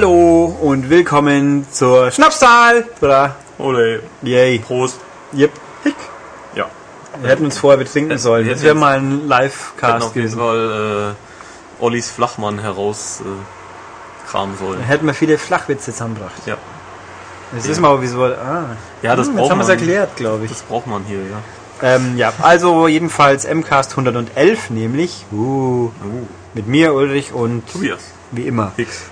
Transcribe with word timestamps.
Hallo 0.00 0.56
und 0.62 0.90
willkommen 0.90 1.66
zur 1.72 2.12
Schnapszahl. 2.12 2.84
Oder? 3.00 3.34
Ole. 3.58 4.00
Yay. 4.22 4.60
Prost. 4.60 5.00
Yep. 5.36 5.50
Hick. 5.82 5.96
Ja. 6.54 6.66
Wir 7.20 7.30
hätten 7.30 7.44
uns 7.46 7.58
vorher 7.58 7.78
betrinken 7.78 8.16
sollen. 8.16 8.48
Das 8.48 8.62
wäre 8.62 8.74
jetzt- 8.74 8.80
mal 8.80 8.98
ein 8.98 9.26
Live-Cast 9.26 10.14
gewesen. 10.14 10.38
Fall 10.38 11.14
äh, 11.80 11.82
Ollis 11.84 12.12
Flachmann 12.12 12.60
heraus 12.60 13.22
äh, 13.22 14.56
sollen. 14.56 14.80
hätten 14.82 15.04
wir 15.04 15.14
viele 15.14 15.36
Flachwitze 15.36 15.90
zusammengebracht. 15.90 16.46
Ja. 16.46 16.58
Das 17.52 17.66
ist 17.66 17.80
mal 17.80 18.00
wieso. 18.00 18.22
Ah. 18.22 18.76
Ja, 19.02 19.16
das 19.16 19.26
Hm, 19.26 19.34
braucht 19.34 19.42
jetzt 19.46 19.50
haben 19.50 19.58
wir 19.58 19.64
es 19.64 19.68
erklärt, 19.68 20.14
glaube 20.14 20.44
ich. 20.44 20.52
Das 20.52 20.62
braucht 20.62 20.86
man 20.86 21.02
hier, 21.08 21.18
ja. 21.18 21.40
Ähm, 21.96 22.16
ja, 22.16 22.32
also 22.40 22.86
jedenfalls 22.86 23.48
MCAST 23.52 23.90
111 23.98 24.70
nämlich. 24.70 25.26
Uh, 25.32 25.86
Uh, 25.88 25.90
mit 26.54 26.68
mir, 26.68 26.94
Ulrich 26.94 27.32
und 27.32 27.68
Tobias. 27.68 27.98
wie 28.30 28.42
immer. 28.46 28.70
Hicks. 28.76 29.02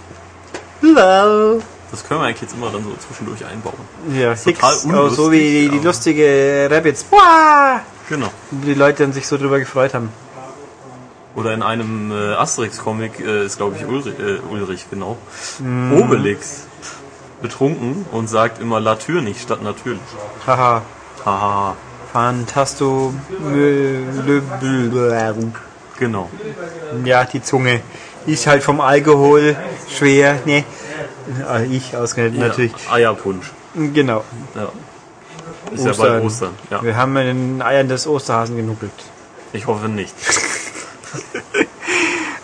Hello. 0.81 1.63
Das 1.91 2.07
können 2.07 2.21
wir 2.21 2.27
eigentlich 2.27 2.43
jetzt 2.43 2.55
immer 2.55 2.71
dann 2.71 2.85
so 2.85 2.91
zwischendurch 3.07 3.45
einbauen. 3.45 3.75
Ja, 4.13 4.35
total 4.35 4.75
oh, 4.75 4.79
so 4.79 4.89
unlustig, 4.89 5.33
wie 5.33 5.39
die, 5.39 5.69
die 5.69 5.79
lustige 5.79 6.69
Rabbits. 6.71 7.05
Boah! 7.05 7.81
Genau. 8.09 8.29
Die 8.51 8.75
Leute 8.75 9.05
dann 9.05 9.13
sich 9.13 9.27
so 9.27 9.37
drüber 9.37 9.59
gefreut 9.59 9.95
haben. 9.95 10.11
Oder 11.35 11.53
in 11.55 11.63
einem 11.63 12.13
äh, 12.13 12.35
Asterix-Comic 12.35 13.21
äh, 13.21 13.45
ist, 13.45 13.59
glaube 13.59 13.77
ich, 13.77 13.87
Ulrich, 13.87 14.19
äh, 14.19 14.39
Ulrich 14.51 14.87
genau. 14.91 15.19
Mhm. 15.59 16.01
Obelix 16.01 16.67
betrunken 17.43 18.07
und 18.11 18.29
sagt 18.29 18.61
immer 18.61 18.81
natürlich 18.81 19.43
statt 19.43 19.63
natürlich. 19.63 20.01
Haha. 20.47 20.83
Haha. 21.25 21.77
Fantasto. 22.13 23.13
Genau. 25.99 26.31
Ja, 27.05 27.25
die 27.25 27.43
Zunge. 27.43 27.83
Ist 28.27 28.47
halt 28.47 28.63
vom 28.63 28.81
Alkohol 28.81 29.57
schwer. 29.89 30.39
Ne. 30.45 30.65
Ah, 31.47 31.61
Ich 31.61 31.97
ausgerechnet 31.97 32.41
natürlich. 32.41 32.73
Ja, 32.87 32.93
Eierpunsch. 32.95 33.51
Genau. 33.75 34.25
Ja. 34.55 34.69
Ist 35.73 35.85
ja 35.85 35.93
bald 35.93 36.25
Ostern. 36.25 36.55
Ja. 36.71 36.83
Wir 36.83 36.97
haben 36.97 37.17
in 37.17 37.27
den 37.27 37.63
Eiern 37.63 37.89
des 37.89 38.07
Osterhasen 38.07 38.57
genuckelt. 38.57 38.93
Ich 39.53 39.67
hoffe 39.67 39.89
nicht. 39.89 40.15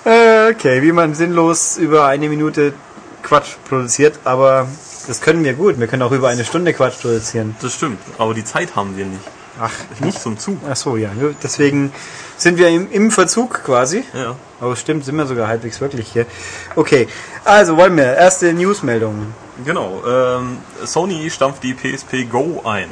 Äh, 0.05 0.51
Okay, 0.51 0.83
wie 0.83 0.91
man 0.93 1.15
sinnlos 1.15 1.77
über 1.77 2.07
eine 2.07 2.29
Minute 2.29 2.75
Quatsch 3.23 3.55
produziert, 3.69 4.19
aber 4.25 4.67
das 5.07 5.21
können 5.21 5.45
wir 5.45 5.55
gut. 5.55 5.79
Wir 5.79 5.87
können 5.87 6.03
auch 6.03 6.11
über 6.11 6.29
eine 6.29 6.45
Stunde 6.45 6.73
Quatsch 6.75 7.01
produzieren. 7.01 7.55
Das 7.63 7.75
stimmt. 7.75 8.01
Aber 8.19 8.35
die 8.35 8.45
Zeit 8.45 8.75
haben 8.75 8.97
wir 8.97 9.07
nicht. 9.07 9.23
Ach, 9.61 9.73
Ich 9.95 10.01
muss 10.01 10.23
zum 10.23 10.39
Zug. 10.39 10.59
ach 10.69 10.77
so, 10.77 10.97
ja. 10.97 11.11
Deswegen 11.43 11.93
sind 12.37 12.59
wir 12.59 12.69
im, 12.69 12.91
im 12.91 13.11
Verzug 13.11 13.63
quasi. 13.65 14.05
Ja. 14.15 14.37
Aber 14.61 14.77
stimmt, 14.77 15.05
sind 15.05 15.17
wir 15.17 15.27
sogar 15.27 15.49
halbwegs 15.49 15.81
wirklich 15.81 16.11
hier. 16.13 16.27
Okay, 16.75 17.07
also 17.45 17.77
wollen 17.77 17.97
wir. 17.97 18.15
Erste 18.17 18.53
Newsmeldung. 18.53 19.35
Genau. 19.65 20.03
Ähm, 20.07 20.59
Sony 20.85 21.29
stampft 21.31 21.63
die 21.63 21.75
PSP 21.75 22.25
Go 22.31 22.63
ein. 22.65 22.89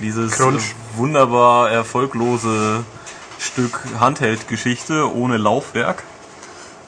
Dieses 0.00 0.32
Crunch. 0.32 0.74
wunderbar 0.96 1.70
erfolglose 1.70 2.84
Stück 3.38 3.80
Handheld-Geschichte 3.98 5.14
ohne 5.14 5.36
Laufwerk. 5.36 6.02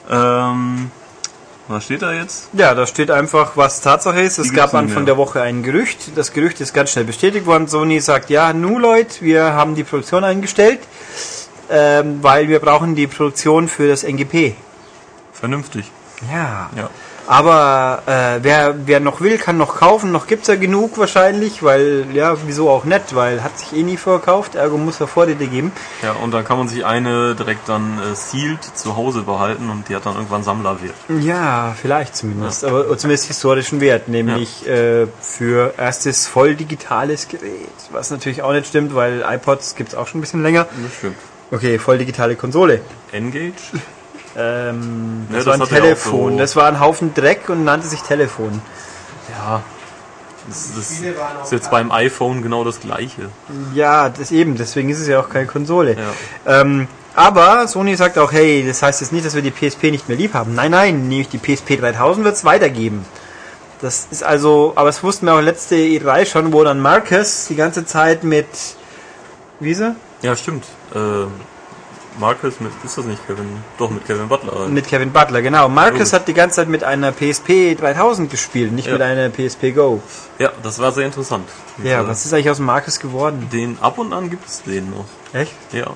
Ähm, 0.09 0.91
was 1.69 1.85
steht 1.85 2.01
da 2.01 2.11
jetzt? 2.11 2.49
Ja, 2.53 2.73
da 2.73 2.87
steht 2.87 3.11
einfach, 3.11 3.55
was 3.55 3.81
Tatsache 3.81 4.19
ist. 4.21 4.39
Es 4.39 4.53
gab 4.53 4.73
Anfang 4.73 5.05
der 5.05 5.17
Woche 5.17 5.41
ein 5.41 5.61
Gerücht. 5.61 6.17
Das 6.17 6.33
Gerücht 6.33 6.59
ist 6.61 6.73
ganz 6.73 6.91
schnell 6.91 7.05
bestätigt 7.05 7.45
worden. 7.45 7.67
Sony 7.67 7.99
sagt, 7.99 8.31
ja, 8.31 8.53
nu 8.53 8.79
Leute, 8.79 9.21
wir 9.21 9.53
haben 9.53 9.75
die 9.75 9.83
Produktion 9.83 10.23
eingestellt, 10.23 10.79
ähm, 11.69 12.19
weil 12.23 12.47
wir 12.49 12.59
brauchen 12.59 12.95
die 12.95 13.05
Produktion 13.05 13.67
für 13.67 13.87
das 13.87 14.03
NGP. 14.03 14.55
Vernünftig. 15.31 15.91
Ja. 16.33 16.69
Ja. 16.75 16.89
Aber 17.29 18.01
äh, 18.07 18.39
wer, 18.41 18.87
wer 18.87 18.99
noch 18.99 19.21
will, 19.21 19.37
kann 19.37 19.55
noch 19.55 19.75
kaufen. 19.75 20.11
Noch 20.11 20.25
gibt's 20.25 20.47
ja 20.47 20.55
genug 20.55 20.97
wahrscheinlich, 20.97 21.61
weil, 21.61 22.07
ja, 22.11 22.35
wieso 22.47 22.71
auch 22.71 22.85
nicht, 22.85 23.13
weil 23.13 23.43
hat 23.43 23.59
sich 23.59 23.71
eh 23.73 23.83
nie 23.83 23.97
verkauft, 23.97 24.55
ergo 24.55 24.79
muss 24.79 24.99
er 24.99 25.05
Vorräte 25.05 25.45
geben. 25.45 25.71
Ja, 26.01 26.13
und 26.13 26.31
dann 26.31 26.43
kann 26.43 26.57
man 26.57 26.67
sich 26.67 26.83
eine 26.83 27.35
direkt 27.35 27.69
dann 27.69 27.99
äh, 27.99 28.15
sealed 28.15 28.63
zu 28.63 28.97
Hause 28.97 29.21
behalten 29.21 29.69
und 29.69 29.89
die 29.89 29.95
hat 29.95 30.07
dann 30.07 30.15
irgendwann 30.15 30.41
Sammlerwert. 30.41 30.95
Ja, 31.21 31.75
vielleicht 31.79 32.15
zumindest, 32.15 32.65
aber 32.65 32.97
zumindest 32.97 33.27
historischen 33.27 33.79
Wert, 33.79 34.07
nämlich 34.07 34.67
äh, 34.67 35.05
für 35.21 35.75
erstes 35.77 36.25
voll 36.25 36.55
digitales 36.55 37.27
Gerät. 37.27 37.69
Was 37.91 38.09
natürlich 38.09 38.41
auch 38.41 38.53
nicht 38.53 38.65
stimmt, 38.65 38.95
weil 38.95 39.23
iPods 39.23 39.75
gibt's 39.75 39.93
auch 39.93 40.07
schon 40.07 40.17
ein 40.17 40.21
bisschen 40.21 40.41
länger. 40.41 40.65
Das 40.83 40.95
stimmt. 40.97 41.17
Okay, 41.51 41.77
voll 41.77 41.99
digitale 41.99 42.35
Konsole. 42.35 42.81
Engage? 43.11 43.53
Ähm, 44.39 45.27
Ja, 45.29 45.35
das, 45.35 45.45
das 45.45 45.45
war 45.47 45.53
ein 45.53 45.59
ja 45.59 45.65
Telefon. 45.65 46.31
so- 46.33 46.39
Das 46.39 46.55
war 46.55 46.65
ein 46.67 46.79
Haufen 46.79 47.13
Dreck 47.13 47.49
und 47.49 47.63
nannte 47.65 47.87
sich 47.87 48.01
Telefon. 48.01 48.61
Ja. 49.29 49.61
Das, 50.47 50.71
das 50.75 50.91
ist 50.91 51.51
jetzt 51.51 51.69
beim 51.69 51.91
iPhone 51.91 52.41
genau 52.41 52.63
das 52.63 52.79
gleiche. 52.79 53.29
Ja, 53.75 54.09
das 54.09 54.31
eben, 54.31 54.55
deswegen 54.55 54.89
ist 54.89 54.99
es 54.99 55.07
ja 55.07 55.19
auch 55.19 55.29
keine 55.29 55.45
Konsole. 55.45 55.95
Ja. 56.45 56.61
Ähm, 56.61 56.87
aber 57.15 57.67
Sony 57.67 57.95
sagt 57.95 58.17
auch, 58.17 58.31
hey, 58.31 58.63
das 58.65 58.81
heißt 58.81 59.01
jetzt 59.01 59.11
nicht, 59.11 59.25
dass 59.25 59.35
wir 59.35 59.41
die 59.41 59.51
PSP 59.51 59.91
nicht 59.91 60.07
mehr 60.07 60.17
lieb 60.17 60.33
haben. 60.33 60.55
Nein, 60.55 60.71
nein, 60.71 61.07
nämlich 61.07 61.27
die 61.29 61.37
PSP 61.37 61.75
3000 61.79 62.23
wird 62.25 62.35
es 62.35 62.45
weitergeben. 62.45 63.05
Das 63.81 64.07
ist 64.09 64.23
also, 64.23 64.73
aber 64.75 64.87
das 64.87 65.03
wussten 65.03 65.25
wir 65.27 65.33
auch 65.35 65.41
letzte 65.41 65.75
E3 65.75 66.25
schon, 66.25 66.51
wo 66.53 66.63
dann 66.63 66.79
Marcus 66.79 67.45
die 67.47 67.55
ganze 67.55 67.85
Zeit 67.85 68.23
mit, 68.23 68.47
wie 69.59 69.71
ist 69.71 69.81
er? 69.81 69.95
Ja, 70.21 70.35
stimmt. 70.35 70.65
Äh, 70.95 70.97
Marcus 72.19 72.59
mit, 72.59 72.71
ist 72.83 72.97
das 72.97 73.05
nicht 73.05 73.25
Kevin? 73.27 73.45
Doch, 73.77 73.89
mit 73.89 74.05
Kevin 74.05 74.27
Butler. 74.27 74.67
Mit 74.67 74.87
Kevin 74.87 75.11
Butler, 75.11 75.41
genau. 75.41 75.69
Marcus 75.69 75.99
Logisch. 75.99 76.13
hat 76.13 76.27
die 76.27 76.33
ganze 76.33 76.57
Zeit 76.57 76.67
mit 76.69 76.83
einer 76.83 77.11
PSP 77.11 77.75
3000 77.79 78.29
gespielt, 78.29 78.71
nicht 78.73 78.87
Ja. 78.87 78.93
mit 78.93 79.01
einer 79.01 79.29
PSP 79.29 79.71
Go. 79.73 80.01
Ja, 80.37 80.51
das 80.61 80.79
war 80.79 80.91
sehr 80.91 81.05
interessant. 81.05 81.47
Ja, 81.83 82.05
was 82.07 82.25
ist 82.25 82.33
eigentlich 82.33 82.49
aus 82.49 82.57
dem 82.57 82.65
Marcus 82.65 82.99
geworden? 82.99 83.47
Den 83.53 83.77
ab 83.81 83.97
und 83.97 84.11
an 84.13 84.29
gibt 84.29 84.47
es 84.47 84.61
den 84.63 84.89
noch. 84.91 85.05
Echt? 85.33 85.53
Ja, 85.71 85.87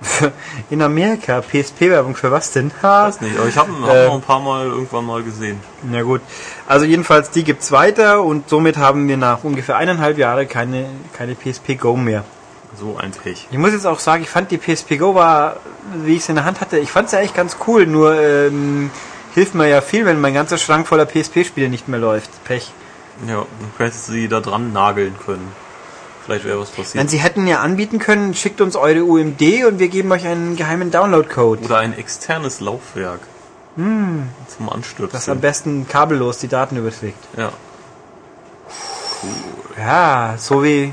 In 0.70 0.80
Amerika, 0.80 1.40
PSP-Werbung 1.40 2.14
für 2.14 2.30
was 2.30 2.52
denn? 2.52 2.70
Ha. 2.82 3.08
weiß 3.08 3.20
nicht. 3.20 3.36
Aber 3.36 3.48
ich 3.48 3.56
habe 3.56 3.72
hab 3.82 3.94
Äh. 3.94 4.06
noch 4.06 4.14
ein 4.14 4.20
paar 4.20 4.38
Mal 4.38 4.66
irgendwann 4.66 5.04
mal 5.04 5.24
gesehen. 5.24 5.58
Na 5.82 6.02
gut. 6.02 6.20
Also 6.68 6.84
jedenfalls, 6.84 7.30
die 7.30 7.42
gibt's 7.42 7.72
weiter 7.72 8.22
und 8.22 8.48
somit 8.48 8.76
haben 8.76 9.08
wir 9.08 9.16
nach 9.16 9.42
ungefähr 9.42 9.76
eineinhalb 9.76 10.16
Jahren 10.16 10.46
keine, 10.48 10.86
keine 11.16 11.34
PSP 11.34 11.74
Go 11.74 11.96
mehr. 11.96 12.22
So 12.76 12.96
ein 12.96 13.12
Pech. 13.12 13.48
Ich 13.50 13.58
muss 13.58 13.72
jetzt 13.72 13.86
auch 13.86 13.98
sagen, 13.98 14.22
ich 14.22 14.28
fand 14.30 14.50
die 14.50 14.58
PSP 14.58 14.98
Go 14.98 15.14
war, 15.14 15.56
wie 16.04 16.16
ich 16.16 16.24
sie 16.24 16.32
in 16.32 16.36
der 16.36 16.44
Hand 16.44 16.60
hatte, 16.60 16.78
ich 16.78 16.90
fand 16.92 17.08
sie 17.10 17.16
eigentlich 17.18 17.34
ganz 17.34 17.56
cool, 17.66 17.86
nur 17.86 18.14
ähm, 18.20 18.90
hilft 19.34 19.54
mir 19.54 19.68
ja 19.68 19.80
viel, 19.80 20.04
wenn 20.04 20.20
mein 20.20 20.34
ganzer 20.34 20.58
Schrank 20.58 20.86
voller 20.86 21.06
PSP-Spiele 21.06 21.68
nicht 21.68 21.88
mehr 21.88 21.98
läuft. 21.98 22.30
Pech. 22.44 22.72
Ja, 23.26 23.46
du 23.78 23.84
hättest 23.84 24.06
sie 24.06 24.28
da 24.28 24.40
dran 24.40 24.72
nageln 24.72 25.16
können. 25.24 25.50
Vielleicht 26.24 26.44
wäre 26.44 26.60
was 26.60 26.76
Wenn 26.76 26.84
passiert. 26.84 27.10
sie 27.10 27.18
hätten 27.18 27.46
ja 27.46 27.60
anbieten 27.60 27.98
können, 27.98 28.34
schickt 28.34 28.60
uns 28.60 28.76
eure 28.76 29.02
UMD 29.02 29.40
und 29.66 29.78
wir 29.78 29.88
geben 29.88 30.12
euch 30.12 30.26
einen 30.26 30.56
geheimen 30.56 30.90
Download-Code. 30.90 31.64
Oder 31.64 31.78
ein 31.78 31.96
externes 31.96 32.60
Laufwerk. 32.60 33.20
Zum 33.76 34.68
Anstürzen. 34.68 35.12
Das 35.12 35.28
am 35.28 35.40
besten 35.40 35.88
kabellos 35.88 36.38
die 36.38 36.48
Daten 36.48 36.76
überträgt. 36.76 37.18
ja. 37.36 37.50
Ja, 39.78 40.34
so 40.38 40.62
wie, 40.62 40.92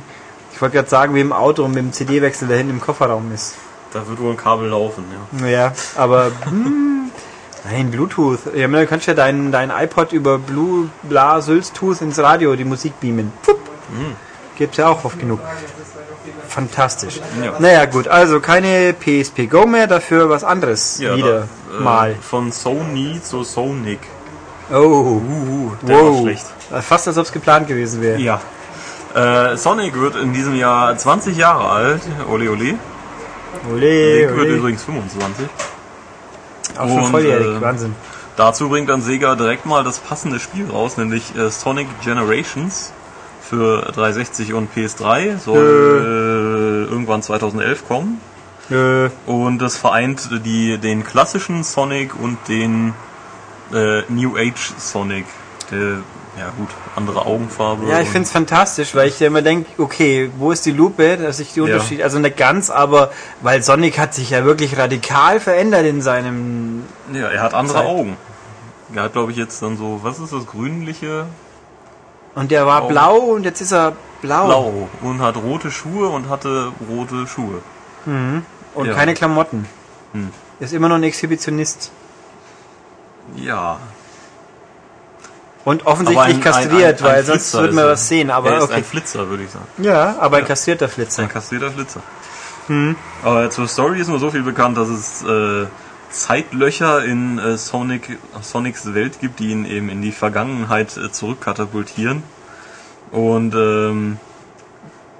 ich 0.56 0.62
wollte 0.62 0.78
gerade 0.78 0.90
sagen, 0.90 1.14
wie 1.14 1.20
im 1.20 1.34
Auto 1.34 1.66
und 1.66 1.72
mit 1.72 1.84
dem 1.84 1.92
CD-Wechsel, 1.92 2.48
der 2.48 2.58
hinten 2.58 2.76
im 2.76 2.82
Kofferraum 2.82 3.30
ist. 3.34 3.56
Da 3.92 4.08
wird 4.08 4.20
wohl 4.22 4.32
ein 4.32 4.38
Kabel 4.38 4.70
laufen, 4.70 5.04
ja. 5.42 5.48
Ja, 5.48 5.74
aber 5.98 6.32
hm, 6.46 7.12
nein, 7.66 7.92
Bluetooth. 7.92 8.40
Ja, 8.56 8.68
du 8.68 8.88
kannst 8.88 9.06
ja 9.06 9.14
dein, 9.14 9.52
dein 9.52 9.70
iPod 9.70 10.14
über 10.14 10.40
Blue 10.40 10.90
Bla 11.04 11.42
Sülztooth 11.42 12.02
ins 12.02 12.20
Radio 12.20 12.56
die 12.56 12.64
Musik 12.64 13.00
beamen. 13.02 13.34
Pup. 13.44 13.60
Gibt's 14.58 14.78
ja 14.78 14.88
auch 14.88 15.04
oft 15.04 15.20
genug. 15.20 15.42
Fantastisch. 16.48 17.20
Ja. 17.44 17.56
Naja, 17.60 17.84
gut, 17.86 18.08
also 18.08 18.40
keine 18.40 18.94
PSP 18.94 19.48
Go 19.50 19.66
mehr, 19.66 19.88
dafür 19.88 20.30
was 20.30 20.46
anderes 20.46 21.00
ja 21.00 21.18
wieder 21.18 21.48
da, 21.70 21.78
äh, 21.78 21.84
mal. 21.84 22.16
Von 22.22 22.54
Sony 22.54 23.20
zu 23.22 23.44
Sonic. 23.44 24.00
Oh, 24.72 24.76
Uh, 24.76 25.72
der 25.86 25.96
war 25.98 26.04
wow. 26.04 26.22
schlecht. 26.22 26.46
Fast 26.82 27.10
als 27.10 27.18
ob 27.18 27.26
es 27.26 27.32
geplant 27.34 27.68
gewesen 27.68 28.02
wäre. 28.02 28.20
Ja. 28.20 28.42
Äh, 29.16 29.56
Sonic 29.56 29.98
wird 29.98 30.18
in 30.18 30.34
diesem 30.34 30.56
Jahr 30.56 30.98
20 30.98 31.38
Jahre 31.38 31.70
alt. 31.70 32.02
Ole 32.30 32.52
Ole. 32.52 32.76
Ole, 33.72 34.28
Nick 34.28 34.36
wird 34.36 34.50
übrigens 34.50 34.84
25. 34.84 35.48
Auch 36.78 36.88
schon 36.88 36.98
und, 36.98 37.12
volljährig, 37.12 37.48
äh, 37.48 37.62
Wahnsinn. 37.62 37.96
Dazu 38.36 38.68
bringt 38.68 38.90
dann 38.90 39.02
Sega 39.02 39.36
direkt 39.36 39.66
mal 39.66 39.86
das 39.86 40.00
passende 40.00 40.42
Spiel 40.42 40.70
raus, 40.70 40.98
nämlich 40.98 41.34
äh, 41.38 41.50
Sonic 41.50 41.88
Generations 42.04 42.92
für 43.42 43.84
360 43.84 44.54
und 44.54 44.76
PS3. 44.76 45.38
Soll 45.38 46.88
äh, 46.90 46.92
irgendwann 46.92 47.22
2011 47.24 47.88
kommen. 47.88 48.20
Und 49.28 49.60
das 49.60 49.78
vereint 49.78 50.28
die, 50.44 50.80
den 50.80 51.04
klassischen 51.04 51.64
Sonic 51.64 52.20
und 52.20 52.40
den 52.50 52.96
äh, 53.72 54.02
New 54.10 54.36
Age 54.36 54.74
Sonic. 54.78 55.26
Der, 55.72 56.00
ja 56.38 56.52
gut, 56.58 56.70
andere 56.96 57.26
Augenfarbe. 57.26 57.88
Ja, 57.88 58.00
ich 58.00 58.08
und- 58.08 58.12
find's 58.14 58.32
fantastisch, 58.32 58.94
weil 58.96 59.08
ich 59.08 59.20
ja 59.20 59.28
immer 59.28 59.42
denke, 59.42 59.70
okay, 59.82 60.30
wo 60.38 60.52
ist 60.52 60.66
die 60.66 60.72
Lupe, 60.72 61.18
dass 61.18 61.40
ich 61.40 61.54
die 61.54 61.60
Ja. 61.60 61.66
Unterschiede, 61.66 62.04
also 62.04 62.20
nicht 62.20 62.38
ganz, 62.38 62.70
aber 62.70 63.12
weil 63.42 63.64
Sonic 63.64 63.98
hat 63.98 64.14
sich 64.14 64.32
ja 64.32 64.44
wirklich 64.46 64.78
radikal 64.78 65.40
verändert 65.40 65.86
in 65.86 66.02
seinem, 66.02 66.84
Ja, 67.14 67.30
er 67.30 67.42
hat 67.42 67.54
andere 67.54 67.78
Zeit. 67.80 67.88
Augen. 67.88 68.18
Er 68.94 69.04
hat, 69.04 69.14
glaube 69.14 69.32
ich, 69.32 69.38
jetzt 69.38 69.62
dann 69.62 69.78
so, 69.78 70.00
was 70.04 70.20
ist 70.20 70.32
das, 70.34 70.46
grünliche 70.46 71.26
Und 72.36 72.52
der 72.52 72.66
war 72.68 72.82
Blau. 72.88 73.18
blau 73.18 73.18
und 73.36 73.44
jetzt 73.44 73.62
ist 73.62 73.72
er 73.72 73.94
blau. 74.22 74.46
Blau 74.46 74.90
und 75.02 75.22
hat 75.22 75.38
rote 75.38 75.72
Schuhe 75.72 76.10
und 76.10 76.30
hatte 76.30 76.72
rote 76.90 77.28
Schuhe. 77.28 77.62
Und 78.06 78.86
Ja. 78.88 78.94
keine 78.94 79.14
Klamotten. 79.14 79.66
Hm. 80.14 80.32
Ist 80.60 80.74
immer 80.74 80.88
noch 80.90 80.96
ein 80.98 81.04
Exhibitionist. 81.04 81.92
Ja. 83.36 83.80
Und 85.66 85.86
offensichtlich 85.86 86.36
ein- 86.36 86.42
kastriert, 86.42 87.02
ein- 87.02 87.08
ein 87.08 87.14
weil 87.16 87.24
sonst 87.26 87.50
Flitzer 87.50 87.64
wird 87.64 87.74
man 87.74 87.86
was 87.88 88.08
sehen. 88.08 88.30
Aber 88.30 88.52
er 88.52 88.58
ist 88.60 88.64
okay. 88.66 88.74
ein 88.76 88.84
Flitzer, 88.84 89.30
würde 89.30 89.44
ich 89.44 89.50
sagen. 89.50 89.66
Ja, 89.80 90.16
aber 90.20 90.38
ein 90.38 90.46
kastrierter 90.46 90.88
Flitzer. 90.88 91.24
Ein 91.24 91.30
kastrierter 91.30 91.72
Flitzer. 91.72 92.02
Aber 93.24 93.50
zur 93.50 93.68
Story 93.68 94.00
ist 94.00 94.08
nur 94.08 94.20
so 94.20 94.32
viel 94.32 94.42
bekannt, 94.44 94.78
dass 94.78 94.88
es 94.90 95.24
äh, 95.24 95.66
Zeitlöcher 96.10 97.04
in 97.04 97.38
äh, 97.40 97.58
Sonic, 97.58 98.18
Sonics 98.42 98.94
Welt 98.94 99.20
gibt, 99.20 99.40
die 99.40 99.50
ihn 99.50 99.66
eben 99.66 99.90
in 99.90 100.02
die 100.02 100.12
Vergangenheit 100.12 100.96
äh, 100.98 101.12
zurückkatapultieren. 101.12 102.24
Und 103.12 103.54
ähm, 103.56 104.18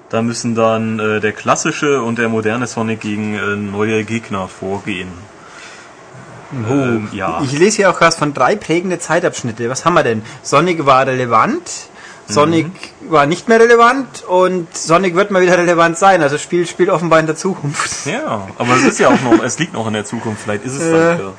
da 0.10 0.22
müssen 0.22 0.56
dann 0.56 1.00
äh, 1.00 1.20
der 1.20 1.34
klassische 1.34 2.02
und 2.02 2.18
der 2.18 2.30
moderne 2.30 2.66
Sonic 2.68 3.02
gegen 3.02 3.36
äh, 3.36 3.56
neue 3.56 4.04
Gegner 4.06 4.48
vorgehen. 4.48 5.10
Ähm, 6.54 7.10
ja. 7.12 7.42
Ich 7.44 7.52
lese 7.58 7.78
hier 7.78 7.90
auch 7.90 8.00
was 8.02 8.18
von 8.18 8.34
drei 8.34 8.56
prägende 8.56 9.00
Zeitabschnitte. 9.00 9.70
Was 9.70 9.84
haben 9.86 9.94
wir 9.96 10.04
denn? 10.04 10.22
Sonic 10.44 10.86
war 10.86 11.06
relevant, 11.08 11.70
Sonic 12.28 12.68
Mhm. 13.02 13.12
war 13.12 13.26
nicht 13.26 13.48
mehr 13.48 13.60
relevant 13.60 14.24
und 14.24 14.76
Sonic 14.76 15.16
wird 15.16 15.32
mal 15.32 15.42
wieder 15.42 15.58
relevant 15.58 15.98
sein. 15.98 16.22
Also 16.22 16.36
das 16.36 16.42
Spiel 16.44 16.66
spielt 16.68 16.90
offenbar 16.90 17.20
in 17.20 17.26
der 17.28 17.36
Zukunft. 17.36 18.06
Ja, 18.06 18.48
aber 18.58 18.76
es 18.76 18.84
ist 18.84 19.00
ja 19.00 19.10
auch 19.10 19.22
noch, 19.22 19.44
es 19.44 19.60
liegt 19.60 19.74
noch 19.74 19.88
in 19.88 19.94
der 19.94 20.06
Zukunft, 20.06 20.42
vielleicht 20.44 20.66
ist 20.66 20.74
es 20.74 20.92
dann 20.92 21.18
wieder. 21.18 21.34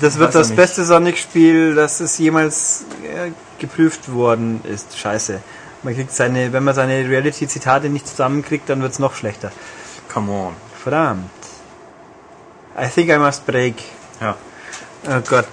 Das 0.00 0.18
wird 0.18 0.34
das 0.34 0.52
beste 0.52 0.84
Sonic-Spiel, 0.84 1.74
das 1.74 2.00
es 2.00 2.16
jemals 2.18 2.84
äh, 3.02 3.30
geprüft 3.58 4.12
worden 4.12 4.60
ist. 4.64 4.96
Scheiße. 4.98 5.40
Man 5.82 5.94
kriegt 5.94 6.12
seine, 6.12 6.52
wenn 6.52 6.62
man 6.62 6.74
seine 6.74 7.08
Reality-Zitate 7.08 7.88
nicht 7.88 8.06
zusammenkriegt, 8.06 8.68
dann 8.68 8.82
wird's 8.82 8.98
noch 8.98 9.14
schlechter. 9.14 9.50
Come 10.12 10.30
on. 10.30 10.52
Verdammt. 10.82 11.30
I 12.78 12.88
think 12.88 13.08
I 13.10 13.18
must 13.18 13.46
break. 13.46 13.76
Ja. 14.20 14.36
Oh 15.06 15.20
Gott. 15.28 15.46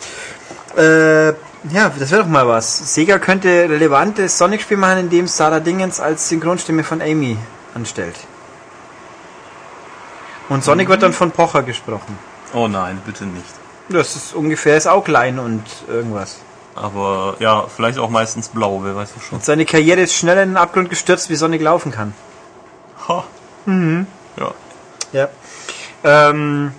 Äh, 0.77 1.29
ja, 1.73 1.91
das 1.97 2.11
wäre 2.11 2.23
doch 2.23 2.29
mal 2.29 2.47
was. 2.47 2.93
Sega 2.93 3.17
könnte 3.17 3.47
relevantes 3.47 4.37
Sonic-Spiel 4.37 4.77
machen, 4.77 4.99
indem 4.99 5.27
Sarah 5.27 5.59
Dingens 5.59 5.99
als 5.99 6.29
Synchronstimme 6.29 6.83
von 6.83 7.01
Amy 7.01 7.37
anstellt. 7.73 8.15
Und 10.49 10.63
Sonic 10.63 10.87
wird 10.87 11.03
dann 11.03 11.13
von 11.13 11.31
Pocher 11.31 11.63
gesprochen. 11.63 12.17
Oh 12.53 12.67
nein, 12.67 13.01
bitte 13.05 13.25
nicht. 13.25 13.53
Das 13.89 14.15
ist 14.15 14.33
ungefähr 14.33 14.77
ist 14.77 14.87
auch 14.87 15.03
klein 15.03 15.39
und 15.39 15.63
irgendwas. 15.87 16.37
Aber 16.75 17.35
ja, 17.39 17.65
vielleicht 17.67 17.97
auch 17.97 18.09
meistens 18.09 18.49
blau, 18.49 18.81
wer 18.83 18.95
weiß 18.95 19.13
das 19.15 19.23
schon. 19.23 19.39
Und 19.39 19.45
seine 19.45 19.65
Karriere 19.65 20.01
ist 20.01 20.13
schneller 20.13 20.43
in 20.43 20.49
den 20.49 20.57
Abgrund 20.57 20.89
gestürzt, 20.89 21.29
wie 21.29 21.35
Sonic 21.35 21.61
laufen 21.61 21.91
kann. 21.91 22.13
Ha. 23.07 23.23
Ja. 23.65 24.51
Ja. 25.11 25.29
Ähm, 26.03 26.71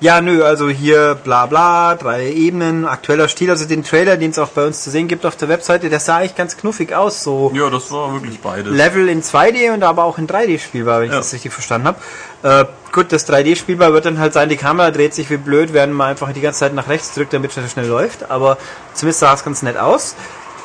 ja, 0.00 0.20
nö, 0.20 0.44
also 0.44 0.68
hier 0.68 1.16
bla 1.16 1.46
bla, 1.46 1.94
drei 1.96 2.30
Ebenen, 2.30 2.86
aktueller 2.86 3.26
Stil, 3.28 3.50
also 3.50 3.64
den 3.66 3.82
Trailer, 3.82 4.16
den 4.16 4.30
es 4.30 4.38
auch 4.38 4.50
bei 4.50 4.64
uns 4.64 4.84
zu 4.84 4.90
sehen 4.90 5.08
gibt 5.08 5.26
auf 5.26 5.34
der 5.36 5.48
Webseite, 5.48 5.90
der 5.90 5.98
sah 5.98 6.18
eigentlich 6.18 6.36
ganz 6.36 6.56
knuffig 6.56 6.94
aus, 6.94 7.24
so 7.24 7.50
Ja, 7.54 7.68
das 7.68 7.90
war 7.90 8.12
wirklich 8.12 8.40
beides. 8.40 8.72
Level 8.72 9.08
in 9.08 9.22
2D 9.22 9.72
und 9.74 9.82
aber 9.82 10.04
auch 10.04 10.18
in 10.18 10.28
3D 10.28 10.58
spielbar, 10.60 11.00
wenn 11.00 11.06
ich 11.06 11.12
Ja. 11.12 11.18
das 11.18 11.32
richtig 11.32 11.52
verstanden 11.52 11.88
habe. 11.88 11.98
Äh, 12.42 12.64
gut, 12.92 13.12
das 13.12 13.28
3D 13.28 13.56
spielbar 13.56 13.92
wird 13.92 14.04
dann 14.04 14.18
halt 14.20 14.32
sein, 14.34 14.48
die 14.48 14.56
Kamera 14.56 14.90
dreht 14.92 15.14
sich 15.14 15.30
wie 15.30 15.36
blöd, 15.36 15.72
während 15.72 15.94
man 15.94 16.08
einfach 16.10 16.32
die 16.32 16.40
ganze 16.40 16.60
Zeit 16.60 16.74
nach 16.74 16.88
rechts 16.88 17.14
drückt, 17.14 17.32
damit 17.32 17.56
es 17.56 17.72
schnell 17.72 17.86
läuft, 17.88 18.30
aber 18.30 18.56
zumindest 18.94 19.20
sah 19.20 19.34
es 19.34 19.42
ganz 19.44 19.62
nett 19.62 19.76
aus. 19.76 20.14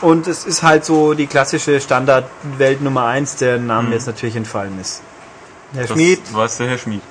Und 0.01 0.27
es 0.27 0.43
ist 0.45 0.61
halt 0.63 0.83
so 0.85 1.13
die 1.13 1.27
klassische 1.27 1.79
Standardwelt 1.79 2.81
Nummer 2.81 3.05
1, 3.05 3.37
der 3.37 3.57
Name 3.57 3.93
jetzt 3.95 4.05
natürlich 4.05 4.35
entfallen 4.35 4.77
ist. 4.79 5.01
Herr 5.73 5.83
Mhm. 5.83 5.87
das 5.87 5.91
Schmid, 5.97 6.19
weiß 6.35 6.57
der 6.57 6.67
Herr 6.67 6.77
Schmied. 6.77 7.01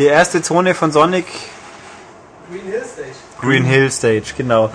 Die 0.00 0.06
erste 0.06 0.40
Zone 0.42 0.74
von 0.74 0.90
Sonic 0.90 1.26
Green 2.50 2.64
Hill 2.64 2.84
Stage. 2.84 3.14
Green 3.40 3.64
Hill 3.64 3.90
Stage, 3.90 4.34
genau. 4.36 4.70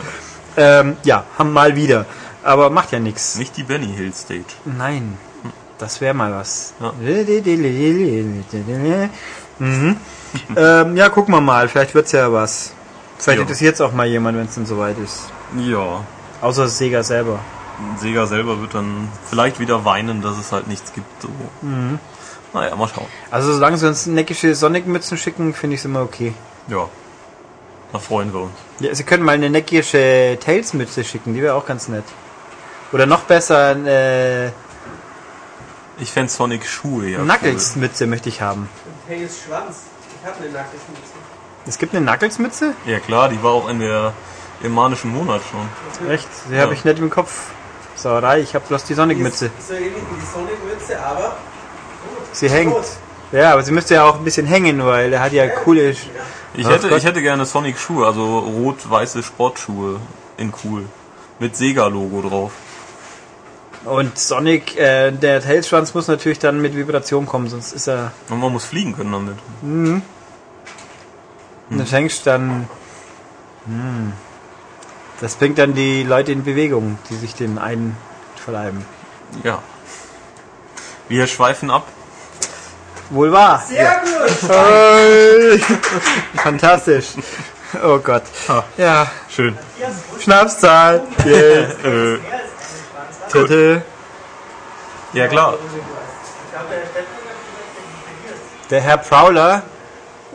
Ähm, 0.56 0.95
ja, 1.04 1.25
haben 1.38 1.51
mal 1.51 1.75
wieder. 1.75 2.06
Aber 2.44 2.69
macht 2.69 2.92
ja 2.92 3.00
nichts. 3.00 3.36
Nicht 3.36 3.57
die 3.57 3.63
Benny 3.63 3.88
Hill 3.88 4.13
Stage. 4.13 4.45
Nein, 4.66 5.18
das 5.77 6.00
wäre 6.00 6.13
mal 6.13 6.31
was. 6.31 6.74
Ja. 6.80 6.94
Mhm. 9.57 9.98
ähm, 10.56 10.95
ja, 10.95 11.10
gucken 11.10 11.33
wir 11.33 11.42
mal. 11.42 11.68
Vielleicht 11.68 11.95
wird's 11.95 12.12
ja 12.12 12.31
was. 12.31 12.74
Vielleicht 13.18 13.42
interessiert 13.42 13.75
es 13.75 13.81
auch 13.81 13.94
mal 13.94 14.06
jemand, 14.06 14.38
wenn 14.38 14.45
es 14.45 14.56
dann 14.56 14.66
soweit 14.66 14.98
ist. 15.00 15.24
Ja. 15.57 16.04
Außer 16.42 16.68
Sega 16.68 17.01
selber. 17.01 17.39
Sega 17.98 18.25
selber 18.27 18.62
wird 18.62 18.74
dann 18.75 19.10
vielleicht 19.30 19.60
wieder 19.60 19.83
weinen, 19.86 20.22
dass 20.22 20.38
es 20.38 20.51
halt 20.51 20.68
nichts 20.68 20.94
gibt. 20.94 21.22
So. 21.22 21.30
Mhm. 21.62 22.00
Naja, 22.56 22.74
mal 22.75 22.88
schauen. 22.88 23.06
Also 23.31 23.52
solange 23.54 23.78
sie 23.78 23.86
uns 23.86 24.06
neckische 24.06 24.56
Sonic-Mützen 24.56 25.18
schicken, 25.18 25.54
finde 25.54 25.74
ich 25.75 25.81
es 25.81 25.86
immer 25.86 26.02
okay. 26.02 26.34
Ja. 26.69 26.88
Da 27.92 28.00
freuen 28.00 28.34
wir 28.34 28.42
uns. 28.44 28.54
Ja, 28.80 28.96
sie 28.96 29.04
können 29.04 29.24
mal 29.24 29.34
eine 29.34 29.50
neckische 29.50 30.38
Tails-Mütze 30.44 31.04
schicken, 31.04 31.34
die 31.34 31.42
wäre 31.42 31.54
auch 31.56 31.66
ganz 31.66 31.90
nett. 31.90 32.06
Oder 32.94 33.06
noch 33.06 33.22
besser, 33.24 33.75
äh, 33.86 34.52
Ich 36.00 36.12
fände 36.12 36.31
Sonic 36.31 36.66
Schuhe 36.66 37.07
ja. 37.10 37.19
Knuckles-Mütze 37.19 38.07
möchte 38.07 38.30
ich 38.30 38.42
haben. 38.42 38.69
Tails 39.08 39.42
Schwanz. 39.46 39.81
Ich 40.22 40.25
habe 40.28 40.38
eine 40.42 40.51
Nackelschmutze. 40.54 41.12
Es 41.68 41.78
gibt 41.78 41.94
eine 41.94 42.06
Knuckles-Mütze? 42.06 42.74
Cool. 42.86 42.92
Ja 42.94 43.00
klar, 43.00 43.28
die 43.30 43.42
war 43.44 43.51
auch 43.51 43.68
in 43.69 43.80
der 43.80 44.13
im 44.63 44.74
manischen 44.74 45.12
Monat 45.13 45.42
schon. 45.51 46.10
Echt? 46.10 46.28
Die 46.50 46.56
Ja. 46.56 46.62
habe 46.62 46.74
ich 46.74 46.86
nicht 46.86 47.00
im 47.00 47.10
Kopf. 47.10 47.50
Sauerei, 47.96 48.40
ich 48.40 48.56
habe 48.56 48.66
bloß 48.66 48.86
die 48.86 48.94
Sonic-Mütze. 48.94 49.51
So 49.60 49.74
ähnlich 49.74 49.92
wie 49.96 50.19
die 50.22 50.25
Sonic-Mütze, 50.25 51.06
aber 51.06 51.36
Sie 52.36 52.50
hängt. 52.50 52.76
Ja, 53.32 53.54
aber 53.54 53.64
sie 53.64 53.72
müsste 53.72 53.96
ja 53.96 54.04
auch 54.04 54.16
ein 54.16 54.24
bisschen 54.24 54.46
hängen, 54.46 54.86
weil 54.86 55.12
er 55.14 55.22
hat 55.22 55.32
ja 55.32 55.48
coole. 55.48 55.96
Sch 55.96 56.08
Ich 56.54 56.68
hätte, 56.68 56.89
Gott. 56.89 56.98
ich 56.98 57.06
hätte 57.06 57.22
gerne 57.22 57.46
Sonic 57.46 57.77
Schuhe, 57.80 58.06
also 58.06 58.39
rot-weiße 58.39 59.24
Sportschuhe 59.24 60.00
in 60.38 60.54
cool. 60.63 60.86
Mit 61.39 61.56
Sega-Logo 61.56 62.22
drauf. 62.27 62.51
Und 63.86 64.18
Sonic, 64.18 64.77
äh, 64.77 65.12
der 65.12 65.42
Tailschwanz 65.42 65.94
muss 65.94 66.08
natürlich 66.08 66.39
dann 66.39 66.62
mit 66.62 66.75
Vibration 66.75 67.25
kommen, 67.25 67.48
sonst 67.50 67.72
ist 67.74 67.88
er. 67.88 68.12
Und 68.30 68.39
man 68.39 68.51
muss 68.51 68.65
fliegen 68.65 68.96
können 68.96 69.12
damit. 69.12 69.38
Und 69.62 70.04
dann 71.70 71.88
schenkst 71.88 72.27
dann. 72.27 72.68
Hm, 73.65 74.13
das 75.22 75.36
bringt 75.36 75.58
dann 75.58 75.74
die 75.74 76.04
Leute 76.04 76.32
in 76.32 76.44
Bewegung, 76.44 77.00
die 77.10 77.15
sich 77.15 77.34
den 77.34 77.58
einverleiben. 77.58 78.86
Ja. 79.44 79.60
Wir 81.08 81.27
schweifen 81.27 81.72
ab. 81.72 81.88
Wohl 83.10 83.32
wahr. 83.32 83.64
Sehr 83.68 84.02
gut! 84.04 84.50
Hey. 84.50 85.60
Fantastisch. 86.44 87.08
Oh 87.84 88.00
Gott. 88.00 88.24
Ja, 88.78 89.08
Schön. 89.30 89.58
Schnapszahl. 90.20 91.02
Yes. 91.26 91.76
Äh, 91.84 92.18
Titel. 93.32 93.82
ja 95.14 95.28
klar. 95.28 95.56
Der 98.70 98.82
Herr 98.82 98.98
Prowler 98.98 99.64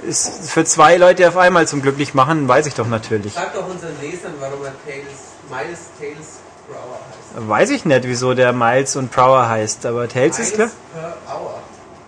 ist 0.06 0.50
für 0.50 0.64
zwei 0.64 0.96
Leute 0.96 1.26
auf 1.28 1.36
einmal 1.36 1.66
zum 1.66 1.82
glücklich 1.82 2.14
machen, 2.14 2.46
weiß 2.46 2.66
ich 2.66 2.74
doch 2.74 2.86
natürlich. 2.86 3.32
Sag 3.34 3.54
doch 3.54 3.66
unseren 3.68 3.98
Lesern, 4.00 4.34
warum 4.38 4.64
er 4.64 4.72
Tails, 4.84 5.06
Miles 5.48 5.80
Tails 5.98 6.40
Brower 6.68 6.98
heißt. 7.36 7.48
Weiß 7.48 7.70
ich 7.70 7.84
nicht, 7.84 8.04
wieso 8.04 8.34
der 8.34 8.52
Miles 8.52 8.96
und 8.96 9.10
Prower 9.10 9.48
heißt, 9.48 9.86
aber 9.86 10.08
Tails 10.08 10.38
ist 10.38 10.54
klar. 10.54 10.68
Miles 10.94 11.14
per 11.26 11.34
Hour. 11.34 11.59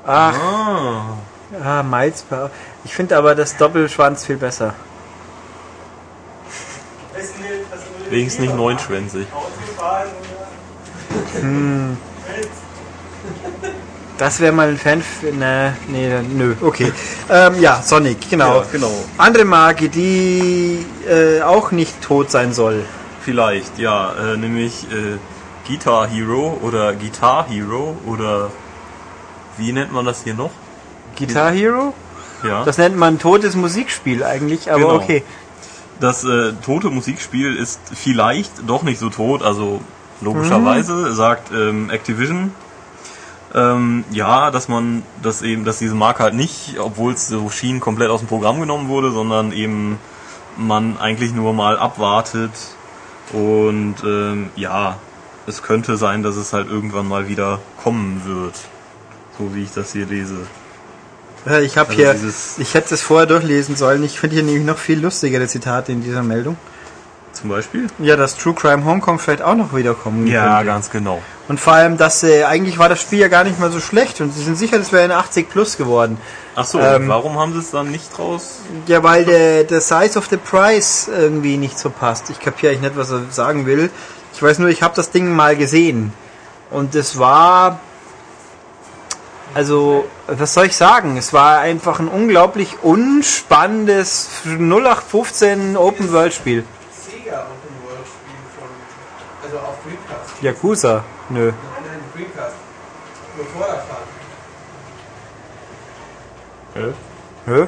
Ach, 0.07 0.35
Ah. 0.35 1.03
ah, 1.65 1.83
Miles 1.83 2.23
per 2.23 2.51
Ich 2.85 2.95
finde 2.95 3.17
aber 3.17 3.35
das 3.35 3.57
Doppelschwanz 3.57 4.25
viel 4.27 4.37
besser. 4.37 4.75
Wenigstens 8.11 8.41
nicht 8.47 8.57
neunschwänzig. 8.57 9.27
Das 14.19 14.41
wäre 14.41 14.53
mal 14.53 14.69
ein 14.69 14.79
Fan. 14.79 15.03
für- 15.03 15.33
Ne, 15.33 15.77
nee, 15.89 16.09
nö, 16.23 16.55
okay. 16.61 16.93
Ähm, 17.31 17.61
ja, 17.61 17.81
Sonic, 17.83 18.29
genau. 18.31 18.57
Ja, 18.61 18.65
genau. 18.71 18.91
Andere 19.19 19.45
Marke, 19.45 19.89
die 19.89 20.85
äh, 21.09 21.41
auch 21.43 21.71
nicht 21.73 22.01
tot 22.03 22.31
sein 22.31 22.53
soll. 22.53 22.85
Vielleicht, 23.25 23.79
ja. 23.79 24.13
Äh, 24.15 24.37
nämlich 24.37 24.87
äh, 24.91 25.19
Guitar 25.67 26.09
Hero 26.09 26.59
oder 26.63 26.93
Guitar 26.95 27.47
Hero 27.49 27.97
oder 28.07 28.51
wie 29.59 29.73
nennt 29.73 29.93
man 29.93 30.05
das 30.05 30.23
hier 30.25 30.35
noch? 30.35 30.51
Guitar 31.19 31.51
Hero? 31.51 31.95
Ja. 32.45 32.65
Das 32.65 32.79
nennt 32.79 32.97
man 32.97 33.19
totes 33.19 33.55
Musikspiel 33.55 34.25
eigentlich, 34.25 34.71
aber 34.71 34.81
Genau. 34.81 34.95
okay. 34.95 35.23
Das 36.01 36.25
äh, 36.25 36.53
tote 36.65 36.91
Musikspiel 36.91 37.55
ist 37.55 37.81
vielleicht 37.95 38.51
doch 38.67 38.83
nicht 38.83 38.99
so 38.99 39.09
tot, 39.09 39.43
also 39.43 39.81
logischerweise, 40.21 41.13
sagt 41.13 41.53
ähm, 41.53 41.91
Activision. 41.91 42.53
Ähm, 43.55 44.05
ja, 44.11 44.51
dass 44.51 44.69
man, 44.69 45.03
dass 45.23 45.43
eben, 45.43 45.65
dass 45.65 45.79
diese 45.79 45.95
Marke 45.95 46.23
halt 46.23 46.35
nicht, 46.35 46.79
obwohl 46.81 47.13
es 47.13 47.29
so 47.29 47.51
schien, 47.51 47.81
komplett 47.81 48.09
aus 48.09 48.21
dem 48.21 48.29
Programm 48.29 48.59
genommen 48.59 48.89
wurde, 48.89 49.13
sondern 49.13 49.53
eben 49.53 49.99
man 50.57 50.97
eigentlich 50.99 51.33
nur 51.35 51.53
mal 51.53 51.79
abwartet 51.79 52.51
und 53.33 53.97
ähm, 54.05 54.51
ja, 54.57 54.97
es 55.47 55.63
könnte 55.63 55.97
sein, 55.97 56.23
dass 56.23 56.37
es 56.37 56.53
halt 56.53 56.69
irgendwann 56.69 57.09
mal 57.09 57.29
wieder 57.29 57.59
kommen 57.83 58.23
wird. 58.25 58.55
So 59.43 59.55
wie 59.55 59.65
ich 59.65 59.73
das 59.73 59.93
hier 59.93 60.07
lese. 60.07 60.37
Ich 61.63 61.77
habe 61.77 61.91
Also 61.91 62.01
hier, 62.01 62.15
ich 62.59 62.75
hätte 62.75 62.95
es 62.95 63.03
vorher 63.03 63.27
durchlesen 63.27 63.75
sollen. 63.75 64.05
Ich 64.05 64.19
finde 64.21 64.37
hier 64.37 64.45
nämlich 64.45 64.65
noch 64.65 64.79
viel 64.79 65.01
lustigere 65.01 65.49
Zitate 65.49 65.91
in 65.91 66.03
dieser 66.03 66.23
Meldung. 66.23 66.57
Zum 67.33 67.49
Beispiel? 67.49 67.89
Ja, 67.99 68.15
dass 68.15 68.37
True 68.37 68.55
Crime 68.55 68.85
Hongkong 68.85 69.19
vielleicht 69.19 69.43
auch 69.43 69.57
noch 69.57 69.75
wiederkommen 69.75 70.27
Ja, 70.29 70.57
könnte. 70.59 70.67
ganz 70.67 70.91
genau. 70.91 71.21
Und 71.49 71.59
vor 71.59 71.73
allem, 71.73 71.97
dass 71.97 72.23
äh, 72.23 72.45
eigentlich 72.45 72.79
war 72.79 72.89
das 72.89 73.01
Spiel 73.01 73.19
ja 73.19 73.27
gar 73.29 73.43
nicht 73.43 73.59
mal 73.59 73.73
so 73.73 73.81
schlecht 73.81 74.21
und 74.21 74.33
sie 74.33 74.45
sind 74.45 74.57
sicher, 74.57 74.79
das 74.79 74.93
wäre 74.93 75.03
eine 75.03 75.17
80 75.17 75.49
plus 75.51 75.77
geworden. 75.77 76.19
Ach 76.55 76.67
so, 76.67 76.79
Ähm, 76.79 77.09
warum 77.09 77.39
haben 77.41 77.53
sie 77.55 77.59
es 77.59 77.71
dann 77.73 77.91
nicht 77.91 78.17
raus? 78.19 78.61
Ja, 78.87 79.03
weil 79.03 79.25
der, 79.25 79.65
der 79.65 79.81
Size 79.81 80.19
of 80.19 80.29
the 80.31 80.37
Price 80.37 81.09
irgendwie 81.11 81.57
nicht 81.57 81.79
so 81.79 81.91
passt. 81.91 82.31
Ich 82.31 82.39
kapiere 82.39 82.73
eigentlich 82.73 82.91
nicht, 82.93 82.97
was 82.97 83.11
er 83.11 83.23
sagen 83.31 83.67
will. 83.67 83.91
Ich 84.35 84.43
weiß 84.43 84.59
nur, 84.61 84.69
ich 84.69 84.83
habe 84.83 84.95
das 84.95 85.11
Ding 85.11 85.35
mal 85.35 85.57
gesehen. 85.57 86.13
Und 86.71 86.95
es 86.95 87.19
war. 87.19 87.81
Also, 89.55 90.07
was 90.27 90.55
soll 90.55 90.67
ich 90.67 90.77
sagen? 90.77 91.17
Es 91.19 91.33
war 91.33 91.59
einfach 91.59 92.01
ein 92.01 92.09
unglaublich 92.09 92.83
unspannendes 92.83 94.29
0815 94.45 95.77
Open-World-Spiel. 95.77 96.65
Sega 96.91 97.41
Open 97.41 97.77
World 97.85 98.07
Spiel 98.07 98.43
von. 98.57 98.69
Also 99.45 99.59
auf 99.59 99.77
Dreamcast. 99.85 100.43
Yakuza? 100.43 101.05
Nö. 101.29 101.47
Nein, 101.47 101.55
nein, 101.87 102.01
Dreamcast. 102.15 102.57
Motorradfahren. 103.37 104.13
Hä? 107.47 107.67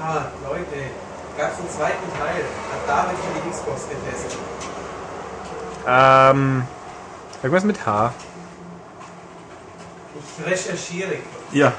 Ah, 0.00 0.26
Leute. 0.48 0.90
Gab's 1.36 1.58
einen 1.58 1.70
zweiten 1.70 2.08
Teil. 2.16 2.44
Hat 2.70 2.82
David 2.86 3.18
für 3.18 3.40
die 3.40 3.50
Xbox 3.50 3.88
getestet. 3.88 4.38
Ähm. 5.88 6.64
Irgendwas 7.42 7.64
mit 7.64 7.84
H. 7.84 8.12
Ich 10.38 10.46
recherchiere. 10.46 11.14
Ja. 11.52 11.72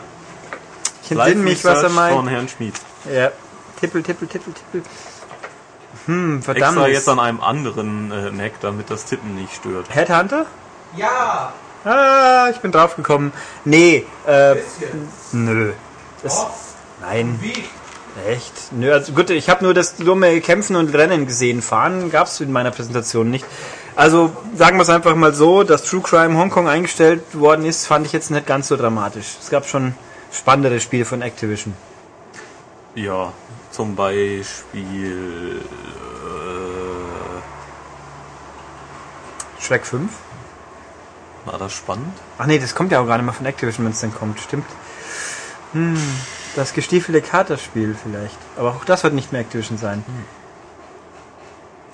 Ich 1.04 1.12
entsinne 1.12 1.44
mich, 1.44 1.64
was 1.64 1.84
er 1.84 1.90
von 1.90 1.96
meint. 1.96 2.30
Herrn 2.30 2.50
Schmid. 2.50 2.74
Ja. 3.12 3.32
Tippel, 3.80 4.02
tippel, 4.02 4.28
tippel, 4.28 4.54
tippel. 4.54 4.82
Hm, 6.06 6.42
verdammt. 6.42 6.78
Extra 6.78 6.88
jetzt 6.88 7.10
an 7.10 7.20
einem 7.20 7.42
anderen 7.42 8.12
äh, 8.12 8.32
Mac, 8.32 8.54
damit 8.62 8.90
das 8.90 9.06
Tippen 9.06 9.36
nicht 9.36 9.54
stört. 9.56 9.88
Headhunter? 9.94 10.46
Ja! 10.96 11.54
Ah, 11.84 12.50
ich 12.50 12.58
bin 12.58 12.72
drauf 12.72 12.96
gekommen. 12.96 13.32
Nee, 13.64 14.06
äh, 14.26 14.56
nö. 15.32 15.74
Das, 16.24 16.34
Oh, 16.40 16.48
nein, 17.02 17.38
wie? 17.42 17.64
echt. 18.28 18.72
Nö, 18.72 18.92
also 18.92 19.12
gut, 19.14 19.30
ich 19.30 19.50
habe 19.50 19.64
nur 19.64 19.74
das 19.74 19.96
dumme 19.98 20.42
Kämpfen 20.42 20.76
und 20.76 20.94
Rennen 20.96 21.28
gesehen. 21.28 21.62
Fahren 21.62 22.10
gab's 22.10 22.40
in 22.40 22.52
meiner 22.52 22.72
Präsentation 22.72 23.30
nicht. 23.30 23.46
Also 23.96 24.36
sagen 24.56 24.78
wir 24.78 24.84
es 24.84 24.90
einfach 24.90 25.16
mal 25.16 25.34
so, 25.34 25.64
dass 25.64 25.84
True 25.84 26.02
Crime 26.02 26.38
Hongkong 26.38 26.68
eingestellt 26.68 27.22
worden 27.34 27.66
ist, 27.66 27.88
fand 27.88 28.06
ich 28.06 28.12
jetzt 28.14 28.30
nicht 28.30 28.46
ganz 28.46 28.68
so 28.68 28.76
dramatisch. 28.76 29.38
Es 29.42 29.50
gab 29.50 29.66
schon 29.66 29.96
spannendere 30.32 30.80
Spiele 30.82 31.06
von 31.06 31.22
Activision. 31.22 31.74
Ja, 32.96 33.32
zum 33.72 33.96
Beispiel. 33.96 35.62
Äh, 35.62 35.62
Shrek 39.62 39.86
5? 39.86 40.10
war 41.46 41.60
das 41.60 41.74
spannend? 41.74 42.14
Ach 42.38 42.46
nee, 42.46 42.60
das 42.60 42.76
kommt 42.76 42.92
ja 42.92 43.00
auch 43.00 43.08
gar 43.08 43.18
nicht 43.18 43.26
mehr 43.26 43.34
von 43.34 43.46
Activision, 43.46 43.86
wenn 43.86 43.94
es 43.94 44.02
dann 44.02 44.14
kommt, 44.14 44.40
stimmt. 44.40 44.66
Hm, 45.74 45.98
das 46.56 46.74
gestiefelte 46.74 47.22
Katerspiel 47.22 47.96
vielleicht. 48.02 48.38
Aber 48.58 48.70
auch 48.70 48.86
das 48.86 49.04
wird 49.04 49.14
nicht 49.14 49.32
mehr 49.32 49.42
Activision 49.42 49.78
sein. 49.78 50.04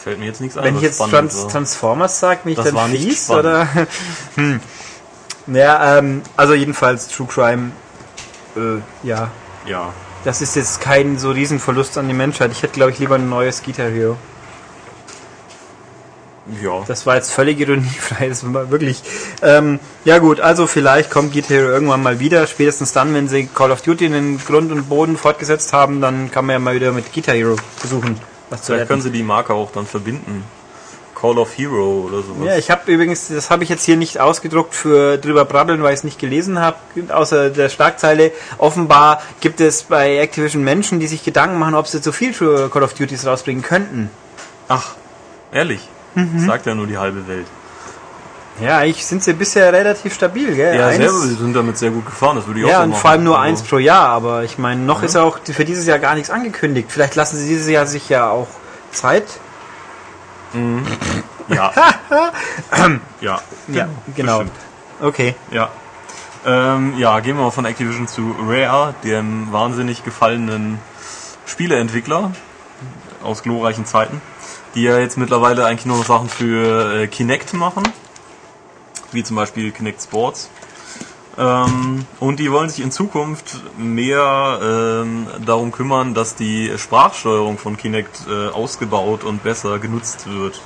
Fällt 0.03 0.19
mir 0.19 0.25
jetzt 0.25 0.41
nichts 0.41 0.57
ein. 0.57 0.63
Wenn 0.63 0.75
ich 0.77 0.81
jetzt 0.81 0.97
Trans 0.97 1.43
war. 1.43 1.49
Transformers 1.49 2.19
sage, 2.19 2.41
bin 2.43 2.53
ich 2.53 2.57
Das 2.57 2.65
dann 2.65 2.75
war 2.75 2.87
fies 2.89 3.29
oder? 3.29 3.67
hm. 4.35 4.59
Ja, 5.47 5.97
ähm, 5.97 6.21
also 6.35 6.53
jedenfalls 6.53 7.07
True 7.07 7.27
Crime. 7.27 7.71
Äh, 8.55 9.07
ja, 9.07 9.29
Ja. 9.65 9.93
das 10.23 10.41
ist 10.41 10.55
jetzt 10.55 10.81
kein 10.81 11.17
so 11.19 11.31
Riesenverlust 11.31 11.97
an 11.97 12.07
die 12.07 12.13
Menschheit. 12.13 12.51
Ich 12.51 12.63
hätte, 12.63 12.73
glaube 12.73 12.91
ich, 12.91 12.99
lieber 12.99 13.15
ein 13.15 13.29
neues 13.29 13.61
Guitar 13.63 13.89
Hero. 13.89 14.17
Ja. 16.61 16.83
Das 16.87 17.05
war 17.05 17.15
jetzt 17.15 17.31
völlig 17.31 17.59
ironiefrei, 17.59 18.27
das 18.29 18.51
war 18.51 18.71
wirklich. 18.71 19.03
Ähm, 19.43 19.79
ja 20.03 20.17
gut, 20.17 20.39
also 20.39 20.65
vielleicht 20.65 21.11
kommt 21.11 21.33
Guitar 21.33 21.57
Hero 21.57 21.69
irgendwann 21.69 22.01
mal 22.01 22.19
wieder. 22.19 22.47
Spätestens 22.47 22.91
dann, 22.91 23.13
wenn 23.13 23.27
sie 23.27 23.47
Call 23.47 23.71
of 23.71 23.81
Duty 23.81 24.05
in 24.05 24.13
den 24.13 24.37
Grund 24.39 24.71
und 24.71 24.89
Boden 24.89 25.15
fortgesetzt 25.17 25.73
haben, 25.73 26.01
dann 26.01 26.31
kann 26.31 26.45
man 26.45 26.53
ja 26.53 26.59
mal 26.59 26.73
wieder 26.75 26.91
mit 26.91 27.13
Guitar 27.13 27.35
Hero 27.35 27.55
versuchen, 27.77 28.19
was 28.51 28.61
zu 28.61 28.73
Vielleicht 28.73 28.89
können 28.89 29.01
sie 29.01 29.11
die 29.11 29.23
Marke 29.23 29.53
auch 29.53 29.71
dann 29.71 29.87
verbinden. 29.87 30.43
Call 31.15 31.37
of 31.37 31.55
Hero 31.55 32.07
oder 32.07 32.23
sowas. 32.23 32.45
Ja, 32.45 32.57
ich 32.57 32.71
habe 32.71 32.91
übrigens, 32.91 33.27
das 33.27 33.51
habe 33.51 33.63
ich 33.63 33.69
jetzt 33.69 33.83
hier 33.85 33.95
nicht 33.95 34.19
ausgedruckt 34.19 34.73
für 34.73 35.17
drüber 35.17 35.45
brabbeln, 35.45 35.83
weil 35.83 35.93
ich 35.93 35.99
es 35.99 36.03
nicht 36.03 36.19
gelesen 36.19 36.59
habe, 36.59 36.77
außer 37.09 37.51
der 37.51 37.69
Schlagzeile. 37.69 38.31
Offenbar 38.57 39.21
gibt 39.39 39.61
es 39.61 39.83
bei 39.83 40.17
Activision 40.17 40.63
Menschen, 40.63 40.99
die 40.99 41.05
sich 41.05 41.23
Gedanken 41.23 41.59
machen, 41.59 41.75
ob 41.75 41.87
sie 41.87 42.01
zu 42.01 42.11
viel 42.11 42.33
für 42.33 42.69
Call 42.69 42.81
of 42.83 42.95
Duties 42.95 43.25
rausbringen 43.25 43.61
könnten. 43.61 44.09
Ach, 44.67 44.95
ehrlich? 45.51 45.87
Mhm. 46.15 46.39
Sagt 46.39 46.65
ja 46.65 46.73
nur 46.73 46.87
die 46.87 46.97
halbe 46.97 47.27
Welt. 47.27 47.45
Ja, 48.61 48.77
eigentlich 48.77 49.05
sind 49.05 49.23
sie 49.23 49.33
bisher 49.33 49.71
relativ 49.73 50.13
stabil, 50.13 50.55
gell? 50.55 50.77
Ja, 50.77 50.87
Eins- 50.87 50.97
selber, 50.97 51.17
sie 51.19 51.35
sind 51.35 51.53
damit 51.53 51.77
sehr 51.77 51.89
gut 51.91 52.05
gefahren, 52.05 52.35
das 52.35 52.47
würde 52.47 52.59
ich 52.59 52.65
auch 52.65 52.69
Ja, 52.69 52.77
so 52.77 52.83
und 52.83 52.95
vor 52.97 53.09
allem 53.09 53.23
nur 53.23 53.37
Also, 53.39 53.49
eins 53.49 53.63
pro 53.63 53.77
Jahr, 53.79 54.07
aber 54.09 54.43
ich 54.43 54.57
meine, 54.57 54.81
noch 54.81 55.03
ist 55.03 55.15
ja 55.15 55.23
auch 55.23 55.39
für 55.43 55.65
dieses 55.65 55.85
Jahr 55.87 55.99
gar 55.99 56.13
nichts 56.15 56.29
angekündigt. 56.29 56.89
Vielleicht 56.91 57.15
lassen 57.15 57.37
sie 57.37 57.47
dieses 57.47 57.67
Jahr 57.69 57.87
sich 57.87 58.07
ja 58.09 58.29
auch 58.29 58.47
Zeit. 58.91 59.25
Ja. 61.49 61.71
ja. 63.19 63.41
Ja, 63.67 63.89
genau. 64.15 64.39
bestimmt. 64.39 64.51
Okay. 65.01 65.35
Ja. 65.51 65.69
Ähm, 66.45 66.93
ja, 66.97 67.19
gehen 67.19 67.35
wir 67.37 67.43
mal 67.43 67.51
von 67.51 67.65
Activision 67.65 68.07
zu 68.07 68.35
Rare, 68.47 68.95
dem 69.03 69.51
wahnsinnig 69.51 70.03
gefallenen 70.03 70.79
Spieleentwickler 71.45 72.31
aus 73.23 73.43
glorreichen 73.43 73.85
Zeiten, 73.85 74.21
die 74.75 74.83
ja 74.83 74.97
jetzt 74.97 75.17
mittlerweile 75.17 75.65
eigentlich 75.65 75.85
nur 75.85 75.97
noch 75.97 76.05
Sachen 76.05 76.29
für 76.29 77.01
äh, 77.01 77.07
Kinect 77.07 77.53
machen, 77.53 77.83
wie 79.13 79.23
zum 79.23 79.35
Beispiel 79.35 79.71
Kinect 79.71 80.01
Sports. 80.01 80.49
Ähm, 81.37 82.05
und 82.19 82.39
die 82.39 82.51
wollen 82.51 82.69
sich 82.69 82.83
in 82.83 82.91
Zukunft 82.91 83.61
mehr 83.77 84.59
ähm, 84.61 85.27
darum 85.45 85.71
kümmern, 85.71 86.13
dass 86.13 86.35
die 86.35 86.71
Sprachsteuerung 86.77 87.57
von 87.57 87.77
Kinect 87.77 88.27
äh, 88.29 88.49
ausgebaut 88.49 89.23
und 89.23 89.43
besser 89.43 89.79
genutzt 89.79 90.29
wird. 90.29 90.61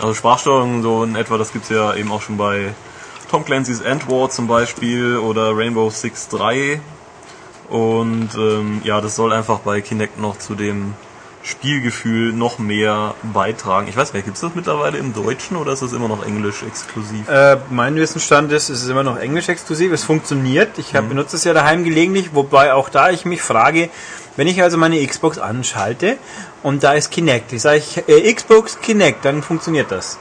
Also 0.00 0.14
Sprachsteuerung 0.14 0.82
so 0.82 1.04
in 1.04 1.16
etwa, 1.16 1.38
das 1.38 1.52
gibt's 1.52 1.68
ja 1.68 1.94
eben 1.94 2.10
auch 2.10 2.22
schon 2.22 2.36
bei 2.36 2.74
Tom 3.30 3.44
Clancy's 3.44 3.80
End 3.80 4.08
War 4.08 4.30
zum 4.30 4.46
Beispiel 4.46 5.18
oder 5.18 5.56
Rainbow 5.56 5.90
Six 5.90 6.28
3. 6.28 6.80
Und 7.68 8.30
ähm, 8.36 8.80
ja, 8.84 9.00
das 9.00 9.16
soll 9.16 9.32
einfach 9.32 9.60
bei 9.60 9.80
Kinect 9.80 10.18
noch 10.18 10.38
zu 10.38 10.54
dem 10.54 10.94
Spielgefühl 11.44 12.32
noch 12.32 12.58
mehr 12.58 13.14
beitragen. 13.22 13.86
Ich 13.86 13.96
weiß 13.96 14.14
nicht, 14.14 14.24
gibt's 14.24 14.40
das 14.40 14.54
mittlerweile 14.54 14.96
im 14.96 15.12
Deutschen 15.12 15.58
oder 15.58 15.72
ist 15.72 15.82
das 15.82 15.92
immer 15.92 16.08
noch 16.08 16.24
Englisch 16.24 16.62
exklusiv? 16.62 17.28
Äh, 17.28 17.58
mein 17.68 17.96
Wissensstand 17.96 18.50
ist, 18.50 18.70
es 18.70 18.82
ist 18.82 18.88
immer 18.88 19.02
noch 19.02 19.18
Englisch 19.18 19.50
exklusiv. 19.50 19.92
Es 19.92 20.04
funktioniert. 20.04 20.78
Ich 20.78 20.94
hab, 20.94 21.08
benutze 21.08 21.36
es 21.36 21.44
ja 21.44 21.52
daheim 21.52 21.84
gelegentlich, 21.84 22.34
wobei 22.34 22.72
auch 22.72 22.88
da 22.88 23.10
ich 23.10 23.26
mich 23.26 23.42
frage, 23.42 23.90
wenn 24.36 24.46
ich 24.46 24.62
also 24.62 24.78
meine 24.78 25.06
Xbox 25.06 25.38
anschalte 25.38 26.16
und 26.62 26.82
da 26.82 26.94
ist 26.94 27.10
Kinect, 27.10 27.52
ich 27.52 27.62
sage 27.62 27.76
ich, 27.78 28.08
äh, 28.08 28.32
Xbox 28.32 28.80
Kinect, 28.80 29.24
dann 29.24 29.42
funktioniert 29.42 29.90
das. 29.90 30.18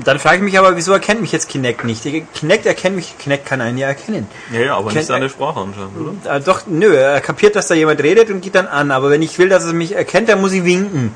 Und 0.00 0.06
dann 0.06 0.18
frage 0.18 0.38
ich 0.38 0.42
mich 0.42 0.58
aber, 0.58 0.76
wieso 0.76 0.94
erkennt 0.94 1.20
mich 1.20 1.30
jetzt 1.30 1.46
Kinect 1.50 1.84
nicht? 1.84 2.02
Kinect 2.32 2.64
erkennt 2.64 2.96
mich, 2.96 3.18
Kinect 3.18 3.44
kann 3.44 3.60
einen 3.60 3.76
ja 3.76 3.88
erkennen. 3.88 4.26
Ja, 4.50 4.60
ja, 4.60 4.74
aber 4.74 4.88
Kennt- 4.92 5.10
nicht 5.10 5.22
der 5.22 5.28
Sprache 5.28 5.60
anscheinend, 5.60 5.90
oder? 6.24 6.36
Äh, 6.36 6.40
doch, 6.40 6.62
nö, 6.66 6.94
er 6.96 7.20
kapiert, 7.20 7.54
dass 7.54 7.68
da 7.68 7.74
jemand 7.74 8.02
redet 8.02 8.30
und 8.30 8.40
geht 8.40 8.54
dann 8.54 8.66
an. 8.66 8.92
Aber 8.92 9.10
wenn 9.10 9.20
ich 9.20 9.38
will, 9.38 9.50
dass 9.50 9.66
er 9.66 9.74
mich 9.74 9.94
erkennt, 9.94 10.30
dann 10.30 10.40
muss 10.40 10.52
ich 10.52 10.64
winken. 10.64 11.12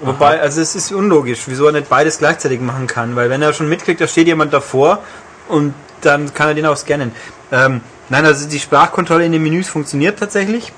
Wobei, 0.00 0.40
also 0.40 0.62
es 0.62 0.74
ist 0.74 0.90
unlogisch, 0.90 1.40
wieso 1.48 1.66
er 1.66 1.72
nicht 1.72 1.90
beides 1.90 2.16
gleichzeitig 2.16 2.62
machen 2.62 2.86
kann. 2.86 3.14
Weil 3.14 3.28
wenn 3.28 3.42
er 3.42 3.52
schon 3.52 3.68
mitkriegt, 3.68 4.00
da 4.00 4.08
steht 4.08 4.26
jemand 4.26 4.54
davor 4.54 5.00
und 5.48 5.74
dann 6.00 6.32
kann 6.32 6.48
er 6.48 6.54
den 6.54 6.64
auch 6.64 6.78
scannen. 6.78 7.12
Ähm, 7.52 7.82
nein, 8.08 8.24
also 8.24 8.48
die 8.48 8.58
Sprachkontrolle 8.58 9.26
in 9.26 9.32
den 9.32 9.42
Menüs 9.42 9.68
funktioniert 9.68 10.18
tatsächlich. 10.18 10.72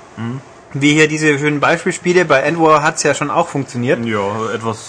Wie 0.73 0.91
hier 0.93 1.07
diese 1.07 1.39
schönen 1.39 1.61
Beispielspiele. 1.61 2.25
Bei 2.25 2.41
Endwar 2.41 2.83
hat 2.83 2.97
es 2.97 3.03
ja 3.03 3.13
schon 3.13 3.31
auch 3.31 3.47
funktioniert. 3.47 4.03
Ja, 4.05 4.51
etwas 4.53 4.79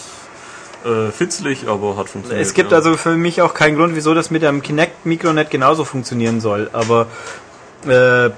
äh, 0.84 1.10
fitzlig, 1.10 1.68
aber 1.68 1.96
hat 1.96 2.08
funktioniert. 2.08 2.46
Es 2.46 2.54
gibt 2.54 2.72
ja. 2.72 2.78
also 2.78 2.96
für 2.96 3.16
mich 3.16 3.42
auch 3.42 3.54
keinen 3.54 3.76
Grund, 3.76 3.94
wieso 3.94 4.14
das 4.14 4.30
mit 4.30 4.44
einem 4.44 4.62
Kinect-Mikro 4.62 5.32
nicht 5.32 5.50
genauso 5.50 5.84
funktionieren 5.84 6.40
soll. 6.40 6.70
Aber 6.72 7.06
äh, 7.86 8.30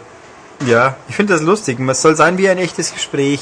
ja, 0.66 0.96
ich 1.08 1.16
finde 1.16 1.32
das 1.32 1.42
lustig. 1.42 1.78
Es 1.80 2.02
soll 2.02 2.16
sein 2.16 2.38
wie 2.38 2.48
ein 2.48 2.58
echtes 2.58 2.92
Gespräch. 2.92 3.40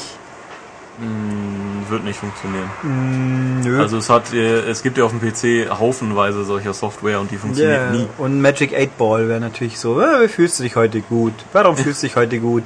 wird 1.89 2.03
nicht 2.03 2.19
funktionieren. 2.19 2.69
Mm, 2.81 3.61
Nö. 3.61 3.81
Also 3.81 3.97
es 3.97 4.09
hat, 4.09 4.33
äh, 4.33 4.59
es 4.69 4.83
gibt 4.83 4.97
ja 4.97 5.05
auf 5.05 5.11
dem 5.11 5.21
PC 5.21 5.69
haufenweise 5.69 6.43
solcher 6.43 6.73
Software 6.73 7.19
und 7.19 7.31
die 7.31 7.37
funktioniert 7.37 7.81
Ja, 7.81 7.91
nie. 7.91 8.07
Und 8.17 8.41
Magic 8.41 8.73
8 8.75 8.97
Ball 8.97 9.29
wäre 9.29 9.39
natürlich 9.39 9.79
so, 9.79 10.01
äh, 10.01 10.23
wie 10.23 10.27
fühlst 10.27 10.59
du 10.59 10.63
dich 10.63 10.75
heute 10.75 11.01
gut? 11.01 11.33
Warum 11.53 11.77
fühlst 11.83 12.03
du 12.03 12.07
dich 12.07 12.15
heute 12.15 12.39
gut? 12.39 12.63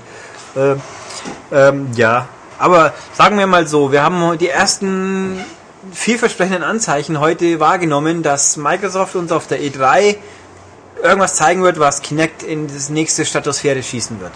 Äh, 0.55 0.75
ähm, 1.51 1.87
ja, 1.95 2.27
aber 2.57 2.93
sagen 3.13 3.37
wir 3.37 3.47
mal 3.47 3.67
so, 3.67 3.91
wir 3.91 4.03
haben 4.03 4.37
die 4.37 4.49
ersten 4.49 5.39
vielversprechenden 5.91 6.63
Anzeichen 6.63 7.19
heute 7.19 7.59
wahrgenommen, 7.59 8.23
dass 8.23 8.57
Microsoft 8.57 9.15
uns 9.15 9.31
auf 9.31 9.47
der 9.47 9.59
E3 9.61 10.15
irgendwas 11.03 11.35
zeigen 11.35 11.63
wird, 11.63 11.79
was 11.79 12.01
Kinect 12.01 12.43
in 12.43 12.67
das 12.67 12.89
nächste 12.89 13.25
Stratosphäre 13.25 13.81
schießen 13.83 14.19
wird. 14.19 14.31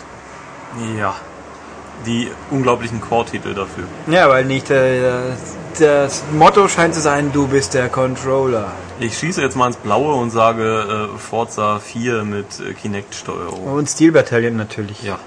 Ja. 0.99 1.15
Die 2.05 2.31
unglaublichen 2.49 2.99
Core-Titel 3.01 3.53
dafür. 3.53 3.83
Ja, 4.07 4.27
weil 4.29 4.45
nicht 4.45 4.71
äh, 4.71 5.01
das 5.77 6.23
Motto 6.31 6.67
scheint 6.67 6.95
zu 6.95 7.01
sein, 7.01 7.31
du 7.31 7.47
bist 7.47 7.73
der 7.75 7.89
Controller. 7.89 8.71
Ich 8.99 9.17
schieße 9.17 9.41
jetzt 9.41 9.55
mal 9.55 9.67
ins 9.67 9.77
Blaue 9.77 10.13
und 10.15 10.31
sage 10.31 11.09
äh, 11.13 11.17
Forza 11.19 11.79
4 11.79 12.23
mit 12.23 12.59
äh, 12.59 12.73
Kinect-Steuerung. 12.73 13.63
Und 13.65 13.87
Steel 13.87 14.11
Battalion 14.11 14.55
natürlich. 14.57 15.03
Ja. 15.03 15.19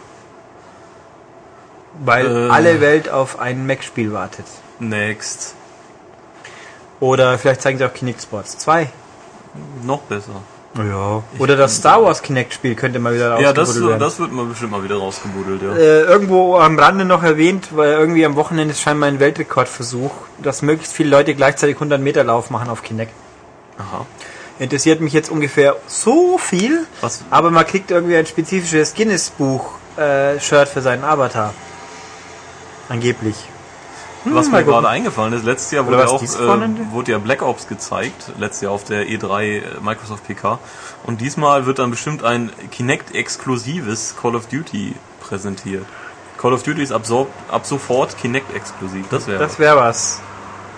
Weil 2.05 2.27
Äh. 2.27 2.51
alle 2.51 2.81
Welt 2.81 3.09
auf 3.09 3.39
ein 3.39 3.67
Mac-Spiel 3.67 4.13
wartet. 4.13 4.47
Next. 4.81 5.55
Oder 7.05 7.37
vielleicht 7.39 7.61
zeigen 7.61 7.77
sie 7.77 7.85
auch 7.85 7.93
Kinect 7.93 8.23
Sports 8.23 8.57
2. 8.59 8.89
Noch 9.83 10.01
besser. 10.01 10.41
Ja. 10.77 11.23
Oder 11.39 11.55
das 11.55 11.77
Star 11.77 12.03
Wars 12.03 12.23
Kinect-Spiel 12.23 12.75
könnte 12.75 12.99
mal 12.99 13.15
wieder 13.15 13.39
Ja, 13.39 13.53
das, 13.53 13.69
rausgebuddelt 13.69 13.91
werden. 13.91 14.01
das 14.01 14.19
wird 14.19 14.33
mal 14.33 14.47
bestimmt 14.47 14.73
mal 14.73 14.83
wieder 14.83 14.97
rausgebuddelt, 14.97 15.63
ja. 15.63 15.75
Äh, 15.77 16.01
irgendwo 16.01 16.57
am 16.57 16.79
Rande 16.79 17.05
noch 17.05 17.23
erwähnt, 17.23 17.69
weil 17.77 17.93
irgendwie 17.93 18.25
am 18.25 18.37
Wochenende 18.37 18.73
ist 18.73 18.81
scheinbar 18.81 19.09
ein 19.11 19.21
Weltrekordversuch, 19.21 20.13
dass 20.43 20.63
möglichst 20.63 20.95
viele 20.95 21.11
Leute 21.11 21.35
gleichzeitig 21.35 21.77
100 21.77 22.01
Meter 22.01 22.25
Lauf 22.25 22.49
machen 22.49 22.71
auf 22.71 22.83
Kinect. 22.83 23.13
Aha. 23.79 24.07
Interessiert 24.59 25.03
mich 25.03 25.13
jetzt 25.13 25.31
ungefähr 25.31 25.77
so 25.87 26.39
viel, 26.39 26.87
Was? 27.03 27.23
aber 27.31 27.51
man 27.51 27.67
kriegt 27.67 27.91
irgendwie 27.91 28.17
ein 28.17 28.27
spezifisches 28.27 28.95
Guinness-Buch-Shirt 28.95 30.69
für 30.69 30.81
seinen 30.81 31.05
Avatar. 31.05 31.53
Angeblich. 32.89 33.37
Was 34.25 34.51
mal 34.51 34.61
mir 34.61 34.65
gerade 34.71 34.89
eingefallen 34.89 35.33
ist, 35.35 35.45
letztes 35.45 35.71
Jahr 35.73 35.87
wurde, 35.87 35.99
was 35.99 36.11
auch, 36.11 36.23
äh, 36.23 36.93
wurde 36.93 37.13
ja 37.13 37.19
Black 37.19 37.43
Ops 37.43 37.69
gezeigt, 37.69 38.33
letztes 38.39 38.63
Jahr 38.63 38.73
auf 38.73 38.85
der 38.85 39.07
E3 39.07 39.43
äh, 39.43 39.63
Microsoft 39.83 40.27
PK. 40.27 40.59
Und 41.05 41.21
diesmal 41.21 41.67
wird 41.67 41.79
dann 41.79 41.91
bestimmt 41.91 42.25
ein 42.25 42.51
Kinect-exklusives 42.71 44.15
Call 44.21 44.35
of 44.35 44.47
Duty 44.47 44.95
präsentiert. 45.21 45.85
Call 46.39 46.53
of 46.53 46.63
Duty 46.63 46.83
ist 46.83 46.93
ab, 46.93 47.07
so, 47.07 47.27
ab 47.51 47.67
sofort 47.67 48.17
Kinect-exklusiv. 48.19 49.07
Das 49.11 49.27
wäre 49.27 49.39
Das 49.39 49.59
wäre 49.59 49.77
was. 49.77 50.21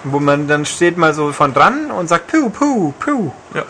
Wo 0.04 0.20
man 0.20 0.46
dann 0.48 0.64
steht 0.64 0.96
mal 0.98 1.14
so 1.14 1.32
von 1.32 1.52
dran 1.54 1.90
und 1.90 2.08
sagt 2.08 2.28
Puh, 2.28 2.50
Puh, 2.50 2.92
Puh. 2.98 3.32
ja. 3.54 3.64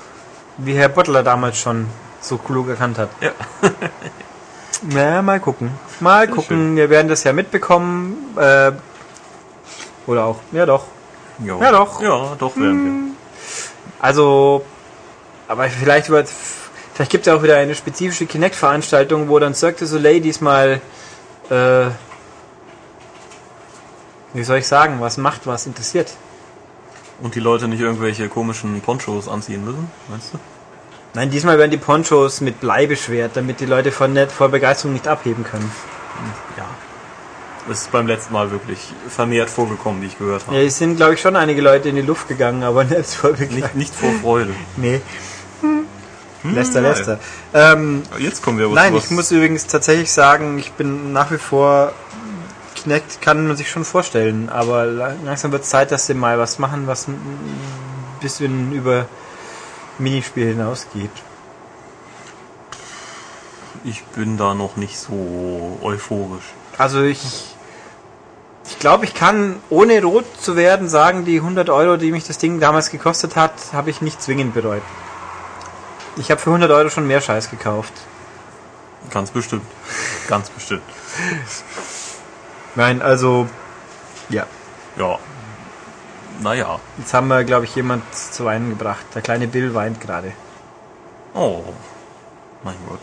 Wie 0.58 0.74
Herr 0.74 0.88
Bottler 0.88 1.22
damals 1.22 1.58
schon 1.58 1.86
so 2.20 2.38
klug 2.38 2.68
erkannt 2.68 2.98
hat. 2.98 3.10
Ja. 3.20 3.30
Na, 4.82 5.22
mal 5.22 5.40
gucken. 5.40 5.70
Mal 6.00 6.26
Sehr 6.26 6.34
gucken. 6.34 6.56
schön. 6.56 6.76
Wir 6.76 6.90
werden 6.90 7.08
das 7.08 7.24
ja 7.24 7.32
mitbekommen. 7.32 8.36
Äh, 8.36 8.72
oder 10.06 10.24
auch. 10.24 10.36
Ja, 10.52 10.66
doch. 10.66 10.84
Jo. 11.38 11.60
Ja, 11.60 11.72
doch. 11.72 12.00
Ja, 12.00 12.34
doch 12.38 12.56
werden 12.56 13.14
Also, 14.00 14.64
aber 15.48 15.68
vielleicht 15.68 16.08
wird. 16.08 16.28
Vielleicht 16.94 17.10
gibt 17.10 17.26
es 17.26 17.30
ja 17.30 17.38
auch 17.38 17.42
wieder 17.42 17.56
eine 17.56 17.74
spezifische 17.74 18.24
Kinect-Veranstaltung, 18.24 19.28
wo 19.28 19.38
dann 19.38 19.54
Cirque 19.54 19.78
du 19.78 19.86
Soleil 19.86 20.20
diesmal. 20.20 20.80
Äh, 21.50 21.86
wie 24.32 24.44
soll 24.44 24.58
ich 24.58 24.66
sagen, 24.66 25.00
was 25.00 25.16
macht, 25.16 25.46
was 25.46 25.66
interessiert. 25.66 26.08
wir. 26.08 27.24
Und 27.24 27.34
die 27.34 27.40
Leute 27.40 27.68
nicht 27.68 27.80
irgendwelche 27.80 28.28
komischen 28.28 28.80
Ponchos 28.82 29.28
anziehen 29.28 29.64
müssen, 29.64 29.90
meinst 30.08 30.34
du? 30.34 30.38
Nein, 31.14 31.30
diesmal 31.30 31.58
werden 31.58 31.70
die 31.70 31.78
Ponchos 31.78 32.42
mit 32.42 32.60
Blei 32.60 32.86
beschwert, 32.86 33.32
damit 33.34 33.60
die 33.60 33.66
Leute 33.66 33.90
von 33.90 34.12
vor 34.28 34.50
Begeisterung 34.50 34.92
nicht 34.92 35.08
abheben 35.08 35.44
können. 35.44 35.70
Ja. 36.58 36.64
Das 37.68 37.82
ist 37.82 37.90
beim 37.92 38.06
letzten 38.06 38.32
Mal 38.32 38.50
wirklich 38.52 38.92
vermehrt 39.08 39.50
vorgekommen, 39.50 40.00
wie 40.02 40.06
ich 40.06 40.18
gehört 40.18 40.46
habe. 40.46 40.56
Ja, 40.56 40.62
es 40.62 40.78
sind, 40.78 40.96
glaube 40.96 41.14
ich, 41.14 41.20
schon 41.20 41.34
einige 41.36 41.60
Leute 41.60 41.88
in 41.88 41.96
die 41.96 42.02
Luft 42.02 42.28
gegangen, 42.28 42.62
aber 42.62 42.84
nicht 42.84 43.08
vor. 43.14 43.32
Nicht, 43.32 43.74
nicht 43.74 43.94
vor 43.94 44.10
Freude. 44.22 44.54
Nee. 44.76 45.00
Läster, 46.44 46.80
nein. 46.80 46.92
läster. 46.92 47.18
Ähm, 47.52 48.02
Jetzt 48.18 48.40
kommen 48.42 48.58
wir 48.58 48.66
aber 48.66 48.74
nein, 48.76 48.94
ich 48.94 49.10
muss 49.10 49.32
übrigens 49.32 49.66
tatsächlich 49.66 50.12
sagen, 50.12 50.58
ich 50.60 50.72
bin 50.72 51.12
nach 51.12 51.30
wie 51.32 51.38
vor. 51.38 51.92
Kinect 52.76 53.20
kann 53.20 53.48
man 53.48 53.56
sich 53.56 53.68
schon 53.68 53.84
vorstellen, 53.84 54.48
aber 54.48 54.84
la- 54.86 55.14
langsam 55.24 55.50
wird 55.50 55.64
es 55.64 55.70
Zeit, 55.70 55.90
dass 55.90 56.06
sie 56.06 56.14
mal 56.14 56.38
was 56.38 56.60
machen, 56.60 56.86
was 56.86 57.08
ein 57.08 57.18
bisschen 58.20 58.72
über 58.72 59.06
Minispiel 59.98 60.46
hinausgeht. 60.48 61.10
Ich 63.82 64.04
bin 64.04 64.36
da 64.36 64.54
noch 64.54 64.76
nicht 64.76 64.98
so 64.98 65.78
euphorisch. 65.82 66.44
Also 66.78 67.02
ich. 67.02 67.55
Ich 68.68 68.78
glaube, 68.78 69.04
ich 69.04 69.14
kann, 69.14 69.60
ohne 69.70 70.02
rot 70.02 70.24
zu 70.40 70.56
werden, 70.56 70.88
sagen, 70.88 71.24
die 71.24 71.36
100 71.36 71.70
Euro, 71.70 71.96
die 71.96 72.12
mich 72.12 72.26
das 72.26 72.38
Ding 72.38 72.60
damals 72.60 72.90
gekostet 72.90 73.36
hat, 73.36 73.52
habe 73.72 73.90
ich 73.90 74.00
nicht 74.00 74.20
zwingend 74.20 74.54
bereut. 74.54 74.82
Ich 76.16 76.30
habe 76.30 76.40
für 76.40 76.50
100 76.50 76.70
Euro 76.70 76.88
schon 76.88 77.06
mehr 77.06 77.20
Scheiß 77.20 77.50
gekauft. 77.50 77.92
Ganz 79.10 79.30
bestimmt. 79.30 79.66
Ganz 80.28 80.50
bestimmt. 80.50 80.82
Nein, 82.74 83.02
also. 83.02 83.46
Ja. 84.28 84.46
Ja. 84.96 85.18
Naja. 86.40 86.80
Jetzt 86.98 87.14
haben 87.14 87.28
wir, 87.28 87.44
glaube 87.44 87.66
ich, 87.66 87.74
jemand 87.76 88.02
zu 88.14 88.44
weinen 88.44 88.70
gebracht. 88.70 89.04
Der 89.14 89.22
kleine 89.22 89.46
Bill 89.46 89.74
weint 89.74 90.00
gerade. 90.00 90.32
Oh. 91.34 91.62
Mein 92.64 92.76
Gott. 92.88 93.00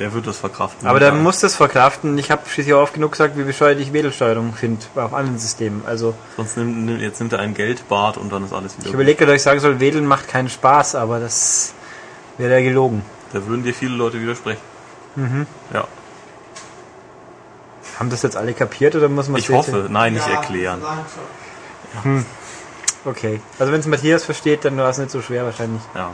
Der 0.00 0.14
wird 0.14 0.26
das 0.26 0.38
verkraften. 0.38 0.88
Aber 0.88 0.98
der 0.98 1.10
Ja. 1.10 1.14
muss 1.14 1.40
das 1.40 1.54
verkraften. 1.54 2.16
Ich 2.16 2.30
habe 2.30 2.42
schließlich 2.48 2.74
auch 2.74 2.80
oft 2.82 2.94
genug 2.94 3.12
gesagt, 3.12 3.36
wie 3.36 3.42
bescheuert 3.42 3.78
ich 3.78 3.92
Wählsteuerung 3.92 4.54
finde, 4.54 4.80
auf 4.96 5.12
anderen 5.12 5.38
Systemen. 5.38 5.82
Also 5.86 6.14
Sonst 6.36 6.56
nimmt, 6.56 7.00
jetzt 7.02 7.20
nimmt 7.20 7.34
er 7.34 7.40
ein 7.40 7.52
Geldbad 7.52 8.16
und 8.16 8.32
dann 8.32 8.42
ist 8.44 8.52
alles 8.54 8.78
wieder 8.78 8.86
ich 8.88 8.94
überlege 8.94 9.24
ob 9.24 9.30
ich 9.34 9.42
sagen 9.42 9.60
soll, 9.60 9.78
Wedeln 9.78 10.06
macht 10.06 10.26
keinen 10.26 10.48
Spaß, 10.48 10.94
aber 10.94 11.20
das 11.20 11.74
wäre 12.38 12.50
ja 12.58 12.60
gelogen. 12.62 13.02
Da 13.34 13.46
würden 13.46 13.62
dir 13.62 13.74
viele 13.74 13.94
Leute 13.94 14.20
widersprechen. 14.20 14.62
Mhm. 15.16 15.46
Ja. 15.72 15.84
Haben 17.98 18.08
das 18.08 18.22
jetzt 18.22 18.36
alle 18.36 18.54
kapiert 18.54 18.96
oder 18.96 19.10
muss 19.10 19.28
man 19.28 19.38
Ich 19.38 19.50
hoffe. 19.50 19.86
Nein, 19.90 20.14
nicht 20.14 20.26
erklären. 20.26 20.80
sagen 20.80 21.04
schon. 22.02 22.24
Okay. 23.04 23.40
Also 23.58 23.72
wenn 23.72 23.80
es 23.80 23.86
Matthias 23.86 24.24
versteht, 24.24 24.64
dann 24.64 24.78
war 24.78 24.88
es 24.88 24.96
nicht 24.96 25.10
so 25.10 25.20
schwer 25.20 25.44
wahrscheinlich. 25.44 25.82
Ja. 25.94 26.10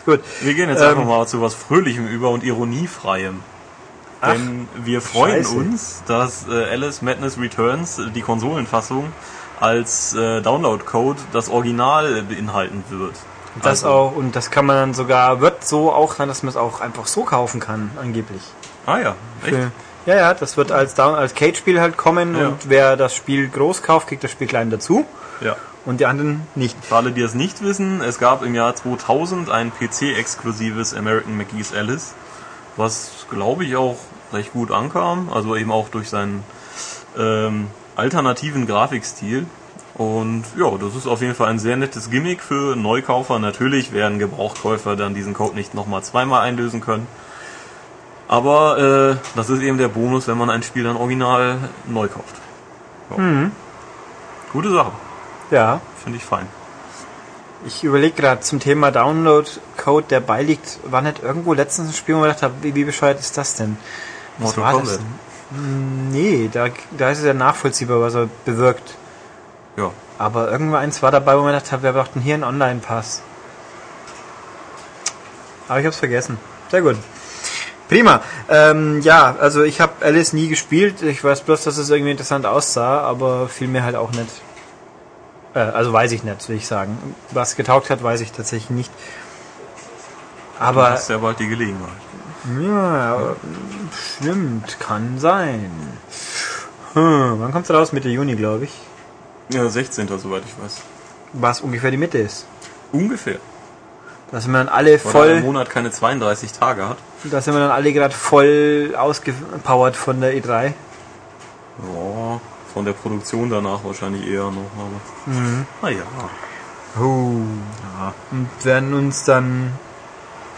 Gut. 0.06 0.20
Wir 0.40 0.54
gehen 0.54 0.68
jetzt 0.68 0.80
Ähm. 0.82 0.88
einfach 0.90 1.04
mal 1.04 1.26
zu 1.26 1.40
was 1.42 1.54
Fröhlichem 1.54 2.06
über 2.08 2.30
und 2.30 2.42
Ironiefreiem. 2.44 3.42
Ach, 4.22 4.32
Denn 4.32 4.68
wir 4.84 5.00
freuen 5.00 5.44
Scheiße. 5.44 5.54
uns, 5.56 6.02
dass 6.06 6.46
äh, 6.48 6.64
Alice 6.70 7.00
Madness 7.02 7.38
Returns, 7.38 7.98
äh, 7.98 8.10
die 8.10 8.20
Konsolenfassung, 8.22 9.12
als 9.60 10.14
äh, 10.14 10.40
Download-Code 10.42 11.18
das 11.32 11.48
Original 11.48 12.22
beinhalten 12.22 12.84
wird. 12.90 13.14
Das 13.62 13.84
Also- 13.84 13.88
auch, 13.88 14.16
und 14.16 14.36
das 14.36 14.50
kann 14.50 14.66
man 14.66 14.76
dann 14.76 14.94
sogar, 14.94 15.40
wird 15.40 15.64
so 15.66 15.92
auch 15.92 16.14
sein, 16.14 16.28
dass 16.28 16.42
man 16.42 16.50
es 16.50 16.56
auch 16.56 16.80
einfach 16.80 17.06
so 17.06 17.24
kaufen 17.24 17.60
kann, 17.60 17.90
angeblich. 18.00 18.42
Ah 18.86 18.98
ja, 18.98 19.14
echt? 19.42 19.54
Für, 19.54 19.70
ja, 20.06 20.16
ja, 20.16 20.34
das 20.34 20.56
wird 20.56 20.70
als, 20.72 20.94
Down- 20.94 21.14
als 21.14 21.34
Cage-Spiel 21.34 21.80
halt 21.80 21.96
kommen 21.96 22.36
Ja. 22.38 22.48
und 22.48 22.68
wer 22.68 22.96
das 22.96 23.14
Spiel 23.14 23.48
groß 23.48 23.82
kauft, 23.82 24.08
kriegt 24.08 24.22
das 24.24 24.30
Spiel 24.30 24.46
klein 24.46 24.70
dazu 24.70 25.04
Ja. 25.40 25.56
Und 25.86 26.00
die 26.00 26.06
anderen 26.06 26.42
nicht. 26.54 26.76
Für 26.84 26.96
alle, 26.96 27.12
die 27.12 27.22
es 27.22 27.34
nicht 27.34 27.62
wissen, 27.62 28.00
es 28.02 28.18
gab 28.18 28.44
im 28.44 28.54
Jahr 28.54 28.74
2000 28.74 29.50
ein 29.50 29.72
PC-exklusives 29.72 30.94
American 30.94 31.36
McGee's 31.36 31.74
Alice, 31.74 32.14
was, 32.76 33.26
glaube 33.30 33.64
ich, 33.64 33.76
auch 33.76 33.96
recht 34.32 34.52
gut 34.52 34.70
ankam, 34.70 35.30
also 35.32 35.56
eben 35.56 35.72
auch 35.72 35.88
durch 35.88 36.08
seinen 36.08 36.44
ähm, 37.18 37.68
alternativen 37.96 38.66
Grafikstil. 38.66 39.46
Und 39.94 40.44
ja, 40.56 40.70
das 40.78 40.94
ist 40.94 41.06
auf 41.06 41.20
jeden 41.20 41.34
Fall 41.34 41.48
ein 41.48 41.58
sehr 41.58 41.76
nettes 41.76 42.10
Gimmick 42.10 42.40
für 42.40 42.76
Neukaufer. 42.76 43.38
Natürlich 43.38 43.92
werden 43.92 44.18
Gebrauchkäufer 44.18 44.96
dann 44.96 45.14
diesen 45.14 45.34
Code 45.34 45.54
nicht 45.54 45.74
nochmal 45.74 46.02
zweimal 46.02 46.42
einlösen 46.42 46.80
können. 46.80 47.06
Aber 48.28 48.78
äh, 48.78 49.16
das 49.34 49.50
ist 49.50 49.60
eben 49.60 49.76
der 49.76 49.88
Bonus, 49.88 50.28
wenn 50.28 50.38
man 50.38 50.48
ein 50.48 50.62
Spiel 50.62 50.84
dann 50.84 50.96
original 50.96 51.58
neu 51.86 52.06
kauft. 52.06 52.36
Ja. 53.10 53.50
Gute 54.52 54.70
Sache, 54.70 54.92
Ja, 55.50 55.80
finde 56.02 56.18
ich 56.18 56.24
fein. 56.24 56.46
ich 57.66 57.82
überlege 57.84 58.14
gerade 58.14 58.40
zum 58.40 58.60
Thema 58.60 58.90
Download-Code, 58.90 60.06
der 60.08 60.20
beiliegt, 60.20 60.78
war 60.84 61.02
nicht 61.02 61.22
irgendwo 61.22 61.52
letztens 61.54 61.88
ein 61.88 61.94
Spiel, 61.94 62.14
wo 62.14 62.20
ich 62.20 62.24
gedacht 62.28 62.42
habe, 62.42 62.54
wie, 62.62 62.74
wie 62.74 62.84
bescheuert 62.84 63.20
ist 63.20 63.36
das 63.36 63.56
denn? 63.56 63.76
Was 64.38 64.56
Mortal 64.56 64.74
war 64.74 64.80
das 64.80 64.90
Kombat. 64.96 65.06
denn? 65.50 65.58
Hm, 65.58 66.10
Nee, 66.12 66.50
da, 66.52 66.66
da 66.96 67.10
ist 67.10 67.18
es 67.18 67.24
ja 67.24 67.34
nachvollziehbar, 67.34 68.00
was 68.00 68.14
er 68.14 68.28
bewirkt. 68.44 68.94
Ja. 69.76 69.90
Aber 70.18 70.50
irgendeins 70.50 71.02
war 71.02 71.10
dabei, 71.10 71.36
wo 71.36 71.42
man 71.42 71.52
gedacht 71.52 71.72
hat, 71.72 71.82
wer 71.82 71.92
braucht 71.92 72.14
denn 72.14 72.22
hier 72.22 72.34
einen 72.34 72.44
Online-Pass? 72.44 73.22
Aber 75.68 75.80
ich 75.80 75.86
hab's 75.86 75.96
vergessen. 75.98 76.38
Sehr 76.70 76.82
gut. 76.82 76.96
Prima. 77.88 78.20
Ähm, 78.48 79.00
ja, 79.02 79.34
also 79.40 79.62
ich 79.62 79.80
habe 79.80 80.04
Alice 80.04 80.32
nie 80.32 80.48
gespielt. 80.48 81.02
Ich 81.02 81.22
weiß 81.24 81.40
bloß, 81.42 81.64
dass 81.64 81.76
es 81.76 81.90
irgendwie 81.90 82.12
interessant 82.12 82.46
aussah, 82.46 83.00
aber 83.00 83.48
fiel 83.48 83.68
mir 83.68 83.82
halt 83.84 83.96
auch 83.96 84.10
nicht. 84.12 84.30
Äh, 85.54 85.58
also 85.60 85.92
weiß 85.92 86.12
ich 86.12 86.22
nicht, 86.22 86.48
will 86.48 86.56
ich 86.56 86.66
sagen. 86.66 86.96
Was 87.32 87.56
getaugt 87.56 87.90
hat, 87.90 88.02
weiß 88.02 88.20
ich 88.20 88.32
tatsächlich 88.32 88.70
nicht. 88.70 88.92
Du 90.58 90.64
Aber 90.64 90.90
hast 90.90 91.08
ja 91.10 91.18
bald 91.18 91.38
die 91.38 91.48
Gelegenheit. 91.48 91.88
ja, 92.60 93.34
stimmt, 93.92 94.78
kann 94.78 95.18
sein. 95.18 95.70
Hm, 96.94 97.36
wann 97.38 97.52
kommt's 97.52 97.70
raus? 97.70 97.92
Mitte 97.92 98.08
Juni, 98.08 98.36
glaube 98.36 98.64
ich. 98.64 98.72
Ja, 99.50 99.68
16. 99.68 100.06
soweit 100.18 100.42
ich 100.46 100.62
weiß. 100.62 100.82
Was 101.32 101.60
ungefähr 101.60 101.90
die 101.90 101.96
Mitte 101.96 102.18
ist. 102.18 102.46
Ungefähr. 102.92 103.38
Da 104.30 104.40
sind 104.40 104.52
wir 104.52 104.58
dann 104.58 104.68
alle 104.68 104.92
Weil 104.92 104.98
voll, 104.98 105.40
Monat 105.40 105.70
keine 105.70 105.90
32 105.90 106.52
Tage 106.52 106.88
hat. 106.88 106.98
da 107.24 107.40
sind 107.40 107.54
wir 107.54 107.60
dann 107.60 107.70
alle 107.70 107.92
gerade 107.92 108.14
voll 108.14 108.94
ausgepowert 108.96 109.96
von 109.96 110.20
der 110.20 110.34
E 110.34 110.40
E3. 110.40 110.72
Ja, 111.82 112.40
von 112.72 112.84
der 112.84 112.92
Produktion 112.92 113.50
danach 113.50 113.80
wahrscheinlich 113.84 114.26
eher 114.26 114.44
noch. 114.50 114.70
Aber 114.76 115.00
Mhm. 115.38 115.66
naja. 115.82 116.02
Oh. 116.98 117.40
Ja, 117.98 118.14
Und 118.30 118.48
werden 118.64 118.94
uns 118.94 119.24
dann 119.24 119.72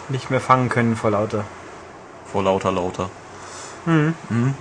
nicht 0.08 0.30
mehr 0.30 0.40
fangen 0.40 0.68
können 0.68 0.96
vor 0.96 1.10
lauter. 1.10 1.44
vor 2.30 2.42
lauter 2.42 2.72
lauter. 2.72 3.10
Mhm. 3.84 4.14
Mhm. 4.30 4.54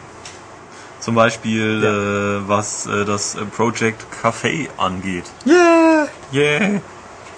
Zum 1.00 1.16
Beispiel, 1.16 1.84
äh, 1.84 2.48
was 2.48 2.86
äh, 2.86 3.06
das 3.06 3.36
äh, 3.36 3.46
Project 3.46 4.06
Café 4.22 4.68
angeht. 4.78 5.24
Yeah! 5.46 6.08
Yeah! 6.34 6.82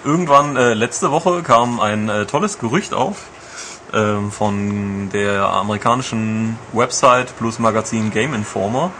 Irgendwann 0.04 0.56
äh, 0.56 0.74
letzte 0.74 1.10
Woche 1.10 1.42
kam 1.42 1.80
ein 1.80 2.08
äh, 2.10 2.26
tolles 2.26 2.58
Gerücht 2.58 2.92
auf 2.92 3.16
ähm, 3.94 4.30
von 4.32 5.08
der 5.12 5.44
amerikanischen 5.48 6.58
Website 6.72 7.36
plus 7.38 7.58
Magazin 7.58 8.10
Game 8.10 8.34
Informer. 8.34 8.90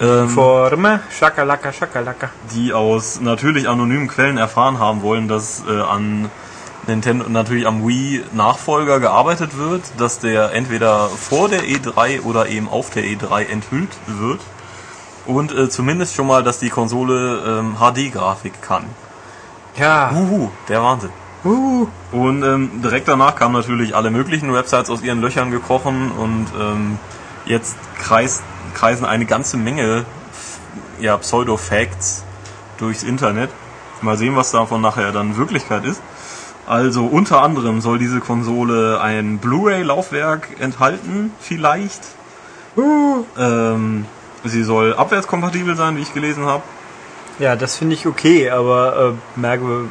Ähm, 0.00 0.28
Forme, 0.28 1.00
Schakalaka, 1.10 1.72
Schakalaka. 1.72 2.30
die 2.52 2.72
aus 2.72 3.20
natürlich 3.20 3.68
anonymen 3.68 4.08
Quellen 4.08 4.38
erfahren 4.38 4.78
haben 4.78 5.02
wollen, 5.02 5.28
dass 5.28 5.62
äh, 5.68 5.80
an 5.80 6.30
Nintendo 6.86 7.28
natürlich 7.28 7.66
am 7.66 7.86
Wii 7.86 8.24
Nachfolger 8.32 9.00
gearbeitet 9.00 9.56
wird, 9.56 9.82
dass 9.98 10.18
der 10.18 10.52
entweder 10.52 11.08
vor 11.08 11.48
der 11.48 11.62
E3 11.62 12.22
oder 12.22 12.48
eben 12.48 12.68
auf 12.68 12.90
der 12.90 13.04
E3 13.04 13.46
enthüllt 13.46 13.96
wird 14.06 14.40
und 15.26 15.52
äh, 15.52 15.68
zumindest 15.68 16.14
schon 16.14 16.26
mal, 16.26 16.42
dass 16.42 16.58
die 16.58 16.70
Konsole 16.70 17.42
ähm, 17.46 17.76
HD-Grafik 17.78 18.60
kann. 18.62 18.84
Ja. 19.76 20.12
Uhu, 20.12 20.50
der 20.68 20.82
Wahnsinn. 20.82 21.10
Uh. 21.44 21.86
Und 22.10 22.42
ähm, 22.42 22.82
direkt 22.82 23.08
danach 23.08 23.36
kamen 23.36 23.54
natürlich 23.54 23.94
alle 23.94 24.10
möglichen 24.10 24.52
Websites 24.52 24.88
aus 24.88 25.02
ihren 25.02 25.20
Löchern 25.20 25.50
gekrochen 25.50 26.10
und 26.10 26.46
ähm, 26.58 26.98
jetzt 27.44 27.76
kreist, 27.98 28.42
kreisen 28.74 29.06
eine 29.06 29.24
ganze 29.24 29.56
Menge 29.56 30.04
ja, 31.00 31.16
Pseudo-Facts 31.16 32.24
durchs 32.78 33.02
Internet. 33.02 33.50
Mal 34.00 34.16
sehen, 34.18 34.36
was 34.36 34.50
davon 34.50 34.80
nachher 34.80 35.12
dann 35.12 35.36
Wirklichkeit 35.36 35.84
ist. 35.84 36.02
Also 36.66 37.06
unter 37.06 37.42
anderem 37.42 37.80
soll 37.80 37.98
diese 37.98 38.20
Konsole 38.20 39.00
ein 39.00 39.38
Blu-ray-Laufwerk 39.38 40.48
enthalten, 40.60 41.30
vielleicht. 41.40 42.02
Uh. 42.76 43.24
Ähm, 43.38 44.06
sie 44.44 44.62
soll 44.64 44.94
abwärtskompatibel 44.94 45.76
sein, 45.76 45.96
wie 45.96 46.02
ich 46.02 46.14
gelesen 46.14 46.46
habe. 46.46 46.62
Ja, 47.38 47.56
das 47.56 47.76
finde 47.76 47.94
ich 47.94 48.06
okay, 48.06 48.50
aber 48.50 49.14
äh, 49.36 49.40
merke, 49.40 49.88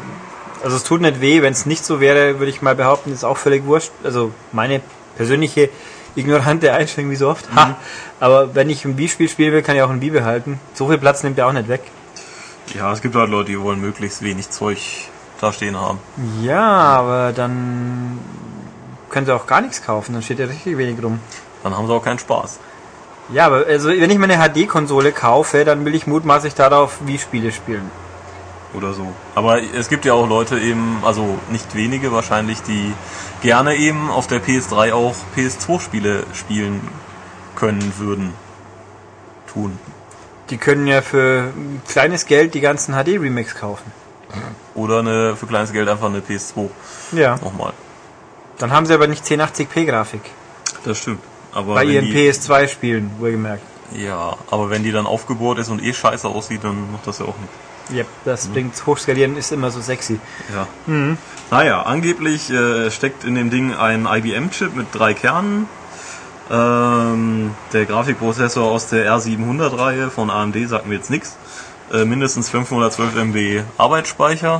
also 0.64 0.78
es 0.78 0.84
tut 0.84 1.02
nicht 1.02 1.22
weh, 1.22 1.42
wenn 1.42 1.54
es 1.54 1.66
nicht 1.66 1.86
so 1.86 2.00
wäre, 2.00 2.40
würde 2.40 2.50
ich 2.50 2.62
mal 2.62 2.76
behaupten, 2.76 3.12
ist 3.12 3.24
auch 3.24 3.38
völlig 3.38 3.66
wurscht. 3.66 3.92
Also 4.04 4.32
meine 4.52 4.82
persönliche 5.16 5.70
ignorante 6.16 6.72
Einstellung 6.74 7.12
wie 7.12 7.16
so 7.16 7.30
oft. 7.30 7.46
Ha. 7.56 7.78
Aber 8.20 8.56
wenn 8.56 8.70
ich 8.70 8.86
ein 8.86 8.98
Wii-Spiel 8.98 9.30
spielen 9.30 9.54
will, 9.54 9.62
kann 9.62 9.76
ich 9.76 9.82
auch 9.82 9.90
ein 9.90 10.02
Wii 10.02 10.12
behalten. 10.12 10.60
So 10.74 10.88
viel 10.88 10.98
Platz 10.98 11.24
nimmt 11.24 11.38
er 11.38 11.48
auch 11.48 11.54
nicht 11.54 11.68
weg. 11.68 11.82
Ja, 12.74 12.92
es 12.92 13.02
gibt 13.02 13.16
halt 13.16 13.30
Leute, 13.30 13.52
die 13.52 13.60
wollen 13.60 13.82
möglichst 13.82 14.22
wenig 14.22 14.50
Zeug 14.50 14.78
da 15.42 15.52
stehen 15.52 15.80
haben. 15.80 16.00
Ja, 16.42 16.62
aber 16.62 17.34
dann 17.34 18.18
können 19.10 19.26
sie 19.26 19.36
auch 19.36 19.46
gar 19.46 19.62
nichts 19.62 19.84
kaufen, 19.84 20.14
dann 20.14 20.24
steht 20.24 20.40
ja 20.40 20.46
richtig 20.46 20.78
wenig 20.78 21.02
rum. 21.04 21.20
Dann 21.64 21.76
haben 21.78 21.88
sie 21.88 21.94
auch 21.94 22.04
keinen 22.04 22.20
Spaß. 22.20 22.60
Ja, 23.32 23.46
aber 23.46 23.66
also 23.68 23.90
wenn 23.90 24.10
ich 24.10 24.18
mir 24.18 24.30
eine 24.30 24.38
HD-Konsole 24.38 25.12
kaufe, 25.12 25.66
dann 25.66 25.86
will 25.86 25.96
ich 25.96 26.08
mutmaßlich 26.08 26.56
darauf 26.56 26.98
Wii-Spiele 27.06 27.52
spielen. 27.52 27.90
Oder 28.74 28.94
so. 28.94 29.14
Aber 29.36 29.62
es 29.62 29.90
gibt 29.90 30.06
ja 30.06 30.14
auch 30.14 30.28
Leute 30.28 30.60
eben, 30.60 31.00
also 31.04 31.38
nicht 31.50 31.76
wenige 31.76 32.12
wahrscheinlich, 32.12 32.62
die 32.62 32.94
gerne 33.42 33.76
eben 33.76 34.10
auf 34.10 34.28
der 34.28 34.42
PS3 34.42 34.94
auch 34.94 35.16
PS2-Spiele 35.36 36.24
spielen 36.34 36.82
können 37.56 37.94
würden. 37.98 38.34
Tun. 39.52 39.78
Die 40.50 40.58
können 40.58 40.88
ja 40.88 41.02
für 41.02 41.54
kleines 41.88 42.26
Geld 42.26 42.54
die 42.54 42.62
ganzen 42.62 42.94
HD-Remakes 42.96 43.56
kaufen. 43.56 43.92
Oder 44.76 45.00
eine, 45.00 45.36
für 45.36 45.46
kleines 45.46 45.72
Geld 45.72 45.88
einfach 45.88 46.08
eine 46.08 46.20
PS2 46.20 46.70
Ja. 47.12 47.38
nochmal. 47.38 47.74
Dann 48.58 48.72
haben 48.72 48.86
sie 48.86 48.94
aber 48.94 49.08
nicht 49.08 49.24
1080p-Grafik. 49.26 50.22
Das 50.84 50.98
stimmt. 50.98 51.22
Aber 51.54 51.76
Bei 51.76 51.84
ihren 51.86 52.06
die, 52.06 52.32
PS2-Spielen, 52.32 53.12
wohlgemerkt. 53.20 53.62
Ja, 53.96 54.38
aber 54.50 54.70
wenn 54.72 54.84
die 54.84 54.92
dann 54.92 55.06
aufgebohrt 55.06 55.60
ist 55.60 55.70
und 55.70 55.84
eh 55.84 55.94
scheiße 55.94 56.28
aussieht, 56.28 56.64
dann 56.64 56.92
macht 56.92 57.06
das 57.06 57.20
ja 57.20 57.26
auch 57.26 57.38
nicht. 57.38 57.54
Yep, 57.92 58.08
das 58.26 58.48
bringt 58.48 58.86
Hochskalieren 58.86 59.36
ist 59.36 59.52
immer 59.52 59.70
so 59.70 59.82
sexy. 59.82 60.20
Ja. 60.54 60.68
Naja, 61.52 61.82
angeblich 61.82 62.50
äh, 62.50 62.90
steckt 62.90 63.24
in 63.26 63.36
dem 63.36 63.50
Ding 63.50 63.74
ein 63.74 64.08
IBM-Chip 64.10 64.76
mit 64.76 64.88
drei 64.94 65.14
Kernen. 65.14 65.68
Ähm, 66.50 67.52
der 67.72 67.86
Grafikprozessor 67.86 68.70
aus 68.70 68.88
der 68.88 69.10
R700-Reihe 69.12 70.10
von 70.10 70.30
AMD 70.30 70.68
sagt 70.68 70.88
mir 70.88 70.96
jetzt 70.96 71.10
nichts. 71.10 71.38
Äh, 71.92 72.06
mindestens 72.06 72.50
512 72.50 73.16
MB 73.16 73.64
Arbeitsspeicher. 73.78 74.60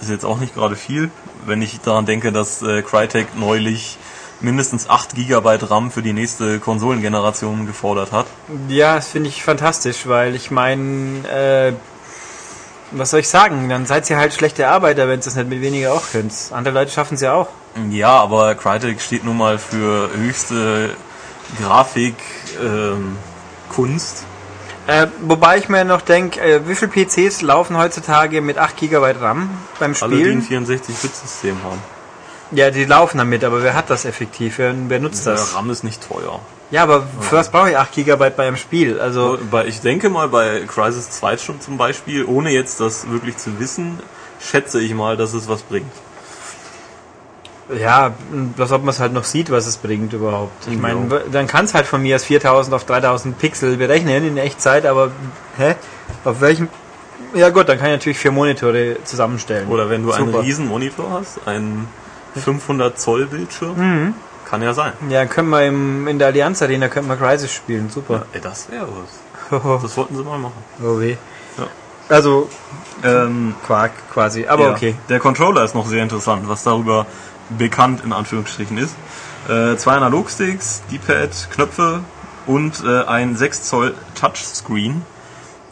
Ist 0.00 0.10
jetzt 0.10 0.24
auch 0.24 0.38
nicht 0.38 0.54
gerade 0.54 0.76
viel, 0.76 1.10
wenn 1.46 1.62
ich 1.62 1.80
daran 1.80 2.06
denke, 2.06 2.30
dass 2.30 2.62
äh, 2.62 2.82
Crytek 2.82 3.36
neulich 3.36 3.98
mindestens 4.40 4.88
8 4.88 5.14
GB 5.14 5.58
RAM 5.62 5.90
für 5.90 6.02
die 6.02 6.12
nächste 6.12 6.60
Konsolengeneration 6.60 7.66
gefordert 7.66 8.12
hat. 8.12 8.26
Ja, 8.68 8.96
das 8.96 9.08
finde 9.08 9.28
ich 9.28 9.42
fantastisch, 9.42 10.06
weil 10.06 10.34
ich 10.34 10.50
meine, 10.50 11.26
äh, 11.28 11.72
was 12.90 13.10
soll 13.10 13.20
ich 13.20 13.28
sagen? 13.28 13.68
Dann 13.68 13.86
seid 13.86 14.08
ihr 14.10 14.16
halt 14.16 14.32
schlechte 14.34 14.68
Arbeiter, 14.68 15.08
wenn 15.08 15.20
ihr 15.20 15.26
es 15.26 15.34
nicht 15.34 15.48
mit 15.48 15.60
weniger 15.60 15.92
auch 15.92 16.02
könnt. 16.10 16.32
Andere 16.52 16.74
Leute 16.74 16.90
schaffen 16.90 17.14
es 17.14 17.20
ja 17.20 17.34
auch. 17.34 17.48
Ja, 17.90 18.10
aber 18.10 18.54
Crytek 18.54 19.00
steht 19.00 19.24
nun 19.24 19.36
mal 19.36 19.58
für 19.58 20.10
höchste 20.16 20.90
Grafik, 21.60 22.16
ähm, 22.62 23.16
Kunst. 23.68 24.24
Äh, 24.86 25.06
wobei 25.20 25.58
ich 25.58 25.68
mir 25.68 25.84
noch 25.84 26.00
denke, 26.00 26.40
äh, 26.40 26.66
wie 26.66 26.74
viele 26.74 26.90
PCs 26.90 27.42
laufen 27.42 27.76
heutzutage 27.76 28.40
mit 28.40 28.56
8 28.56 28.76
GB 28.78 29.12
RAM 29.20 29.50
beim 29.78 29.94
Alle, 30.00 30.16
die 30.16 30.24
ein 30.24 30.42
Spielen? 30.42 30.66
64-Bit-System 30.66 31.62
haben. 31.62 31.78
Ja, 32.52 32.70
die 32.70 32.84
laufen 32.86 33.18
damit, 33.18 33.44
aber 33.44 33.62
wer 33.62 33.74
hat 33.74 33.90
das 33.90 34.06
effektiv? 34.06 34.56
Wer, 34.58 34.74
wer 34.88 34.98
nutzt 35.00 35.26
Der 35.26 35.34
das? 35.34 35.54
RAM 35.54 35.68
ist 35.68 35.84
nicht 35.84 36.08
teuer. 36.08 36.40
Ja, 36.70 36.82
aber 36.82 37.06
für 37.20 37.36
was 37.36 37.50
brauche 37.50 37.70
ich 37.70 37.76
8 37.78 37.92
GB 37.94 38.30
bei 38.30 38.46
einem 38.46 38.56
Spiel? 38.56 39.00
Also, 39.00 39.38
ich 39.66 39.80
denke 39.80 40.10
mal, 40.10 40.28
bei 40.28 40.60
Crisis 40.66 41.10
2 41.10 41.38
schon 41.38 41.60
zum 41.60 41.78
Beispiel, 41.78 42.24
ohne 42.26 42.50
jetzt 42.50 42.78
das 42.80 43.08
wirklich 43.10 43.38
zu 43.38 43.58
wissen, 43.58 43.98
schätze 44.40 44.80
ich 44.80 44.92
mal, 44.94 45.16
dass 45.16 45.32
es 45.32 45.48
was 45.48 45.62
bringt. 45.62 45.90
ja, 47.78 48.12
was 48.56 48.72
ob 48.72 48.82
man 48.82 48.90
es 48.90 49.00
halt 49.00 49.12
noch 49.12 49.24
sieht, 49.24 49.50
was 49.50 49.66
es 49.66 49.76
bringt 49.78 50.12
überhaupt. 50.12 50.66
Ich 50.68 50.78
meine, 50.78 51.22
dann 51.32 51.46
kann 51.46 51.64
es 51.66 51.74
halt 51.74 51.86
von 51.86 52.02
mir 52.02 52.16
aus 52.16 52.24
4000 52.24 52.74
auf 52.74 52.84
3000 52.84 53.38
Pixel 53.38 53.76
berechnen 53.76 54.26
in 54.26 54.36
Echtzeit, 54.38 54.86
aber 54.86 55.10
hä? 55.56 55.74
Auf 56.24 56.40
welchem? 56.40 56.68
Ja 57.34 57.50
gut, 57.50 57.68
dann 57.68 57.76
kann 57.78 57.88
ich 57.88 57.92
natürlich 57.94 58.18
vier 58.18 58.30
Monitore 58.32 58.96
zusammenstellen. 59.04 59.68
Oder 59.68 59.90
wenn 59.90 60.02
du 60.02 60.12
einen 60.12 60.32
Super. 60.32 60.42
riesen 60.44 60.66
Monitor 60.66 61.10
hast, 61.10 61.46
einen 61.46 61.88
500 62.36 62.98
Zoll 62.98 63.26
Bildschirm, 63.26 63.76
Mhm. 63.76 64.14
Kann 64.48 64.62
ja 64.62 64.72
sein. 64.72 64.92
Ja, 65.10 65.26
können 65.26 65.50
wir 65.50 65.64
im, 65.66 66.08
in 66.08 66.18
der 66.18 66.28
Allianz 66.28 66.62
Arena 66.62 66.88
können 66.88 67.08
wir 67.08 67.16
Crisis 67.16 67.52
spielen, 67.52 67.90
super. 67.90 68.26
Ey, 68.32 68.40
das 68.40 68.70
wäre 68.70 68.86
was. 68.86 69.62
oh 69.64 69.78
Das 69.82 69.94
sollten 69.94 70.16
sie 70.16 70.22
mal 70.22 70.38
machen. 70.38 70.64
weh. 70.78 71.16
Ja. 71.58 71.66
Also 72.08 72.48
Ähm, 73.04 73.54
Quark 73.66 73.92
quasi, 74.12 74.46
aber 74.46 74.64
ja. 74.64 74.70
okay. 74.72 74.94
Der 75.08 75.20
Controller 75.20 75.64
ist 75.64 75.74
noch 75.74 75.86
sehr 75.86 76.02
interessant, 76.02 76.48
was 76.48 76.64
darüber 76.64 77.06
bekannt 77.50 78.02
in 78.04 78.12
Anführungsstrichen 78.12 78.78
ist. 78.78 78.94
Äh, 79.48 79.76
zwei 79.76 79.94
Analogsticks, 79.94 80.82
D-Pad, 80.90 81.50
Knöpfe 81.52 82.00
und 82.46 82.82
äh, 82.84 83.04
ein 83.04 83.36
6 83.36 83.62
Zoll 83.62 83.94
Touchscreen, 84.14 85.02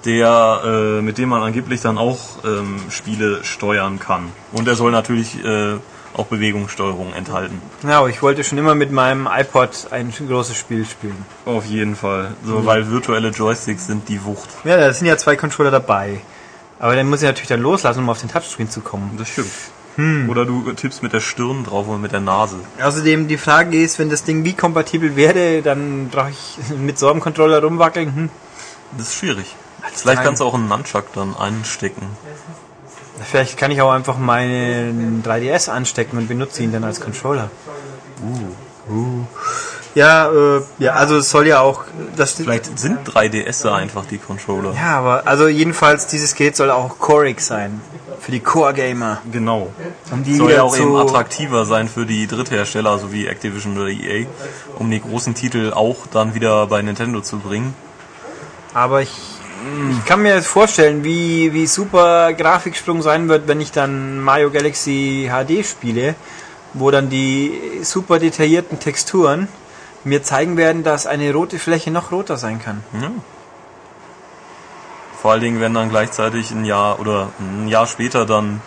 der 0.05 0.61
äh, 0.65 1.03
mit 1.03 1.19
dem 1.19 1.31
man 1.31 1.43
angeblich 1.43 1.81
dann 1.81 1.99
auch 1.99 2.19
ähm, 2.45 2.79
Spiele 2.91 3.43
steuern 3.43 3.99
kann. 3.99 4.31
Und 4.53 4.69
er 4.69 4.77
soll 4.77 4.93
natürlich 4.93 5.43
äh, 5.45 5.77
auch 6.17 6.27
Bewegungssteuerung 6.27 7.13
enthalten. 7.13 7.61
Ja, 7.83 8.07
ich 8.07 8.23
wollte 8.23 8.43
schon 8.45 8.59
immer 8.59 8.75
mit 8.75 8.91
meinem 8.91 9.29
iPod 9.31 9.89
ein 9.91 10.13
großes 10.13 10.57
Spiel 10.57 10.85
spielen. 10.85 11.25
Auf 11.45 11.67
jeden 11.67 11.97
Fall. 11.97 12.35
So, 12.45 12.65
weil 12.65 12.91
virtuelle 12.91 13.29
Joysticks 13.29 13.87
sind 13.87 14.09
die 14.09 14.25
Wucht. 14.25 14.49
Ja, 14.65 14.77
da 14.77 14.93
sind 14.93 15.07
ja 15.07 15.17
zwei 15.17 15.37
Controller 15.37 15.71
dabei. 15.71 16.21
Aber 16.79 16.95
dann 16.95 17.09
muss 17.09 17.23
ich 17.23 17.27
natürlich 17.27 17.49
dann 17.49 17.61
loslassen, 17.61 18.01
um 18.01 18.11
auf 18.11 18.21
den 18.21 18.31
Touchscreen 18.31 18.71
zu 18.71 18.81
kommen. 18.81 19.17
Das 19.19 19.29
stimmt. 19.29 19.51
Oder 20.29 20.45
du 20.45 20.73
tippst 20.73 21.03
mit 21.03 21.15
der 21.15 21.21
Stirn 21.21 21.65
drauf 21.65 21.89
oder 21.89 21.97
mit 21.97 22.13
der 22.13 22.21
Nase. 22.21 22.57
Außerdem 22.83 23.29
die 23.29 23.39
Frage 23.39 23.81
ist, 23.83 23.99
wenn 23.99 24.11
das 24.11 24.25
Ding 24.25 24.45
wie 24.45 24.53
kompatibel 24.53 25.17
wäre, 25.17 25.63
dann 25.63 26.11
brauche 26.11 26.31
ich 26.31 26.59
mit 26.77 26.99
so 26.99 27.09
einem 27.09 27.21
Controller 27.21 27.63
rumwackeln. 27.63 28.15
Hm. 28.15 28.31
Das 28.99 29.09
ist 29.09 29.15
schwierig. 29.15 29.57
Vielleicht 29.95 30.23
kannst 30.23 30.43
du 30.43 30.45
auch 30.45 30.53
einen 30.53 30.69
Nunchuck 30.69 31.15
dann 31.15 31.35
einstecken. 31.35 32.07
Vielleicht 33.25 33.57
kann 33.57 33.71
ich 33.71 33.81
auch 33.81 33.91
einfach 33.91 34.19
meinen 34.19 35.23
3DS 35.25 35.71
anstecken 35.71 36.19
und 36.19 36.29
benutze 36.29 36.63
ihn 36.63 36.73
dann 36.73 36.85
als 36.85 37.01
Controller. 37.01 37.51
Uh. 38.89 39.25
Ja, 39.95 40.31
äh, 40.31 40.61
ja, 40.79 40.93
also 40.93 41.17
es 41.17 41.31
soll 41.31 41.47
ja 41.47 41.61
auch 41.61 41.85
das 42.17 42.33
Vielleicht 42.33 42.79
sind 42.79 43.09
3DS 43.09 43.67
einfach 43.73 44.05
die 44.05 44.19
Controller. 44.19 44.75
Ja, 44.75 44.99
aber 44.99 45.27
also 45.27 45.49
jedenfalls 45.49 46.07
dieses 46.07 46.35
Gerät 46.35 46.55
soll 46.55 46.71
auch 46.71 46.99
Corex 46.99 47.47
sein 47.47 47.81
für 48.21 48.31
die 48.31 48.41
Core 48.41 48.75
Gamer. 48.75 49.23
Genau. 49.33 49.73
Um 50.11 50.23
die 50.23 50.35
Soll 50.35 50.53
ja 50.53 50.63
auch 50.63 50.77
eben 50.77 50.95
attraktiver 50.97 51.65
sein 51.65 51.89
für 51.89 52.05
die 52.05 52.27
Dritthersteller, 52.27 52.99
so 52.99 53.11
wie 53.11 53.27
Activision 53.27 53.79
oder 53.79 53.89
EA, 53.89 54.27
um 54.79 54.91
die 54.91 55.01
großen 55.01 55.35
Titel 55.35 55.73
auch 55.75 56.07
dann 56.13 56.35
wieder 56.35 56.67
bei 56.67 56.83
Nintendo 56.83 57.23
zu 57.23 57.39
bringen. 57.39 57.75
Aber 58.75 59.01
ich, 59.01 59.11
ich 59.91 60.05
kann 60.05 60.23
mir 60.23 60.43
vorstellen, 60.43 61.05
wie, 61.05 61.53
wie 61.53 61.67
super 61.67 62.33
Grafiksprung 62.33 63.03
sein 63.03 63.29
wird, 63.29 63.49
wenn 63.49 63.61
ich 63.61 63.73
dann 63.73 64.21
Mario 64.21 64.51
Galaxy 64.51 65.31
HD 65.31 65.65
spiele, 65.65 66.15
wo 66.75 66.91
dann 66.91 67.09
die 67.09 67.53
super 67.83 68.19
detaillierten 68.19 68.79
Texturen 68.79 69.49
mir 70.05 70.23
zeigen 70.23 70.57
werden, 70.57 70.85
dass 70.85 71.07
eine 71.07 71.33
rote 71.33 71.59
Fläche 71.59 71.91
noch 71.91 72.13
roter 72.13 72.37
sein 72.37 72.61
kann. 72.61 72.85
Ja. 73.01 73.11
Vor 75.21 75.33
allen 75.33 75.41
Dingen, 75.41 75.61
wenn 75.61 75.75
dann 75.75 75.89
gleichzeitig 75.89 76.53
ein 76.53 76.65
Jahr 76.65 77.01
oder 77.01 77.31
ein 77.41 77.67
Jahr 77.69 77.87
später 77.87 78.27
dann 78.27 78.61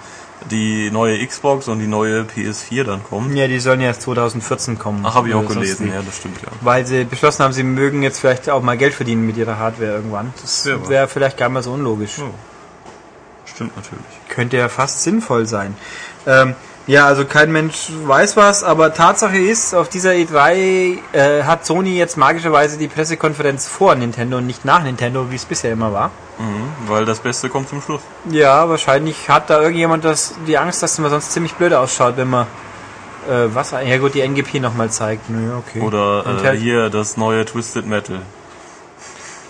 die 0.50 0.90
neue 0.92 1.26
Xbox 1.26 1.68
und 1.68 1.80
die 1.80 1.88
neue 1.88 2.22
PS4 2.24 2.84
dann 2.84 3.04
kommen. 3.04 3.36
Ja, 3.36 3.48
die 3.48 3.60
sollen 3.60 3.82
ja 3.82 3.88
erst 3.88 4.04
2014 4.04 4.80
kommen. 4.80 5.02
Ach, 5.06 5.16
habe 5.16 5.30
ich 5.30 5.36
auch 5.36 5.46
gelesen, 5.46 5.88
wie. 5.88 5.90
ja, 5.90 6.02
das 6.02 6.18
stimmt 6.18 6.42
ja. 6.42 6.48
Weil 6.62 6.86
sie 6.86 7.04
beschlossen 7.04 7.44
haben, 7.44 7.54
sie 7.54 7.64
mögen 7.64 8.04
jetzt 8.04 8.20
vielleicht 8.20 8.50
auch 8.50 8.62
mal 8.62 8.78
Geld 8.78 8.94
verdienen 8.94 9.26
mit 9.26 9.38
ihrer 9.38 9.58
Hardware 9.60 9.92
irgendwann. 9.92 10.34
Das 10.42 10.66
Ja, 10.66 10.88
wäre 10.90 11.08
vielleicht 11.08 11.38
gar 11.38 11.50
mal 11.50 11.64
so 11.64 11.74
unlogisch. 11.74 12.20
Oh. 12.20 12.34
Stimmt 13.46 13.76
natürlich. 13.76 14.06
Könnte 14.30 14.58
ja 14.58 14.70
fast 14.70 15.04
sinnvoll 15.04 15.46
sein. 15.46 15.76
Ähm, 16.26 16.56
ja, 16.90 17.06
also 17.06 17.24
kein 17.26 17.52
Mensch 17.52 17.92
weiß 18.06 18.36
was, 18.36 18.64
aber 18.64 18.94
Tatsache 18.94 19.38
ist, 19.38 19.76
auf 19.76 19.90
dieser 19.90 20.12
E3 20.12 20.98
äh, 21.14 21.44
hat 21.44 21.66
Sony 21.66 21.96
jetzt 21.98 22.18
magischerweise 22.18 22.78
die 22.80 22.88
Pressekonferenz 22.88 23.68
vor 23.68 23.94
Nintendo 23.96 24.38
und 24.38 24.48
nicht 24.48 24.66
nach 24.66 24.82
Nintendo, 24.84 25.30
wie 25.30 25.36
es 25.36 25.46
bisher 25.46 25.72
immer 25.72 25.94
war. 25.94 26.10
Mhm, 26.40 26.72
weil 26.88 27.06
das 27.06 27.20
Beste 27.20 27.48
kommt 27.50 27.70
zum 27.70 27.82
Schluss. 27.82 28.02
Ja, 28.32 28.68
wahrscheinlich 28.68 29.30
hat 29.30 29.50
da 29.52 29.62
irgendjemand 29.62 30.04
das, 30.04 30.34
die 30.48 30.58
Angst, 30.58 30.82
dass 30.82 30.98
man 30.98 31.12
sonst 31.12 31.32
ziemlich 31.32 31.54
blöd 31.54 31.74
ausschaut, 31.74 32.18
wenn 32.18 32.30
man 32.30 32.48
äh, 33.30 33.54
was, 33.54 33.72
ja 33.72 33.98
gut, 34.00 34.16
die 34.16 34.22
NGP 34.22 34.60
nochmal 34.60 34.90
zeigt. 34.90 35.30
Naja, 35.30 35.58
okay. 35.58 35.82
Oder 35.82 36.26
äh, 36.26 36.44
halt- 36.44 36.60
hier 36.60 36.90
das 36.90 37.18
neue 37.18 37.46
Twisted 37.46 37.86
Metal. 37.86 38.22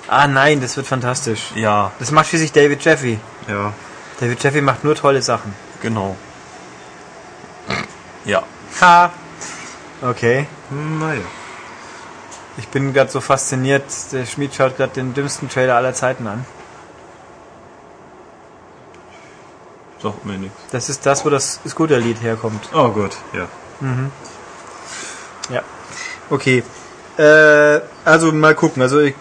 Ah 0.08 0.28
nein, 0.28 0.60
das 0.60 0.75
wird 0.75 0.88
fantastisch. 0.88 1.52
Ja, 1.56 1.91
Das 1.99 2.12
macht 2.12 2.28
schließlich 2.28 2.52
David 2.52 2.84
Jeffy. 2.84 3.19
ja, 3.47 3.71
David 4.19 4.43
Jeffy 4.43 4.60
macht 4.62 4.84
nur 4.84 4.95
tolle 4.95 5.21
Sachen. 5.21 5.54
genau. 5.82 6.17
Ja. 8.25 8.43
Ha! 8.82 9.12
Okay. 10.01 10.45
Naja. 10.69 11.21
Ich 12.58 12.67
bin 12.67 12.93
gerade 12.93 13.10
so 13.10 13.21
fasziniert. 13.21 13.84
Der 14.12 14.25
Schmied 14.25 14.53
schaut 14.53 14.77
gerade 14.77 14.93
den 14.93 15.13
dümmsten 15.13 15.49
Trailer 15.49 15.75
aller 15.75 15.93
Zeiten 15.93 16.27
an. 16.27 16.45
Sagt 20.01 20.25
mir 20.25 20.38
nichts. 20.38 20.58
Das 20.71 20.89
ist 20.89 21.05
das, 21.05 21.25
wo 21.25 21.29
das 21.29 21.60
Scooter-Lied 21.67 22.21
herkommt. 22.21 22.69
Oh 22.73 22.89
Gott, 22.89 23.17
ja. 23.34 23.47
Ja. 25.49 25.62
Okay. 26.29 26.63
Äh, 27.17 27.82
also 28.05 28.32
mal 28.32 28.55
gucken. 28.55 28.82
Also 28.82 28.99
ich, 28.99 29.15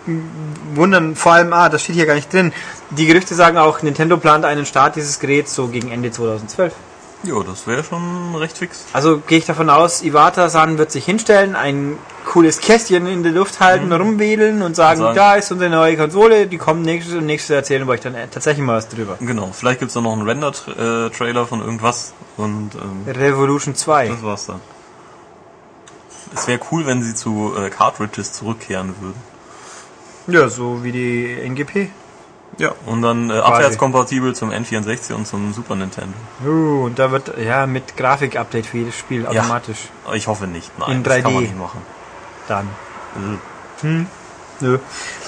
wundern 0.75 1.17
vor 1.17 1.33
allem, 1.33 1.53
ah, 1.53 1.69
das 1.69 1.83
steht 1.83 1.97
hier 1.97 2.07
gar 2.07 2.15
nicht 2.15 2.33
drin. 2.33 2.53
Die 2.91 3.07
Gerüchte 3.07 3.35
sagen 3.35 3.59
auch, 3.59 3.83
Nintendo 3.83 4.17
plant 4.19 4.45
einen 4.45 4.67
Start 4.67 4.95
dieses 4.97 5.19
Geräts 5.19 5.55
so 5.55 5.67
gegen 5.67 5.91
Ende 5.91 6.13
2012. 6.13 6.73
Jo, 7.25 7.43
das 7.43 7.67
wäre 7.67 7.83
schon 7.83 8.35
recht 8.37 8.57
fix. 8.59 8.85
Also 8.93 9.19
gehe 9.19 9.39
ich 9.39 9.45
davon 9.45 9.69
aus, 9.71 10.03
Iwata-san 10.03 10.79
wird 10.79 10.93
sich 10.93 11.05
hinstellen, 11.05 11.57
ein 11.57 11.99
cooles 12.25 12.61
Kästchen 12.61 13.07
in 13.09 13.25
der 13.25 13.33
Luft 13.33 13.59
halten, 13.59 13.93
rumwedeln 13.93 14.63
und 14.63 14.77
sagen, 14.77 15.01
Mhm. 15.01 15.05
sagen- 15.05 15.17
da 15.17 15.35
ist 15.35 15.51
unsere 15.51 15.69
neue 15.71 15.97
Konsole, 15.97 16.47
die 16.47 16.59
kommt 16.59 16.83
nächstes 16.83 17.15
und 17.17 17.27
nächstes 17.27 17.51
erzählen 17.57 17.87
wir 17.89 17.93
euch 17.95 18.01
dann 18.01 18.15
äh, 18.15 18.29
tatsächlich 18.29 18.65
mal 18.65 18.77
was 18.77 18.89
drüber. 18.89 19.17
Genau, 19.21 19.51
vielleicht 19.53 19.81
gibt's 19.81 19.95
da 19.95 20.01
noch 20.01 20.13
einen 20.13 20.23
Render-Trailer 20.29 21.47
von 21.47 21.61
irgendwas 21.61 22.13
und 22.37 22.71
ähm, 22.77 23.13
Revolution 23.13 23.75
2. 23.75 24.09
das 24.09 24.23
war's 24.23 24.47
dann. 24.47 24.61
Es 26.35 26.47
wäre 26.47 26.61
cool, 26.71 26.87
wenn 26.87 27.03
sie 27.03 27.15
zu 27.17 27.53
äh, 27.59 27.69
Cartridges 27.71 28.33
zurückkehren 28.35 28.95
würden. 29.01 29.21
Ja, 30.29 30.49
so 30.49 30.85
wie 30.85 30.93
die 30.93 31.37
NGP. 31.43 31.91
Ja. 32.59 32.73
Und 32.87 33.03
dann 33.03 33.31
äh, 33.31 33.35
abwärtskompatibel 33.35 34.35
zum 34.35 34.51
N64 34.51 35.15
und 35.15 35.27
zum 35.27 35.53
Super 35.53 35.77
Nintendo. 35.77 36.13
Uh, 36.45 36.85
und 36.87 36.99
da 36.99 37.11
wird, 37.13 37.33
ja, 37.39 37.67
mit 37.67 37.97
Grafik-Update 37.97 38.67
für 38.67 38.79
jedes 38.79 38.97
Spiel 38.97 39.23
Ja. 39.23 39.29
automatisch. 39.31 39.79
Ich 40.15 40.27
hoffe 40.27 40.47
nicht, 40.47 40.77
nein. 40.79 40.91
In 40.97 41.03
Das 41.05 41.23
kann 41.23 41.31
3D. 41.31 41.35
man 41.35 41.43
nicht 41.45 41.59
machen. 41.59 41.83
Dann. 42.49 42.69
Äh, 43.85 44.05
Nö. 44.61 44.79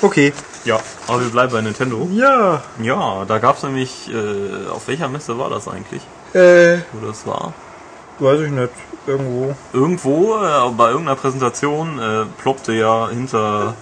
Okay. 0.03 0.33
Ja, 0.65 0.81
aber 1.07 1.21
wir 1.21 1.31
bleiben 1.31 1.53
bei 1.53 1.61
Nintendo. 1.63 2.09
Ja. 2.13 2.63
Ja, 2.83 3.25
da 3.27 3.39
gab's 3.39 3.63
nämlich, 3.63 4.11
äh, 4.13 4.69
auf 4.69 4.89
welcher 4.89 5.09
Messe 5.09 5.39
war 5.39 5.49
das 5.51 5.69
eigentlich? 5.69 6.03
Äh, 6.35 6.79
Wo 6.93 7.07
das 7.07 7.27
war? 7.27 7.53
weiß 8.19 8.41
ich 8.41 8.51
nicht. 8.51 8.71
Irgendwo. 9.07 9.55
Irgendwo, 9.73 10.35
äh, 10.37 10.71
bei 10.77 10.89
irgendeiner 10.91 11.17
Präsentation, 11.17 11.99
äh, 11.99 12.25
ploppte 12.43 12.73
ja 12.73 13.09
hinter 13.09 13.75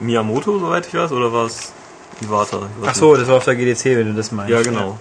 Miyamoto, 0.00 0.58
soweit 0.58 0.86
ich 0.88 0.94
weiß, 0.94 1.12
oder 1.12 1.32
war 1.32 1.46
es 1.46 1.72
Iwata? 2.20 2.68
Ach 2.84 2.94
so, 2.94 3.16
das 3.16 3.28
war 3.28 3.36
auf 3.36 3.44
der 3.44 3.56
GDC, 3.56 3.84
wenn 3.96 4.08
du 4.08 4.14
das 4.14 4.32
meinst. 4.32 4.50
Ja, 4.50 4.62
genau. 4.62 4.98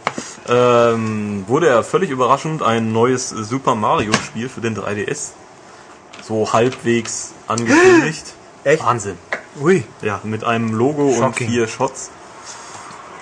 Ähm, 0.47 1.43
wurde 1.47 1.67
ja 1.67 1.83
völlig 1.83 2.09
überraschend 2.09 2.63
ein 2.63 2.91
neues 2.91 3.29
Super 3.29 3.75
Mario 3.75 4.13
Spiel 4.13 4.49
für 4.49 4.61
den 4.61 4.75
3DS. 4.75 5.31
So 6.23 6.51
halbwegs 6.53 7.33
angekündigt. 7.47 8.25
Echt? 8.63 8.83
Wahnsinn. 8.83 9.17
Ui. 9.59 9.83
Ja, 10.01 10.21
mit 10.23 10.43
einem 10.43 10.73
Logo 10.73 11.07
und 11.09 11.17
Shocking. 11.17 11.49
vier 11.49 11.67
Shots. 11.67 12.11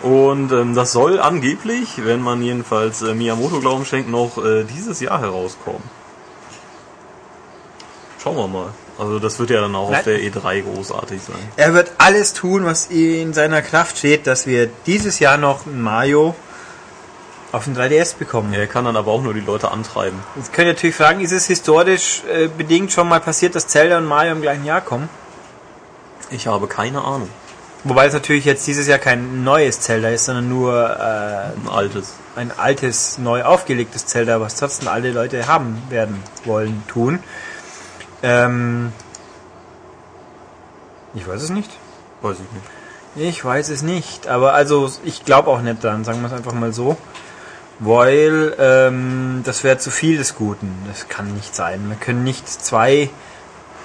Und 0.02 0.52
ähm, 0.52 0.76
das 0.76 0.92
soll 0.94 1.20
angeblich, 1.20 2.06
wenn 2.06 2.22
man 2.22 2.42
jedenfalls 2.42 3.02
äh, 3.02 3.14
Miyamoto 3.14 3.60
Glauben 3.60 3.86
schenkt, 3.86 4.10
noch 4.10 4.38
äh, 4.44 4.64
dieses 4.64 5.00
Jahr 5.02 5.20
herauskommen. 5.20 5.84
Schauen 8.22 8.38
wir 8.38 8.48
mal. 8.48 8.70
Also 9.00 9.18
das 9.20 9.40
wird 9.40 9.50
ja 9.50 9.62
dann 9.62 9.76
auch 9.76 9.90
Nein. 9.90 10.00
auf 10.00 10.04
der 10.04 10.20
E3 10.20 10.62
großartig 10.62 11.22
sein. 11.22 11.38
Er 11.56 11.74
wird 11.74 11.94
alles 11.98 12.34
tun, 12.34 12.66
was 12.66 12.88
in 12.88 13.34
seiner 13.34 13.62
Kraft 13.62 13.98
steht, 13.98 14.28
dass 14.28 14.46
wir 14.46 14.70
dieses 14.86 15.20
Jahr 15.20 15.38
noch 15.38 15.66
ein 15.66 15.82
Mario 15.82 16.36
auf 17.54 17.64
dem 17.64 17.76
3DS 17.76 18.18
bekommen. 18.18 18.54
Er 18.54 18.68
kann 18.68 18.86
dann 18.86 18.98
aber 18.98 19.12
auch 19.12 19.24
nur 19.24 19.34
die 19.34 19.40
Leute 19.40 19.72
antreiben. 19.72 20.20
Jetzt 20.36 20.52
könnt 20.54 20.68
ihr 20.68 20.74
natürlich 20.74 20.96
fragen, 20.96 21.22
ist 21.22 21.32
es 21.32 21.48
historisch 21.48 22.24
äh, 22.32 22.48
bedingt 22.48 22.92
schon 22.92 23.08
mal 23.08 23.22
passiert, 23.22 23.56
dass 23.56 23.68
Zelda 23.68 23.98
und 23.98 24.06
Mario 24.06 24.34
im 24.34 24.42
gleichen 24.42 24.66
Jahr 24.66 24.82
kommen? 24.82 25.10
Ich 26.30 26.46
habe 26.46 26.68
keine 26.68 27.02
Ahnung. 27.02 27.30
Wobei 27.86 28.08
es 28.08 28.14
natürlich 28.14 28.44
jetzt 28.44 28.68
dieses 28.68 28.88
Jahr 28.88 29.00
kein 29.00 29.44
neues 29.46 29.80
Zelda 29.80 30.10
ist, 30.10 30.26
sondern 30.26 30.50
nur 30.50 30.74
äh, 30.76 31.00
Ein 31.00 31.70
altes. 31.72 32.14
ein 32.36 32.52
altes, 32.56 33.18
neu 33.18 33.44
aufgelegtes 33.44 34.06
Zelda, 34.06 34.42
was 34.42 34.56
trotzdem 34.56 34.90
alle 34.90 35.12
Leute 35.12 35.48
haben 35.48 35.82
werden 35.90 36.22
wollen, 36.44 36.84
tun. 36.90 37.20
Ähm, 38.24 38.92
ich 41.14 41.28
weiß 41.28 41.42
es 41.42 41.50
nicht. 41.50 41.70
Weiß 42.22 42.38
ich 42.38 42.52
nicht. 42.52 42.66
Ich 43.16 43.44
weiß 43.44 43.70
es 43.70 43.82
nicht, 43.82 44.28
aber 44.28 44.54
also 44.54 44.90
ich 45.04 45.26
glaube 45.26 45.50
auch 45.50 45.62
nicht 45.62 45.84
dran, 45.84 46.04
sagen 46.04 46.22
wir 46.22 46.28
es 46.28 46.34
einfach 46.34 46.54
mal 46.54 46.74
so. 46.74 46.96
Weil 47.80 48.56
ähm, 48.60 49.42
das 49.46 49.64
wäre 49.64 49.78
zu 49.78 49.90
viel 49.90 50.18
des 50.18 50.36
Guten. 50.36 50.84
Das 50.88 51.08
kann 51.08 51.34
nicht 51.34 51.56
sein. 51.56 51.88
Wir 51.88 51.96
können 51.96 52.24
nicht 52.24 52.48
zwei 52.48 53.10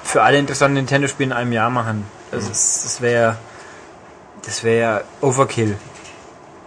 für 0.03 0.23
alle 0.23 0.39
interessanten 0.39 0.75
Nintendo-Spiele 0.75 1.31
in 1.31 1.33
einem 1.33 1.53
Jahr 1.53 1.71
machen. 1.71 2.05
Also 2.33 2.49
das, 2.49 2.83
das 2.83 3.01
wäre 3.01 3.37
das 4.45 4.63
wäre 4.63 5.05
Overkill. 5.21 5.79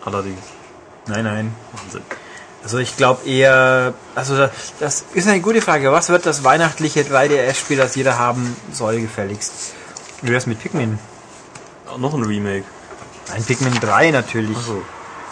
Allerdings. 0.03 0.39
Nein, 1.05 1.25
nein. 1.25 1.55
Wahnsinn. 1.73 2.01
Also 2.63 2.79
ich 2.79 2.97
glaube 2.97 3.25
eher, 3.29 3.93
also 4.15 4.35
da- 4.35 4.51
das 4.79 5.05
ist 5.13 5.27
eine 5.27 5.39
gute 5.41 5.61
Frage. 5.61 5.91
Was 5.91 6.09
wird 6.09 6.25
das 6.25 6.43
weihnachtliche 6.43 7.01
3DS-Spiel, 7.03 7.77
das 7.77 7.95
jeder 7.95 8.17
haben 8.19 8.55
soll, 8.73 8.99
gefälligst? 8.99 9.73
Wie 10.21 10.31
wär's 10.31 10.47
mit 10.47 10.59
Pikmin? 10.59 10.99
Ah, 11.87 11.97
Noch 11.97 12.13
ein 12.13 12.23
Remake. 12.23 12.65
Ein 13.33 13.43
Pikmin 13.43 13.73
3 13.79 14.11
natürlich. 14.11 14.57
so. 14.57 14.81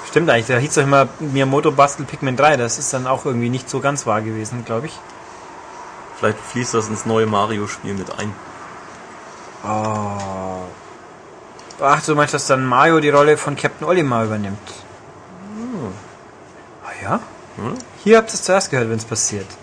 Stimmt 0.08 0.30
eigentlich, 0.30 0.48
da 0.48 0.58
hieß 0.58 0.76
doch 0.76 0.84
immer 0.84 1.08
Miyamoto 1.20 1.72
Bastel 1.72 2.06
Pikmin 2.06 2.38
3. 2.38 2.56
Das 2.58 2.78
ist 2.78 2.94
dann 2.94 3.06
auch 3.08 3.26
irgendwie 3.26 3.50
nicht 3.50 3.70
so 3.70 3.82
ganz 3.82 4.06
wahr 4.06 4.22
gewesen, 4.22 4.64
glaube 4.64 4.86
ich. 4.88 4.94
Vielleicht 6.18 6.38
fließt 6.40 6.74
das 6.74 6.88
ins 6.88 7.06
neue 7.06 7.26
Mario-Spiel 7.26 7.94
mit 7.96 8.18
ein. 8.18 8.34
Oh. 9.66 10.64
Ach, 11.82 12.02
du 12.06 12.16
meinst, 12.16 12.34
dass 12.34 12.48
dann 12.48 12.66
Mario 12.66 13.00
die 13.02 13.10
Rolle 13.10 13.36
von 13.38 13.58
Captain 13.58 13.86
Olimar 13.88 14.24
übernimmt? 14.26 14.60
Ja? 17.06 17.20
Hm? 17.58 17.76
Hier 18.04 18.18
habt 18.18 18.32
ihr 18.32 18.34
es 18.34 18.44
zuerst 18.44 18.72
gehört, 18.72 18.90
wenn 18.90 18.98
es 18.98 19.06
passiert. 19.06 19.48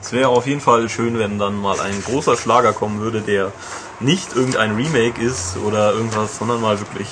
Es 0.00 0.12
wäre 0.12 0.28
auf 0.28 0.46
jeden 0.46 0.60
Fall 0.60 0.88
schön, 0.88 1.18
wenn 1.18 1.40
dann 1.40 1.60
mal 1.60 1.80
ein 1.80 2.02
großer 2.04 2.36
Schlager 2.36 2.72
kommen 2.72 3.00
würde, 3.00 3.20
der 3.20 3.50
nicht 3.98 4.36
irgendein 4.36 4.76
Remake 4.76 5.20
ist 5.20 5.56
oder 5.56 5.92
irgendwas, 5.92 6.38
sondern 6.38 6.60
mal 6.60 6.78
wirklich 6.78 7.08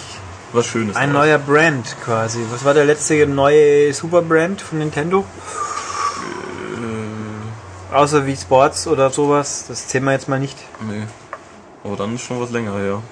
was 0.53 0.67
Schönes. 0.67 0.95
Ein 0.95 1.13
neuer 1.13 1.39
Brand 1.39 1.97
quasi. 2.05 2.39
Was 2.53 2.65
war 2.65 2.75
der 2.75 2.85
letzte 2.85 3.27
neue 3.27 3.93
Super-Brand 3.93 4.63
von 4.63 4.79
Nintendo? 4.79 5.25
Außer 7.93 8.25
wie 8.25 8.37
Sports 8.37 8.87
oder 8.87 9.11
sowas. 9.11 9.65
Das 9.67 9.89
Thema 9.89 10.13
jetzt 10.13 10.29
mal 10.29 10.39
nicht. 10.39 10.57
Nee. 10.89 11.03
Aber 11.83 11.97
dann 11.97 12.15
ist 12.15 12.23
schon 12.23 12.41
was 12.41 12.51
länger 12.51 12.75
her. 12.79 13.03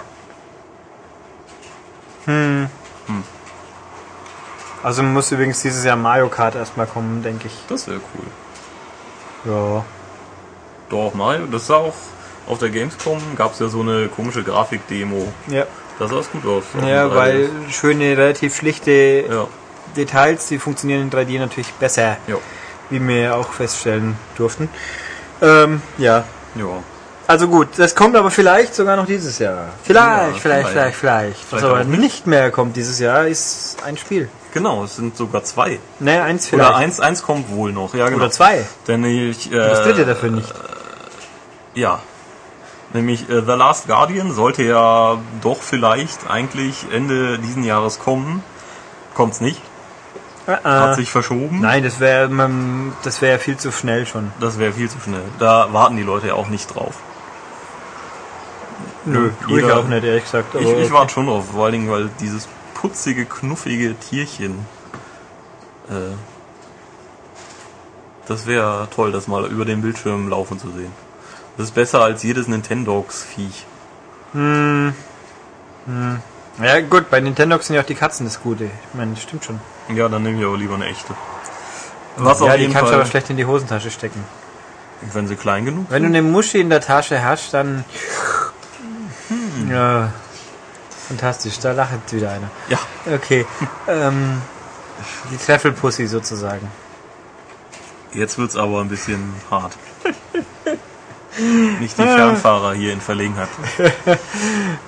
Also 4.85 5.03
muss 5.03 5.33
übrigens 5.33 5.62
dieses 5.62 5.83
Jahr 5.83 5.97
Mario 5.97 6.29
Kart 6.29 6.55
erstmal 6.55 6.87
kommen, 6.87 7.23
denke 7.23 7.47
ich. 7.47 7.55
Das 7.68 7.88
wäre 7.88 8.01
cool. 8.14 9.51
Ja. 9.53 9.85
Doch, 10.90 11.14
Mario, 11.14 11.47
das 11.47 11.66
sah 11.66 11.77
auch 11.77 11.94
auf 12.47 12.59
der 12.59 12.68
Gamescom, 12.68 13.18
gab 13.37 13.55
es 13.55 13.61
ja 13.61 13.68
so 13.68 13.81
eine 13.81 14.09
komische 14.09 14.42
Grafik-Demo. 14.42 15.33
Ja, 15.47 15.64
Da 15.99 16.07
sah 16.07 16.18
es 16.18 16.31
gut 16.31 16.44
aus. 16.47 16.64
Ja 16.87 17.05
dem 17.09 17.12
3DS. 17.12 17.16
weil 17.16 17.51
schöne, 17.70 18.16
relativ 18.18 18.55
schlichte 18.57 19.25
Ja, 19.27 19.47
Details, 19.97 20.49
die 20.49 20.59
funktionieren 20.59 21.01
in 21.01 21.11
3D 21.11 21.38
natürlich 21.38 21.73
besser, 21.73 22.18
ja, 22.27 22.37
wie 22.90 23.01
wir 23.09 23.37
auch 23.37 23.49
feststellen 23.55 24.16
durften. 24.37 24.68
Ähm, 25.40 25.81
ja. 25.97 26.25
ja. 26.57 26.83
Also 27.27 27.49
gut, 27.49 27.68
das 27.79 27.94
kommt 27.94 28.16
aber 28.16 28.31
vielleicht 28.31 28.75
sogar 28.75 28.97
noch 28.97 29.07
dieses 29.07 29.38
Jahr. 29.38 29.68
Vielleicht, 29.83 30.07
Ja, 30.07 30.20
vielleicht, 30.38 30.68
vielleicht. 30.68 30.97
vielleicht, 30.97 31.38
vielleicht. 31.38 31.53
Was 31.53 31.64
aber 31.64 31.85
nicht 31.85 32.27
mehr 32.27 32.51
kommt 32.51 32.77
dieses 32.77 32.99
Jahr, 32.99 33.27
ist 33.27 33.79
ein 33.83 33.97
Spiel. 33.97 34.29
Genau, 34.55 34.85
es 34.85 34.95
sind 34.97 35.17
sogar 35.17 35.43
zwei. 35.43 35.81
Ne, 35.99 36.23
eins 36.23 36.47
vielleicht. 36.47 36.71
Oder 36.71 36.79
eins, 36.79 37.01
eins 37.01 37.23
kommt 37.25 37.51
wohl 37.51 37.73
noch, 37.73 37.93
ja 37.93 38.07
genau. 38.07 38.19
Oder 38.19 38.31
zwei. 38.31 38.64
Denn 38.87 39.05
ich, 39.05 39.53
äh, 39.53 39.57
Das 39.57 39.83
dritte 39.83 40.07
dafür 40.07 40.31
nicht. 40.31 40.55
Ja. 41.75 41.99
Nämlich 42.93 43.29
äh, 43.29 43.43
The 43.43 43.53
Last 43.53 43.88
Guardian 43.88 44.31
sollte 44.33 44.62
ja 44.62 45.19
doch 45.43 45.61
vielleicht 45.61 46.31
eigentlich 46.31 46.87
Ende 46.93 47.40
diesen 47.40 47.64
Jahres 47.64 47.99
kommen. 47.99 48.45
Kommt's 49.14 49.40
nicht. 49.40 49.61
Äh, 50.47 50.53
Hat 50.62 50.93
äh. 50.93 50.95
sich 50.95 51.11
verschoben. 51.11 51.61
Nein, 51.61 51.83
das 51.83 51.99
wäre 51.99 52.31
das 53.03 53.21
wäre 53.23 53.40
viel 53.40 53.57
zu 53.57 53.73
schnell 53.73 54.07
schon. 54.07 54.33
Das 54.38 54.61
wäre 54.61 54.73
viel 54.73 54.88
zu 54.88 55.01
schnell. 55.01 55.25
Da 55.40 55.73
warten 55.73 55.97
die 55.97 56.05
Leute 56.05 56.29
ja 56.29 56.35
auch 56.35 56.49
nicht 56.49 56.73
drauf. 56.73 56.95
Nö, 59.05 59.31
tue 59.43 59.59
ich 59.59 59.64
jeder- 59.64 59.79
auch 59.79 59.88
nicht, 59.88 60.05
ehrlich 60.05 60.25
gesagt. 60.25 60.55
Ich, 60.55 60.61
ich 60.61 60.67
okay. 60.69 60.93
warte 60.93 61.12
schon 61.12 61.27
drauf, 61.27 61.47
vor 61.53 61.64
allen 61.64 61.73
Dingen, 61.73 61.90
weil 61.90 62.09
dieses 62.21 62.49
putzige, 62.85 63.25
knuffige 63.25 63.94
Tierchen. 63.99 64.66
Äh, 65.88 66.12
das 68.29 68.44
wäre 68.44 68.88
toll, 68.94 69.11
das 69.11 69.27
mal 69.27 69.47
über 69.47 69.64
den 69.64 69.81
Bildschirm 69.81 70.29
laufen 70.29 70.59
zu 70.59 70.70
sehen. 70.70 70.92
Das 71.57 71.68
ist 71.68 71.75
besser 71.75 72.03
als 72.03 72.23
jedes 72.23 72.47
Nintendogs-Viech. 72.47 73.64
Ja 76.62 76.81
gut, 76.83 77.09
bei 77.09 77.20
Nintendo 77.20 77.59
sind 77.59 77.75
ja 77.77 77.81
auch 77.81 77.87
die 77.87 77.94
Katzen 77.94 78.27
das 78.27 78.42
Gute. 78.42 78.64
Ich 78.64 78.94
meine, 78.94 79.12
das 79.12 79.23
stimmt 79.23 79.47
schon. 79.47 79.61
Ja, 79.88 80.11
dann 80.11 80.23
nehme 80.23 80.38
ich 80.38 80.47
aber 80.47 80.59
lieber 80.59 80.75
eine 80.75 80.85
echte. 80.85 81.14
Was 82.18 82.40
ja, 82.40 82.47
auf 82.47 82.55
die 82.55 82.61
jeden 82.61 82.75
kannst 82.75 82.92
du 82.92 82.97
aber 82.97 83.07
schlecht 83.07 83.31
in 83.31 83.38
die 83.38 83.47
Hosentasche 83.47 83.90
stecken. 83.90 84.23
wenn 85.14 85.27
sie 85.27 85.37
klein 85.37 85.64
genug 85.64 85.87
Wenn 85.88 86.03
du 86.03 86.09
eine 86.09 86.20
Muschi 86.20 86.61
in 86.61 86.68
der 86.68 86.83
Tasche 86.83 87.25
hast, 87.25 87.55
dann... 87.55 87.87
Hm. 89.29 89.70
Ja, 89.70 90.12
fantastisch, 91.09 91.59
da 91.59 91.73
lacht 91.73 92.12
wieder 92.12 92.31
einer. 92.31 92.51
Ja, 92.69 92.79
Okay, 93.14 93.45
ähm, 93.88 94.40
die 95.31 95.37
Treffelpussy 95.37 96.07
sozusagen. 96.07 96.71
jetzt 98.12 98.38
wird's 98.38 98.57
aber 98.57 98.81
ein 98.81 98.88
bisschen 98.88 99.35
hart. 99.51 99.77
Nicht 101.81 101.99
die 101.99 102.03
Fernfahrer 102.03 102.75
hier 102.75 102.93
in 102.93 103.01
Verlegenheit. 103.01 103.49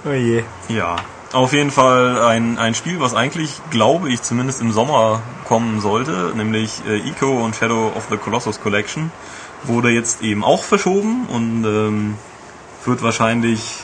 Oh 0.04 0.12
je. 0.12 0.44
Ja, 0.68 0.96
auf 1.32 1.52
jeden 1.52 1.72
Fall 1.72 2.22
ein, 2.24 2.58
ein 2.58 2.76
Spiel, 2.76 3.00
was 3.00 3.14
eigentlich, 3.14 3.60
glaube 3.70 4.08
ich, 4.10 4.22
zumindest 4.22 4.60
im 4.60 4.70
Sommer 4.70 5.20
kommen 5.44 5.80
sollte, 5.80 6.32
nämlich 6.36 6.82
äh, 6.86 6.98
Eco 7.08 7.44
und 7.44 7.56
Shadow 7.56 7.92
of 7.96 8.06
the 8.08 8.16
Colossus 8.16 8.60
Collection, 8.60 9.10
wurde 9.64 9.90
jetzt 9.90 10.22
eben 10.22 10.44
auch 10.44 10.62
verschoben 10.62 11.26
und 11.26 11.64
ähm, 11.64 12.14
wird 12.84 13.02
wahrscheinlich 13.02 13.82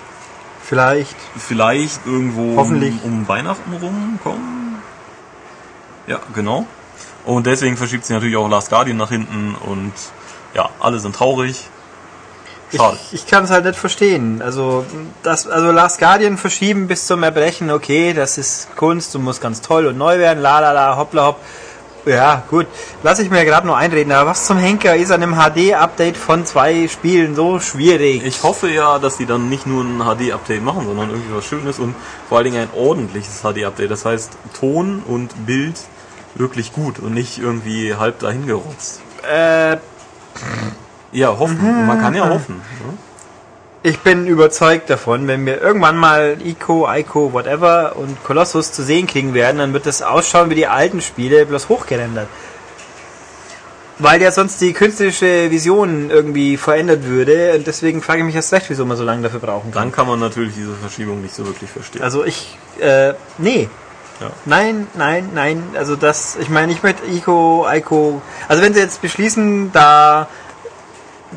Vielleicht. 0.72 1.16
vielleicht 1.36 2.06
irgendwo 2.06 2.56
Hoffentlich. 2.56 2.94
Um, 3.04 3.18
um 3.18 3.28
Weihnachten 3.28 3.74
rumkommen. 3.74 4.76
Ja, 6.06 6.18
genau. 6.34 6.66
Und 7.26 7.46
deswegen 7.46 7.76
verschiebt 7.76 8.06
sich 8.06 8.14
natürlich 8.14 8.36
auch 8.36 8.48
Last 8.48 8.70
Guardian 8.70 8.96
nach 8.96 9.10
hinten 9.10 9.54
und 9.66 9.92
ja, 10.54 10.70
alle 10.80 10.98
sind 10.98 11.14
traurig. 11.14 11.68
Schade. 12.74 12.96
Ich, 13.08 13.12
ich 13.12 13.26
kann 13.26 13.44
es 13.44 13.50
halt 13.50 13.66
nicht 13.66 13.78
verstehen. 13.78 14.40
Also, 14.40 14.86
das, 15.22 15.46
also 15.46 15.72
Last 15.72 15.98
Guardian 15.98 16.38
verschieben 16.38 16.88
bis 16.88 17.06
zum 17.06 17.22
Erbrechen, 17.22 17.70
okay, 17.70 18.14
das 18.14 18.38
ist 18.38 18.74
Kunst 18.74 19.14
und 19.14 19.24
muss 19.24 19.42
ganz 19.42 19.60
toll 19.60 19.86
und 19.86 19.98
neu 19.98 20.18
werden, 20.18 20.42
la 20.42 20.60
la 20.60 20.72
la, 20.72 20.96
hoppla 20.96 21.26
hopp. 21.26 21.40
Ja, 22.04 22.42
gut. 22.50 22.66
Lass 23.04 23.20
ich 23.20 23.30
mir 23.30 23.44
gerade 23.44 23.66
nur 23.66 23.76
einreden, 23.76 24.12
aber 24.12 24.30
was 24.30 24.46
zum 24.46 24.56
Henker 24.58 24.96
ist 24.96 25.12
an 25.12 25.22
einem 25.22 25.36
HD-Update 25.36 26.16
von 26.16 26.44
zwei 26.44 26.88
Spielen 26.88 27.36
so 27.36 27.60
schwierig? 27.60 28.24
Ich 28.24 28.42
hoffe 28.42 28.68
ja, 28.70 28.98
dass 28.98 29.18
die 29.18 29.26
dann 29.26 29.48
nicht 29.48 29.66
nur 29.66 29.84
ein 29.84 29.98
HD-Update 30.00 30.62
machen, 30.64 30.84
sondern 30.86 31.10
irgendwie 31.10 31.34
was 31.34 31.44
Schönes 31.44 31.78
und 31.78 31.94
vor 32.28 32.38
allen 32.38 32.46
Dingen 32.46 32.62
ein 32.62 32.70
ordentliches 32.76 33.42
HD-Update. 33.42 33.90
Das 33.90 34.04
heißt, 34.04 34.32
Ton 34.58 35.02
und 35.06 35.46
Bild 35.46 35.76
wirklich 36.34 36.72
gut 36.72 36.98
und 36.98 37.14
nicht 37.14 37.38
irgendwie 37.38 37.94
halb 37.94 38.18
dahingerotzt. 38.18 39.00
Äh, 39.22 39.76
Ja, 41.12 41.38
hoffen. 41.38 41.86
Man 41.86 42.00
kann 42.00 42.14
ja 42.14 42.28
hoffen. 42.28 42.56
ne? 42.56 42.98
Ich 43.82 43.98
bin 43.98 44.26
überzeugt 44.26 44.90
davon, 44.90 45.26
wenn 45.26 45.44
wir 45.44 45.60
irgendwann 45.60 45.96
mal 45.96 46.36
Ico, 46.44 46.88
Ico, 46.90 47.32
whatever 47.32 47.96
und 47.96 48.22
Colossus 48.22 48.72
zu 48.72 48.82
sehen 48.82 49.06
kriegen 49.06 49.34
werden, 49.34 49.58
dann 49.58 49.72
wird 49.72 49.86
das 49.86 50.02
ausschauen 50.02 50.50
wie 50.50 50.54
die 50.54 50.68
alten 50.68 51.00
Spiele, 51.00 51.46
bloß 51.46 51.68
hochgerendert. 51.68 52.28
Weil 53.98 54.22
ja 54.22 54.30
sonst 54.30 54.60
die 54.60 54.72
künstlerische 54.72 55.50
Vision 55.50 56.10
irgendwie 56.10 56.56
verändert 56.56 57.04
würde 57.04 57.54
und 57.56 57.66
deswegen 57.66 58.02
frage 58.02 58.20
ich 58.20 58.24
mich 58.24 58.34
erst 58.34 58.52
recht, 58.52 58.66
wieso 58.68 58.86
man 58.86 58.96
so 58.96 59.04
lange 59.04 59.22
dafür 59.22 59.40
brauchen 59.40 59.72
kann. 59.72 59.82
Dann 59.82 59.92
kann 59.92 60.06
man 60.06 60.20
natürlich 60.20 60.54
diese 60.54 60.74
Verschiebung 60.74 61.20
nicht 61.20 61.34
so 61.34 61.44
wirklich 61.46 61.70
verstehen. 61.70 62.02
Also 62.02 62.24
ich, 62.24 62.56
äh, 62.80 63.14
nee. 63.38 63.68
Ja. 64.20 64.30
Nein, 64.44 64.86
nein, 64.94 65.30
nein. 65.34 65.62
Also 65.76 65.96
das, 65.96 66.36
ich 66.40 66.48
meine, 66.48 66.72
ich 66.72 66.82
möchte 66.82 67.04
Ico, 67.06 67.66
Ico. 67.68 68.22
Also 68.46 68.62
wenn 68.62 68.72
sie 68.72 68.80
jetzt 68.80 69.02
beschließen, 69.02 69.72
da 69.72 70.28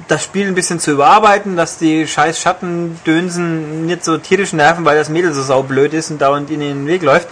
das 0.07 0.23
Spiel 0.23 0.47
ein 0.47 0.55
bisschen 0.55 0.79
zu 0.79 0.91
überarbeiten, 0.91 1.55
dass 1.55 1.77
die 1.77 2.07
scheiß 2.07 2.39
Schattendönsen 2.39 3.85
nicht 3.85 4.03
so 4.03 4.17
tierisch 4.17 4.53
nerven, 4.53 4.85
weil 4.85 4.97
das 4.97 5.09
Mädel 5.09 5.33
so 5.33 5.41
saublöd 5.41 5.93
ist 5.93 6.11
und 6.11 6.21
dauernd 6.21 6.49
ihnen 6.49 6.61
in 6.61 6.77
den 6.79 6.87
Weg 6.87 7.01
läuft, 7.03 7.27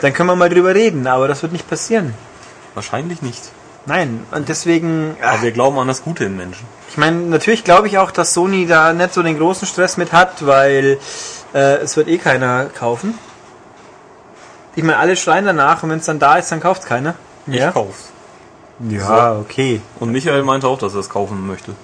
dann 0.00 0.12
können 0.12 0.28
wir 0.28 0.36
mal 0.36 0.48
drüber 0.48 0.74
reden. 0.74 1.06
Aber 1.06 1.28
das 1.28 1.42
wird 1.42 1.52
nicht 1.52 1.68
passieren. 1.68 2.14
Wahrscheinlich 2.74 3.22
nicht. 3.22 3.42
Nein. 3.86 4.26
Und 4.30 4.48
deswegen, 4.48 5.16
ach, 5.22 5.34
Aber 5.34 5.42
wir 5.42 5.52
glauben 5.52 5.78
an 5.78 5.88
das 5.88 6.02
Gute 6.02 6.24
in 6.24 6.36
Menschen. 6.36 6.66
ich 6.88 6.96
meine, 6.96 7.18
natürlich 7.18 7.64
glaube 7.64 7.86
ich 7.88 7.98
auch, 7.98 8.10
dass 8.10 8.32
Sony 8.34 8.66
da 8.66 8.92
nicht 8.92 9.12
so 9.12 9.22
den 9.22 9.38
großen 9.38 9.68
Stress 9.68 9.96
mit 9.96 10.12
hat, 10.12 10.46
weil 10.46 10.98
äh, 11.52 11.76
es 11.76 11.96
wird 11.96 12.08
eh 12.08 12.18
keiner 12.18 12.66
kaufen. 12.66 13.18
Ich 14.76 14.82
meine, 14.82 14.98
alle 14.98 15.16
schreien 15.16 15.44
danach 15.44 15.82
und 15.82 15.90
wenn 15.90 15.98
es 15.98 16.06
dann 16.06 16.18
da 16.18 16.36
ist, 16.36 16.50
dann 16.50 16.60
kauft 16.60 16.86
keiner. 16.86 17.14
Ich 17.46 17.60
kauf's. 17.72 18.10
Ja, 18.88 19.38
okay. 19.38 19.80
Und 20.00 20.10
Michael 20.10 20.42
meinte 20.42 20.66
auch, 20.66 20.78
dass 20.78 20.94
er 20.94 21.00
es 21.00 21.08
kaufen 21.08 21.46
möchte. 21.46 21.74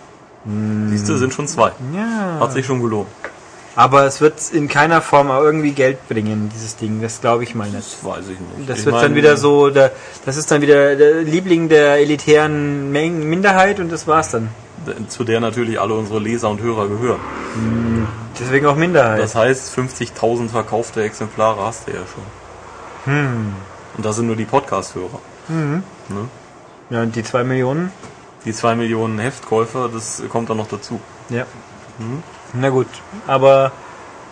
Siehst 0.88 1.08
du, 1.08 1.16
sind 1.16 1.34
schon 1.34 1.46
zwei. 1.46 1.72
Ja. 1.94 2.38
Hat 2.40 2.52
sich 2.52 2.64
schon 2.66 2.80
gelohnt. 2.80 3.08
Aber 3.76 4.04
es 4.04 4.20
wird 4.20 4.34
in 4.52 4.68
keiner 4.68 5.00
Form 5.00 5.30
auch 5.30 5.42
irgendwie 5.42 5.72
Geld 5.72 6.08
bringen, 6.08 6.50
dieses 6.52 6.76
Ding. 6.76 7.00
Das 7.00 7.20
glaube 7.20 7.44
ich 7.44 7.54
mal 7.54 7.68
nicht. 7.68 7.76
Das 7.78 8.04
weiß 8.04 8.24
ich 8.24 8.40
nicht. 8.40 8.68
Das 8.68 8.80
Ich 8.80 8.86
wird 8.86 9.00
dann 9.00 9.14
wieder 9.14 9.36
so, 9.36 9.70
der, 9.70 9.92
das 10.26 10.36
ist 10.36 10.50
dann 10.50 10.60
wieder 10.60 10.96
der 10.96 11.22
Liebling 11.22 11.68
der 11.68 11.96
elitären 11.98 12.90
Men- 12.90 13.28
Minderheit 13.28 13.78
und 13.80 13.90
das 13.92 14.06
war's 14.06 14.32
dann. 14.32 14.48
Zu 15.08 15.24
der 15.24 15.40
natürlich 15.40 15.78
alle 15.80 15.94
unsere 15.94 16.18
Leser 16.18 16.48
und 16.50 16.60
Hörer 16.62 16.88
gehören. 16.88 17.20
Deswegen 18.40 18.66
auch 18.66 18.76
Minderheit. 18.76 19.20
Das 19.20 19.34
heißt, 19.34 19.76
50.000 19.78 20.48
verkaufte 20.48 21.02
Exemplare 21.02 21.64
hast 21.64 21.86
du 21.86 21.92
ja 21.92 21.98
schon. 21.98 23.12
Hm. 23.12 23.52
Und 23.96 24.06
das 24.06 24.16
sind 24.16 24.26
nur 24.26 24.36
die 24.36 24.46
Podcast-Hörer. 24.46 25.20
Ne? 25.48 25.82
ja, 26.90 27.02
und 27.02 27.14
die 27.14 27.22
zwei 27.22 27.44
Millionen? 27.44 27.92
Die 28.44 28.52
2 28.54 28.74
Millionen 28.74 29.18
Heftkäufer, 29.18 29.90
das 29.92 30.22
kommt 30.30 30.48
dann 30.50 30.56
noch 30.56 30.68
dazu. 30.68 31.00
Ja. 31.28 31.44
Na 32.54 32.70
gut, 32.70 32.86
aber 33.26 33.72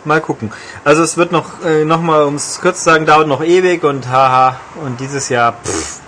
mal 0.03 0.19
gucken. 0.21 0.51
Also 0.83 1.03
es 1.03 1.15
wird 1.17 1.31
noch, 1.31 1.63
äh, 1.63 1.85
noch 1.85 2.01
mal, 2.01 2.23
um 2.23 2.35
es 2.35 2.59
kurz 2.61 2.79
zu 2.79 2.85
sagen, 2.85 3.05
dauert 3.05 3.27
noch 3.27 3.43
ewig 3.43 3.83
und 3.83 4.09
haha, 4.09 4.59
und 4.83 4.99
dieses 4.99 5.29
Jahr, 5.29 5.53
pff, 5.63 5.99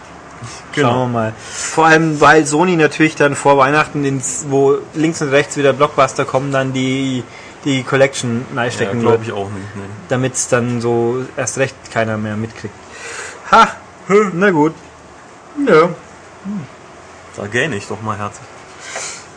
Genau. 0.74 0.90
schauen 0.90 1.12
wir 1.12 1.20
mal. 1.20 1.34
Vor 1.38 1.86
allem, 1.86 2.20
weil 2.22 2.46
Sony 2.48 2.78
natürlich 2.78 3.16
dann 3.16 3.36
vor 3.36 3.58
Weihnachten, 3.58 4.04
ins, 4.06 4.46
wo 4.50 4.78
links 4.94 5.22
und 5.22 5.30
rechts 5.30 5.58
wieder 5.58 5.74
Blockbuster 5.74 6.26
kommen, 6.26 6.52
dann 6.52 6.72
die, 6.74 7.24
die 7.66 7.84
Collection 7.84 8.46
Ja, 8.56 8.62
reinstecken 8.62 9.02
glaube 9.02 9.24
ich 9.24 9.32
auch 9.34 9.50
nicht. 9.50 9.76
Nee. 9.76 9.82
damit 10.10 10.34
es 10.34 10.48
dann 10.48 10.80
so 10.82 11.24
erst 11.38 11.58
recht 11.60 11.76
keiner 11.92 12.18
mehr 12.18 12.36
mitkriegt. 12.38 12.74
Ha, 13.52 13.68
na 14.34 14.50
gut. 14.50 14.74
Ja. 15.68 15.90
Da 17.38 17.48
gähne 17.48 17.76
ich 17.78 17.88
doch 17.88 18.02
mal 18.02 18.18
herzlich. 18.18 18.48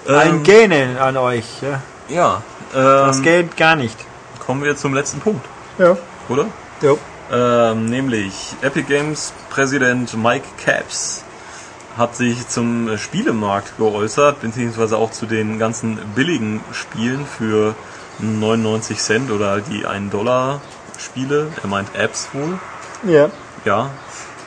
Ein 0.09 0.29
Ähm, 0.37 0.43
Gähnen 0.43 0.99
an 0.99 1.17
euch. 1.17 1.45
Ja. 1.63 1.81
ja, 2.09 2.43
Das 2.73 3.19
ähm, 3.19 3.23
Geld 3.23 3.57
gar 3.57 3.77
nicht. 3.77 3.97
kommen 4.45 4.63
wir 4.63 4.77
zum 4.77 4.95
letzten 4.95 5.21
Punkt, 5.21 5.45
Ja. 5.79 5.97
oder? 6.29 6.47
Jo. 6.83 6.99
Ähm, 7.33 7.87
nämlich 7.87 8.55
Epic 8.61 8.87
Games 8.87 9.33
Präsident 9.49 10.15
Mike 10.15 10.47
Capps 10.63 11.23
hat 11.97 12.17
sich 12.17 12.49
zum 12.49 12.99
Spielemarkt 12.99 13.79
geäußert, 13.79 14.41
beziehungsweise 14.43 14.99
auch 14.99 15.11
zu 15.13 15.25
den 15.27 15.59
ganzen 15.59 15.97
billigen 16.15 16.61
Spielen 16.73 17.25
für 17.27 17.75
99 18.19 18.99
Cent 18.99 19.31
oder 19.31 19.61
die 19.61 19.87
1 19.87 20.11
Dollar 20.11 20.61
Spiele. 20.99 21.49
Er 21.63 21.69
meint 21.69 21.95
Apps 21.95 22.29
wohl. 22.33 22.59
Ja. 23.11 23.31
Ja. 23.65 23.91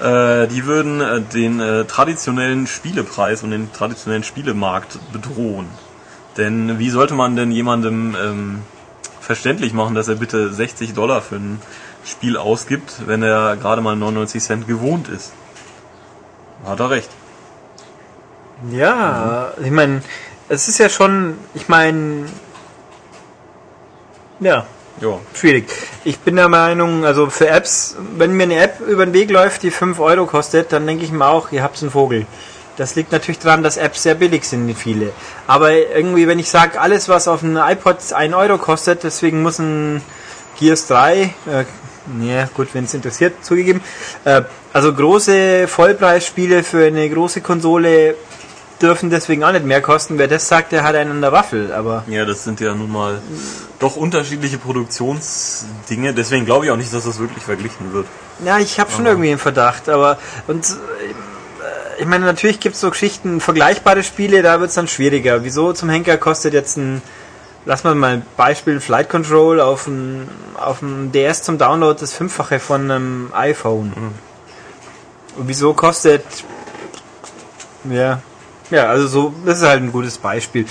Äh, 0.02 0.48
die 0.48 0.66
würden 0.66 1.02
äh, 1.02 1.22
den 1.22 1.60
äh, 1.60 1.86
traditionellen 1.86 2.68
Spielepreis 2.68 3.44
und 3.44 3.52
den 3.52 3.72
traditionellen 3.74 4.24
Spielemarkt 4.24 5.00
bedrohen. 5.12 5.68
Denn 6.38 6.78
wie 6.78 6.92
sollte 6.92 7.16
man 7.16 7.36
denn 7.36 7.52
jemandem 7.52 8.16
ähm, 8.16 8.62
verständlich 9.20 9.74
machen, 9.74 9.96
dass 9.96 10.08
er 10.08 10.16
bitte 10.16 10.54
60 10.54 10.94
Dollar 10.94 11.22
für 11.22 11.38
ein 11.38 11.60
Spiel 12.06 12.38
ausgibt, 12.38 13.08
wenn 13.08 13.24
er 13.24 13.58
gerade 13.58 13.82
mal 13.82 13.96
99 13.96 14.44
Cent 14.44 14.68
gewohnt 14.68 15.10
ist? 15.10 15.34
Hat 16.64 16.80
er 16.80 16.92
recht. 16.92 17.10
Ja, 18.72 19.52
ich 19.64 19.72
meine, 19.72 20.02
es 20.48 20.68
ist 20.68 20.78
ja 20.78 20.90
schon, 20.90 21.38
ich 21.56 21.68
meine, 21.70 22.26
ja, 24.40 24.66
Ja. 25.00 25.20
schwierig. 25.34 25.66
Ich 26.04 26.20
bin 26.20 26.36
der 26.36 26.50
Meinung, 26.50 27.06
also 27.06 27.30
für 27.30 27.48
Apps, 27.48 27.96
wenn 28.16 28.34
mir 28.34 28.44
eine 28.44 28.60
App 28.60 28.80
über 28.80 29.06
den 29.06 29.14
Weg 29.14 29.30
läuft, 29.30 29.62
die 29.64 29.72
5 29.72 30.00
Euro 30.00 30.26
kostet, 30.26 30.72
dann 30.72 30.88
denke 30.88 31.04
ich 31.04 31.12
mir 31.12 31.26
auch, 31.26 31.52
ihr 31.52 31.62
habt 31.62 31.82
einen 31.82 31.92
Vogel. 31.92 32.26
Das 32.78 32.96
liegt 32.96 33.12
natürlich 33.12 33.40
daran, 33.40 33.64
dass 33.64 33.78
Apps 33.78 34.04
sehr 34.04 34.16
billig 34.16 34.44
sind, 34.44 34.72
viele. 34.76 35.12
Aber 35.48 35.72
irgendwie, 35.72 36.28
wenn 36.28 36.40
ich 36.40 36.50
sage, 36.50 36.80
alles, 36.80 37.10
was 37.10 37.28
auf 37.28 37.44
einem 37.44 37.58
iPod 37.58 37.98
1 38.12 38.34
Euro 38.36 38.58
kostet, 38.58 39.04
deswegen 39.04 39.42
muss 39.42 39.60
ein 39.60 40.02
Gears 40.60 40.88
3, 40.88 41.22
äh, 41.22 41.30
ja 42.22 42.50
gut, 42.54 42.70
wenn 42.74 42.86
es 42.86 42.94
interessiert, 42.94 43.44
zugegeben. 43.44 43.82
Äh, 44.26 44.44
also 44.74 44.94
große 44.94 45.68
Vollpreisspiele 45.68 46.64
für 46.64 46.86
eine 46.86 47.10
große 47.10 47.42
Konsole 47.42 48.16
dürfen 48.82 49.10
deswegen 49.10 49.44
auch 49.44 49.52
nicht 49.52 49.66
mehr 49.66 49.82
kosten. 49.82 50.18
Wer 50.18 50.28
das 50.28 50.48
sagt, 50.48 50.72
der 50.72 50.84
hat 50.84 50.96
einen 50.96 51.12
an 51.12 51.22
der 51.22 51.32
Waffel. 51.32 51.72
Aber 51.74 52.04
Ja, 52.08 52.26
das 52.26 52.44
sind 52.44 52.60
ja 52.60 52.74
nun 52.74 52.92
mal 52.92 53.22
doch 53.80 53.96
unterschiedliche 53.96 54.58
Produktionsdinge. 54.58 56.14
Deswegen 56.14 56.46
glaube 56.46 56.66
ich 56.66 56.72
auch 56.72 56.78
nicht, 56.78 56.94
dass 56.94 57.06
das 57.06 57.20
wirklich 57.20 57.44
verglichen 57.44 57.94
wird. 57.94 58.08
Ja, 58.46 58.60
ich 58.60 58.80
habe 58.80 58.92
schon 58.92 59.06
irgendwie 59.06 59.30
einen 59.30 59.40
Verdacht, 59.40 59.90
aber 59.90 60.20
und 60.48 60.66
äh, 60.66 62.02
ich 62.02 62.06
meine, 62.06 62.26
natürlich 62.26 62.60
gibt 62.60 62.76
es 62.76 62.82
so 62.82 62.92
Geschichten, 62.92 63.42
vergleichbare 63.42 64.04
Spiele, 64.04 64.44
da 64.44 64.60
wird 64.60 64.70
es 64.70 64.76
dann 64.76 64.88
schwieriger. 64.88 65.44
Wieso 65.44 65.74
zum 65.74 65.90
Henker 65.90 66.18
kostet 66.18 66.54
jetzt 66.54 66.78
ein, 66.78 67.02
lass 67.66 67.84
mal 67.84 67.96
mal 67.96 68.14
ein 68.14 68.26
Beispiel, 68.36 68.80
Flight 68.80 69.10
Control 69.10 69.60
auf 69.60 69.86
dem 69.86 70.28
auf 70.56 70.80
dem 70.80 71.12
DS 71.12 71.44
zum 71.44 71.58
Download 71.58 72.00
das 72.00 72.14
Fünffache 72.14 72.60
von 72.60 72.92
einem 72.92 73.32
iPhone. 73.34 73.94
Und 75.38 75.48
wieso 75.48 75.74
kostet 75.74 76.24
ja 77.90 78.22
ja, 78.72 78.88
also 78.88 79.08
so, 79.08 79.34
das 79.46 79.60
ist 79.60 79.68
halt 79.68 79.82
ein 79.82 79.92
gutes 79.92 80.18
Beispiel. 80.18 80.66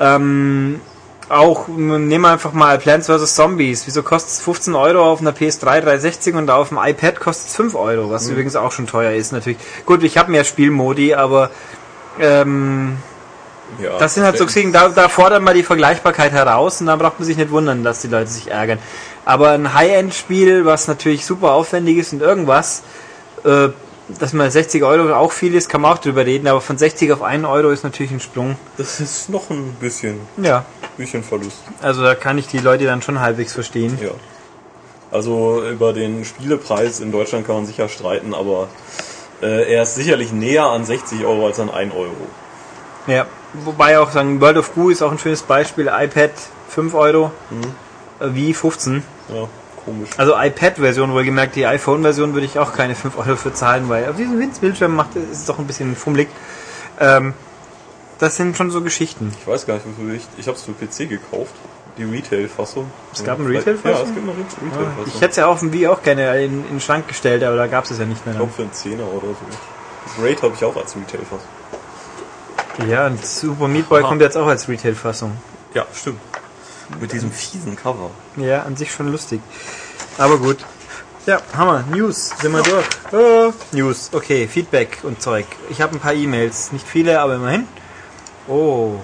Ähm, 0.00 0.80
auch, 1.30 1.68
nehmen 1.68 2.22
wir 2.22 2.30
einfach 2.30 2.52
mal 2.52 2.78
Plants 2.78 3.06
vs. 3.06 3.34
Zombies. 3.36 3.86
Wieso 3.86 4.02
kostet 4.02 4.32
es 4.32 4.40
15 4.40 4.74
Euro 4.74 5.08
auf 5.08 5.20
einer 5.20 5.32
PS3 5.32 5.80
360 5.80 6.34
und 6.34 6.50
auf 6.50 6.70
dem 6.70 6.78
iPad 6.78 7.20
kostet 7.20 7.48
es 7.50 7.56
5 7.56 7.74
Euro, 7.76 8.10
was 8.10 8.28
übrigens 8.28 8.56
auch 8.56 8.72
schon 8.72 8.86
teuer 8.86 9.12
ist 9.12 9.32
natürlich. 9.32 9.58
Gut, 9.86 10.02
ich 10.02 10.18
habe 10.18 10.32
mehr 10.32 10.44
Spielmodi, 10.44 11.14
aber 11.14 11.50
ähm, 12.18 12.96
Ja, 13.80 13.96
das 13.98 14.14
sind 14.14 14.24
halt 14.24 14.38
so 14.38 14.46
Geschichten, 14.46 14.72
da, 14.72 14.88
da 14.88 15.08
fordern 15.08 15.44
wir 15.44 15.54
die 15.54 15.62
Vergleichbarkeit 15.62 16.32
heraus 16.32 16.80
und 16.80 16.88
dann 16.88 16.98
braucht 16.98 17.20
man 17.20 17.26
sich 17.26 17.36
nicht 17.36 17.50
wundern, 17.50 17.84
dass 17.84 18.00
die 18.00 18.08
Leute 18.08 18.28
sich 18.28 18.50
ärgern. 18.50 18.80
Aber 19.24 19.50
ein 19.50 19.72
High-End-Spiel, 19.72 20.64
was 20.64 20.88
natürlich 20.88 21.24
super 21.24 21.52
aufwendig 21.52 21.98
ist 21.98 22.12
und 22.12 22.22
irgendwas, 22.22 22.82
äh, 23.44 23.68
dass 24.18 24.32
man 24.32 24.50
60 24.50 24.82
Euro 24.82 25.14
auch 25.14 25.32
viel 25.32 25.54
ist, 25.54 25.68
kann 25.68 25.80
man 25.82 25.92
auch 25.92 25.98
drüber 25.98 26.24
reden, 26.26 26.46
aber 26.48 26.60
von 26.60 26.76
60 26.78 27.12
auf 27.12 27.22
1 27.22 27.44
Euro 27.46 27.70
ist 27.70 27.84
natürlich 27.84 28.12
ein 28.12 28.20
Sprung. 28.20 28.56
Das 28.76 29.00
ist 29.00 29.28
noch 29.28 29.50
ein 29.50 29.74
bisschen, 29.80 30.20
Ja, 30.36 30.64
bisschen 30.96 31.22
Verlust. 31.22 31.58
also 31.82 32.02
da 32.02 32.14
kann 32.14 32.38
ich 32.38 32.46
die 32.48 32.58
Leute 32.58 32.84
dann 32.84 33.02
schon 33.02 33.20
halbwegs 33.20 33.52
verstehen. 33.52 33.98
Ja. 34.02 34.10
Also 35.12 35.62
über 35.68 35.92
den 35.92 36.24
Spielepreis 36.24 37.00
in 37.00 37.10
Deutschland 37.12 37.46
kann 37.46 37.56
man 37.56 37.66
sicher 37.66 37.88
streiten, 37.88 38.32
aber 38.34 38.68
äh, 39.42 39.72
er 39.72 39.82
ist 39.82 39.94
sicherlich 39.96 40.32
näher 40.32 40.64
an 40.66 40.84
60 40.84 41.24
Euro 41.24 41.46
als 41.46 41.58
an 41.58 41.70
1 41.70 41.92
Euro. 41.94 42.12
Ja, 43.06 43.26
wobei 43.64 43.98
auch 43.98 44.10
sagen, 44.12 44.40
World 44.40 44.58
of 44.58 44.74
Goo 44.74 44.90
ist 44.90 45.02
auch 45.02 45.10
ein 45.10 45.18
schönes 45.18 45.42
Beispiel. 45.42 45.90
iPad 45.92 46.30
5 46.68 46.94
Euro, 46.94 47.32
äh, 48.20 48.26
wie 48.32 48.54
15. 48.54 49.02
Ja, 49.34 49.48
komisch. 49.84 50.10
Also 50.16 50.34
iPad-Version 50.36 51.12
wohlgemerkt, 51.12 51.56
die 51.56 51.66
iPhone-Version 51.66 52.34
würde 52.34 52.46
ich 52.46 52.58
auch 52.58 52.72
keine 52.72 52.94
5 52.94 53.18
Euro 53.18 53.36
für 53.36 53.52
zahlen, 53.54 53.88
weil 53.88 54.08
auf 54.08 54.16
diesem 54.16 54.38
Winzbildschirm 54.38 54.94
macht 54.94 55.16
ist 55.16 55.30
es 55.40 55.46
doch 55.46 55.58
ein 55.58 55.66
bisschen 55.66 55.94
fummelig. 55.96 56.28
Ähm, 56.98 57.34
das 58.18 58.36
sind 58.36 58.56
schon 58.56 58.70
so 58.70 58.82
Geschichten. 58.82 59.32
Ich 59.40 59.46
weiß 59.46 59.66
gar 59.66 59.74
nicht, 59.74 59.86
wofür 59.86 60.14
ich. 60.14 60.22
Ich 60.36 60.46
habe 60.46 60.56
es 60.56 60.62
für 60.64 60.72
PC 60.72 61.08
gekauft. 61.08 61.54
Die 61.98 62.04
Retail-Fassung. 62.04 62.90
Es 63.12 63.24
gab 63.24 63.38
eine 63.40 63.48
Retail-Fassung? 63.48 63.92
Ja, 63.92 64.02
es 64.02 64.14
gibt 64.14 64.18
eine 64.28 64.32
Re- 64.32 64.38
Retail-Fassung. 64.38 65.04
Ich 65.06 65.14
hätte 65.20 65.30
es 65.30 65.36
ja 65.36 65.46
auf 65.46 65.58
dem 65.60 65.72
Wii 65.72 65.88
auch 65.88 66.02
gerne 66.02 66.42
in, 66.44 66.60
in 66.64 66.68
den 66.68 66.80
Schrank 66.80 67.08
gestellt, 67.08 67.42
aber 67.42 67.56
da 67.56 67.66
gab 67.66 67.84
es 67.84 67.90
es 67.90 67.98
ja 67.98 68.04
nicht 68.06 68.24
mehr. 68.24 68.34
Ich 68.34 68.38
glaube 68.38 68.52
für 68.52 68.62
einen 68.62 68.72
Zehner 68.72 69.04
oder 69.04 69.28
so. 69.28 69.36
Das 70.04 70.24
Raid 70.24 70.42
habe 70.42 70.54
ich 70.54 70.64
auch 70.64 70.76
als 70.76 70.94
Retail-Fassung. 70.96 71.48
Ja, 72.88 73.06
und 73.06 73.24
Super 73.24 73.68
Meat 73.68 73.88
Boy 73.88 74.00
Aha. 74.00 74.08
kommt 74.08 74.22
jetzt 74.22 74.36
auch 74.36 74.46
als 74.46 74.68
Retail-Fassung. 74.68 75.32
Ja, 75.74 75.84
stimmt. 75.94 76.20
Mit 76.98 77.12
diesem 77.12 77.30
fiesen 77.30 77.76
Cover. 77.76 78.10
Ja, 78.36 78.62
an 78.62 78.76
sich 78.76 78.92
schon 78.92 79.10
lustig. 79.12 79.40
Aber 80.18 80.38
gut. 80.38 80.58
Ja, 81.26 81.40
Hammer. 81.56 81.84
News. 81.90 82.30
Sind 82.40 82.52
wir 82.52 82.62
durch. 82.62 82.86
Äh, 83.12 83.52
News. 83.72 84.10
Okay, 84.12 84.48
Feedback 84.48 84.98
und 85.02 85.22
Zeug. 85.22 85.46
Ich 85.68 85.80
habe 85.80 85.94
ein 85.94 86.00
paar 86.00 86.14
E-Mails. 86.14 86.72
Nicht 86.72 86.86
viele, 86.86 87.20
aber 87.20 87.36
immerhin. 87.36 87.68
Oh. 88.48 88.96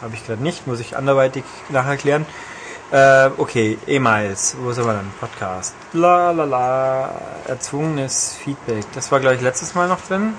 Habe 0.00 0.14
ich 0.14 0.26
gerade 0.26 0.42
nicht. 0.42 0.66
Muss 0.66 0.80
ich 0.80 0.96
anderweitig 0.96 1.44
nacherklären. 1.70 2.26
Äh, 2.90 3.30
okay, 3.38 3.78
E-Mails. 3.86 4.56
Wo 4.60 4.72
sind 4.72 4.84
wir 4.84 4.92
dann? 4.92 5.10
Podcast. 5.18 5.74
La 5.94 6.30
la 6.30 6.44
la. 6.44 7.10
Erzwungenes 7.46 8.36
Feedback. 8.44 8.84
Das 8.94 9.10
war, 9.10 9.20
glaube 9.20 9.36
ich, 9.36 9.42
letztes 9.42 9.74
Mal 9.74 9.88
noch 9.88 10.00
drin. 10.06 10.34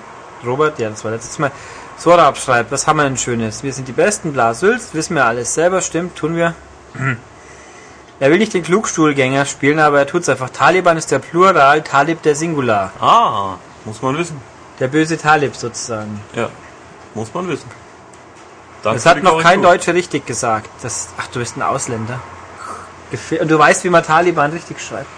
Robert, 0.45 0.77
ja, 0.77 0.89
das 0.89 1.03
war 1.03 1.11
letztes 1.11 1.39
Mal. 1.39 1.51
Sora 1.97 2.27
abschreibt, 2.27 2.71
was 2.71 2.87
haben 2.87 2.97
wir 2.97 3.03
denn 3.03 3.17
Schönes? 3.17 3.63
Wir 3.63 3.71
sind 3.73 3.87
die 3.87 3.91
Besten, 3.93 4.33
bla 4.33 4.53
Sülz, 4.53 4.89
wissen 4.93 5.15
wir 5.15 5.25
alles 5.25 5.53
selber, 5.53 5.81
stimmt, 5.81 6.15
tun 6.15 6.35
wir. 6.35 6.55
Er 8.19 8.29
will 8.31 8.37
nicht 8.37 8.53
den 8.53 8.63
Klugstuhlgänger 8.63 9.43
spielen, 9.45 9.79
aber 9.79 9.99
er 9.99 10.07
tut's 10.07 10.29
einfach. 10.29 10.49
Taliban 10.49 10.95
ist 10.95 11.11
der 11.11 11.19
Plural, 11.19 11.81
Talib 11.81 12.21
der 12.21 12.35
Singular. 12.35 12.93
Ah, 13.01 13.55
muss 13.83 14.01
man 14.01 14.17
wissen. 14.17 14.39
Der 14.79 14.87
böse 14.87 15.17
Talib 15.17 15.55
sozusagen. 15.55 16.21
Ja, 16.33 16.47
muss 17.15 17.33
man 17.33 17.49
wissen. 17.49 17.69
Danke 18.81 18.97
Das 18.97 19.05
hat 19.07 19.23
noch 19.23 19.41
kein. 19.41 19.61
Deutscher 19.61 19.93
richtig 19.93 20.25
gesagt. 20.25 20.69
Das, 20.83 21.09
ach, 21.17 21.27
du 21.33 21.39
bist 21.39 21.57
ein 21.57 21.63
Ausländer. 21.63 22.21
Gefähr 23.11 23.41
und 23.41 23.49
du 23.51 23.59
weißt, 23.59 23.83
wie 23.83 23.89
man 23.89 24.03
Taliban 24.03 24.51
richtig 24.51 24.79
schreibt. 24.79 25.09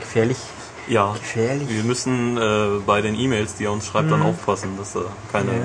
Gefährlich. 0.00 0.38
Ja, 0.86 1.12
Gefährlich. 1.12 1.68
wir 1.68 1.84
müssen 1.84 2.36
äh, 2.36 2.80
bei 2.84 3.00
den 3.00 3.14
E-Mails, 3.18 3.54
die 3.54 3.64
er 3.64 3.72
uns 3.72 3.86
schreibt, 3.86 4.10
dann 4.10 4.20
aufpassen, 4.20 4.76
dass 4.76 4.92
da 4.92 5.00
keine 5.32 5.52
Ja. 5.52 5.58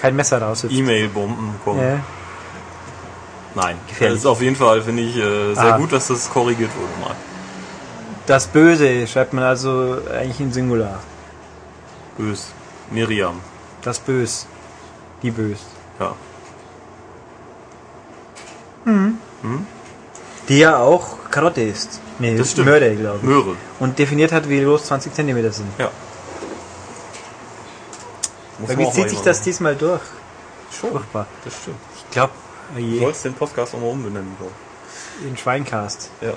Kein 0.00 0.14
Messer 0.16 0.40
raushüpft. 0.40 0.74
E-Mail-Bomben 0.74 1.54
kommen. 1.64 1.80
Ja. 1.80 2.00
Nein, 3.54 3.76
Gefährlich. 3.88 4.14
das 4.16 4.20
ist 4.24 4.26
auf 4.26 4.40
jeden 4.40 4.56
Fall, 4.56 4.82
finde 4.82 5.02
ich, 5.02 5.16
äh, 5.16 5.54
sehr 5.54 5.74
Ah. 5.74 5.78
gut, 5.78 5.92
dass 5.92 6.08
das 6.08 6.30
korrigiert 6.30 6.70
wurde 6.76 7.00
mal. 7.08 7.16
Das 8.26 8.46
Böse 8.46 9.06
schreibt 9.06 9.32
man 9.32 9.42
also 9.44 9.98
eigentlich 10.12 10.38
in 10.40 10.52
Singular. 10.52 11.00
Bös. 12.16 12.52
Miriam. 12.90 13.40
Das 13.82 13.98
Bös. 13.98 14.46
Die 15.22 15.30
Bös. 15.30 15.58
Ja. 15.98 16.14
Die 20.48 20.58
ja 20.58 20.78
auch 20.78 21.16
Karotte 21.30 21.62
ist. 21.62 22.00
Nee, 22.18 22.36
Das 22.36 22.52
stimmt. 22.52 22.68
Mörder, 22.68 22.90
glaube 22.90 23.18
ich. 23.18 23.28
Möhre. 23.28 23.56
Und 23.80 23.98
definiert 23.98 24.32
hat, 24.32 24.48
wie 24.48 24.62
groß 24.62 24.84
20 24.86 25.12
cm 25.14 25.50
sind. 25.52 25.66
Ja. 25.78 25.90
Muss 28.58 28.76
wie 28.76 28.84
auch 28.86 28.92
zieht 28.92 29.10
sich 29.10 29.20
das 29.20 29.38
machen. 29.38 29.44
diesmal 29.44 29.76
durch? 29.76 30.00
Schon. 30.78 30.90
Furchtbar. 30.92 31.26
Das 31.44 31.54
stimmt. 31.62 31.76
Ich 31.96 32.10
glaube, 32.10 32.32
Du 32.76 32.98
sollst 33.00 33.24
den 33.24 33.32
Podcast 33.34 33.74
auch 33.74 33.80
mal 33.80 33.86
umbenennen, 33.86 34.36
glaube 34.38 34.52
in 35.26 35.36
Schweincast. 35.36 36.10
Ja. 36.20 36.32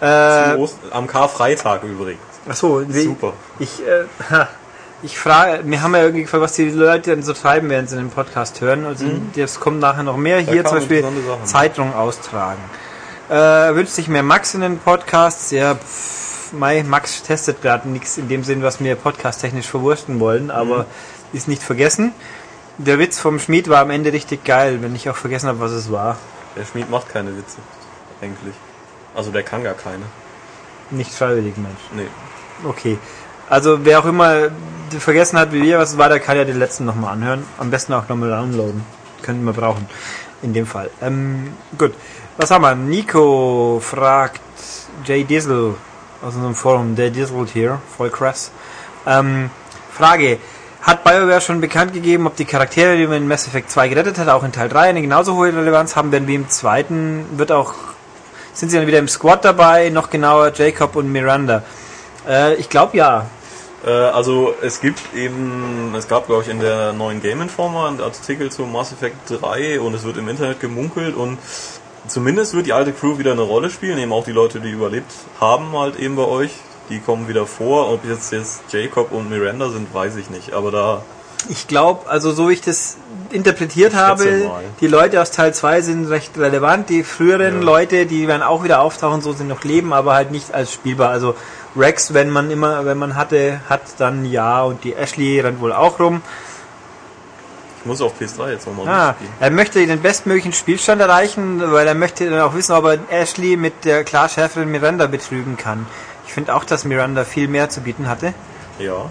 Äh, 0.00 0.54
Zu 0.54 0.58
Ost- 0.60 0.78
Am 0.90 1.06
Karfreitag 1.06 1.82
übrigens. 1.84 2.20
achso, 2.48 2.82
Super. 2.88 3.32
Ich, 3.58 3.80
äh, 3.86 4.04
ich 5.02 5.18
frage, 5.18 5.60
wir 5.64 5.82
haben 5.82 5.94
ja 5.94 6.02
irgendwie 6.02 6.22
gefragt, 6.22 6.42
was 6.42 6.52
die 6.52 6.68
Leute 6.70 7.10
denn 7.10 7.22
so 7.22 7.32
treiben, 7.32 7.70
während 7.70 7.88
sie 7.88 7.96
den 7.96 8.10
Podcast 8.10 8.60
hören. 8.60 8.84
Also, 8.84 9.06
das 9.34 9.58
kommt 9.58 9.80
nachher 9.80 10.02
noch 10.02 10.16
mehr. 10.16 10.38
Hier 10.40 10.64
zum 10.64 10.78
Beispiel. 10.78 11.04
Zeitung 11.44 11.94
austragen. 11.94 12.60
Äh, 13.28 13.34
wünscht 13.74 13.92
sich 13.94 14.08
mehr 14.08 14.22
Max 14.22 14.54
in 14.54 14.60
den 14.60 14.78
Podcasts. 14.78 15.50
Ja, 15.50 15.74
pff, 15.74 16.25
Mai, 16.52 16.82
Max 16.82 17.22
testet 17.22 17.62
gerade 17.62 17.88
nichts 17.88 18.18
in 18.18 18.28
dem 18.28 18.44
Sinn, 18.44 18.62
was 18.62 18.80
wir 18.80 18.96
podcast-technisch 18.96 19.66
verwursten 19.66 20.20
wollen, 20.20 20.50
aber 20.50 20.86
ist 21.32 21.48
nicht 21.48 21.62
vergessen. 21.62 22.12
Der 22.78 22.98
Witz 22.98 23.18
vom 23.18 23.38
Schmied 23.38 23.68
war 23.68 23.80
am 23.80 23.90
Ende 23.90 24.12
richtig 24.12 24.44
geil, 24.44 24.82
wenn 24.82 24.94
ich 24.94 25.08
auch 25.08 25.16
vergessen 25.16 25.48
habe, 25.48 25.60
was 25.60 25.72
es 25.72 25.90
war. 25.90 26.18
Der 26.56 26.64
Schmied 26.64 26.90
macht 26.90 27.08
keine 27.08 27.36
Witze. 27.36 27.58
Eigentlich. 28.20 28.54
Also 29.14 29.30
der 29.30 29.42
kann 29.42 29.62
gar 29.64 29.74
keine. 29.74 30.04
Nicht 30.90 31.12
freiwillig, 31.12 31.56
Mensch. 31.56 31.80
Nee. 31.94 32.08
Okay. 32.68 32.98
Also 33.48 33.84
wer 33.84 33.98
auch 34.00 34.04
immer 34.04 34.50
vergessen 34.98 35.38
hat, 35.38 35.52
wie 35.52 35.62
wir 35.62 35.78
was 35.78 35.92
es 35.92 35.98
war, 35.98 36.08
der 36.08 36.20
kann 36.20 36.36
ja 36.36 36.44
den 36.44 36.58
letzten 36.58 36.84
nochmal 36.84 37.12
anhören. 37.12 37.44
Am 37.58 37.70
besten 37.70 37.92
auch 37.92 38.08
nochmal 38.08 38.30
downloaden. 38.30 38.84
Könnten 39.22 39.44
wir 39.44 39.52
brauchen. 39.52 39.88
In 40.42 40.52
dem 40.52 40.66
Fall. 40.66 40.90
Ähm, 41.00 41.54
gut. 41.78 41.94
Was 42.36 42.50
haben 42.50 42.62
wir? 42.62 42.74
Nico 42.74 43.80
fragt 43.82 44.40
Jay 45.04 45.24
Diesel 45.24 45.74
aus 46.26 46.34
unserem 46.34 46.54
Forum. 46.54 46.96
Der 46.96 47.10
Diesel 47.10 47.46
hier. 47.46 47.80
Voll 47.96 48.10
krass. 48.10 48.50
Ähm, 49.06 49.50
Frage. 49.92 50.38
Hat 50.82 51.02
BioWare 51.02 51.40
schon 51.40 51.60
bekannt 51.60 51.92
gegeben, 51.94 52.26
ob 52.28 52.36
die 52.36 52.44
Charaktere, 52.44 52.96
die 52.96 53.06
man 53.08 53.16
in 53.16 53.28
Mass 53.28 53.48
Effect 53.48 53.70
2 53.70 53.88
gerettet 53.88 54.18
hat, 54.18 54.28
auch 54.28 54.44
in 54.44 54.52
Teil 54.52 54.68
3 54.68 54.90
eine 54.90 55.02
genauso 55.02 55.34
hohe 55.34 55.48
Relevanz 55.48 55.96
haben 55.96 56.12
werden 56.12 56.28
wie 56.28 56.36
im 56.36 56.48
zweiten? 56.48 57.24
Wird 57.38 57.50
auch, 57.50 57.74
sind 58.52 58.70
sie 58.70 58.76
dann 58.76 58.86
wieder 58.86 59.00
im 59.00 59.08
Squad 59.08 59.44
dabei? 59.44 59.88
Noch 59.88 60.10
genauer 60.10 60.52
Jacob 60.54 60.94
und 60.94 61.10
Miranda. 61.10 61.64
Äh, 62.28 62.54
ich 62.54 62.68
glaube 62.68 62.96
ja. 62.96 63.26
Äh, 63.84 63.90
also 63.90 64.54
es 64.62 64.80
gibt 64.80 65.00
eben, 65.14 65.92
es 65.96 66.06
gab 66.06 66.26
glaube 66.26 66.42
ich 66.42 66.48
in 66.48 66.60
der 66.60 66.92
neuen 66.92 67.20
Game 67.20 67.42
Informer 67.42 67.88
einen 67.88 68.00
Artikel 68.00 68.52
zu 68.52 68.62
Mass 68.62 68.92
Effect 68.92 69.40
3 69.42 69.80
und 69.80 69.92
es 69.94 70.04
wird 70.04 70.18
im 70.18 70.28
Internet 70.28 70.60
gemunkelt 70.60 71.16
und 71.16 71.38
zumindest 72.08 72.54
wird 72.54 72.66
die 72.66 72.72
alte 72.72 72.92
Crew 72.92 73.18
wieder 73.18 73.32
eine 73.32 73.42
Rolle 73.42 73.70
spielen, 73.70 73.98
eben 73.98 74.12
auch 74.12 74.24
die 74.24 74.32
Leute, 74.32 74.60
die 74.60 74.70
überlebt 74.70 75.10
haben 75.40 75.72
halt 75.76 75.96
eben 75.96 76.16
bei 76.16 76.24
euch. 76.24 76.52
Die 76.88 77.00
kommen 77.00 77.28
wieder 77.28 77.46
vor. 77.46 77.92
Ob 77.92 78.04
jetzt 78.04 78.32
jetzt 78.32 78.62
Jacob 78.70 79.10
und 79.10 79.28
Miranda 79.28 79.70
sind, 79.70 79.92
weiß 79.92 80.16
ich 80.16 80.30
nicht. 80.30 80.52
Aber 80.52 80.70
da 80.70 81.02
Ich 81.48 81.66
glaube, 81.66 82.08
also 82.08 82.32
so 82.32 82.48
wie 82.48 82.54
ich 82.54 82.60
das 82.60 82.96
interpretiert 83.30 83.92
schätze 83.92 84.04
habe, 84.04 84.50
die 84.80 84.86
Leute 84.86 85.20
aus 85.20 85.30
Teil 85.32 85.52
2 85.52 85.80
sind 85.80 86.06
recht 86.08 86.38
relevant. 86.38 86.88
Die 86.88 87.02
früheren 87.02 87.56
Ja. 87.56 87.64
Leute, 87.64 88.06
die 88.06 88.28
werden 88.28 88.42
auch 88.42 88.62
wieder 88.62 88.80
auftauchen, 88.80 89.20
so 89.20 89.32
sind 89.32 89.48
noch 89.48 89.64
leben, 89.64 89.92
aber 89.92 90.14
halt 90.14 90.30
nicht 90.30 90.54
als 90.54 90.72
spielbar. 90.72 91.10
Also 91.10 91.34
Rex, 91.76 92.14
wenn 92.14 92.30
man 92.30 92.50
immer, 92.50 92.84
wenn 92.84 92.98
man 92.98 93.16
hatte, 93.16 93.60
hat 93.68 93.82
dann 93.98 94.24
ja 94.24 94.62
und 94.62 94.84
die 94.84 94.94
Ashley 94.94 95.40
rennt 95.40 95.60
wohl 95.60 95.72
auch 95.72 95.98
rum. 96.00 96.22
Ich 97.86 97.88
muss 97.88 98.00
auf 98.00 98.20
PS3 98.20 98.50
jetzt 98.50 98.66
nochmal 98.66 98.88
Ah, 98.88 99.14
spielen. 99.14 99.30
er 99.38 99.50
möchte 99.52 99.86
den 99.86 100.02
bestmöglichen 100.02 100.52
Spielstand 100.52 101.00
erreichen, 101.00 101.62
weil 101.70 101.86
er 101.86 101.94
möchte 101.94 102.28
dann 102.28 102.40
auch 102.40 102.52
wissen, 102.54 102.72
ob 102.72 102.84
er 102.84 102.98
Ashley 103.10 103.56
mit 103.56 103.84
der 103.84 104.02
klar 104.02 104.28
schärferen 104.28 104.68
Miranda 104.72 105.06
betrügen 105.06 105.56
kann. 105.56 105.86
Ich 106.26 106.32
finde 106.32 106.52
auch, 106.56 106.64
dass 106.64 106.84
Miranda 106.84 107.24
viel 107.24 107.46
mehr 107.46 107.70
zu 107.70 107.82
bieten 107.82 108.08
hatte. 108.08 108.34
Ja. 108.80 109.08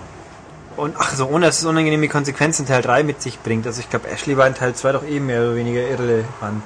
Und 0.75 0.95
ach 0.99 1.13
so, 1.15 1.27
ohne 1.27 1.45
dass 1.45 1.59
es 1.59 1.65
unangenehme 1.65 2.09
Konsequenzen 2.09 2.65
Teil 2.67 2.81
3 2.81 3.03
mit 3.03 3.21
sich 3.21 3.39
bringt. 3.39 3.65
Also 3.65 3.79
ich 3.79 3.89
glaube, 3.89 4.09
Ashley 4.09 4.35
war 4.35 4.45
in 4.45 4.55
Teil 4.55 4.75
2 4.75 4.91
doch 4.91 5.03
eh 5.05 5.21
mehr 5.21 5.41
oder 5.43 5.55
weniger 5.55 5.87
irrelevant. 5.87 6.63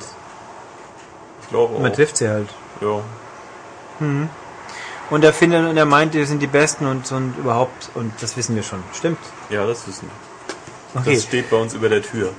Ich 1.44 1.50
glaube 1.50 1.80
Man 1.80 1.92
auch. 1.92 1.96
trifft 1.96 2.18
sie 2.18 2.28
halt. 2.28 2.50
Ja. 2.82 3.02
Und 5.12 5.24
er 5.24 5.34
findet 5.34 5.70
und 5.70 5.78
er 5.78 5.86
meint, 5.86 6.16
die 6.16 6.24
sind 6.26 6.42
die 6.42 6.48
Besten 6.48 6.88
und, 6.88 7.12
und 7.12 7.38
überhaupt, 7.38 7.92
und 7.94 8.14
das 8.20 8.36
wissen 8.36 8.56
wir 8.56 8.64
schon. 8.64 8.84
Stimmt. 8.96 9.20
ja, 9.52 9.66
das 9.68 9.88
wissen 9.88 10.08
wir. 10.10 10.29
Okay. 10.96 11.16
Das 11.16 11.24
steht 11.24 11.50
bei 11.50 11.58
uns 11.58 11.74
über 11.74 11.90
der 11.90 12.02
Tür. 12.02 12.32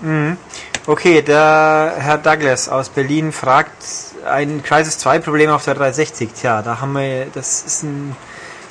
Okay, 0.86 1.22
der 1.22 1.94
Herr 1.98 2.18
Douglas 2.18 2.68
aus 2.68 2.88
Berlin 2.88 3.32
fragt 3.32 3.82
ein 4.28 4.62
Crisis 4.62 4.98
2 4.98 5.20
Problem 5.20 5.50
auf 5.50 5.64
der 5.64 5.74
360. 5.74 6.30
Tja, 6.32 6.62
da 6.62 6.80
haben 6.80 6.92
wir, 6.94 7.26
das 7.32 7.62
ist 7.62 7.84
eine 7.84 8.16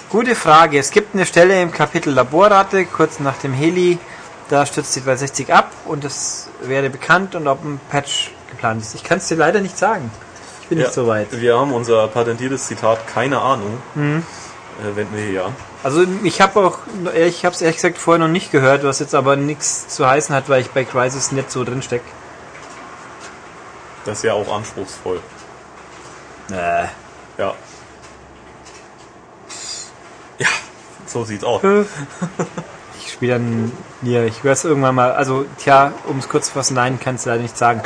gute 0.09 0.35
Frage. 0.35 0.77
Es 0.77 0.91
gibt 0.91 1.15
eine 1.15 1.25
Stelle 1.25 1.61
im 1.61 1.71
Kapitel 1.71 2.13
Laborrate, 2.13 2.85
kurz 2.85 3.19
nach 3.19 3.37
dem 3.37 3.53
Heli, 3.53 3.99
da 4.49 4.65
stürzt 4.65 4.95
die 4.95 5.01
360 5.01 5.53
ab 5.53 5.71
und 5.85 6.03
das 6.03 6.49
wäre 6.61 6.89
bekannt 6.89 7.35
und 7.35 7.47
ob 7.47 7.63
ein 7.63 7.79
Patch 7.89 8.31
geplant 8.49 8.81
ist. 8.81 8.95
Ich 8.95 9.03
kann 9.03 9.19
es 9.19 9.27
dir 9.27 9.35
leider 9.35 9.61
nicht 9.61 9.77
sagen. 9.77 10.11
Ich 10.63 10.67
bin 10.67 10.79
nicht 10.79 10.93
so 10.93 11.07
weit. 11.07 11.27
Wir 11.31 11.57
haben 11.57 11.73
unser 11.73 12.07
patentiertes 12.07 12.67
Zitat, 12.67 13.07
keine 13.07 13.39
Ahnung. 13.39 13.77
Mhm. 13.95 14.23
Äh, 14.81 14.95
wenden 14.95 15.15
wir 15.15 15.23
hier 15.23 15.45
an. 15.45 15.55
Also 15.81 16.05
ich 16.23 16.41
habe 16.41 16.59
auch, 16.59 16.79
ich 17.15 17.45
habe 17.45 17.55
es 17.55 17.61
ehrlich 17.61 17.77
gesagt 17.77 17.97
vorher 17.97 18.19
noch 18.19 18.31
nicht 18.31 18.51
gehört, 18.51 18.83
was 18.83 18.99
jetzt 18.99 19.15
aber 19.15 19.37
nichts 19.37 19.87
zu 19.87 20.05
heißen 20.05 20.35
hat, 20.35 20.49
weil 20.49 20.61
ich 20.61 20.71
bei 20.71 20.83
Crisis 20.83 21.31
nicht 21.31 21.49
so 21.51 21.63
drin 21.63 21.81
steck. 21.81 22.01
Das 24.03 24.19
ist 24.19 24.23
ja 24.23 24.33
auch 24.33 24.53
anspruchsvoll. 24.53 25.21
Äh. 26.51 26.85
Ja. 27.37 27.53
Ja, 30.37 30.47
so 31.05 31.23
sieht's 31.23 31.43
aus. 31.43 31.61
Ich 32.97 33.13
spiele 33.13 33.33
dann 33.33 33.71
hier, 34.01 34.25
ich 34.25 34.43
höre 34.43 34.53
es 34.53 34.65
irgendwann 34.65 34.95
mal, 34.95 35.13
also 35.13 35.45
tja, 35.57 35.93
um 36.05 36.19
es 36.19 36.27
kurz 36.27 36.47
zu 36.47 36.53
fassen, 36.53 36.73
nein, 36.75 36.99
kann 36.99 37.15
es 37.15 37.25
leider 37.25 37.41
nicht 37.41 37.57
sagen. 37.57 37.81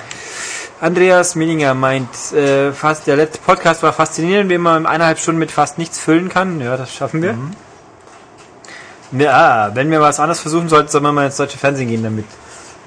Andreas 0.82 1.36
Millinger 1.36 1.76
meint, 1.76 2.34
äh, 2.34 2.72
fast 2.74 3.08
der 3.08 3.16
letzte 3.16 3.40
Podcast 3.40 3.84
war 3.84 3.94
faszinierend, 3.94 4.50
wie 4.50 4.58
man 4.58 4.82
in 4.82 4.86
eineinhalb 4.86 5.20
Stunden 5.20 5.40
mit 5.40 5.52
fast 5.52 5.78
nichts 5.78 6.00
füllen 6.00 6.30
kann. 6.30 6.60
Ja, 6.60 6.76
das 6.76 6.94
schaffen 6.94 7.22
wir. 7.22 7.38
Ja, 9.18 9.72
wenn 9.74 9.92
wir 9.92 10.02
was 10.02 10.20
anderes 10.20 10.40
versuchen 10.40 10.70
sollten, 10.70 10.90
sollen 10.90 11.04
wir 11.04 11.12
mal 11.12 11.26
ins 11.26 11.38
deutsche 11.38 11.58
Fernsehen 11.58 11.88
gehen 11.88 12.04
damit. 12.04 12.26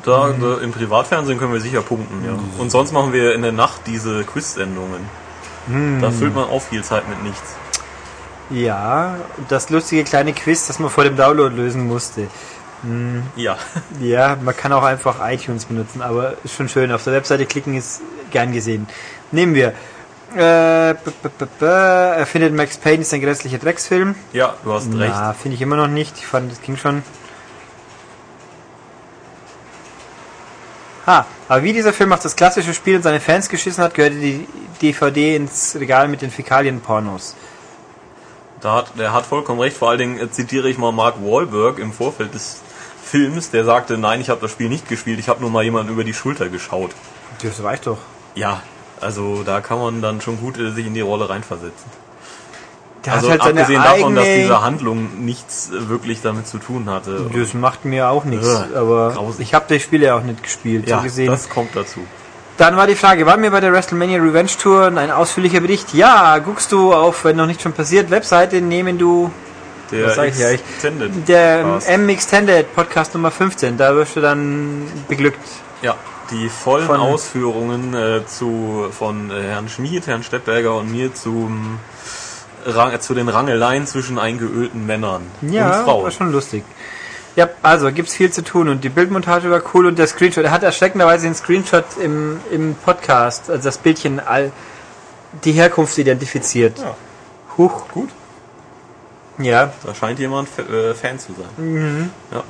Da, 0.04 0.32
da, 0.40 0.58
Im 0.58 0.72
Privatfernsehen 0.72 1.38
können 1.38 1.52
wir 1.52 1.60
sicher 1.60 1.82
punkten, 1.82 2.24
ja. 2.24 2.38
Und 2.58 2.70
sonst 2.70 2.92
machen 2.92 3.12
wir 3.12 3.34
in 3.34 3.42
der 3.42 3.52
Nacht 3.52 3.80
diese 3.86 4.22
Quiz-Sendungen. 4.24 5.00
Da 6.00 6.10
füllt 6.12 6.34
man 6.34 6.44
auch 6.44 6.62
viel 6.62 6.84
Zeit 6.84 7.08
mit 7.08 7.22
nichts. 7.24 7.56
Ja, 8.50 9.16
das 9.48 9.68
lustige 9.70 10.04
kleine 10.04 10.32
Quiz, 10.32 10.68
das 10.68 10.78
man 10.78 10.90
vor 10.90 11.02
dem 11.02 11.16
Download 11.16 11.54
lösen 11.54 11.88
musste. 11.88 12.28
Ja. 13.34 13.56
Ja, 14.00 14.36
man 14.40 14.56
kann 14.56 14.72
auch 14.72 14.84
einfach 14.84 15.16
iTunes 15.28 15.64
benutzen, 15.64 16.02
aber 16.02 16.34
ist 16.44 16.54
schon 16.54 16.68
schön. 16.68 16.92
Auf 16.92 17.02
der 17.04 17.14
Webseite 17.14 17.46
klicken 17.46 17.74
ist 17.74 18.02
gern 18.30 18.52
gesehen. 18.52 18.86
Nehmen 19.32 19.54
wir. 19.54 19.72
Äh, 20.36 20.94
b 20.94 21.10
-b 21.22 21.46
-b 21.60 21.66
er 21.66 22.26
findet 22.26 22.52
Max 22.54 22.76
Payne 22.76 23.00
ist 23.00 23.14
ein 23.14 23.22
grässlicher 23.22 23.58
Drecksfilm. 23.58 24.14
Ja, 24.34 24.54
du 24.64 24.72
hast 24.72 24.92
recht. 24.92 25.14
Na, 25.14 25.32
finde 25.32 25.54
ich 25.54 25.62
immer 25.62 25.76
noch 25.76 25.88
nicht. 25.88 26.18
Ich 26.18 26.26
fand, 26.26 26.52
das 26.52 26.60
ging 26.60 26.76
schon. 26.76 27.02
Ha, 31.06 31.24
aber 31.48 31.62
wie 31.62 31.72
dieser 31.72 31.92
Film 31.92 32.12
auf 32.12 32.20
das 32.20 32.36
klassische 32.36 32.74
Spiel 32.74 32.96
und 32.96 33.02
seine 33.02 33.20
Fans 33.20 33.48
geschissen 33.48 33.82
hat, 33.82 33.94
gehörte 33.94 34.16
die 34.16 34.46
DVD 34.82 35.36
ins 35.36 35.74
Regal 35.76 36.08
mit 36.08 36.20
den 36.20 36.30
Fäkalien-Pornos. 36.30 37.34
Da 38.60 38.74
hat, 38.74 38.98
der 38.98 39.12
hat 39.14 39.24
vollkommen 39.24 39.60
recht. 39.60 39.76
Vor 39.76 39.88
allen 39.88 39.98
Dingen 39.98 40.20
äh, 40.20 40.30
zitiere 40.30 40.68
ich 40.68 40.76
mal 40.76 40.92
Mark 40.92 41.16
Wahlberg 41.22 41.78
im 41.78 41.92
Vorfeld 41.92 42.34
des 42.34 42.60
Films, 43.02 43.50
der 43.50 43.64
sagte, 43.64 43.96
nein, 43.96 44.20
ich 44.20 44.28
habe 44.28 44.40
das 44.40 44.50
Spiel 44.50 44.68
nicht 44.68 44.88
gespielt, 44.88 45.18
ich 45.18 45.28
habe 45.28 45.40
nur 45.40 45.50
mal 45.50 45.62
jemanden 45.62 45.92
über 45.92 46.04
die 46.04 46.12
Schulter 46.12 46.48
geschaut. 46.48 46.90
Das 47.42 47.62
reicht 47.62 47.86
doch. 47.86 47.98
Ja, 48.34 48.62
also 49.00 49.42
da 49.42 49.60
kann 49.60 49.78
man 49.78 50.02
dann 50.02 50.20
schon 50.20 50.38
gut 50.38 50.58
äh, 50.58 50.70
sich 50.70 50.86
in 50.86 50.94
die 50.94 51.00
Rolle 51.00 51.28
reinversetzen. 51.28 51.90
Der 53.04 53.14
also 53.14 53.30
halt 53.30 53.40
abgesehen 53.40 53.82
davon, 53.82 54.16
dass 54.16 54.24
diese 54.24 54.62
Handlung 54.62 55.24
nichts 55.24 55.70
äh, 55.70 55.88
wirklich 55.88 56.22
damit 56.22 56.46
zu 56.48 56.58
tun 56.58 56.90
hatte. 56.90 57.30
Das 57.32 57.54
macht 57.54 57.84
mir 57.84 58.08
auch 58.08 58.24
nichts, 58.24 58.48
Ugh, 58.48 58.76
aber 58.76 59.12
grausig. 59.12 59.46
ich 59.46 59.54
habe 59.54 59.66
die 59.72 59.78
Spiele 59.80 60.14
auch 60.14 60.22
nicht 60.22 60.42
gespielt. 60.42 60.88
ja, 60.88 60.98
so 60.98 61.02
gesehen. 61.04 61.28
das 61.28 61.48
kommt 61.48 61.74
dazu. 61.74 62.00
Dann 62.56 62.76
war 62.76 62.86
die 62.86 62.94
Frage, 62.94 63.26
waren 63.26 63.42
wir 63.42 63.50
bei 63.50 63.60
der 63.60 63.72
WrestleMania 63.72 64.18
Revenge 64.20 64.50
Tour 64.58 64.86
ein 64.86 65.10
ausführlicher 65.10 65.60
Bericht? 65.60 65.92
Ja, 65.92 66.38
guckst 66.38 66.72
du 66.72 66.92
auf, 66.94 67.24
wenn 67.24 67.36
noch 67.36 67.46
nicht 67.46 67.60
schon 67.60 67.74
passiert, 67.74 68.10
Webseite 68.10 68.62
nehmen 68.62 68.96
du 68.98 69.30
Der 69.92 70.06
Was 70.06 70.14
sag 70.16 70.28
ich? 70.28 70.40
Extended 70.42 71.28
der 71.28 71.62
Cast. 71.62 71.88
M 71.90 72.08
Extended 72.08 72.74
Podcast 72.74 73.14
Nummer 73.14 73.30
15, 73.30 73.76
da 73.76 73.94
wirst 73.94 74.16
du 74.16 74.20
dann 74.20 74.82
beglückt. 75.06 75.38
Ja, 75.82 75.94
die 76.30 76.48
vollen 76.48 76.86
Von- 76.86 77.00
Ausführungen 77.00 77.94
äh, 77.94 78.26
zu, 78.26 78.86
von 78.90 79.30
äh, 79.30 79.42
Herrn 79.42 79.68
Schmid, 79.68 80.06
Herrn 80.06 80.22
Steppberger 80.22 80.76
und 80.76 80.90
mir 80.90 81.14
zum, 81.14 81.78
Rang, 82.64 82.92
äh, 82.92 83.00
zu 83.00 83.14
den 83.14 83.28
Rangeleien 83.28 83.86
zwischen 83.86 84.18
eingeölten 84.18 84.86
Männern 84.86 85.22
Ja, 85.42 85.64
und 85.66 85.70
war 85.70 85.84
Frauen. 85.84 86.10
schon 86.12 86.32
lustig. 86.32 86.64
Ja, 87.36 87.48
also 87.62 87.92
gibt's 87.92 88.14
viel 88.14 88.30
zu 88.32 88.42
tun 88.42 88.68
und 88.68 88.82
die 88.82 88.88
Bildmontage 88.88 89.50
war 89.50 89.60
cool 89.74 89.86
und 89.86 89.98
der 89.98 90.06
Screenshot, 90.06 90.44
er 90.44 90.50
hat 90.50 90.62
erschreckenderweise 90.62 91.26
den 91.26 91.34
Screenshot 91.34 91.84
im, 92.02 92.40
im 92.50 92.74
Podcast, 92.76 93.50
also 93.50 93.62
das 93.62 93.76
Bildchen, 93.78 94.20
all, 94.20 94.52
die 95.44 95.52
Herkunft 95.52 95.98
identifiziert. 95.98 96.78
Ja. 96.78 96.94
Huch. 97.58 97.88
Gut, 97.92 98.08
Ja, 99.38 99.70
da 99.84 99.94
scheint 99.94 100.18
jemand 100.18 100.48
äh, 100.58 100.94
Fan 100.94 101.18
zu 101.18 101.32
sein. 101.34 101.64
Mhm. 101.64 102.10
Ja. 102.32 102.42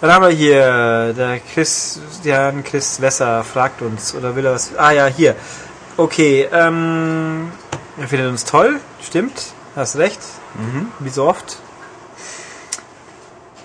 Dann 0.00 0.12
haben 0.12 0.22
wir 0.26 0.30
hier, 0.34 1.14
der 1.16 1.40
Chris, 1.40 2.00
der 2.24 2.52
Chris 2.64 3.00
Wesser 3.00 3.42
fragt 3.44 3.80
uns, 3.82 4.14
oder 4.14 4.36
will 4.36 4.44
er 4.44 4.52
was? 4.52 4.76
Ah 4.76 4.90
ja, 4.92 5.06
hier. 5.06 5.34
Okay, 5.96 6.46
ähm, 6.52 7.50
er 7.98 8.06
findet 8.08 8.28
uns 8.28 8.44
toll, 8.44 8.78
stimmt, 9.02 9.52
hast 9.74 9.96
recht. 9.96 10.20
Mhm. 10.54 10.88
Wie 10.98 11.08
so 11.08 11.24
oft. 11.24 11.58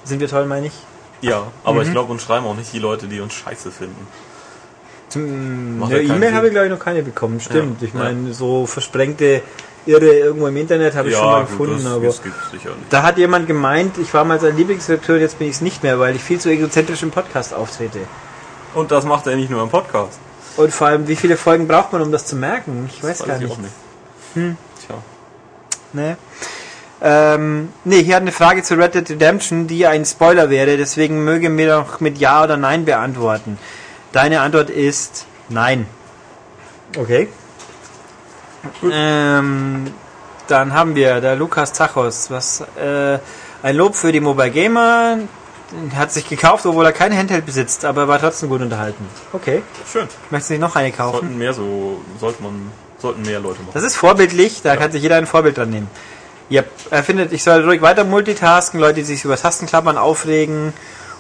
Sind 0.06 0.20
wir 0.22 0.30
toll, 0.30 0.46
meine 0.46 0.68
ich? 0.68 0.74
Ja, 1.22 1.48
aber 1.64 1.82
Mhm. 1.82 1.86
ich 1.88 1.92
glaube, 1.92 2.12
uns 2.14 2.24
schreiben 2.24 2.46
auch 2.46 2.56
nicht 2.56 2.72
die 2.74 2.80
Leute, 2.80 3.08
die 3.08 3.20
uns 3.20 3.34
scheiße 3.34 3.70
finden. 3.72 4.08
Zum, 5.10 5.84
eine 5.84 6.02
ja 6.02 6.16
E-Mail 6.16 6.34
habe 6.34 6.48
ich 6.48 6.54
glaube 6.54 6.68
ich 6.68 6.72
noch 6.72 6.80
keine 6.80 7.04
bekommen. 7.04 7.42
Stimmt. 7.42 7.82
Ja, 7.82 7.88
Ich 7.88 7.94
meine, 7.94 8.34
so 8.34 8.66
versprengte 8.66 9.42
Irre 9.86 10.14
irgendwo 10.14 10.48
im 10.48 10.58
Internet 10.58 10.96
habe 10.96 11.10
ich 11.10 11.16
schon 11.16 11.26
mal 11.26 11.42
gefunden, 11.46 11.84
das, 11.84 11.92
aber 11.94 12.06
das 12.06 12.22
gibt's 12.22 12.52
sicherlich. 12.52 12.78
da 12.90 13.02
hat 13.04 13.18
jemand 13.18 13.48
gemeint, 13.48 13.98
ich 13.98 14.14
war 14.14 14.24
mal 14.24 14.40
sein 14.40 14.56
Lieblingsredakteur, 14.56 15.18
jetzt 15.18 15.40
bin 15.40 15.48
ich 15.48 15.56
es 15.56 15.62
nicht 15.62 15.82
mehr, 15.82 16.00
weil 16.00 16.16
ich 16.16 16.24
viel 16.24 16.40
zu 16.40 16.50
egozentrisch 16.50 17.02
im 17.02 17.10
Podcast 17.12 17.54
auftrete. 17.54 18.00
Und 18.76 18.92
das 18.92 19.06
macht 19.06 19.26
er 19.28 19.36
nicht 19.36 19.50
nur 19.50 19.64
im 19.64 19.70
Podcast. 19.70 20.20
Und 20.58 20.72
vor 20.74 20.88
allem, 20.88 21.08
wie 21.08 21.16
viele 21.16 21.36
Folgen 21.38 21.68
braucht 21.68 21.94
man, 21.94 22.02
um 22.02 22.12
das 22.12 22.26
zu 22.26 22.36
merken? 22.36 22.90
Ich 22.94 23.04
weiß 23.04 23.20
Das 23.20 23.28
gar 23.28 23.36
ich 23.38 23.42
nicht. 23.44 23.52
auch 23.54 23.58
nicht. 23.58 23.74
Hm. 24.36 24.58
Tja. 24.86 24.96
Nee. 25.94 26.16
Ähm, 27.04 27.70
nee, 27.84 28.04
hier 28.04 28.16
hat 28.16 28.22
eine 28.22 28.32
Frage 28.32 28.62
zu 28.62 28.76
Red 28.76 28.94
Dead 28.94 29.10
Redemption, 29.10 29.66
die 29.66 29.88
ein 29.88 30.06
Spoiler 30.06 30.50
wäre, 30.52 30.78
deswegen 30.78 31.24
möge 31.24 31.50
mir 31.50 31.76
doch 31.76 32.00
mit 32.00 32.20
Ja 32.20 32.44
oder 32.44 32.58
Nein 32.58 32.86
beantworten. 32.86 33.58
Deine 34.12 34.42
Antwort 34.42 34.70
ist 34.70 35.26
Nein. 35.50 35.88
Okay. 36.98 37.28
Ähm, 38.84 39.94
dann 40.48 40.74
haben 40.74 40.96
wir 40.96 41.22
der 41.22 41.36
Lukas 41.36 41.74
Zachos, 41.74 42.30
was 42.30 42.62
äh, 42.62 43.20
ein 43.64 43.76
Lob 43.76 43.96
für 43.96 44.12
die 44.12 44.20
Mobile 44.20 44.52
Gamer, 44.52 45.20
hat 45.96 46.12
sich 46.12 46.28
gekauft, 46.28 46.66
obwohl 46.66 46.86
er 46.86 46.92
kein 46.92 47.16
Handheld 47.16 47.46
besitzt, 47.46 47.86
aber 47.86 48.08
war 48.08 48.20
trotzdem 48.20 48.50
gut 48.50 48.62
unterhalten. 48.62 49.06
Okay. 49.32 49.64
Schön. 49.90 50.08
Möchtest 50.30 50.50
du 50.50 50.54
nicht 50.56 50.62
noch 50.62 50.76
eine 50.76 50.92
kaufen? 50.92 51.20
Sollten 51.20 51.38
mehr 51.38 51.54
so, 51.54 52.02
sollte 52.20 52.44
man, 52.44 52.72
sollten 52.98 53.22
mehr 53.22 53.40
Leute 53.40 53.62
machen. 53.62 53.72
Das 53.74 53.84
ist 53.84 53.96
vorbildlich, 53.96 54.62
da 54.62 54.76
kann 54.76 54.92
sich 54.92 55.02
jeder 55.02 55.16
ein 55.16 55.28
Vorbild 55.28 55.58
dran 55.58 55.70
nehmen. 55.70 55.88
Yep. 56.52 56.70
Er 56.90 57.04
findet, 57.04 57.32
ich 57.32 57.44
soll 57.44 57.64
ruhig 57.64 57.82
weiter 57.82 58.04
multitasken, 58.04 58.80
Leute, 58.80 58.96
die 58.96 59.04
sich 59.04 59.24
über 59.24 59.38
Tastenklappern 59.38 59.98
aufregen 59.98 60.74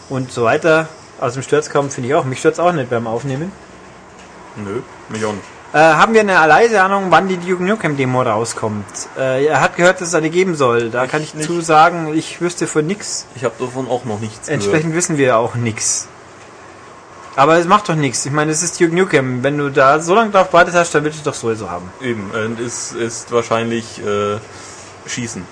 und 0.09 0.31
so 0.31 0.43
weiter. 0.43 0.89
Aus 1.21 1.35
dem 1.35 1.43
Sturz 1.43 1.69
kommen, 1.69 1.89
finde 1.89 2.09
ich 2.09 2.15
auch. 2.15 2.25
Mich 2.25 2.39
stört 2.39 2.59
auch 2.59 2.73
nicht 2.73 2.89
beim 2.89 3.07
Aufnehmen. 3.07 3.53
Nö, 4.57 4.81
mich 5.07 5.23
auch 5.23 5.31
nicht. 5.31 5.45
Äh, 5.73 5.77
haben 5.77 6.13
wir 6.13 6.21
eine 6.21 6.33
leise 6.33 6.81
Ahnung, 6.81 7.05
wann 7.11 7.29
die 7.29 7.37
Duke 7.37 7.63
Nukem 7.63 7.95
Demo 7.95 8.21
rauskommt? 8.21 8.85
Äh, 9.17 9.45
er 9.45 9.61
hat 9.61 9.77
gehört, 9.77 10.01
dass 10.01 10.09
es 10.09 10.15
eine 10.15 10.29
geben 10.29 10.55
soll. 10.55 10.89
Da 10.89 11.07
kann 11.07 11.21
ich 11.21 11.33
nicht. 11.33 11.47
zu 11.47 11.61
sagen, 11.61 12.13
ich 12.13 12.41
wüsste 12.41 12.67
von 12.67 12.85
nix. 12.85 13.25
Ich 13.35 13.45
habe 13.45 13.55
davon 13.57 13.87
auch 13.89 14.03
noch 14.03 14.19
nichts 14.19 14.49
Entsprechend 14.49 14.93
wissen 14.95 15.17
wir 15.17 15.37
auch 15.37 15.55
nix. 15.55 16.07
Aber 17.37 17.57
es 17.57 17.67
macht 17.67 17.87
doch 17.87 17.95
nichts. 17.95 18.25
Ich 18.25 18.33
meine, 18.33 18.51
es 18.51 18.61
ist 18.61 18.81
Duke 18.81 18.93
Nukem. 18.93 19.43
Wenn 19.43 19.57
du 19.57 19.69
da 19.69 20.01
so 20.01 20.13
lange 20.13 20.31
drauf 20.31 20.51
wartet 20.51 20.75
hast, 20.75 20.93
dann 20.93 21.05
willst 21.05 21.25
du 21.25 21.29
es 21.29 21.35
doch 21.35 21.41
sowieso 21.41 21.69
haben. 21.69 21.89
gehört. 21.99 22.11
Eben, 22.11 22.31
und 22.31 22.59
es 22.59 22.91
ist 22.91 23.31
wahrscheinlich 23.31 23.99
äh, 24.05 24.37
Schießen. 25.07 25.45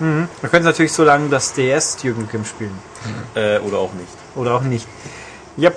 Man 0.00 0.28
könnte 0.42 0.64
natürlich 0.64 0.92
so 0.92 1.02
lange 1.02 1.28
das 1.28 1.54
DS 1.54 1.96
Duke 1.96 2.20
Nukem 2.20 2.44
spielen. 2.44 2.78
Äh, 3.34 3.58
oder 3.60 3.78
auch 3.78 3.92
nicht. 3.94 4.12
Oder 4.36 4.54
auch 4.54 4.62
nicht. 4.62 4.86
Yep. 5.58 5.76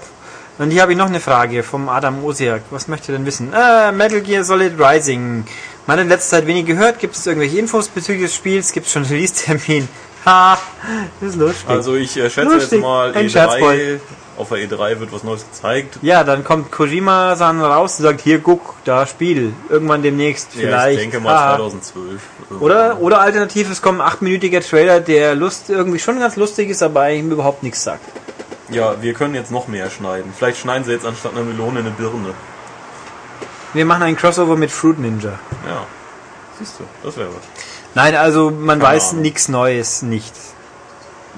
Und 0.62 0.70
hier 0.70 0.84
habe 0.84 0.92
ich 0.92 0.98
noch 0.98 1.08
eine 1.08 1.20
Frage 1.20 1.64
vom 1.64 1.90
Adam 1.90 2.24
Osiak. 2.24 2.62
Was 2.70 2.88
möchte 2.88 3.12
denn 3.12 3.26
wissen? 3.26 3.52
Äh, 3.52 3.92
Metal 3.92 4.22
Gear 4.22 4.44
Solid 4.44 4.74
Rising. 4.80 5.44
Man 5.88 5.98
hat 5.98 6.04
in 6.04 6.10
letzter 6.10 6.38
Zeit 6.38 6.46
wenig 6.48 6.68
gehört. 6.68 7.00
Gibt 7.00 7.16
es 7.16 7.26
irgendwelche 7.26 7.58
Infos 7.58 7.88
bezüglich 7.88 8.26
des 8.26 8.36
Spiels? 8.36 8.72
Gibt 8.72 8.86
es 8.86 8.92
schon 8.94 9.02
einen 9.04 9.12
Release-Termin? 9.12 9.88
Ha, 10.24 10.56
das 11.20 11.30
ist 11.32 11.36
lustig. 11.38 11.68
Also 11.68 11.96
ich 11.96 12.16
äh, 12.16 12.30
schätze 12.30 12.44
Lustig. 12.54 12.74
jetzt 12.74 12.82
mal 12.84 13.12
Ein 13.12 13.26
E3, 13.26 13.30
Scherzbold. 13.32 14.02
auf 14.38 14.50
der 14.50 14.58
E3 14.60 15.00
wird 15.00 15.12
was 15.12 15.24
Neues 15.24 15.44
gezeigt. 15.52 15.98
ja, 16.04 16.24
dann 16.24 16.44
kommt 16.44 16.72
Kojima-san 16.72 17.60
raus 17.60 17.98
und 17.98 18.04
sagt, 18.04 18.22
hier, 18.22 18.38
guck, 18.38 18.76
da 18.86 19.08
Spiel. 19.08 19.54
Irgendwann 19.70 20.04
demnächst 20.04 20.50
Ja, 20.54 20.60
vielleicht. 20.62 20.98
ich 21.00 21.10
denke 21.10 21.22
mal 21.22 21.34
Ha. 21.36 21.56
2012. 21.56 22.22
Oder, 22.60 23.00
oder 23.02 23.20
alternativ, 23.20 23.72
es 23.72 23.82
kommt 23.82 24.00
ein 24.00 24.06
achtminütiger 24.06 24.62
Trailer, 24.62 25.00
der 25.00 25.34
Lust, 25.34 25.72
irgendwie 25.72 25.98
schon 25.98 26.20
ganz 26.20 26.36
lustig 26.36 26.70
ist, 26.70 26.84
aber 26.84 27.00
eigentlich 27.02 27.32
überhaupt 27.34 27.64
nichts 27.64 27.84
sagt. 27.84 28.06
Ja, 28.76 29.02
wir 29.02 29.14
können 29.14 29.36
jetzt 29.36 29.52
noch 29.52 29.68
mehr 29.68 29.90
schneiden. 29.90 30.34
Vielleicht 30.38 30.60
schneiden 30.60 30.84
sie 30.86 30.92
jetzt 30.92 31.06
anstatt 31.06 31.34
einer 31.34 31.44
Melone 31.44 31.80
eine 31.80 31.92
Birne. 31.92 32.34
Wir 33.74 33.86
machen 33.86 34.04
einen 34.04 34.18
Crossover 34.18 34.56
mit 34.56 34.72
Fruit 34.72 35.00
Ninja. 35.00 35.40
Ja. 35.68 35.86
Siehst 36.60 36.80
du, 36.80 36.84
das 37.04 37.18
wäre 37.18 37.30
was. 37.30 37.44
Nein, 37.96 38.16
also 38.16 38.52
man 38.52 38.80
Keine 38.80 38.96
weiß 38.96 39.14
nichts 39.14 39.48
Neues 39.48 40.02
nicht. 40.02 40.34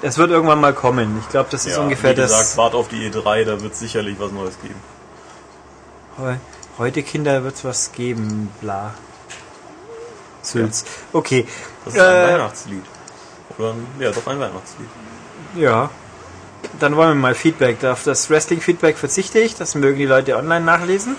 Es 0.02 0.18
wird 0.18 0.30
irgendwann 0.30 0.60
mal 0.60 0.74
kommen. 0.74 1.18
Ich 1.20 1.28
glaube, 1.30 1.48
das 1.50 1.64
ist 1.66 1.76
Ja, 1.76 1.82
ungefähr 1.82 2.10
wie 2.10 2.16
gesagt, 2.16 2.40
das. 2.42 2.56
wart 2.56 2.74
auf 2.74 2.88
die 2.88 3.08
E3, 3.10 3.44
da 3.44 3.60
wird 3.62 3.74
sicherlich 3.74 4.16
was 4.18 4.32
Neues 4.32 4.54
geben. 4.60 4.80
Heu- 6.18 6.36
Heute 6.78 7.02
Kinder 7.04 7.44
wird's 7.44 7.64
was 7.64 7.92
geben, 7.92 8.50
bla. 8.60 8.94
Sülz. 10.42 10.84
Okay. 11.12 11.46
Das 11.84 11.94
ist 11.94 12.00
ein 12.00 12.06
Äh, 12.14 12.32
Weihnachtslied. 12.34 12.82
Oder 13.58 13.70
ein, 13.70 13.86
ja, 14.00 14.10
doch 14.10 14.26
ein 14.26 14.40
Weihnachtslied. 14.40 14.88
Ja. 15.56 15.88
Dann 16.80 16.96
wollen 16.96 17.10
wir 17.10 17.14
mal 17.14 17.34
Feedback. 17.34 17.84
Auf 17.84 18.04
das 18.04 18.30
Wrestling-Feedback 18.30 18.96
verzichte 18.96 19.38
ich. 19.38 19.54
Das 19.54 19.74
mögen 19.74 19.98
die 19.98 20.06
Leute 20.06 20.36
online 20.36 20.64
nachlesen. 20.64 21.16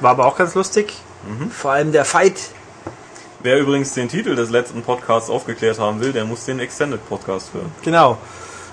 War 0.00 0.12
aber 0.12 0.26
auch 0.26 0.36
ganz 0.36 0.54
lustig. 0.54 0.94
Mhm. 1.26 1.50
Vor 1.50 1.72
allem 1.72 1.92
der 1.92 2.04
Fight. 2.04 2.36
Wer 3.40 3.58
übrigens 3.58 3.92
den 3.92 4.08
Titel 4.08 4.34
des 4.36 4.50
letzten 4.50 4.82
Podcasts 4.82 5.28
aufgeklärt 5.28 5.78
haben 5.78 6.00
will, 6.00 6.12
der 6.12 6.24
muss 6.24 6.44
den 6.46 6.60
Extended 6.60 7.06
Podcast 7.08 7.52
hören. 7.52 7.70
Genau. 7.82 8.18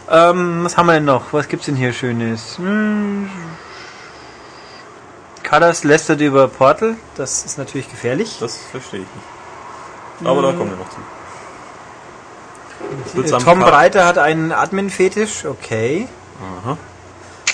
Ähm, 0.09 0.63
was 0.63 0.77
haben 0.77 0.85
wir 0.87 0.93
denn 0.93 1.05
noch? 1.05 1.33
Was 1.33 1.47
gibt's 1.47 1.65
denn 1.65 1.75
hier 1.75 1.93
Schönes? 1.93 2.57
Hm. 2.57 3.29
Lästert 5.83 6.21
über 6.21 6.47
Portal. 6.47 6.95
Das 7.15 7.43
ist 7.43 7.57
natürlich 7.57 7.89
gefährlich. 7.89 8.37
Das 8.39 8.57
verstehe 8.71 9.01
ich 9.01 9.07
nicht. 9.07 10.27
Aber 10.27 10.41
da 10.41 10.53
kommen 10.53 10.69
wir 10.69 10.77
noch 10.77 10.89
zu. 10.89 11.01
Tom 13.43 13.59
Breiter 13.59 14.05
hat 14.05 14.17
einen 14.17 14.51
Admin-Fetisch. 14.51 15.45
Okay. 15.45 16.07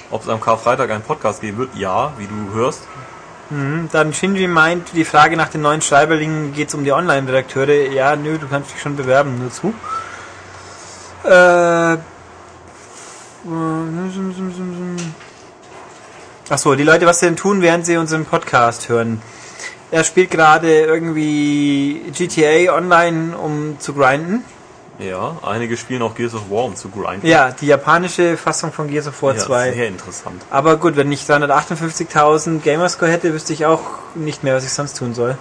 Ob 0.09 0.21
es 0.23 0.29
am 0.29 0.39
Karfreitag 0.39 0.89
einen 0.89 1.03
Podcast 1.03 1.41
geben 1.41 1.57
wird? 1.57 1.75
Ja, 1.75 2.13
wie 2.17 2.27
du 2.27 2.53
hörst. 2.53 2.81
Hm, 3.49 3.89
Dann 3.91 4.13
Shinji 4.13 4.47
meint, 4.47 4.89
die 4.93 5.05
Frage 5.05 5.37
nach 5.37 5.49
den 5.49 5.61
neuen 5.61 5.81
Schreiberlingen 5.81 6.53
geht 6.53 6.69
es 6.69 6.73
um 6.75 6.83
die 6.83 6.91
Online-Redakteure. 6.91 7.91
Ja, 7.91 8.15
nö, 8.15 8.37
du 8.37 8.47
kannst 8.47 8.73
dich 8.73 8.81
schon 8.81 8.95
bewerben, 8.95 9.37
nur 9.39 9.51
zu. 9.51 9.73
Äh, 11.23 11.97
Achso, 16.49 16.75
die 16.75 16.83
Leute, 16.83 17.05
was 17.05 17.19
sie 17.19 17.25
denn 17.27 17.35
tun, 17.35 17.61
während 17.61 17.85
sie 17.85 17.97
unseren 17.97 18.25
Podcast 18.25 18.89
hören. 18.89 19.21
Er 19.91 20.03
spielt 20.03 20.31
gerade 20.31 20.81
irgendwie 20.81 22.01
GTA 22.13 22.73
Online, 22.73 23.37
um 23.37 23.79
zu 23.79 23.93
grinden. 23.93 24.43
Ja, 24.99 25.37
einige 25.43 25.77
spielen 25.77 26.01
auch 26.01 26.15
Gears 26.15 26.33
of 26.33 26.49
War, 26.49 26.63
um 26.65 26.75
zu 26.75 26.89
grinden. 26.89 27.25
Ja, 27.27 27.51
die 27.51 27.67
japanische 27.67 28.35
Fassung 28.35 28.71
von 28.71 28.87
Gears 28.89 29.07
of 29.07 29.21
War 29.21 29.35
Ja, 29.35 29.43
2. 29.45 29.73
sehr 29.73 29.87
interessant. 29.87 30.41
Aber 30.49 30.77
gut, 30.77 30.95
wenn 30.95 31.11
ich 31.11 31.21
358.000 31.23 32.59
Gamerscore 32.61 33.11
hätte, 33.11 33.31
wüsste 33.33 33.53
ich 33.53 33.65
auch 33.67 33.81
nicht 34.15 34.43
mehr, 34.43 34.55
was 34.55 34.63
ich 34.65 34.73
sonst 34.73 34.97
tun 34.97 35.13
soll. 35.13 35.37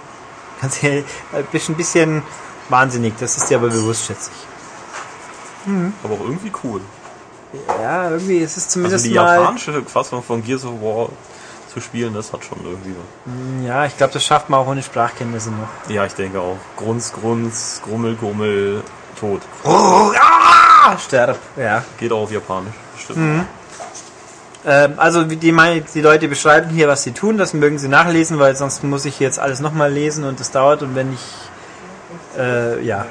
Ganz 0.61 0.83
ehrlich, 0.83 1.05
ein 1.33 1.43
bisschen, 1.51 1.73
ein 1.73 1.77
bisschen 1.77 2.23
wahnsinnig, 2.69 3.13
das 3.19 3.37
ist 3.37 3.49
dir 3.49 3.57
aber 3.57 3.69
bewusst, 3.69 4.05
schätze 4.05 4.29
ich. 4.33 4.47
Aber 6.03 6.13
auch 6.13 6.21
irgendwie 6.21 6.51
cool. 6.63 6.81
Ja, 7.81 8.11
irgendwie 8.11 8.37
ist 8.37 8.57
es 8.57 8.65
Also 8.65 8.73
zumindest 8.73 9.05
die 9.05 9.13
mal. 9.15 9.37
japanische 9.39 9.83
Fassung 9.83 10.21
von 10.23 10.43
Gears 10.43 10.65
of 10.65 10.81
War 10.81 11.09
zu 11.73 11.81
spielen, 11.81 12.13
das 12.13 12.31
hat 12.31 12.43
schon 12.45 12.59
irgendwie 12.63 12.91
was. 12.91 13.67
Ja, 13.67 13.85
ich 13.85 13.97
glaube, 13.97 14.13
das 14.13 14.23
schafft 14.23 14.49
man 14.49 14.59
auch 14.59 14.67
ohne 14.67 14.81
Sprachkenntnisse 14.83 15.49
noch. 15.51 15.67
Ja, 15.89 16.05
ich 16.05 16.13
denke 16.13 16.39
auch. 16.39 16.57
Grunz, 16.77 17.11
Grunz, 17.11 17.81
Grummel, 17.83 18.15
Grummel, 18.15 18.83
tot. 19.19 19.41
Oh, 19.63 20.11
ah, 20.15 20.97
sterb. 20.97 21.37
Ja. 21.55 21.83
Geht 21.99 22.11
auch 22.11 22.23
auf 22.23 22.31
Japanisch. 22.31 22.73
Stimmt. 22.97 23.45
Ähm, 24.65 24.93
also 24.97 25.23
die, 25.23 25.51
meine, 25.51 25.81
die 25.81 26.01
Leute 26.01 26.27
beschreiben 26.27 26.69
hier, 26.69 26.87
was 26.87 27.03
sie 27.03 27.13
tun, 27.13 27.37
das 27.37 27.53
mögen 27.53 27.77
sie 27.79 27.87
nachlesen, 27.87 28.37
weil 28.39 28.55
sonst 28.55 28.83
muss 28.83 29.05
ich 29.05 29.19
jetzt 29.19 29.39
alles 29.39 29.59
nochmal 29.59 29.91
lesen 29.91 30.25
und 30.25 30.39
das 30.39 30.51
dauert 30.51 30.81
und 30.81 30.95
wenn 30.95 31.13
ich 31.13 31.21
äh, 32.37 32.83
ja. 32.83 33.05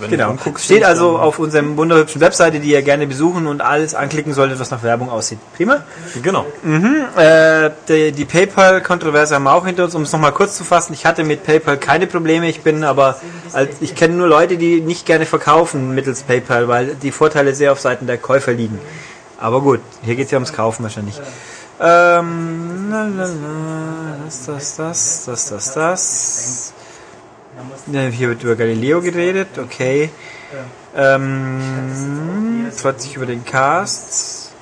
Wenn 0.00 0.10
Genau. 0.10 0.26
du 0.26 0.30
umguckst, 0.32 0.64
Steht 0.64 0.84
also 0.84 1.18
auf 1.18 1.38
unserem 1.38 1.76
wunderhübschen 1.76 2.20
Webseite, 2.20 2.60
die 2.60 2.70
ihr 2.70 2.82
gerne 2.82 3.06
besuchen 3.06 3.46
und 3.46 3.60
alles 3.60 3.94
anklicken 3.94 4.32
solltet, 4.34 4.58
was 4.58 4.70
nach 4.70 4.82
Werbung 4.82 5.10
aussieht. 5.10 5.38
Prima. 5.56 5.84
Genau. 6.22 6.46
Äh, 7.16 7.70
die, 7.88 8.12
die 8.12 8.24
PayPal-Kontroverse 8.24 9.34
haben 9.34 9.44
wir 9.44 9.52
auch 9.54 9.66
hinter 9.66 9.84
uns, 9.84 9.94
um 9.94 10.02
es 10.02 10.12
nochmal 10.12 10.32
kurz 10.32 10.56
zu 10.56 10.64
fassen. 10.64 10.92
Ich 10.94 11.06
hatte 11.06 11.24
mit 11.24 11.44
PayPal 11.44 11.76
keine 11.76 12.06
Probleme. 12.06 12.48
Ich 12.48 12.62
bin 12.62 12.84
aber, 12.84 13.20
als, 13.52 13.76
ich 13.80 13.94
kenne 13.94 14.14
nur 14.14 14.28
Leute, 14.28 14.56
die 14.56 14.80
nicht 14.80 15.06
gerne 15.06 15.26
verkaufen 15.26 15.94
mittels 15.94 16.22
PayPal, 16.22 16.68
weil 16.68 16.94
die 16.94 17.12
Vorteile 17.12 17.54
sehr 17.54 17.72
auf 17.72 17.80
Seiten 17.80 18.06
der 18.06 18.18
Käufer 18.18 18.52
liegen. 18.52 18.78
Aber 19.38 19.60
gut, 19.60 19.80
hier 20.02 20.16
geht 20.16 20.26
es 20.26 20.30
ja 20.30 20.36
ums 20.36 20.52
Kaufen 20.52 20.82
wahrscheinlich. 20.82 21.18
Ähm, 21.80 22.90
lalala, 22.90 24.16
das, 24.26 24.44
das, 24.46 24.76
das, 24.76 25.24
das, 25.24 25.48
das, 25.48 25.74
das. 25.74 26.72
Ja, 27.92 28.00
Hier 28.02 28.28
wird 28.28 28.42
über 28.42 28.56
Galileo 28.56 29.00
geredet, 29.00 29.58
okay. 29.58 30.10
Ähm, 30.96 32.70
freut 32.74 33.00
sich 33.00 33.16
über 33.16 33.26
den 33.26 33.44
Cast. 33.44 34.52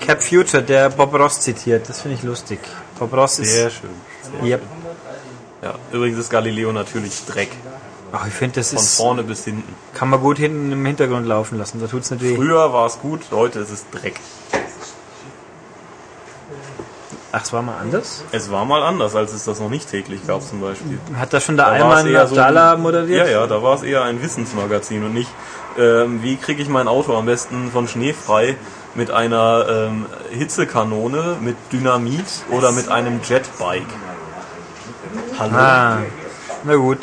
Cap 0.00 0.22
Future, 0.22 0.62
der 0.62 0.88
Bob 0.90 1.12
Ross 1.14 1.40
zitiert, 1.40 1.88
das 1.88 2.00
finde 2.00 2.16
ich 2.16 2.22
lustig. 2.22 2.58
Bob 2.98 3.12
Ross 3.12 3.38
ist. 3.38 3.52
Sehr 3.52 3.70
schön. 3.70 3.90
Yep. 4.42 4.62
Ja, 5.62 5.74
übrigens 5.92 6.18
ist 6.18 6.30
Galileo 6.30 6.72
natürlich 6.72 7.24
Dreck. 7.26 7.50
Ach, 8.12 8.26
ich 8.26 8.32
finde, 8.32 8.56
das 8.56 8.70
Von 8.70 8.78
ist. 8.78 8.96
vorne 8.96 9.22
bis 9.22 9.44
hinten. 9.44 9.74
Kann 9.94 10.08
man 10.08 10.20
gut 10.20 10.38
hinten 10.38 10.72
im 10.72 10.84
Hintergrund 10.84 11.26
laufen 11.26 11.58
lassen. 11.58 11.80
Da 11.80 11.86
tut's 11.86 12.10
weh. 12.20 12.34
Früher 12.34 12.72
war 12.72 12.86
es 12.86 12.98
gut, 12.98 13.20
heute 13.30 13.60
ist 13.60 13.70
es 13.70 13.84
Dreck. 13.90 14.18
Ach, 17.32 17.42
es 17.42 17.52
war 17.52 17.62
mal 17.62 17.78
anders? 17.80 18.24
Es 18.32 18.50
war 18.50 18.64
mal 18.64 18.82
anders, 18.82 19.14
als 19.14 19.32
es 19.32 19.44
das 19.44 19.60
noch 19.60 19.68
nicht 19.70 19.88
täglich 19.88 20.26
gab 20.26 20.42
zum 20.42 20.60
Beispiel. 20.60 20.98
Hat 21.16 21.32
das 21.32 21.44
schon 21.44 21.56
der 21.56 21.66
Da 21.66 21.72
Alman 21.72 22.08
so 22.12 22.18
Abdallah 22.18 22.74
ein- 22.74 22.80
moderiert? 22.80 23.26
Ja, 23.28 23.32
ja, 23.42 23.46
da 23.46 23.62
war 23.62 23.76
es 23.76 23.82
eher 23.84 24.02
ein 24.02 24.20
Wissensmagazin 24.20 25.04
und 25.04 25.14
nicht, 25.14 25.30
ähm, 25.78 26.22
wie 26.24 26.36
kriege 26.36 26.60
ich 26.60 26.68
mein 26.68 26.88
Auto 26.88 27.14
am 27.16 27.26
besten 27.26 27.70
von 27.70 27.86
Schnee 27.86 28.12
frei 28.12 28.56
mit 28.96 29.12
einer 29.12 29.66
ähm, 29.70 30.06
Hitzekanone, 30.30 31.36
mit 31.40 31.56
Dynamit 31.72 32.24
oder 32.50 32.72
mit 32.72 32.88
einem 32.88 33.20
Jetbike. 33.22 33.86
Hallo? 35.38 35.54
Ah, 35.56 35.98
na 36.64 36.74
gut. 36.74 36.98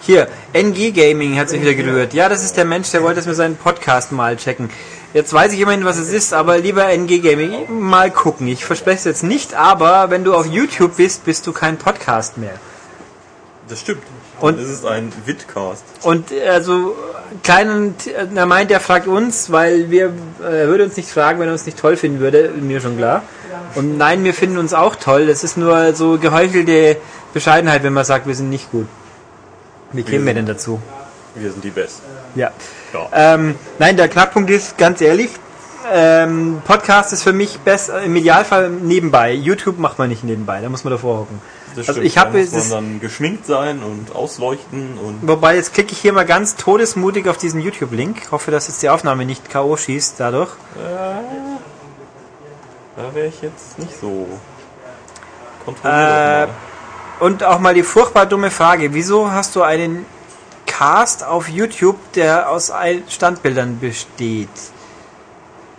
Hier, 0.00 0.28
NG 0.52 0.92
Gaming 0.92 1.38
hat 1.38 1.48
sich 1.48 1.60
wieder 1.60 1.74
gerührt. 1.74 2.12
Ja, 2.14 2.28
das 2.28 2.42
ist 2.44 2.56
der 2.56 2.64
Mensch, 2.64 2.90
der 2.90 3.02
wollte 3.02 3.16
das 3.16 3.26
mit 3.26 3.36
seinem 3.36 3.56
Podcast 3.56 4.12
mal 4.12 4.36
checken. 4.36 4.70
Jetzt 5.14 5.32
weiß 5.32 5.52
ich 5.54 5.60
immerhin, 5.60 5.84
was 5.84 5.96
es 5.96 6.12
ist, 6.12 6.34
aber 6.34 6.58
lieber 6.58 6.84
NG 6.86 7.20
Gaming, 7.20 7.80
mal 7.80 8.10
gucken. 8.10 8.46
Ich 8.48 8.64
verspreche 8.64 8.98
es 8.98 9.04
jetzt 9.04 9.22
nicht, 9.24 9.54
aber 9.54 10.10
wenn 10.10 10.22
du 10.22 10.34
auf 10.34 10.46
YouTube 10.46 10.96
bist, 10.96 11.24
bist 11.24 11.46
du 11.46 11.52
kein 11.52 11.78
Podcast 11.78 12.36
mehr. 12.36 12.54
Das 13.68 13.80
stimmt. 13.80 14.02
Und- 14.40 14.58
es 14.58 14.68
ist 14.68 14.84
ein 14.86 15.12
Vidcast. 15.24 15.82
Und 16.02 16.30
äh, 16.30 16.46
also 16.48 16.94
kleinen, 17.42 17.94
er 18.34 18.46
meint, 18.46 18.70
er 18.70 18.80
fragt 18.80 19.06
uns, 19.08 19.50
weil 19.50 19.90
wir 19.90 20.12
äh, 20.42 20.60
er 20.62 20.68
würde 20.68 20.84
uns 20.84 20.96
nicht 20.96 21.08
fragen, 21.10 21.40
wenn 21.40 21.48
er 21.48 21.52
uns 21.52 21.66
nicht 21.66 21.78
toll 21.78 21.96
finden 21.96 22.20
würde, 22.20 22.50
mir 22.60 22.80
schon 22.80 22.96
klar. 22.98 23.22
Und 23.74 23.98
nein, 23.98 24.24
wir 24.24 24.34
finden 24.34 24.58
uns 24.58 24.72
auch 24.74 24.94
toll. 24.96 25.26
Das 25.26 25.42
ist 25.42 25.56
nur 25.56 25.94
so 25.94 26.18
geheuchelte 26.18 26.96
Bescheidenheit, 27.34 27.82
wenn 27.82 27.92
man 27.92 28.04
sagt, 28.04 28.26
wir 28.26 28.34
sind 28.34 28.48
nicht 28.50 28.70
gut. 28.70 28.86
Wie 29.92 30.02
kämen 30.02 30.24
wir 30.26 30.34
denn 30.34 30.46
dazu? 30.46 30.80
Wir 31.34 31.50
sind 31.50 31.64
die 31.64 31.70
Besten. 31.70 32.02
Ja. 32.34 32.50
Ja. 32.92 33.34
Ähm, 33.34 33.54
nein, 33.78 33.96
der 33.96 34.08
Knackpunkt 34.08 34.50
ist, 34.50 34.78
ganz 34.78 35.00
ehrlich, 35.00 35.30
ähm, 35.92 36.60
Podcast 36.66 37.12
ist 37.12 37.22
für 37.22 37.32
mich 37.32 37.60
besser, 37.60 38.02
im 38.02 38.14
Idealfall 38.16 38.68
nebenbei. 38.70 39.32
YouTube 39.32 39.78
macht 39.78 39.98
man 39.98 40.08
nicht 40.08 40.24
nebenbei, 40.24 40.60
da 40.60 40.68
muss 40.68 40.84
man 40.84 40.92
davor 40.92 41.20
hocken. 41.20 41.40
Das 41.76 41.88
Also 41.88 41.92
stimmt. 42.00 42.06
ich 42.06 42.18
habe 42.18 42.32
da 42.44 42.56
muss 42.56 42.68
man 42.70 42.70
dann 42.70 43.00
geschminkt 43.00 43.46
sein 43.46 43.82
und 43.82 44.14
ausleuchten 44.14 44.98
und 44.98 45.26
Wobei, 45.28 45.56
jetzt 45.56 45.74
klicke 45.74 45.92
ich 45.92 45.98
hier 45.98 46.12
mal 46.12 46.24
ganz 46.26 46.56
todesmutig 46.56 47.28
auf 47.28 47.36
diesen 47.36 47.60
YouTube-Link. 47.60 48.32
Hoffe, 48.32 48.50
dass 48.50 48.66
jetzt 48.68 48.82
die 48.82 48.88
Aufnahme 48.88 49.24
nicht 49.24 49.48
K.O. 49.50 49.76
schießt 49.76 50.14
dadurch. 50.18 50.50
da 52.96 53.14
wäre 53.14 53.26
ich 53.28 53.40
jetzt 53.42 53.78
nicht 53.78 53.98
so 54.00 54.26
Äh, 54.28 55.64
kontrolliert. 55.64 56.48
Und 57.20 57.44
auch 57.44 57.58
mal 57.58 57.74
die 57.74 57.82
furchtbar 57.82 58.26
dumme 58.26 58.50
Frage, 58.50 58.94
wieso 58.94 59.30
hast 59.30 59.54
du 59.56 59.62
einen 59.62 60.06
Cast 60.78 61.24
auf 61.24 61.48
YouTube, 61.48 61.96
der 62.12 62.48
aus 62.50 62.72
Standbildern 63.08 63.80
besteht? 63.80 64.48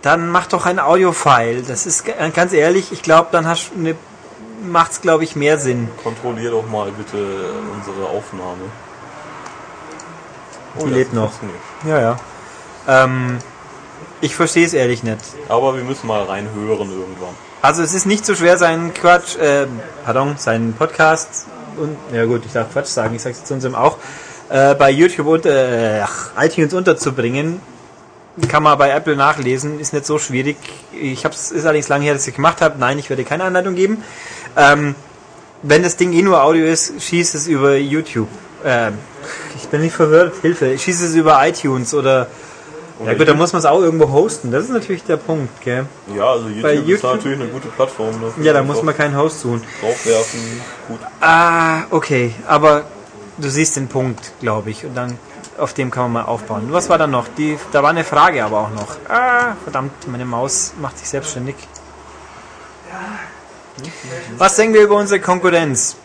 Dann 0.02 0.28
mach 0.30 0.46
doch 0.46 0.66
ein 0.66 0.78
Audio-File. 0.78 1.62
Das 1.62 1.86
ist 1.86 2.04
g- 2.04 2.12
ganz 2.34 2.52
ehrlich, 2.52 2.92
ich 2.92 3.02
glaube, 3.02 3.28
dann 3.32 3.46
hast 3.46 3.70
eine, 3.76 3.94
macht's 4.62 5.00
glaube 5.00 5.24
ich 5.24 5.36
mehr 5.36 5.58
Sinn. 5.58 5.88
Kontrollier 6.02 6.50
doch 6.50 6.66
mal 6.66 6.90
bitte 6.92 7.50
unsere 7.74 8.06
Aufnahme. 8.08 8.64
Oh, 10.78 10.84
Die 10.86 10.90
lebt 10.92 11.12
noch. 11.12 11.32
Ja, 11.86 12.00
ja. 12.00 12.16
Ähm, 12.88 13.38
ich 14.20 14.36
verstehe 14.36 14.66
es 14.66 14.72
ehrlich 14.74 15.02
nicht. 15.02 15.20
Aber 15.48 15.76
wir 15.76 15.84
müssen 15.84 16.06
mal 16.06 16.22
reinhören 16.22 16.90
irgendwann. 16.90 17.34
Also 17.62 17.82
es 17.82 17.92
ist 17.92 18.06
nicht 18.06 18.24
so 18.24 18.34
schwer, 18.34 18.56
seinen 18.56 18.94
Quatsch, 18.94 19.36
äh, 19.36 19.66
pardon, 20.04 20.36
seinen 20.38 20.72
Podcast 20.74 21.46
und 21.76 21.96
ja 22.14 22.24
gut, 22.24 22.42
ich 22.46 22.52
darf 22.52 22.72
Quatsch 22.72 22.86
sagen, 22.86 23.14
ich 23.14 23.22
sag's 23.22 23.38
jetzt 23.38 23.50
unserem 23.50 23.74
auch, 23.74 23.96
äh, 24.50 24.74
bei 24.74 24.90
YouTube 24.90 25.26
und 25.26 25.46
äh, 25.46 26.02
iTunes 26.38 26.74
unterzubringen. 26.74 27.60
Kann 28.48 28.62
man 28.62 28.78
bei 28.78 28.90
Apple 28.90 29.16
nachlesen, 29.16 29.80
ist 29.80 29.92
nicht 29.92 30.06
so 30.06 30.18
schwierig. 30.18 30.56
Ich 30.92 31.24
hab's, 31.24 31.50
ist 31.50 31.64
allerdings 31.64 31.88
lange 31.88 32.04
her, 32.04 32.14
dass 32.14 32.26
ich 32.26 32.34
gemacht 32.34 32.60
habe. 32.62 32.78
Nein, 32.78 32.98
ich 32.98 33.10
werde 33.10 33.24
keine 33.24 33.44
Anleitung 33.44 33.74
geben. 33.74 34.02
Ähm, 34.56 34.94
wenn 35.62 35.82
das 35.82 35.96
Ding 35.96 36.12
eh 36.12 36.22
nur 36.22 36.42
Audio 36.42 36.64
ist, 36.64 37.02
schießt 37.02 37.34
es 37.34 37.46
über 37.48 37.76
YouTube. 37.76 38.28
Ähm, 38.64 38.94
ich 39.56 39.68
bin 39.68 39.82
nicht 39.82 39.94
verwirrt, 39.94 40.34
Hilfe. 40.40 40.78
Schießt 40.78 41.02
es 41.02 41.14
über 41.14 41.46
iTunes 41.46 41.92
oder 41.92 42.28
ja 43.04 43.14
gut, 43.14 43.26
da 43.28 43.32
muss 43.34 43.52
man 43.54 43.60
es 43.60 43.66
auch 43.66 43.80
irgendwo 43.80 44.10
hosten. 44.10 44.52
Das 44.52 44.64
ist 44.64 44.70
natürlich 44.70 45.02
der 45.04 45.16
Punkt, 45.16 45.62
gell? 45.62 45.86
Ja, 46.14 46.32
also 46.32 46.48
YouTube, 46.48 46.62
Bei 46.62 46.74
ist 46.74 46.86
YouTube- 46.86 47.16
natürlich 47.16 47.40
eine 47.40 47.48
gute 47.48 47.68
Plattform. 47.68 48.14
Dafür. 48.20 48.44
Ja, 48.44 48.52
da 48.52 48.62
muss 48.62 48.82
man 48.82 48.94
keinen 48.94 49.16
Host 49.16 49.40
tun. 49.42 49.62
draufwerfen. 49.80 50.40
Gut. 50.86 50.98
Ah, 51.20 51.84
okay, 51.90 52.34
aber 52.46 52.84
du 53.40 53.50
siehst 53.50 53.76
den 53.76 53.88
Punkt, 53.88 54.32
glaube 54.40 54.70
ich, 54.70 54.84
und 54.84 54.94
dann 54.94 55.18
auf 55.58 55.74
dem 55.74 55.90
kann 55.90 56.04
man 56.04 56.24
mal 56.24 56.24
aufbauen. 56.24 56.68
Was 56.70 56.88
war 56.88 56.98
da 56.98 57.06
noch? 57.06 57.28
Die, 57.36 57.58
da 57.72 57.82
war 57.82 57.90
eine 57.90 58.04
Frage 58.04 58.44
aber 58.44 58.60
auch 58.60 58.70
noch. 58.70 58.96
Ah, 59.08 59.56
verdammt, 59.62 59.92
meine 60.08 60.24
Maus 60.24 60.72
macht 60.80 60.98
sich 60.98 61.08
selbstständig. 61.08 61.56
Was 64.36 64.56
denken 64.56 64.74
wir 64.74 64.82
über 64.82 64.96
unsere 64.96 65.20
Konkurrenz? 65.20 65.96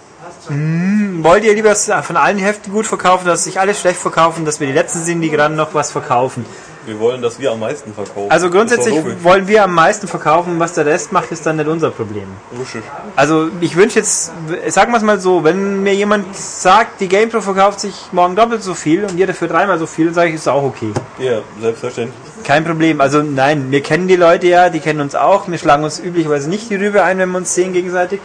Hm, 0.48 1.24
wollt 1.24 1.43
ihr 1.43 1.54
lieber 1.54 1.76
von 1.76 2.18
allen 2.18 2.38
Heften 2.38 2.72
gut 2.72 2.88
verkaufen, 2.88 3.26
dass 3.26 3.43
sich 3.43 3.60
alle 3.60 3.74
schlecht 3.74 4.00
verkaufen, 4.00 4.46
dass 4.46 4.60
wir 4.60 4.68
die 4.68 4.74
Letzten 4.74 5.00
sind, 5.04 5.22
die 5.22 5.30
gerade 5.30 5.56
noch 5.56 5.74
was 5.74 5.91
verkaufen? 5.91 6.46
Wir 6.86 7.00
wollen, 7.00 7.22
dass 7.22 7.39
wir 7.39 7.52
am 7.52 7.60
meisten 7.60 7.93
verkaufen. 7.93 8.30
Also 8.30 8.50
grundsätzlich 8.52 8.96
wollen 9.24 9.48
wir 9.48 9.64
am 9.64 9.74
meisten 9.74 10.08
verkaufen, 10.08 10.60
was 10.60 10.74
der 10.74 10.86
Rest 10.86 11.12
macht, 11.12 11.32
ist 11.32 11.46
dann 11.46 11.56
nicht 11.56 11.68
unser 11.68 11.89
Problem. 11.89 12.28
Logisch. 12.52 12.84
Also 13.16 13.50
ich 13.60 13.76
wünsche 13.76 14.00
jetzt, 14.00 14.32
sagen 14.68 14.91
wir 14.91 14.98
es 14.98 15.04
mal 15.04 15.20
so, 15.20 15.43
wenn 15.43 15.82
mir 15.82 15.96
jemand 15.96 16.36
sagt, 16.36 17.02
die 17.02 17.08
GamePro 17.08 17.41
verkauft 17.41 17.80
sich 17.80 17.93
morgen 18.12 18.36
doppelt 18.36 18.62
so 18.62 18.76
viel 18.76 19.04
und 19.04 19.18
ihr 19.18 19.26
dafür 19.26 19.48
dreimal 19.48 19.80
so 19.80 19.88
viel, 19.88 20.06
dann 20.06 20.14
sage 20.14 20.30
ich, 20.30 20.36
ist 20.36 20.48
auch 20.48 20.64
okay. 20.64 20.91
Ja, 21.18 21.39
selbstverständlich. 21.60 22.16
Kein 22.43 22.64
Problem. 22.64 23.02
Also 23.02 23.24
nein, 23.24 23.72
wir 23.72 23.82
kennen 23.82 24.08
die 24.08 24.16
Leute 24.16 24.46
ja, 24.48 24.70
die 24.70 24.80
kennen 24.80 25.02
uns 25.02 25.16
auch. 25.16 25.48
Wir 25.48 25.58
schlagen 25.58 25.84
uns 25.84 26.00
üblicherweise 26.00 26.50
nicht 26.50 26.70
die 26.70 26.76
Rübe 26.76 27.04
ein, 27.04 27.18
wenn 27.18 27.32
wir 27.32 27.39
uns 27.39 27.56
sehen 27.56 27.74
gegenseitig. 27.74 28.20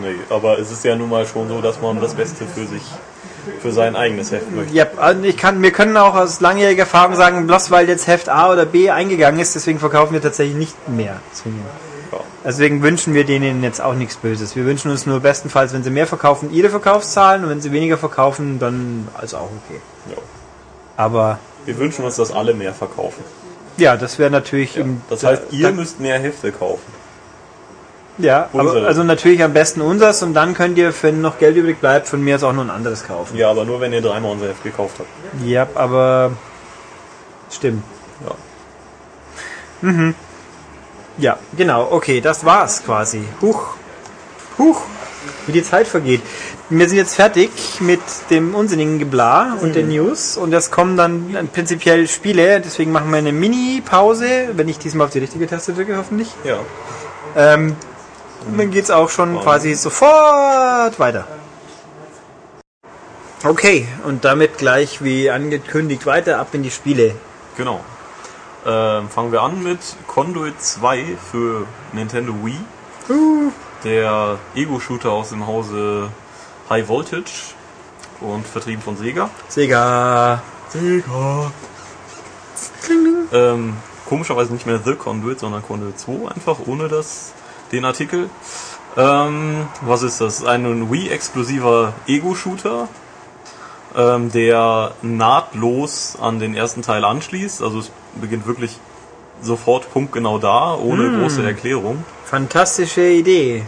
Nee, 0.00 0.14
aber 0.30 0.58
es 0.58 0.70
ist 0.70 0.84
ja 0.84 0.96
nun 0.96 1.10
mal 1.10 1.26
schon 1.26 1.48
so, 1.48 1.60
dass 1.60 1.80
man 1.80 2.00
das 2.00 2.14
Beste 2.14 2.44
für 2.46 2.66
sich, 2.66 2.82
für 3.60 3.72
sein 3.72 3.94
eigenes 3.96 4.32
Heft 4.32 4.50
möchte. 4.50 4.74
Ja, 4.74 4.86
also 4.96 5.22
ich 5.22 5.36
kann, 5.36 5.60
wir 5.62 5.70
können 5.72 5.96
auch 5.96 6.14
aus 6.14 6.40
langjähriger 6.40 6.80
Erfahrung 6.84 7.14
sagen, 7.14 7.46
bloß 7.46 7.70
weil 7.70 7.88
jetzt 7.88 8.06
Heft 8.06 8.28
A 8.28 8.52
oder 8.52 8.64
B 8.64 8.90
eingegangen 8.90 9.40
ist, 9.40 9.54
deswegen 9.54 9.78
verkaufen 9.78 10.14
wir 10.14 10.22
tatsächlich 10.22 10.56
nicht 10.56 10.88
mehr. 10.88 11.20
Deswegen, 11.32 11.60
Ja. 12.12 12.20
deswegen 12.44 12.82
wünschen 12.82 13.12
wir 13.14 13.24
denen 13.24 13.62
jetzt 13.62 13.80
auch 13.82 13.94
nichts 13.94 14.16
Böses. 14.16 14.56
Wir 14.56 14.64
wünschen 14.64 14.90
uns 14.90 15.06
nur 15.06 15.20
bestenfalls, 15.20 15.72
wenn 15.72 15.82
sie 15.84 15.90
mehr 15.90 16.06
verkaufen, 16.06 16.52
ihre 16.52 16.70
Verkaufszahlen 16.70 17.44
und 17.44 17.50
wenn 17.50 17.60
sie 17.60 17.72
weniger 17.72 17.98
verkaufen, 17.98 18.58
dann 18.58 19.08
ist 19.22 19.34
auch 19.34 19.50
okay. 19.66 19.80
Ja. 20.10 20.16
Aber 20.96 21.38
Wir 21.66 21.76
wünschen 21.78 22.04
uns, 22.04 22.16
dass 22.16 22.32
alle 22.32 22.54
mehr 22.54 22.72
verkaufen. 22.74 23.22
Ja, 23.76 23.96
das 23.96 24.18
wäre 24.18 24.30
natürlich 24.30 24.76
im. 24.76 25.00
Das 25.08 25.24
heißt, 25.24 25.44
ihr 25.50 25.70
müsst 25.72 26.00
mehr 26.00 26.18
Hefte 26.18 26.52
kaufen. 26.52 27.01
Ja, 28.22 28.48
aber 28.52 28.86
also 28.86 29.02
natürlich 29.02 29.42
am 29.42 29.52
besten 29.52 29.80
unseres 29.80 30.22
und 30.22 30.32
dann 30.34 30.54
könnt 30.54 30.78
ihr, 30.78 30.94
wenn 31.02 31.20
noch 31.20 31.38
Geld 31.38 31.56
übrig 31.56 31.80
bleibt, 31.80 32.06
von 32.06 32.22
mir 32.22 32.36
aus 32.36 32.44
auch 32.44 32.52
noch 32.52 32.62
ein 32.62 32.70
anderes 32.70 33.04
kaufen. 33.06 33.36
Ja, 33.36 33.50
aber 33.50 33.64
nur 33.64 33.80
wenn 33.80 33.92
ihr 33.92 34.00
dreimal 34.00 34.30
unser 34.30 34.48
Heft 34.48 34.62
gekauft 34.62 34.94
habt. 35.00 35.08
Ja, 35.44 35.66
aber. 35.74 36.32
Stimmt. 37.50 37.82
Ja. 39.82 40.14
Ja, 41.18 41.38
genau, 41.56 41.88
okay, 41.90 42.20
das 42.20 42.44
war's 42.44 42.84
quasi. 42.84 43.24
Huch. 43.40 43.74
Huch. 44.58 44.82
Wie 45.46 45.52
die 45.52 45.62
Zeit 45.62 45.88
vergeht. 45.88 46.22
Wir 46.70 46.88
sind 46.88 46.98
jetzt 46.98 47.14
fertig 47.16 47.50
mit 47.80 48.00
dem 48.30 48.54
unsinnigen 48.54 48.98
Geblar 48.98 49.58
und 49.60 49.74
den 49.74 49.88
News 49.88 50.36
und 50.36 50.52
es 50.54 50.70
kommen 50.70 50.96
dann 50.96 51.48
prinzipiell 51.52 52.08
Spiele, 52.08 52.60
deswegen 52.60 52.92
machen 52.92 53.10
wir 53.10 53.18
eine 53.18 53.32
Mini-Pause, 53.32 54.50
wenn 54.54 54.68
ich 54.68 54.78
diesmal 54.78 55.06
auf 55.08 55.12
die 55.12 55.18
richtige 55.18 55.46
Taste 55.46 55.74
drücke, 55.74 55.96
hoffentlich. 55.96 56.28
Ja. 56.44 56.58
Ähm, 57.36 57.76
und 58.46 58.58
dann 58.58 58.70
geht's 58.70 58.90
auch 58.90 59.08
schon 59.08 59.40
quasi 59.40 59.74
sofort 59.74 60.98
weiter. 60.98 61.26
Okay, 63.44 63.88
und 64.04 64.24
damit 64.24 64.58
gleich 64.58 65.02
wie 65.02 65.30
angekündigt 65.30 66.06
weiter 66.06 66.38
ab 66.38 66.48
in 66.52 66.62
die 66.62 66.70
Spiele. 66.70 67.14
Genau. 67.56 67.80
Ähm, 68.64 69.08
fangen 69.08 69.32
wir 69.32 69.42
an 69.42 69.62
mit 69.62 69.80
Conduit 70.06 70.60
2 70.62 71.16
für 71.30 71.66
Nintendo 71.92 72.32
Wii. 72.44 72.60
Der 73.82 74.38
Ego-Shooter 74.54 75.10
aus 75.10 75.30
dem 75.30 75.46
Hause 75.48 76.08
High 76.70 76.88
Voltage 76.88 77.54
und 78.20 78.46
vertrieben 78.46 78.80
von 78.80 78.96
Sega. 78.96 79.28
Sega. 79.48 80.40
Sega. 80.68 81.50
Ähm, 83.32 83.76
komischerweise 84.08 84.52
nicht 84.52 84.66
mehr 84.66 84.78
The 84.84 84.94
Conduit, 84.94 85.40
sondern 85.40 85.62
Conduit 85.62 85.98
2, 85.98 86.28
einfach 86.32 86.58
ohne 86.66 86.88
das, 86.88 87.32
den 87.72 87.84
Artikel. 87.84 88.30
Ähm, 88.96 89.66
was 89.80 90.02
ist 90.02 90.20
das? 90.20 90.44
Ein 90.44 90.90
Wii-exklusiver 90.90 91.94
Ego-Shooter, 92.06 92.88
ähm, 93.96 94.30
der 94.30 94.92
nahtlos 95.02 96.16
an 96.20 96.38
den 96.38 96.54
ersten 96.54 96.82
Teil 96.82 97.04
anschließt. 97.04 97.62
Also 97.62 97.78
es 97.80 97.90
beginnt 98.14 98.46
wirklich 98.46 98.78
sofort 99.40 99.90
punktgenau 99.92 100.38
da, 100.38 100.74
ohne 100.74 101.18
große 101.18 101.42
Erklärung. 101.44 102.04
Fantastische 102.24 103.08
Idee. 103.08 103.64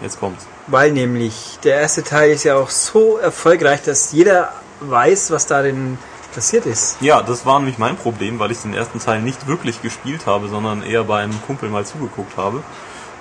Jetzt 0.00 0.18
kommt's. 0.18 0.46
Weil 0.66 0.92
nämlich 0.92 1.58
der 1.62 1.76
erste 1.76 2.02
Teil 2.02 2.30
ist 2.30 2.44
ja 2.44 2.56
auch 2.56 2.70
so 2.70 3.18
erfolgreich, 3.18 3.82
dass 3.82 4.12
jeder 4.12 4.52
weiß, 4.80 5.30
was 5.30 5.46
darin 5.46 5.98
passiert 6.34 6.66
ist. 6.66 6.96
Ja, 7.00 7.22
das 7.22 7.46
war 7.46 7.58
nämlich 7.58 7.78
mein 7.78 7.96
Problem, 7.96 8.38
weil 8.38 8.50
ich 8.50 8.58
den 8.58 8.74
ersten 8.74 8.98
Teil 8.98 9.22
nicht 9.22 9.46
wirklich 9.46 9.82
gespielt 9.82 10.26
habe, 10.26 10.48
sondern 10.48 10.82
eher 10.82 11.04
bei 11.04 11.22
einem 11.22 11.40
Kumpel 11.46 11.68
mal 11.68 11.86
zugeguckt 11.86 12.36
habe. 12.36 12.62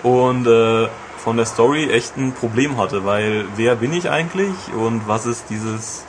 Und 0.03 0.45
äh, 0.47 0.87
von 1.17 1.37
der 1.37 1.45
Story 1.45 1.89
echt 1.89 2.17
ein 2.17 2.33
Problem 2.33 2.77
hatte, 2.77 3.05
weil 3.05 3.45
wer 3.55 3.77
bin 3.77 3.93
ich 3.93 4.09
eigentlich 4.09 4.53
und 4.77 5.07
was 5.07 5.25
ist 5.25 5.45
dieses 5.49 6.03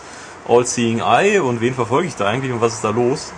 All-Seeing 0.48 0.98
Eye 0.98 1.38
und 1.38 1.60
wen 1.60 1.72
verfolge 1.72 2.08
ich 2.08 2.16
da 2.16 2.26
eigentlich 2.26 2.52
und 2.52 2.60
was 2.60 2.74
ist 2.74 2.84
da 2.84 2.90
los? 2.90 3.32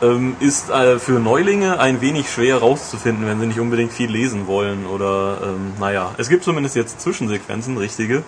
Ähm, 0.00 0.36
ist 0.40 0.70
äh, 0.70 0.98
für 0.98 1.18
Neulinge 1.18 1.80
ein 1.80 2.00
wenig 2.00 2.30
schwer 2.30 2.58
rauszufinden, 2.58 3.26
wenn 3.26 3.40
sie 3.40 3.46
nicht 3.46 3.60
unbedingt 3.60 3.92
viel 3.92 4.10
lesen 4.10 4.46
wollen 4.46 4.86
oder 4.86 5.38
ähm, 5.42 5.72
naja, 5.78 6.14
es 6.16 6.28
gibt 6.28 6.44
zumindest 6.44 6.76
jetzt 6.76 7.00
Zwischensequenzen, 7.00 7.76
richtige, 7.76 8.22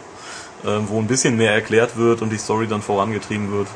ähm, 0.66 0.84
wo 0.88 0.98
ein 0.98 1.06
bisschen 1.06 1.36
mehr 1.36 1.54
erklärt 1.54 1.96
wird 1.96 2.20
und 2.20 2.30
die 2.30 2.36
Story 2.36 2.66
dann 2.66 2.82
vorangetrieben 2.82 3.52
wird. 3.52 3.68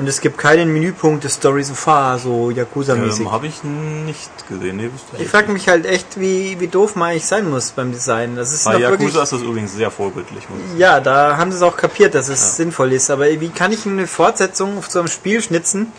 Und 0.00 0.06
es 0.08 0.22
gibt 0.22 0.38
keinen 0.38 0.72
Menüpunkt 0.72 1.24
der 1.24 1.30
Story 1.30 1.62
so 1.62 1.74
far, 1.74 2.18
so 2.18 2.48
Yakuza-mäßig. 2.50 3.20
Ähm, 3.20 3.32
Habe 3.32 3.48
ich 3.48 3.62
nicht 3.62 4.30
gesehen. 4.48 4.78
Nee, 4.78 4.84
wüsste 4.84 5.22
ich 5.22 5.28
frage 5.28 5.52
mich 5.52 5.68
halt 5.68 5.84
echt, 5.84 6.18
wie, 6.18 6.58
wie 6.58 6.68
doof 6.68 6.96
man 6.96 7.10
eigentlich 7.10 7.26
sein 7.26 7.50
muss 7.50 7.72
beim 7.72 7.92
Design. 7.92 8.34
Das 8.34 8.50
ist 8.50 8.64
Bei 8.64 8.78
Yakuza 8.78 8.90
wirklich, 8.92 9.08
ist 9.22 9.32
das 9.32 9.42
übrigens 9.42 9.74
sehr 9.74 9.90
vorbildlich. 9.90 10.42
ich 10.72 10.78
ja, 10.78 11.00
da 11.00 11.36
haben 11.36 11.50
sie 11.52 11.58
es 11.58 11.62
auch 11.62 11.76
kapiert, 11.76 12.14
dass 12.14 12.30
es 12.30 12.40
Ja. 12.40 12.48
sinnvoll 12.64 12.92
ist. 12.94 13.10
Aber 13.10 13.26
wie 13.26 13.50
kann 13.50 13.72
ich 13.72 13.84
eine 13.84 14.06
Fortsetzung 14.06 14.78
auf 14.78 14.90
so 14.90 15.00
einem 15.00 15.08
Spiel 15.08 15.42
schnitzen, 15.42 15.92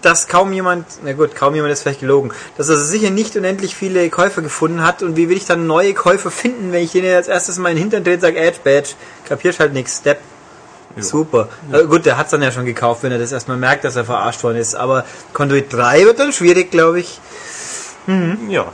dass 0.00 0.28
kaum 0.28 0.54
jemand, 0.54 0.86
na 1.04 1.12
gut, 1.12 1.34
kaum 1.36 1.54
jemand 1.54 1.74
ist 1.74 1.82
vielleicht 1.82 2.00
gelogen, 2.00 2.30
dass 2.56 2.70
er 2.70 2.78
sicher 2.78 3.10
nicht 3.10 3.36
unendlich 3.36 3.76
viele 3.76 4.08
Käufer 4.08 4.40
gefunden 4.40 4.82
hat 4.82 5.02
und 5.02 5.16
wie 5.16 5.28
will 5.28 5.36
ich 5.36 5.44
dann 5.44 5.66
neue 5.66 5.92
Käufer 5.92 6.30
finden, 6.30 6.72
wenn 6.72 6.82
ich 6.84 6.92
denen 6.92 7.14
als 7.14 7.28
erstes 7.28 7.58
mal 7.58 7.68
in 7.68 7.76
den 7.76 7.82
Hintern 7.82 8.02
drehe 8.04 8.14
und 8.14 8.20
sage, 8.22 8.38
Edge 8.38 8.60
Badge, 8.64 8.90
kapierst 9.28 9.60
halt 9.60 9.74
nix, 9.74 9.98
Step. 9.98 10.20
Ja. 10.96 11.02
Super. 11.02 11.48
Äh, 11.70 11.84
gut, 11.84 12.06
der 12.06 12.16
hat's 12.16 12.30
dann 12.30 12.42
ja 12.42 12.50
schon 12.50 12.64
gekauft, 12.64 13.02
wenn 13.02 13.12
er 13.12 13.18
das 13.18 13.30
erstmal 13.30 13.58
merkt, 13.58 13.84
dass 13.84 13.96
er 13.96 14.04
verarscht 14.04 14.42
worden 14.42 14.56
ist. 14.56 14.74
Aber 14.74 15.04
Conduit 15.32 15.72
3 15.72 16.04
wird 16.04 16.18
dann 16.18 16.32
schwierig, 16.32 16.70
glaube 16.70 17.00
ich. 17.00 17.20
Ja. 18.48 18.66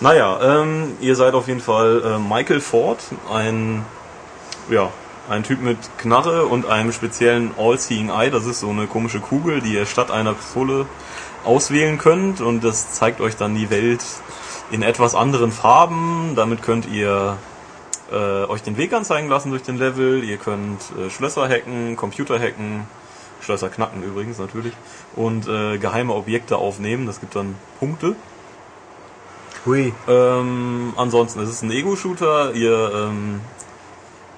Naja, 0.00 0.60
ähm, 0.60 0.92
ihr 1.00 1.16
seid 1.16 1.32
auf 1.32 1.48
jeden 1.48 1.60
Fall 1.60 2.02
äh, 2.04 2.18
Michael 2.18 2.60
Ford, 2.60 2.98
ein, 3.32 3.84
ja, 4.68 4.90
ein 5.30 5.42
Typ 5.42 5.62
mit 5.62 5.78
Knarre 5.96 6.44
und 6.44 6.66
einem 6.66 6.92
speziellen 6.92 7.52
All-Seeing 7.56 8.10
Eye. 8.10 8.30
Das 8.30 8.44
ist 8.44 8.60
so 8.60 8.68
eine 8.68 8.86
komische 8.86 9.20
Kugel, 9.20 9.60
die 9.62 9.72
ihr 9.72 9.86
statt 9.86 10.10
einer 10.10 10.34
Pistole 10.34 10.84
auswählen 11.44 11.96
könnt 11.96 12.40
und 12.40 12.62
das 12.62 12.92
zeigt 12.92 13.20
euch 13.20 13.36
dann 13.36 13.54
die 13.54 13.70
Welt 13.70 14.02
in 14.70 14.82
etwas 14.82 15.14
anderen 15.14 15.50
Farben. 15.50 16.34
Damit 16.36 16.62
könnt 16.62 16.86
ihr 16.86 17.38
äh, 18.12 18.44
euch 18.44 18.62
den 18.62 18.76
Weg 18.76 18.92
anzeigen 18.92 19.28
lassen 19.28 19.50
durch 19.50 19.62
den 19.62 19.78
Level. 19.78 20.24
Ihr 20.24 20.36
könnt 20.36 20.80
äh, 20.98 21.10
Schlösser 21.10 21.48
hacken, 21.48 21.96
Computer 21.96 22.38
hacken, 22.38 22.86
Schlösser 23.40 23.68
knacken 23.68 24.02
übrigens 24.02 24.38
natürlich 24.38 24.72
und 25.14 25.48
äh, 25.48 25.78
geheime 25.78 26.14
Objekte 26.14 26.56
aufnehmen. 26.56 27.06
Das 27.06 27.20
gibt 27.20 27.34
dann 27.36 27.56
Punkte. 27.78 28.16
Hui. 29.64 29.92
Ähm, 30.08 30.92
ansonsten 30.96 31.40
ist 31.40 31.48
es 31.48 31.62
ein 31.62 31.70
Ego-Shooter. 31.70 32.52
Ihr 32.54 32.92
ähm, 32.94 33.40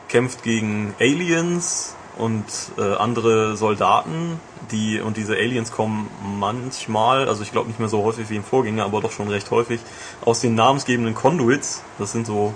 kämpft 0.09 0.43
gegen 0.43 0.95
Aliens 0.99 1.95
und 2.17 2.45
äh, 2.77 2.95
andere 2.95 3.57
Soldaten, 3.57 4.41
die 4.73 5.01
und 5.01 5.17
diese 5.17 5.35
Aliens 5.35 5.71
kommen 5.71 6.11
manchmal, 6.39 7.29
also 7.29 7.43
ich 7.43 7.53
glaube 7.53 7.69
nicht 7.69 7.79
mehr 7.79 7.89
so 7.89 8.03
häufig 8.03 8.29
wie 8.29 8.37
im 8.37 8.45
Vorgänger, 8.45 8.85
aber 8.85 9.01
doch 9.01 9.13
schon 9.13 9.29
recht 9.29 9.51
häufig 9.51 9.81
aus 10.25 10.41
den 10.41 10.55
namensgebenden 10.55 11.15
Conduits. 11.15 11.83
Das 11.99 12.13
sind 12.13 12.27
so 12.27 12.55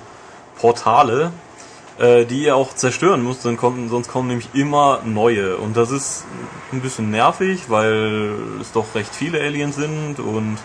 Portale, 0.62 1.32
äh, 1.98 2.24
die 2.24 2.44
ihr 2.44 2.54
auch 2.54 2.72
zerstören 2.72 3.22
müsst, 3.24 3.44
dann 3.44 3.56
kommen, 3.56 3.88
sonst 3.88 4.08
kommen 4.08 4.28
nämlich 4.28 4.48
immer 4.54 5.00
neue. 5.04 5.56
Und 5.56 5.76
das 5.76 5.90
ist 5.90 6.24
ein 6.72 6.80
bisschen 6.80 7.10
nervig, 7.10 7.64
weil 7.68 8.36
es 8.60 8.70
doch 8.70 8.94
recht 8.94 9.12
viele 9.12 9.40
Aliens 9.40 9.74
sind 9.74 10.20
und 10.20 10.58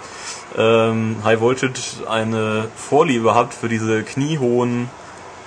ähm, 0.56 1.18
High 1.24 1.42
Voltage 1.42 2.08
eine 2.08 2.68
Vorliebe 2.76 3.34
hat 3.34 3.56
für 3.56 3.70
diese 3.70 4.04
kniehohen 4.04 4.88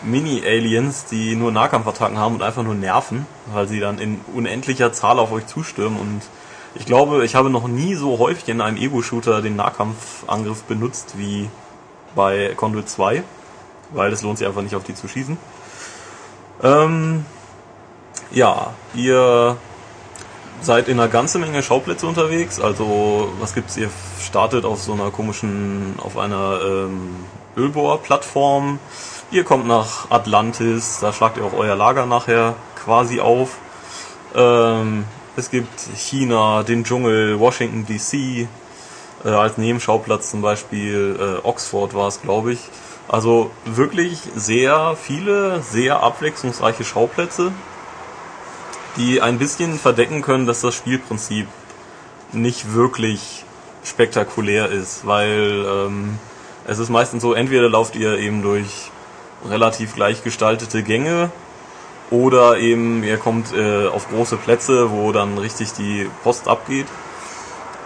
Mini-Aliens, 0.03 1.05
die 1.07 1.36
nur 1.36 1.53
Nahkampfattacken 1.53 2.18
haben 2.18 2.34
und 2.34 2.42
einfach 2.42 2.64
nur 2.64 2.74
nerven, 2.74 3.26
weil 3.53 3.68
sie 3.68 3.78
dann 3.78 3.98
in 3.98 4.20
unendlicher 4.34 4.92
Zahl 4.92 5.20
auf 5.20 5.30
euch 5.30 5.46
zustürmen. 5.46 5.98
Und 5.98 6.22
ich 6.74 6.86
glaube, 6.86 7.24
ich 7.24 7.36
habe 7.36 7.51
noch 7.51 7.68
nie 7.68 7.94
so 7.94 8.18
häufig 8.18 8.48
in 8.48 8.61
einem 8.61 8.76
Ego-Shooter 8.76 9.42
den 9.42 9.55
Nahkampfangriff 9.55 10.64
benutzt 10.64 11.14
wie 11.16 11.48
bei 12.16 12.53
Conduit 12.57 12.88
2, 12.88 13.22
weil 13.93 14.12
es 14.12 14.22
lohnt 14.22 14.38
sich 14.38 14.47
einfach 14.47 14.62
nicht 14.62 14.74
auf 14.74 14.84
die 14.84 14.95
zu 14.95 15.09
schießen. 15.09 15.36
Ähm, 16.62 17.24
ja, 18.30 18.74
ihr 18.95 19.57
seid 20.61 20.88
in 20.88 21.01
einer 21.01 21.09
ganzen 21.09 21.41
Menge 21.41 21.62
Schauplätze 21.62 22.07
unterwegs. 22.07 22.61
Also, 22.61 23.32
was 23.41 23.55
gibt's? 23.55 23.76
Ihr 23.76 23.91
startet 24.20 24.64
auf 24.64 24.82
so 24.82 24.93
einer 24.93 25.11
komischen, 25.11 25.95
auf 25.99 26.18
einer 26.18 26.61
ähm, 26.62 27.16
Ölbohrplattform. 27.57 28.78
Ihr 29.30 29.45
kommt 29.45 29.66
nach 29.66 30.11
Atlantis, 30.11 30.99
da 31.01 31.12
schlagt 31.12 31.36
ihr 31.36 31.45
auch 31.45 31.53
euer 31.53 31.76
Lager 31.76 32.07
nachher 32.07 32.55
quasi 32.82 33.20
auf. 33.20 33.59
Ähm, 34.34 35.05
es 35.36 35.51
gibt 35.51 35.80
China, 35.97 36.62
den 36.62 36.84
Dschungel, 36.84 37.38
Washington 37.38 37.86
DC, 37.86 38.49
äh, 39.24 39.28
als 39.28 39.57
Nebenschauplatz 39.57 40.30
zum 40.30 40.43
Beispiel, 40.43 41.16
äh, 41.18 41.47
Oxford 41.47 41.95
war 41.95 42.09
es, 42.09 42.20
glaube 42.20 42.53
ich. 42.53 42.61
Also 43.11 43.50
wirklich 43.64 44.20
sehr 44.36 44.96
viele, 44.96 45.61
sehr 45.62 46.02
abwechslungsreiche 46.02 46.84
Schauplätze 46.84 47.52
die 48.96 49.20
ein 49.20 49.38
bisschen 49.38 49.78
verdecken 49.78 50.22
können, 50.22 50.46
dass 50.46 50.61
das 50.61 50.74
Spielprinzip 50.74 51.46
nicht 52.32 52.74
wirklich 52.74 53.44
spektakulär 53.84 54.68
ist, 54.68 55.06
weil 55.06 55.64
ähm, 55.66 56.18
es 56.66 56.78
ist 56.78 56.90
meistens 56.90 57.22
so, 57.22 57.32
entweder 57.32 57.68
lauft 57.68 57.96
ihr 57.96 58.18
eben 58.18 58.42
durch 58.42 58.90
relativ 59.48 59.94
gleich 59.94 60.22
gestaltete 60.22 60.82
Gänge 60.82 61.30
oder 62.11 62.58
eben 62.58 63.02
ihr 63.02 63.16
kommt 63.16 63.54
äh, 63.54 63.86
auf 63.86 64.08
große 64.08 64.36
Plätze, 64.36 64.90
wo 64.90 65.12
dann 65.12 65.38
richtig 65.38 65.72
die 65.72 66.08
Post 66.22 66.46
abgeht. 66.46 66.86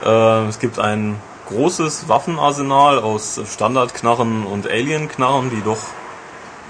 Äh, 0.05 0.47
es 0.49 0.59
gibt 0.59 0.79
ein 0.79 1.17
großes 1.49 2.09
Waffenarsenal 2.09 2.99
aus 2.99 3.41
Standardknarren 3.53 4.45
und 4.45 4.67
Alien-Knarren, 4.67 5.51
die 5.51 5.63
doch 5.63 5.79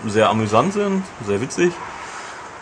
sehr 0.07 0.29
amüsant 0.29 0.73
sind, 0.73 1.05
sehr 1.27 1.41
witzig. 1.41 1.73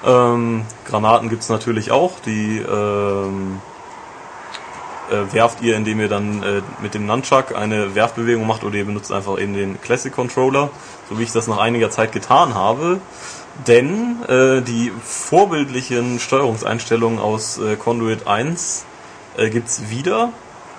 Ähm, 0.04 0.64
Granaten 0.86 1.28
gibt's 1.28 1.48
natürlich 1.48 1.90
auch, 1.90 2.18
die 2.20 2.58
ähm, 2.58 3.60
äh, 5.10 5.32
werft 5.32 5.62
ihr, 5.62 5.76
indem 5.76 6.00
ihr 6.00 6.08
dann 6.08 6.42
äh, 6.42 6.62
mit 6.80 6.94
dem 6.94 7.06
Nunchuck 7.06 7.54
eine 7.54 7.94
Werfbewegung 7.94 8.46
macht 8.46 8.64
oder 8.64 8.76
ihr 8.76 8.84
benutzt 8.84 9.12
einfach 9.12 9.38
eben 9.38 9.54
den 9.54 9.80
Classic 9.80 10.12
Controller, 10.12 10.70
so 11.08 11.18
wie 11.18 11.22
ich 11.24 11.32
das 11.32 11.46
nach 11.46 11.58
einiger 11.58 11.90
Zeit 11.90 12.12
getan 12.12 12.54
habe. 12.54 13.00
Denn 13.66 14.22
äh, 14.28 14.62
die 14.62 14.90
vorbildlichen 15.04 16.18
Steuerungseinstellungen 16.18 17.18
aus 17.18 17.58
äh, 17.58 17.76
Conduit 17.76 18.26
1 18.26 18.86
äh, 19.36 19.50
gibt's 19.50 19.90
wieder, 19.90 20.30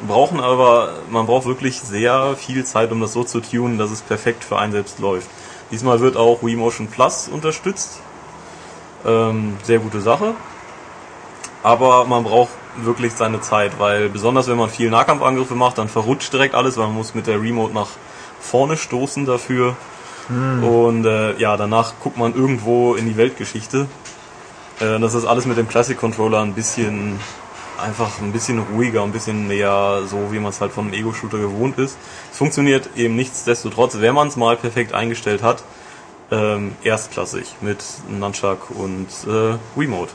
brauchen 0.08 0.40
aber, 0.40 0.94
man 1.10 1.26
braucht 1.26 1.46
wirklich 1.46 1.80
sehr 1.80 2.36
viel 2.36 2.66
Zeit, 2.66 2.92
um 2.92 3.02
das 3.02 3.14
so 3.14 3.24
zu 3.24 3.40
tunen, 3.42 3.78
dass 3.78 3.92
es 3.92 4.02
perfekt 4.02 4.44
für 4.44 4.58
einen 4.58 4.72
selbst 4.72 5.00
läuft. 5.00 5.30
Diesmal 5.72 6.00
wird 6.00 6.18
auch 6.18 6.44
Wii 6.44 6.56
Motion 6.56 6.88
Plus 6.88 7.28
unterstützt. 7.28 8.00
Ähm, 9.06 9.58
sehr 9.64 9.80
gute 9.80 10.02
Sache. 10.02 10.34
Aber 11.64 12.06
man 12.06 12.24
braucht 12.24 12.52
wirklich 12.78 13.14
seine 13.14 13.42
Zeit, 13.42 13.80
weil 13.80 14.10
besonders 14.10 14.48
wenn 14.48 14.58
man 14.58 14.70
viel 14.70 14.90
Nahkampfangriffe 14.90 15.56
macht, 15.56 15.78
dann 15.78 15.88
verrutscht 15.88 16.34
direkt 16.34 16.56
alles, 16.56 16.78
weil 16.78 16.88
man 16.88 16.96
muss 16.96 17.14
mit 17.14 17.28
der 17.28 17.42
Remote 17.42 17.74
nach 17.74 17.90
vorne 18.40 18.78
stoßen 18.78 19.26
dafür. 19.26 19.76
Und 20.64 21.06
äh, 21.06 21.38
ja, 21.38 21.58
danach 21.58 21.94
guckt 22.02 22.18
man 22.18 22.34
irgendwo 22.34 22.96
in 22.96 23.08
die 23.08 23.18
Weltgeschichte. 23.18 23.88
Äh, 24.80 25.00
das 25.00 25.14
ist 25.14 25.26
alles 25.26 25.46
mit 25.46 25.58
dem 25.58 25.68
Classic 25.68 25.98
Controller 25.98 26.42
ein 26.42 26.54
bisschen 26.54 27.20
einfach 27.84 28.20
ein 28.22 28.32
bisschen 28.32 28.60
ruhiger, 28.60 29.04
ein 29.04 29.12
bisschen 29.12 29.48
mehr 29.48 30.02
so, 30.08 30.32
wie 30.32 30.40
man 30.40 30.50
es 30.50 30.62
halt 30.62 30.72
von 30.72 30.86
einem 30.86 30.94
Ego-Shooter 30.94 31.38
gewohnt 31.38 31.78
ist. 31.78 31.98
Es 32.32 32.38
funktioniert 32.38 32.90
eben 32.96 33.16
nichtsdestotrotz, 33.16 33.98
wenn 34.00 34.16
man 34.16 34.28
es 34.28 34.36
mal 34.36 34.58
perfekt 34.58 34.94
eingestellt 34.94 35.44
hat, 35.44 35.64
ähm, 36.32 36.76
erstklassig 36.84 37.56
mit 37.62 37.84
Nunchuck 38.10 38.72
und 38.72 39.08
äh, 39.28 39.58
Wiimote. 39.76 40.14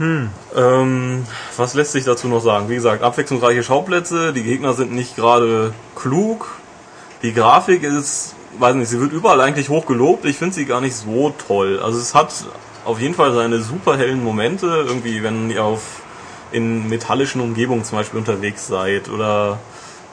Ähm, 0.00 1.26
was 1.56 1.74
lässt 1.74 1.92
sich 1.92 2.04
dazu 2.04 2.28
noch 2.28 2.40
sagen? 2.40 2.68
Wie 2.68 2.76
gesagt, 2.76 3.02
abwechslungsreiche 3.02 3.64
Schauplätze, 3.64 4.32
die 4.32 4.44
Gegner 4.44 4.72
sind 4.72 4.92
nicht 4.92 5.16
gerade 5.16 5.72
klug, 5.96 6.56
die 7.22 7.34
Grafik 7.34 7.82
ist, 7.82 8.36
weiß 8.58 8.76
nicht, 8.76 8.88
sie 8.88 9.00
wird 9.00 9.12
überall 9.12 9.40
eigentlich 9.40 9.68
hoch 9.68 9.86
gelobt, 9.86 10.24
ich 10.24 10.36
finde 10.36 10.54
sie 10.54 10.66
gar 10.66 10.80
nicht 10.80 10.94
so 10.94 11.34
toll. 11.46 11.80
Also 11.82 11.98
es 11.98 12.14
hat 12.14 12.32
auf 12.84 13.00
jeden 13.00 13.14
Fall 13.14 13.34
seine 13.34 13.60
super 13.60 13.96
hellen 13.98 14.22
Momente, 14.22 14.66
irgendwie 14.86 15.22
wenn 15.22 15.50
ihr 15.50 15.64
auf 15.64 15.97
in 16.52 16.88
metallischen 16.88 17.40
Umgebungen 17.40 17.84
zum 17.84 17.98
Beispiel 17.98 18.18
unterwegs 18.18 18.66
seid 18.66 19.08
oder 19.08 19.58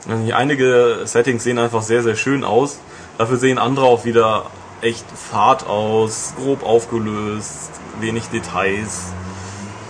einige 0.07 1.01
Settings 1.05 1.43
sehen 1.43 1.57
einfach 1.57 1.81
sehr, 1.81 2.03
sehr 2.03 2.15
schön 2.15 2.43
aus. 2.43 2.79
Dafür 3.17 3.37
sehen 3.37 3.57
andere 3.57 3.85
auch 3.85 4.05
wieder 4.05 4.45
echt 4.81 5.05
fad 5.09 5.65
aus, 5.67 6.33
grob 6.37 6.63
aufgelöst, 6.63 7.71
wenig 7.99 8.25
Details. 8.27 9.13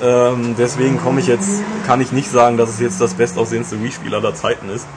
Ähm, 0.01 0.55
deswegen 0.57 0.99
komme 0.99 1.21
ich 1.21 1.27
jetzt, 1.27 1.63
kann 1.85 2.01
ich 2.01 2.11
nicht 2.11 2.29
sagen, 2.29 2.57
dass 2.57 2.69
es 2.69 2.79
jetzt 2.79 3.01
das 3.01 3.13
bestaussehendste 3.13 3.81
Wii-Spiel 3.81 4.13
aller 4.13 4.35
Zeiten 4.35 4.69
ist. 4.69 4.87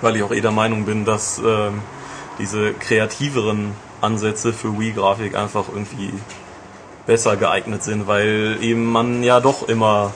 Weil 0.00 0.16
ich 0.16 0.22
auch 0.22 0.32
eh 0.32 0.40
der 0.40 0.50
Meinung 0.50 0.86
bin, 0.86 1.04
dass 1.04 1.38
ähm, 1.38 1.82
diese 2.38 2.72
kreativeren 2.72 3.72
Ansätze 4.00 4.52
für 4.52 4.78
Wii-Grafik 4.78 5.36
einfach 5.36 5.66
irgendwie 5.68 6.12
besser 7.06 7.36
geeignet 7.36 7.82
sind, 7.82 8.06
weil 8.06 8.58
eben 8.60 8.84
man 8.84 9.22
ja 9.22 9.40
doch 9.40 9.68
immer 9.68 10.12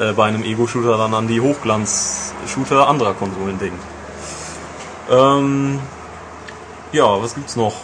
äh, 0.00 0.12
bei 0.12 0.24
einem 0.24 0.42
Ego-Shooter 0.42 0.96
dann 0.96 1.12
an 1.12 1.28
die 1.28 1.40
Hochglanz-Shooter 1.40 2.88
anderer 2.88 3.12
Konsolen 3.14 3.58
denkt. 3.58 3.82
Ähm, 5.10 5.78
ja, 6.92 7.22
was 7.22 7.34
gibt's 7.34 7.56
noch? 7.56 7.74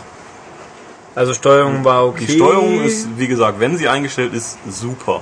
Also 1.15 1.35
Steuerung 1.35 1.85
war 1.85 2.07
okay. 2.07 2.27
Die 2.27 2.37
Steuerung 2.37 2.83
ist, 2.83 3.19
wie 3.19 3.27
gesagt, 3.27 3.61
wenn 3.61 3.77
sie 3.77 3.89
eingestellt 3.89 4.33
ist, 4.35 4.59
super. 4.69 5.21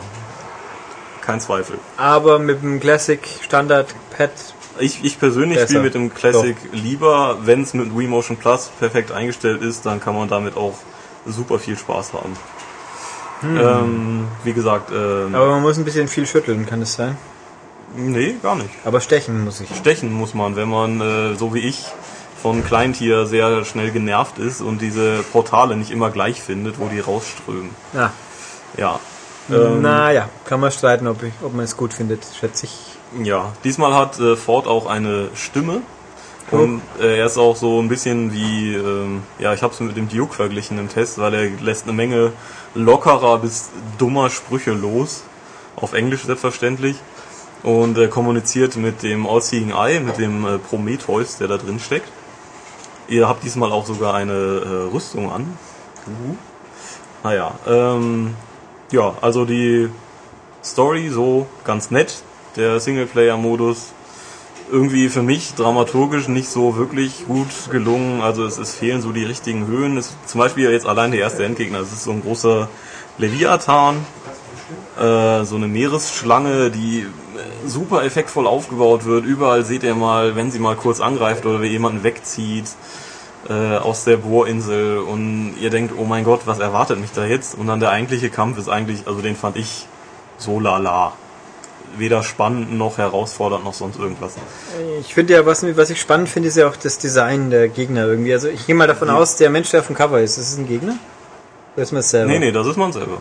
Kein 1.21 1.41
Zweifel. 1.41 1.79
Aber 1.97 2.39
mit 2.39 2.63
dem 2.63 2.81
Classic 2.81 3.21
Standard 3.43 3.95
Pad. 4.17 4.31
Ich, 4.79 5.05
ich 5.05 5.19
persönlich 5.19 5.61
spiele 5.61 5.81
mit 5.81 5.95
dem 5.95 6.13
Classic 6.13 6.57
lieber, 6.73 7.39
wenn 7.43 7.63
es 7.63 7.75
mit 7.75 7.97
Wii 7.97 8.09
Motion 8.09 8.37
Plus 8.37 8.71
perfekt 8.79 9.13
eingestellt 9.13 9.63
ist, 9.63 9.87
dann 9.87 10.01
kann 10.01 10.17
man 10.17 10.29
damit 10.29 10.57
auch 10.57 10.75
super 11.27 11.59
viel 11.59 11.79
Spaß 11.79 12.13
haben. 12.13 12.37
Ähm, 13.45 14.27
wie 14.45 14.53
gesagt, 14.53 14.91
ähm, 14.93 15.35
Aber 15.35 15.49
man 15.49 15.63
muss 15.63 15.79
ein 15.79 15.85
bisschen 15.85 16.09
viel 16.09 16.27
schütteln, 16.27 16.67
kann 16.67 16.83
es 16.83 16.95
sein? 16.95 17.17
nee, 17.97 18.35
gar 18.43 18.57
nicht. 18.57 18.71
Aber 18.85 19.01
stechen 19.01 19.45
muss 19.45 19.61
ich. 19.61 19.75
Stechen 19.77 20.13
muss 20.13 20.35
man, 20.35 20.57
wenn 20.57 20.69
man, 20.69 21.01
äh, 21.01 21.35
so 21.37 21.55
wie 21.55 21.61
ich, 21.61 21.85
von 22.43 22.65
Kleintier 22.65 23.27
sehr 23.27 23.65
schnell 23.65 23.91
genervt 23.91 24.39
ist 24.39 24.61
und 24.61 24.83
diese 24.83 25.23
Portale 25.33 25.77
nicht 25.77 25.91
immer 25.91 26.11
gleich 26.11 26.43
findet, 26.43 26.79
wo 26.79 26.89
die 26.89 27.01
rausströmen. 27.01 27.71
Ja. 27.95 28.13
Ja. 28.77 29.01
Ähm, 29.51 29.83
naja, 29.83 30.29
kann 30.45 30.61
man 30.61 30.71
streiten, 30.71 31.07
ob, 31.07 31.23
ich, 31.23 31.33
ob 31.43 31.55
man 31.55 31.65
es 31.65 31.77
gut 31.77 31.95
findet, 31.95 32.23
schätze 32.39 32.67
ich. 32.67 32.73
Ja, 33.23 33.53
diesmal 33.63 33.95
hat 33.95 34.19
äh, 34.19 34.37
Ford 34.37 34.67
auch 34.67 34.87
eine 34.87 35.29
Stimme. 35.35 35.83
Und 36.51 36.83
äh, 37.01 37.19
er 37.19 37.27
ist 37.27 37.39
auch 37.39 37.57
so 37.57 37.81
ein 37.81 37.89
bisschen 37.89 38.33
wie, 38.33 38.75
ähm, 38.75 39.23
ja, 39.39 39.55
ich 39.55 39.63
habe 39.63 39.73
es 39.73 39.81
mit 39.81 39.97
dem 39.97 40.09
Duke 40.09 40.35
verglichen 40.35 40.79
im 40.79 40.89
Test, 40.89 41.19
weil 41.19 41.35
er 41.35 41.49
lässt 41.63 41.85
eine 41.85 41.95
Menge 41.95 42.33
lockerer 42.75 43.39
bis 43.39 43.71
dummer 43.99 44.31
Sprüche 44.31 44.73
los. 44.73 45.25
Auf 45.77 45.93
Englisch 45.93 46.25
selbstverständlich. 46.25 46.97
Und 47.63 47.97
äh, 47.97 48.09
kommuniziert 48.09 48.77
mit 48.77 49.03
dem 49.03 49.27
All-Seeing 49.27 49.71
Eye, 49.71 50.01
mit 50.01 50.19
dem 50.19 50.47
äh, 50.47 50.59
Prometheus, 50.59 51.39
der 51.39 51.49
da 51.49 51.57
drin 51.57 51.81
steckt. 51.81 52.09
Ihr 53.09 53.29
habt 53.29 53.43
diesmal 53.43 53.73
auch 53.73 53.87
sogar 53.87 54.15
eine 54.15 54.33
äh, 54.33 54.93
Rüstung 54.93 55.33
an. 55.33 55.59
Uh. 56.07 56.37
Naja, 57.23 57.55
ähm, 57.67 58.35
ja, 58.93 59.15
also 59.23 59.47
die 59.47 59.89
Story 60.63 61.09
so 61.09 61.47
ganz 61.65 61.91
nett. 61.91 62.23
Der 62.57 62.81
Singleplayer-Modus 62.81 63.93
irgendwie 64.71 65.09
für 65.09 65.23
mich 65.23 65.55
dramaturgisch 65.55 66.29
nicht 66.29 66.49
so 66.49 66.77
wirklich 66.77 67.27
gut 67.27 67.49
gelungen. 67.71 68.23
Also 68.23 68.45
es, 68.45 68.59
es 68.59 68.75
fehlen 68.75 69.03
so 69.03 69.13
die 69.13 69.25
richtigen 69.25 69.67
Höhen. 69.67 69.97
Es, 69.97 70.15
zum 70.27 70.41
Beispiel 70.41 70.71
jetzt 70.71 70.87
allein 70.87 71.11
der 71.11 71.21
erste 71.21 71.45
Endgegner. 71.45 71.81
Es 71.81 71.93
ist 71.93 72.05
so 72.05 72.13
ein 72.13 72.23
großer 72.23 72.69
Leviathan, 73.19 73.97
äh, 74.99 75.45
so 75.45 75.57
eine 75.57 75.69
Meeresschlange, 75.69 76.71
die 76.71 77.01
äh, 77.01 77.69
super 77.69 78.05
effektvoll 78.05 78.47
aufgebaut 78.47 79.05
wird. 79.05 79.25
Überall 79.25 79.65
seht 79.65 79.83
ihr 79.83 79.95
mal, 79.95 80.37
wenn 80.37 80.51
sie 80.51 80.59
mal 80.59 80.77
kurz 80.77 81.01
angreift 81.01 81.47
oder 81.47 81.63
jemanden 81.65 82.03
wegzieht 82.03 82.67
äh, 83.49 83.77
aus 83.77 84.05
der 84.05 84.17
Bohrinsel 84.17 84.99
und 84.99 85.55
ihr 85.61 85.71
denkt, 85.71 85.95
oh 85.97 86.05
mein 86.05 86.25
Gott, 86.25 86.43
was 86.47 86.59
erwartet 86.59 87.01
mich 87.01 87.13
da 87.13 87.25
jetzt? 87.25 87.57
Und 87.57 87.67
dann 87.67 87.81
der 87.81 87.91
eigentliche 87.91 88.31
Kampf 88.31 88.59
ist 88.59 88.69
eigentlich, 88.69 89.07
also 89.07 89.21
den 89.21 89.37
fand 89.37 89.57
ich 89.57 89.87
so 90.39 90.59
lala. 90.59 91.13
Weder 91.99 92.23
spannend 92.23 92.77
noch 92.77 92.99
herausfordernd 92.99 93.65
noch 93.65 93.75
sonst 93.75 93.99
irgendwas. 93.99 94.35
Ich 95.01 95.15
finde 95.15 95.35
ja, 95.35 95.47
was, 95.47 95.65
was 95.77 95.91
ich 95.91 96.01
spannend 96.01 96.29
finde, 96.29 96.49
ist 96.49 96.57
ja 96.57 96.69
auch 96.69 96.77
das 96.77 96.99
Design 96.99 97.51
der 97.51 97.69
Gegner 97.69 98.07
irgendwie. 98.07 98.33
Also 98.33 98.49
ich 98.49 98.67
gehe 98.67 98.75
mal 98.75 98.87
davon 98.87 99.11
aus, 99.11 99.37
der 99.37 99.51
Mensch, 99.51 99.71
der 99.71 99.81
auf 99.81 99.87
dem 99.87 99.97
Cover 99.97 100.21
ist, 100.21 100.39
das 100.39 100.51
ist 100.51 100.59
ein 100.59 100.67
Gegner? 100.69 100.97
Oder 101.75 101.83
ist 101.83 101.93
man 101.93 102.01
es 102.01 102.11
selber? 102.11 102.31
Nee, 102.33 102.39
nee, 102.39 102.53
das 102.53 102.67
ist 102.67 102.77
man 102.77 102.93
selber. 102.93 103.19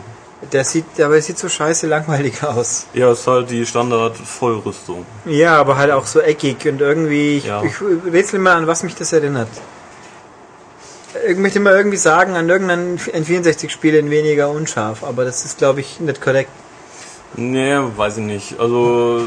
Der 0.52 0.64
sieht, 0.64 0.84
aber 1.00 1.14
er 1.16 1.22
sieht 1.22 1.38
so 1.38 1.48
scheiße 1.48 1.86
langweilig 1.86 2.42
aus. 2.42 2.86
Ja, 2.92 3.12
ist 3.12 3.26
halt 3.26 3.48
die 3.50 3.64
Standard-Vollrüstung. 3.64 5.06
Ja, 5.24 5.56
aber 5.58 5.76
halt 5.78 5.90
auch 5.90 6.06
so 6.06 6.20
eckig 6.20 6.66
und 6.68 6.80
irgendwie, 6.80 7.38
ich, 7.38 7.46
Ja. 7.46 7.62
ich 7.62 7.74
rätsel 8.12 8.40
mal 8.40 8.56
an, 8.56 8.66
was 8.66 8.82
mich 8.82 8.94
das 8.94 9.12
erinnert. 9.12 9.48
Ich 11.28 11.36
möchte 11.38 11.60
mal 11.60 11.74
irgendwie 11.74 11.96
sagen, 11.96 12.34
an 12.34 12.48
irgendein 12.48 12.98
N64-Spiel 12.98 13.94
in 13.94 14.10
weniger 14.10 14.50
unscharf, 14.50 15.04
aber 15.04 15.24
das 15.24 15.44
ist, 15.44 15.58
glaube 15.58 15.80
ich, 15.80 16.00
nicht 16.00 16.20
korrekt. 16.20 16.50
Nee, 17.36 17.76
weiß 17.96 18.18
ich 18.18 18.24
nicht. 18.24 18.60
Also, 18.60 19.26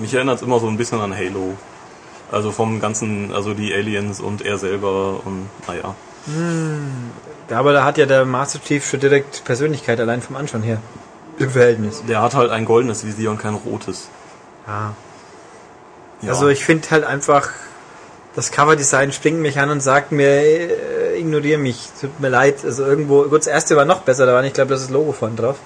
mich 0.00 0.14
erinnert 0.14 0.36
es 0.36 0.42
immer 0.42 0.60
so 0.60 0.66
ein 0.66 0.76
bisschen 0.76 1.00
an 1.00 1.14
Halo. 1.14 1.54
Also 2.30 2.50
vom 2.50 2.80
ganzen, 2.80 3.32
also 3.32 3.54
die 3.54 3.72
Aliens 3.72 4.20
und 4.20 4.42
er 4.42 4.58
selber 4.58 5.20
und 5.24 5.48
naja. 5.68 5.94
Ja, 7.48 7.58
aber 7.58 7.72
da 7.72 7.84
hat 7.84 7.98
ja 7.98 8.06
der 8.06 8.24
Master 8.24 8.60
Chief 8.60 8.84
schon 8.84 8.98
direkt 8.98 9.44
Persönlichkeit 9.44 10.00
allein 10.00 10.20
vom 10.20 10.34
Anschauen 10.34 10.62
her. 10.62 10.78
Im 11.38 11.50
Verhältnis. 11.50 12.02
Der 12.08 12.22
hat 12.22 12.34
halt 12.34 12.50
ein 12.50 12.64
goldenes 12.64 13.06
Visier 13.06 13.30
und 13.30 13.38
kein 13.38 13.54
rotes. 13.54 14.08
Ja. 14.66 14.94
Ja. 16.22 16.30
Also 16.30 16.48
ich 16.48 16.64
finde 16.64 16.90
halt 16.90 17.04
einfach, 17.04 17.50
das 18.34 18.50
Coverdesign 18.50 19.12
springt 19.12 19.40
mich 19.40 19.60
an 19.60 19.70
und 19.70 19.80
sagt 19.80 20.12
mir, 20.12 20.26
äh, 20.26 21.20
ignoriere 21.20 21.58
mich, 21.58 21.90
tut 22.00 22.18
mir 22.18 22.30
leid. 22.30 22.64
Also 22.64 22.84
irgendwo, 22.84 23.24
gut, 23.24 23.40
das 23.40 23.46
erste 23.46 23.76
war 23.76 23.84
noch 23.84 24.00
besser, 24.00 24.26
da 24.26 24.32
war 24.32 24.40
nicht, 24.40 24.48
ich 24.50 24.54
glaube, 24.54 24.70
das 24.70 24.82
ist 24.82 24.90
Logo 24.90 25.12
von 25.12 25.36
drauf. 25.36 25.56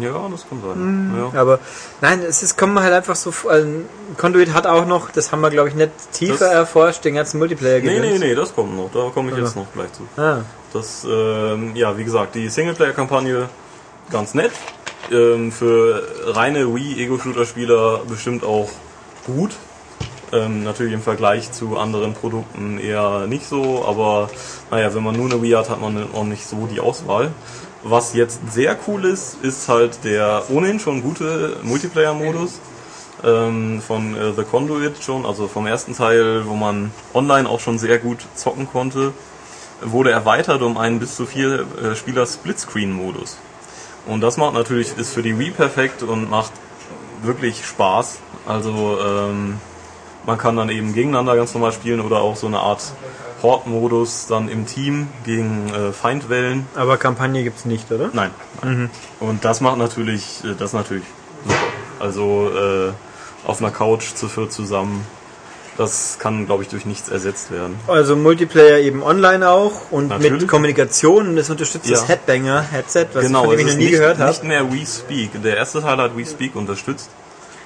Ja, 0.00 0.28
das 0.30 0.46
kann 0.48 0.60
sein. 0.60 1.30
Ja. 1.32 1.40
Aber 1.40 1.58
nein, 2.00 2.20
es 2.22 2.42
ist, 2.42 2.56
kommen 2.58 2.78
halt 2.80 2.92
einfach 2.92 3.16
so, 3.16 3.30
vor- 3.30 3.52
ein 3.52 3.84
Conduit 4.16 4.52
hat 4.52 4.66
auch 4.66 4.86
noch, 4.86 5.10
das 5.10 5.30
haben 5.32 5.40
wir 5.40 5.50
glaube 5.50 5.68
ich 5.68 5.74
nicht 5.74 5.90
tiefer 6.12 6.46
Das- 6.46 6.52
erforscht, 6.54 7.04
den 7.04 7.14
ganzen 7.14 7.38
Multiplayer 7.38 7.80
Nee, 7.80 8.00
nee, 8.00 8.18
nee, 8.18 8.34
das 8.34 8.54
kommt 8.54 8.76
noch. 8.76 8.90
Da 8.92 9.10
komme 9.14 9.30
ich 9.30 9.36
jetzt 9.36 9.48
Also. 9.56 9.60
noch 9.60 9.72
gleich 9.72 9.92
zu. 9.92 10.02
Ah, 10.20 10.40
Das, 10.72 11.06
ähm, 11.08 11.74
ja, 11.74 11.96
wie 11.96 12.04
gesagt, 12.04 12.34
die 12.34 12.48
Singleplayer-Kampagne 12.48 13.48
ganz 14.10 14.34
nett. 14.34 14.52
Ähm, 15.10 15.50
für 15.52 16.02
reine 16.26 16.74
Wii-Ego-Shooter-Spieler 16.74 18.00
bestimmt 18.08 18.44
auch 18.44 18.68
gut. 19.26 19.52
Ähm, 20.30 20.62
natürlich 20.62 20.92
im 20.92 21.00
Vergleich 21.00 21.52
zu 21.52 21.78
anderen 21.78 22.12
Produkten 22.12 22.78
eher 22.78 23.26
nicht 23.26 23.48
so, 23.48 23.82
aber 23.86 24.28
naja, 24.70 24.94
wenn 24.94 25.02
man 25.02 25.16
nur 25.16 25.24
eine 25.30 25.40
Wii 25.40 25.52
hat, 25.52 25.70
hat 25.70 25.80
man 25.80 26.06
auch 26.14 26.24
nicht 26.24 26.46
so 26.46 26.66
die 26.70 26.80
Auswahl. 26.80 27.30
Was 27.82 28.14
jetzt 28.14 28.40
sehr 28.52 28.76
cool 28.86 29.04
ist, 29.04 29.36
ist 29.42 29.68
halt 29.68 30.04
der 30.04 30.42
ohnehin 30.50 30.80
schon 30.80 31.02
gute 31.02 31.56
Multiplayer-Modus 31.62 32.58
ähm, 33.24 33.80
von 33.80 34.16
äh, 34.16 34.32
The 34.32 34.42
Conduit 34.42 35.02
schon, 35.02 35.24
also 35.24 35.48
vom 35.48 35.66
ersten 35.66 35.94
Teil, 35.94 36.46
wo 36.46 36.54
man 36.54 36.90
online 37.14 37.48
auch 37.48 37.60
schon 37.60 37.78
sehr 37.78 37.98
gut 37.98 38.18
zocken 38.34 38.68
konnte 38.68 39.12
wurde 39.80 40.10
erweitert 40.10 40.62
um 40.62 40.76
einen 40.76 40.98
bis 40.98 41.16
zu 41.16 41.26
vier 41.26 41.66
äh, 41.82 41.94
Spieler 41.94 42.26
Splitscreen-Modus. 42.26 43.38
Und 44.06 44.20
das 44.20 44.36
macht 44.36 44.54
natürlich, 44.54 44.96
ist 44.96 45.12
für 45.12 45.22
die 45.22 45.38
Wii 45.38 45.50
perfekt 45.50 46.02
und 46.02 46.30
macht 46.30 46.52
wirklich 47.22 47.64
Spaß. 47.64 48.18
Also 48.46 48.98
ähm, 49.00 49.60
man 50.24 50.38
kann 50.38 50.56
dann 50.56 50.70
eben 50.70 50.94
gegeneinander 50.94 51.36
ganz 51.36 51.54
normal 51.54 51.72
spielen 51.72 52.00
oder 52.00 52.20
auch 52.20 52.36
so 52.36 52.46
eine 52.46 52.58
Art 52.58 52.92
Horde-Modus 53.42 54.26
dann 54.28 54.48
im 54.48 54.66
Team 54.66 55.08
gegen 55.24 55.68
äh, 55.72 55.92
Feindwellen. 55.92 56.66
aber 56.74 56.96
Kampagne 56.96 57.42
gibt's 57.44 57.64
nicht, 57.64 57.90
oder? 57.92 58.10
Nein. 58.12 58.30
Und 59.20 59.44
das 59.44 59.60
macht 59.60 59.78
natürlich, 59.78 60.42
äh, 60.44 60.54
das 60.58 60.72
natürlich 60.72 61.04
super. 61.44 61.56
Also 62.00 62.50
äh, 62.54 62.92
auf 63.48 63.60
einer 63.60 63.70
Couch 63.70 64.14
zu 64.14 64.28
viert 64.28 64.52
zusammen, 64.52 65.04
das 65.76 66.18
kann, 66.18 66.46
glaube 66.46 66.64
ich, 66.64 66.68
durch 66.68 66.86
nichts 66.86 67.08
ersetzt 67.08 67.52
werden. 67.52 67.76
Also 67.86 68.16
Multiplayer 68.16 68.78
eben 68.78 69.00
online 69.02 69.48
auch 69.48 69.92
und 69.92 70.08
Natürlich. 70.08 70.32
mit 70.32 70.48
Kommunikation 70.48 71.36
das 71.36 71.48
unterstützt 71.50 71.88
das 71.88 72.00
Ja. 72.02 72.08
Headbanger-Headset, 72.08 73.06
was 73.12 73.24
genau, 73.24 73.44
ich 73.44 73.48
von 73.50 73.56
dem 73.58 73.60
ich 73.60 73.66
es 73.66 73.72
noch 73.74 73.78
nie 73.78 73.84
nicht, 73.84 73.92
gehört 73.92 74.18
habe. 74.18 74.30
nicht 74.30 74.42
mehr 74.44 74.72
We 74.72 74.84
Speak. 74.84 75.40
Der 75.42 75.56
erste 75.56 75.80
Teil 75.80 75.96
hat 75.98 76.16
We 76.16 76.26
Speak 76.26 76.56
unterstützt. 76.56 77.10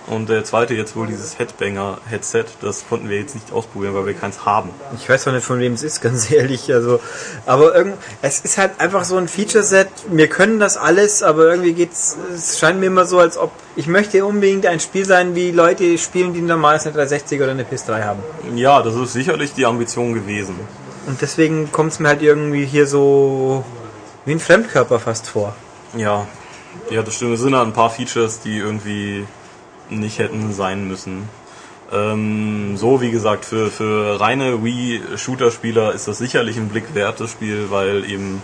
Und 0.08 0.28
der 0.28 0.44
zweite 0.44 0.74
jetzt 0.74 0.96
wohl 0.96 1.06
dieses 1.06 1.38
Headbanger-Headset. 1.38 2.44
Das 2.60 2.84
konnten 2.88 3.08
wir 3.08 3.18
jetzt 3.18 3.34
nicht 3.34 3.52
ausprobieren, 3.52 3.94
weil 3.94 4.06
wir 4.06 4.14
keins 4.14 4.44
haben. 4.44 4.70
Ich 4.96 5.08
weiß 5.08 5.28
auch 5.28 5.32
nicht, 5.32 5.44
von 5.44 5.60
wem 5.60 5.74
es 5.74 5.82
ist, 5.82 6.00
ganz 6.02 6.30
ehrlich. 6.30 6.72
Also, 6.72 7.00
aber 7.46 7.74
irgend, 7.74 7.96
es 8.20 8.40
ist 8.40 8.58
halt 8.58 8.80
einfach 8.80 9.04
so 9.04 9.16
ein 9.16 9.28
Feature-Set. 9.28 9.88
Wir 10.10 10.28
können 10.28 10.58
das 10.58 10.76
alles, 10.76 11.22
aber 11.22 11.50
irgendwie 11.50 11.72
geht's. 11.72 12.16
Es 12.34 12.58
scheint 12.58 12.80
mir 12.80 12.86
immer 12.86 13.06
so, 13.06 13.20
als 13.20 13.38
ob 13.38 13.52
ich 13.76 13.86
möchte 13.86 14.24
unbedingt 14.24 14.66
ein 14.66 14.80
Spiel 14.80 15.06
sein, 15.06 15.34
wie 15.34 15.50
Leute 15.50 15.96
spielen, 15.98 16.34
die 16.34 16.42
normals 16.42 16.84
eine 16.84 16.94
360 16.94 17.40
oder 17.40 17.52
eine 17.52 17.64
PS3 17.64 18.02
haben. 18.02 18.20
Ja, 18.54 18.82
das 18.82 18.96
ist 18.96 19.12
sicherlich 19.12 19.54
die 19.54 19.66
Ambition 19.66 20.14
gewesen. 20.14 20.56
Und 21.06 21.22
deswegen 21.22 21.70
kommt 21.72 21.92
es 21.92 22.00
mir 22.00 22.08
halt 22.08 22.22
irgendwie 22.22 22.64
hier 22.64 22.86
so 22.86 23.64
wie 24.24 24.32
ein 24.32 24.40
Fremdkörper 24.40 25.00
fast 25.00 25.28
vor. 25.28 25.54
Ja, 25.96 26.26
ja, 26.90 27.02
das 27.02 27.14
stimmt. 27.14 27.34
Es 27.34 27.40
sind 27.40 27.54
halt 27.54 27.66
ein 27.66 27.72
paar 27.72 27.90
Features, 27.90 28.40
die 28.40 28.58
irgendwie 28.58 29.26
nicht 30.00 30.18
hätten 30.18 30.52
sein 30.52 30.88
müssen. 30.88 31.28
Ähm, 31.92 32.76
so 32.76 33.00
wie 33.00 33.10
gesagt, 33.10 33.44
für, 33.44 33.70
für 33.70 34.18
reine 34.20 34.64
Wii-Shooter-Spieler 34.64 35.92
ist 35.92 36.08
das 36.08 36.18
sicherlich 36.18 36.56
ein 36.56 36.68
Blick 36.68 36.94
wert, 36.94 37.20
das 37.20 37.30
Spiel, 37.30 37.66
weil 37.70 38.08
eben, 38.10 38.42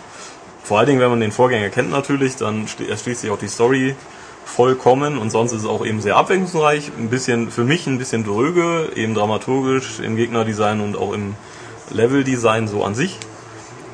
vor 0.63 0.77
allen 0.77 0.87
Dingen, 0.87 0.99
wenn 0.99 1.09
man 1.09 1.19
den 1.19 1.31
Vorgänger 1.31 1.69
kennt 1.69 1.89
natürlich, 1.89 2.35
dann 2.35 2.67
erschließt 2.87 3.21
sich 3.21 3.31
auch 3.31 3.39
die 3.39 3.47
Story 3.47 3.95
vollkommen 4.45 5.17
und 5.17 5.31
sonst 5.31 5.51
ist 5.51 5.61
es 5.63 5.67
auch 5.67 5.85
eben 5.85 6.01
sehr 6.01 6.15
abwechslungsreich. 6.17 6.91
Ein 6.97 7.09
bisschen, 7.09 7.49
für 7.51 7.63
mich 7.63 7.87
ein 7.87 7.97
bisschen 7.97 8.23
dröge, 8.23 8.89
eben 8.95 9.13
dramaturgisch 9.15 9.99
im 9.99 10.15
Gegnerdesign 10.15 10.79
und 10.81 10.97
auch 10.97 11.13
im 11.13 11.35
Leveldesign 11.91 12.67
so 12.67 12.83
an 12.83 12.93
sich. 12.95 13.17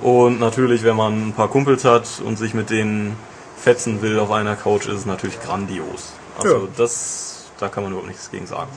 Und 0.02 0.40
natürlich, 0.40 0.84
wenn 0.84 0.96
man 0.96 1.30
ein 1.30 1.34
paar 1.34 1.48
Kumpels 1.48 1.86
hat 1.86 2.22
und 2.24 2.38
sich 2.38 2.54
mit 2.54 2.70
denen 2.70 3.16
fetzen 3.58 4.02
will 4.02 4.20
auf 4.20 4.32
einer 4.32 4.56
Couch, 4.56 4.88
ist 4.88 5.00
es 5.00 5.06
natürlich 5.06 5.40
grandios. 5.42 6.14
Also 6.38 6.56
Ja. 6.56 6.68
das, 6.78 7.25
da 7.60 7.70
kann 7.70 7.84
man 7.84 7.92
überhaupt 7.92 8.08
nichts 8.10 8.32
gegen 8.32 8.48
sagen. 8.48 8.70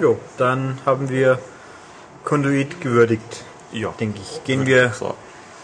Jo, 0.00 0.18
dann 0.38 0.78
haben 0.86 1.08
wir 1.08 1.38
Conduit 2.24 2.80
gewürdigt, 2.80 3.44
Ja, 3.72 3.92
denke 4.00 4.20
ich. 4.22 4.42
Gehen 4.44 4.66
wir 4.66 4.90
sagen. 4.92 5.14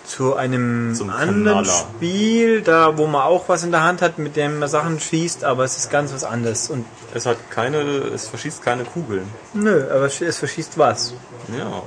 zu 0.05 0.35
einem 0.37 0.95
Zum 0.95 1.11
anderen 1.11 1.43
Knaller. 1.43 1.64
Spiel, 1.64 2.62
da 2.62 2.99
wo 2.99 3.07
man 3.07 3.23
auch 3.23 3.49
was 3.49 3.62
in 3.62 3.71
der 3.71 3.83
Hand 3.83 4.03
hat, 4.03 4.18
mit 4.18 4.35
dem 4.37 4.59
man 4.59 4.68
Sachen 4.68 4.99
schießt, 4.99 5.45
aber 5.45 5.62
es 5.64 5.77
ist 5.77 5.91
ganz 5.91 6.12
was 6.12 6.25
anderes. 6.25 6.68
Und 6.71 6.85
Es 7.14 7.27
hat 7.27 7.37
keine, 7.51 7.79
es 7.79 8.27
verschießt 8.29 8.62
keine 8.62 8.85
Kugeln. 8.85 9.27
nö, 9.55 9.85
aber 9.91 10.07
es 10.07 10.37
verschießt 10.39 10.77
was. 10.79 11.14
Ja, 11.57 11.83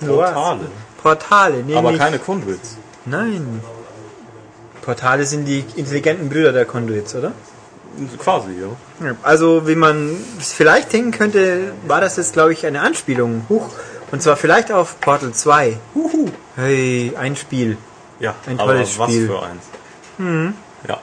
Nur 0.00 0.18
was. 0.18 0.32
Portale. 0.32 0.60
Portale, 1.02 1.62
nee, 1.62 1.76
Aber 1.76 1.96
keine 1.98 2.18
Conduits. 2.18 2.76
Nein. 3.04 3.60
Portale 4.82 5.26
sind 5.26 5.44
die 5.46 5.64
intelligenten 5.76 6.28
Brüder 6.30 6.52
der 6.52 6.64
Conduits, 6.64 7.14
oder? 7.14 7.32
Quasi, 8.18 8.50
ja. 8.60 9.06
Ja, 9.06 9.14
Also, 9.22 9.66
wie 9.68 9.74
man 9.74 10.16
es 10.38 10.52
vielleicht 10.52 10.92
denken 10.92 11.10
könnte, 11.12 11.72
war 11.86 12.00
das 12.00 12.16
jetzt, 12.16 12.32
glaube 12.32 12.52
ich, 12.52 12.64
eine 12.66 12.80
Anspielung. 12.80 13.44
Huch. 13.48 13.68
Und 14.10 14.22
zwar 14.22 14.36
vielleicht 14.36 14.70
auf 14.72 15.00
Portal 15.00 15.32
2. 15.32 15.78
Huhu. 15.94 16.28
Hey, 16.56 17.12
ein 17.18 17.34
Spiel. 17.36 17.76
Ja, 18.20 18.34
Ein 18.46 18.60
aber 18.60 18.72
tolles 18.74 18.98
was 18.98 19.10
Spiel. 19.10 19.26
für 19.26 19.42
eins. 19.42 19.64
Ja. 20.88 20.98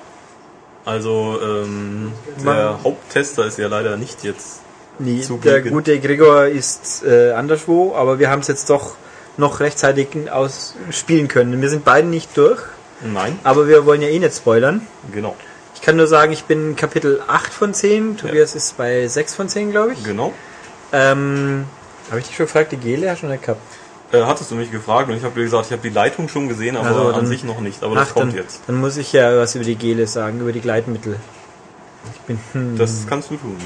Also, 0.85 1.37
ähm, 1.43 2.11
Man- 2.43 2.55
der 2.55 2.83
Haupttester 2.83 3.45
ist 3.45 3.57
ja 3.57 3.67
leider 3.67 3.97
nicht 3.97 4.23
jetzt. 4.23 4.61
Nee, 4.99 5.21
Zugegen. 5.21 5.63
der 5.63 5.71
gute 5.71 5.99
Gregor 5.99 6.45
ist 6.45 7.03
äh, 7.03 7.31
anderswo, 7.31 7.95
aber 7.95 8.19
wir 8.19 8.29
haben 8.29 8.39
es 8.41 8.47
jetzt 8.47 8.69
doch 8.69 8.95
noch 9.37 9.59
rechtzeitig 9.59 10.31
ausspielen 10.31 11.27
können. 11.27 11.61
Wir 11.61 11.69
sind 11.69 11.83
beide 11.85 12.07
nicht 12.07 12.35
durch, 12.37 12.59
Nein, 13.01 13.39
aber 13.43 13.67
wir 13.67 13.85
wollen 13.85 14.01
ja 14.01 14.09
eh 14.09 14.19
nicht 14.19 14.35
spoilern. 14.35 14.81
genau. 15.11 15.35
Ich 15.81 15.85
kann 15.87 15.95
nur 15.95 16.05
sagen, 16.05 16.31
ich 16.31 16.43
bin 16.43 16.75
Kapitel 16.75 17.23
8 17.27 17.51
von 17.51 17.73
10, 17.73 18.15
Tobias 18.17 18.53
ist 18.53 18.77
bei 18.77 19.07
6 19.07 19.33
von 19.33 19.49
10, 19.49 19.71
glaube 19.71 19.93
ich. 19.93 20.03
Genau. 20.03 20.31
Ähm, 20.93 21.65
habe 22.11 22.19
ich 22.19 22.27
dich 22.27 22.35
schon 22.35 22.45
gefragt, 22.45 22.71
die 22.71 22.77
Gele 22.77 23.09
hast 23.09 23.17
du 23.17 23.21
schon 23.21 23.29
nicht 23.31 23.41
gehabt? 23.43 23.59
Äh, 24.11 24.21
hattest 24.21 24.51
du 24.51 24.55
mich 24.55 24.69
gefragt 24.69 25.09
und 25.09 25.17
ich 25.17 25.23
habe 25.23 25.33
dir 25.33 25.43
gesagt, 25.43 25.65
ich 25.65 25.71
habe 25.71 25.81
die 25.81 25.89
Leitung 25.89 26.29
schon 26.29 26.47
gesehen, 26.47 26.77
aber 26.77 26.87
Also, 26.89 27.07
an 27.07 27.15
dann- 27.15 27.25
sich 27.25 27.43
noch 27.43 27.59
nicht. 27.61 27.81
Aber 27.83 27.95
das 27.95 28.09
Ach, 28.09 28.13
kommt 28.13 28.33
dann, 28.33 28.37
jetzt. 28.39 28.61
dann 28.67 28.75
muss 28.75 28.95
ich 28.97 29.11
ja 29.11 29.35
was 29.37 29.55
über 29.55 29.63
die 29.63 29.75
Gele 29.75 30.05
sagen, 30.05 30.39
über 30.41 30.51
die 30.51 30.61
Gleitmittel. 30.61 31.15
Ich 32.13 32.21
bin, 32.21 32.39
hm, 32.53 32.77
Das 32.77 33.07
kannst 33.09 33.31
du 33.31 33.37
tun, 33.37 33.55
ja. 33.59 33.65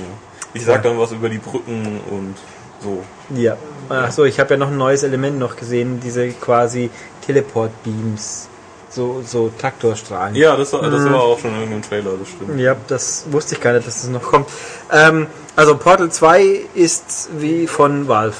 Ich 0.53 0.63
sag 0.63 0.83
dann 0.83 0.97
was 0.97 1.11
über 1.11 1.27
die 1.27 1.39
Brücken 1.39 1.99
und 2.09 2.35
so. 2.81 3.03
ja. 3.35 3.57
Achso, 3.89 4.23
ich 4.23 4.39
habe 4.39 4.51
ja 4.53 4.57
noch 4.57 4.69
ein 4.69 4.77
neues 4.77 5.03
Element 5.03 5.37
noch 5.37 5.57
gesehen, 5.57 5.99
diese 5.99 6.29
quasi 6.29 6.89
Teleport-Beams. 7.27 8.47
So, 8.95 9.21
so 9.25 9.51
Traktorstrahlen. 9.59 10.35
Ja, 10.35 10.55
das, 10.55 10.71
war- 10.71 10.81
das 10.89 11.01
Mhm. 11.01 11.11
war 11.13 11.21
auch 11.23 11.37
schon 11.37 11.51
in 11.51 11.57
irgendeinem 11.57 11.81
Trailer, 11.81 12.11
das 12.17 12.29
stimmt. 12.29 12.57
Ja, 12.59 12.75
das 12.87 13.25
wusste 13.29 13.55
ich 13.55 13.61
gar 13.61 13.73
nicht, 13.73 13.85
dass 13.85 14.01
das 14.03 14.09
noch 14.09 14.21
kommt. 14.21 14.47
Ähm, 14.91 15.27
also 15.57 15.75
Portal 15.75 16.09
2 16.09 16.61
ist 16.75 17.29
wie 17.37 17.67
von 17.67 18.07
Valve. 18.07 18.35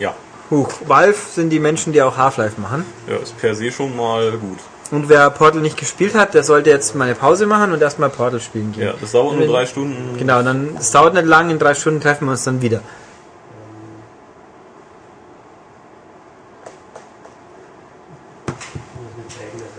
Ja. 0.00 0.12
Huch, 0.50 0.68
Valve 0.86 1.16
sind 1.34 1.50
die 1.50 1.60
Menschen, 1.60 1.92
die 1.92 2.02
auch 2.02 2.16
Half-Life 2.16 2.60
machen. 2.60 2.84
Ja, 3.08 3.16
ist 3.18 3.38
per 3.38 3.54
se 3.54 3.70
schon 3.70 3.96
mal 3.96 4.32
gut. 4.32 4.58
Und 4.90 5.08
wer 5.08 5.30
Portal 5.30 5.60
nicht 5.62 5.76
gespielt 5.76 6.14
hat, 6.14 6.34
der 6.34 6.42
sollte 6.42 6.70
jetzt 6.70 6.94
mal 6.96 7.04
eine 7.04 7.14
Pause 7.14 7.46
machen 7.46 7.72
und 7.72 7.80
erstmal 7.80 8.10
Portal 8.10 8.40
spielen 8.40 8.72
gehen. 8.72 8.84
Ja, 8.88 8.94
das 9.00 9.12
dauert 9.12 9.36
nur 9.38 9.46
drei 9.46 9.64
Stunden. 9.64 10.16
Genau, 10.18 10.42
dann, 10.42 10.76
es 10.78 10.90
dauert 10.90 11.14
nicht 11.14 11.26
lang, 11.26 11.50
in 11.50 11.58
drei 11.58 11.74
Stunden 11.74 12.00
treffen 12.00 12.26
wir 12.26 12.32
uns 12.32 12.44
dann 12.44 12.60
wieder. 12.60 12.80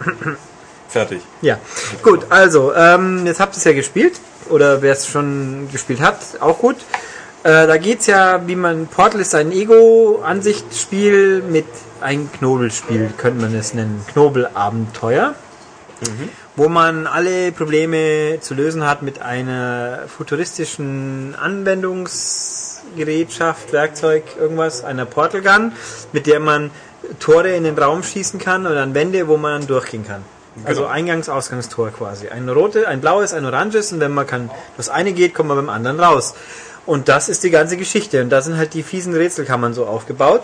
Fertig. 0.87 1.21
Ja, 1.41 1.59
gut, 2.03 2.27
also, 2.29 2.73
ähm, 2.73 3.25
jetzt 3.25 3.39
habt 3.39 3.55
ihr 3.55 3.57
es 3.57 3.63
ja 3.63 3.73
gespielt, 3.73 4.19
oder 4.49 4.81
wer 4.81 4.93
es 4.93 5.07
schon 5.07 5.67
gespielt 5.71 5.99
hat, 5.99 6.19
auch 6.39 6.59
gut. 6.59 6.77
Äh, 7.43 7.67
da 7.67 7.77
geht's 7.77 8.07
ja, 8.07 8.47
wie 8.47 8.55
man, 8.55 8.87
Portal 8.87 9.21
ist 9.21 9.35
ein 9.35 9.51
Ego-Ansichtsspiel 9.51 11.43
mit 11.43 11.65
ein 12.01 12.31
Knobelspiel, 12.31 13.11
könnte 13.17 13.41
man 13.41 13.55
es 13.55 13.73
nennen. 13.73 14.03
Knobelabenteuer. 14.11 15.35
Wo 16.55 16.69
man 16.69 17.07
alle 17.07 17.51
Probleme 17.51 18.37
zu 18.41 18.53
lösen 18.53 18.85
hat 18.85 19.01
mit 19.01 19.19
einer 19.21 20.03
futuristischen 20.07 21.35
Anwendungsgerätschaft, 21.39 23.73
Werkzeug, 23.73 24.23
irgendwas, 24.39 24.83
einer 24.83 25.05
Portal 25.05 25.41
Gun, 25.41 25.71
mit 26.13 26.27
der 26.27 26.39
man 26.39 26.69
Tore 27.19 27.55
in 27.55 27.63
den 27.63 27.77
Raum 27.77 28.03
schießen 28.03 28.39
kann 28.39 28.65
und 28.65 28.77
an 28.77 28.93
Wände, 28.93 29.27
wo 29.27 29.37
man 29.37 29.59
dann 29.61 29.67
durchgehen 29.67 30.05
kann. 30.05 30.23
Also 30.63 30.83
Genau. 30.83 30.93
Eingangs-, 30.93 31.29
Ausgangstor 31.29 31.91
quasi. 31.91 32.29
Ein 32.29 32.47
rote, 32.47 32.87
ein 32.87 33.01
blaues, 33.01 33.33
ein 33.33 33.45
oranges 33.45 33.91
und 33.91 33.99
wenn 33.99 34.11
man 34.11 34.25
kann, 34.25 34.49
das 34.77 34.89
eine 34.89 35.13
geht, 35.13 35.33
kommt 35.33 35.49
man 35.49 35.57
beim 35.57 35.69
anderen 35.69 35.99
raus. 35.99 36.33
Und 36.85 37.09
das 37.09 37.29
ist 37.29 37.43
die 37.43 37.49
ganze 37.49 37.77
Geschichte. 37.77 38.21
Und 38.21 38.29
da 38.29 38.41
sind 38.41 38.57
halt 38.57 38.73
die 38.73 38.83
fiesen 38.83 39.13
Rätselkammern 39.13 39.73
so 39.73 39.85
aufgebaut. 39.85 40.43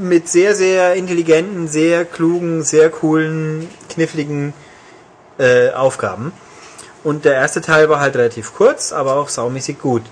Mit 0.00 0.28
sehr, 0.28 0.54
sehr 0.54 0.94
intelligenten, 0.94 1.68
sehr 1.68 2.04
klugen, 2.04 2.64
sehr 2.64 2.90
coolen, 2.90 3.68
kniffligen 3.90 4.54
äh, 5.38 5.70
Aufgaben. 5.70 6.32
Und 7.04 7.24
der 7.24 7.34
erste 7.34 7.60
Teil 7.60 7.88
war 7.88 8.00
halt 8.00 8.16
relativ 8.16 8.54
kurz, 8.54 8.92
aber 8.92 9.14
auch 9.14 9.28
saumäßig 9.28 9.78
gut. 9.78 10.02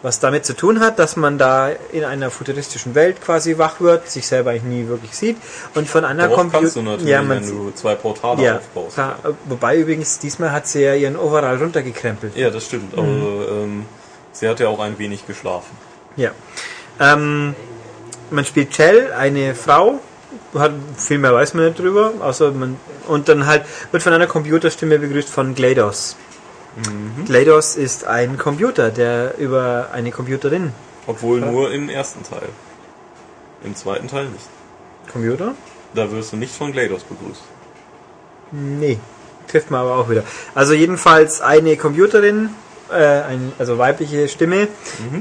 Was 0.00 0.20
damit 0.20 0.46
zu 0.46 0.54
tun 0.54 0.78
hat, 0.78 1.00
dass 1.00 1.16
man 1.16 1.38
da 1.38 1.70
in 1.90 2.04
einer 2.04 2.30
futuristischen 2.30 2.94
Welt 2.94 3.20
quasi 3.20 3.58
wach 3.58 3.80
wird, 3.80 4.08
sich 4.08 4.28
selber 4.28 4.50
eigentlich 4.50 4.62
nie 4.62 4.86
wirklich 4.86 5.12
sieht 5.12 5.36
und 5.74 5.88
von 5.88 6.04
einer 6.04 6.28
Computer. 6.28 6.98
ja, 7.04 7.20
man 7.20 7.42
wenn 7.42 7.48
du 7.48 7.72
zwei 7.74 7.96
Portale 7.96 8.42
ja, 8.42 8.56
aufbaust. 8.58 8.94
klar, 8.94 9.18
wobei 9.46 9.76
übrigens 9.76 10.20
diesmal 10.20 10.52
hat 10.52 10.68
sie 10.68 10.82
ja 10.82 10.94
ihren 10.94 11.16
Overall 11.16 11.56
runtergekrempelt. 11.56 12.36
Ja, 12.36 12.50
das 12.50 12.66
stimmt. 12.66 12.96
Aber 12.96 13.06
ähm, 13.06 13.86
sie 14.30 14.48
hat 14.48 14.60
ja 14.60 14.68
auch 14.68 14.78
ein 14.78 14.98
wenig 14.98 15.26
geschlafen. 15.26 15.76
Ja. 16.16 16.30
Ähm, 17.00 17.56
man 18.30 18.44
spielt 18.44 18.74
Shell, 18.74 19.12
eine 19.12 19.54
Frau, 19.56 20.00
hat, 20.54 20.72
viel 20.96 21.18
mehr 21.18 21.32
weiß 21.32 21.54
man 21.54 21.66
nicht 21.66 21.78
drüber, 21.78 22.12
außer 22.20 22.52
man, 22.52 22.76
und 23.06 23.28
dann 23.28 23.46
halt 23.46 23.64
wird 23.90 24.02
von 24.02 24.12
einer 24.12 24.26
Computerstimme 24.26 24.98
begrüßt 24.98 25.28
von 25.28 25.54
GLaDOS. 25.54 26.16
GLaDOS 27.26 27.76
ist 27.76 28.06
ein 28.06 28.38
Computer, 28.38 28.90
der 28.90 29.36
über 29.38 29.88
eine 29.92 30.10
Computerin. 30.10 30.72
Obwohl 31.06 31.40
nur 31.40 31.72
im 31.72 31.88
ersten 31.88 32.22
Teil. 32.22 32.48
Im 33.64 33.74
zweiten 33.74 34.08
Teil 34.08 34.26
nicht. 34.26 34.46
Computer? 35.12 35.54
Da 35.94 36.10
wirst 36.12 36.32
du 36.32 36.36
nicht 36.36 36.54
von 36.54 36.72
GLaDOS 36.72 37.04
begrüßt. 37.04 37.42
Nee, 38.52 38.98
trifft 39.48 39.70
man 39.70 39.80
aber 39.80 39.96
auch 39.96 40.08
wieder. 40.08 40.22
Also 40.54 40.74
jedenfalls 40.74 41.40
eine 41.40 41.76
Computerin, 41.76 42.50
äh, 42.90 42.94
ein, 42.94 43.52
also 43.58 43.78
weibliche 43.78 44.28
Stimme, 44.28 44.68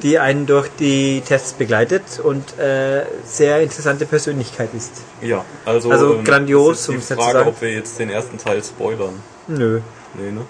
die 0.01 0.19
einen 0.19 0.45
durch 0.45 0.69
die 0.79 1.21
Tests 1.21 1.53
begleitet 1.53 2.03
und 2.21 2.57
äh, 2.59 3.05
sehr 3.25 3.61
interessante 3.61 4.05
Persönlichkeit 4.05 4.69
ist. 4.75 4.91
Ja, 5.21 5.43
also, 5.65 5.91
Also 5.91 6.21
grandios, 6.23 6.87
ist 6.89 7.09
die 7.09 7.15
Frage, 7.15 7.45
ob 7.45 7.61
wir 7.61 7.71
jetzt 7.71 7.99
den 7.99 8.09
ersten 8.09 8.37
Teil 8.37 8.63
spoilern. 8.63 9.21
Nö. 9.47 9.81
Nee, 10.13 10.31
ne? 10.31 10.45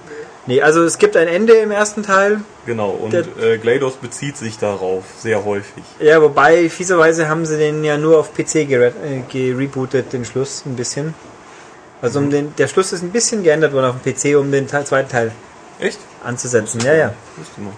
Nee, 0.48 0.62
also 0.62 0.84
es 0.84 0.98
gibt 0.98 1.18
ein 1.18 1.28
Ende 1.28 1.54
im 1.54 1.72
ersten 1.72 2.04
Teil. 2.04 2.40
Genau, 2.66 2.92
und 2.92 3.12
Der- 3.12 3.26
äh, 3.42 3.58
GLaDOS 3.58 3.96
bezieht 3.98 4.38
sich 4.38 4.58
darauf 4.58 5.04
sehr 5.20 5.44
häufig. 5.44 5.84
Ja, 6.00 6.22
wobei 6.22 6.70
fieserweise 6.70 7.28
haben 7.28 7.46
sie 7.46 7.58
den 7.58 7.84
ja 7.84 7.98
nur 7.98 8.18
auf 8.18 8.34
PC 8.34 8.66
gere 8.66 8.88
äh, 9.06 9.22
gerebootet, 9.30 10.14
den 10.14 10.24
Schluss 10.26 10.64
ein 10.66 10.76
bisschen. 10.78 11.14
Also 12.02 12.20
um 12.20 12.30
den, 12.30 12.56
der 12.58 12.68
Schluss 12.68 12.94
ist 12.94 13.02
ein 13.04 13.12
bisschen 13.12 13.44
geändert 13.44 13.74
worden 13.74 13.88
auf 13.88 13.96
dem 14.02 14.14
PC, 14.14 14.38
um 14.40 14.52
den 14.52 14.68
Teil, 14.68 14.86
zweiten 14.86 15.10
Teil 15.10 15.32
Echt? 15.80 16.00
anzusetzen. 16.24 16.80
Ja, 16.82 16.94
ja. 16.94 17.14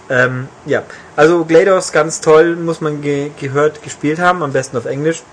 Ähm, 0.10 0.48
ja, 0.66 0.84
also 1.16 1.46
GLaDOS 1.46 1.92
ganz 1.92 2.22
toll, 2.22 2.56
muss 2.56 2.82
man 2.82 3.02
ge 3.02 3.32
gehört, 3.40 3.82
gespielt 3.82 4.20
haben, 4.20 4.44
am 4.44 4.52
besten 4.54 4.78
auf 4.78 4.86
Englisch. 4.86 5.24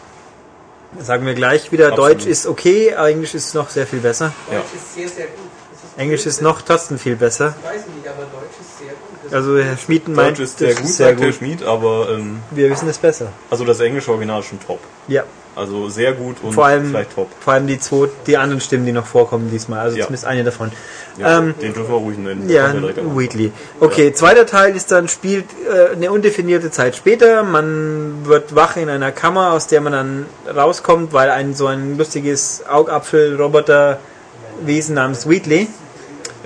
Sagen 1.01 1.27
wir 1.27 1.35
gleich 1.35 1.71
wieder, 1.73 1.89
Absolut. 1.93 2.13
Deutsch 2.13 2.27
ist 2.27 2.47
okay, 2.47 2.95
Englisch 2.97 3.35
ist 3.35 3.55
noch 3.55 3.69
sehr 3.69 3.87
viel 3.87 3.99
besser. 3.99 4.33
Ja. 4.51 4.59
Deutsch 4.59 4.75
ist 4.75 4.95
sehr, 4.95 5.09
sehr 5.09 5.27
gut. 5.27 5.51
Englisch 5.97 6.27
ist 6.27 6.43
noch 6.43 6.61
trotzdem 6.63 6.99
viel 6.99 7.17
besser. 7.17 7.55
Ich 7.63 7.69
weiß 7.69 7.87
nicht, 7.95 8.07
aber 8.07 8.23
Deutsch 8.25 8.61
ist 8.61 8.79
sehr 8.79 8.89
gut. 8.89 9.33
Also 9.33 9.59
Herr 9.59 9.77
Schmieden 9.79 10.15
meint, 10.15 10.33
Deutsch 10.33 10.41
ist 10.45 10.59
sehr 10.59 10.69
das 10.71 10.77
gut, 10.81 10.91
ist 10.91 10.97
sehr 10.99 11.07
sagt 11.09 11.21
der 11.21 11.27
gut. 11.29 11.37
Schmied, 11.37 11.63
aber 11.65 12.09
ähm, 12.11 12.41
Wir 12.51 12.71
wissen 12.71 12.89
es 12.89 12.99
besser. 12.99 13.29
also 13.51 13.65
das 13.65 13.81
englische 13.81 14.11
Original 14.13 14.41
ist 14.41 14.47
schon 14.47 14.61
top. 14.61 14.79
Ja, 15.09 15.23
Also 15.57 15.89
sehr 15.89 16.13
gut 16.13 16.37
und 16.43 16.53
vor 16.53 16.67
allem, 16.67 16.91
vielleicht 16.91 17.15
top. 17.15 17.29
vor 17.41 17.55
allem 17.55 17.67
die 17.67 17.81
zwei, 17.81 18.09
die 18.27 18.37
anderen 18.37 18.61
Stimmen, 18.61 18.85
die 18.85 18.93
noch 18.93 19.07
vorkommen 19.07 19.51
diesmal. 19.51 19.81
Also 19.81 19.97
Ja. 19.97 20.05
zumindest 20.05 20.27
eine 20.27 20.45
davon. 20.45 20.71
Ja, 21.19 21.39
Ähm, 21.39 21.55
den 21.63 21.73
dürfen 21.73 21.89
wir 21.91 21.97
ruhig 21.97 22.19
nennen. 22.19 22.47
Ja. 22.51 22.75
Wheatley. 23.17 23.51
Okay, 23.81 24.13
zweiter 24.13 24.45
Teil 24.45 24.77
ist 24.77 24.93
dann, 24.93 25.09
spielt 25.09 25.47
äh, 25.67 25.93
eine 25.95 26.13
undefinierte 26.13 26.71
Zeit 26.71 26.95
später. 26.95 27.43
Man 27.43 28.27
wird 28.27 28.55
wach 28.55 28.77
in 28.77 28.91
einer 28.91 29.13
Kammer, 29.13 29.53
aus 29.53 29.67
der 29.67 29.81
man 29.81 29.93
dann 29.95 30.27
rauskommt, 30.55 31.15
weil 31.15 31.31
ein 31.31 31.55
so 31.55 31.69
ein 31.69 31.97
lustiges 31.97 32.65
Augapfel-Roboter-Wesen 32.69 34.95
namens 34.95 35.27
Wheatley 35.29 35.69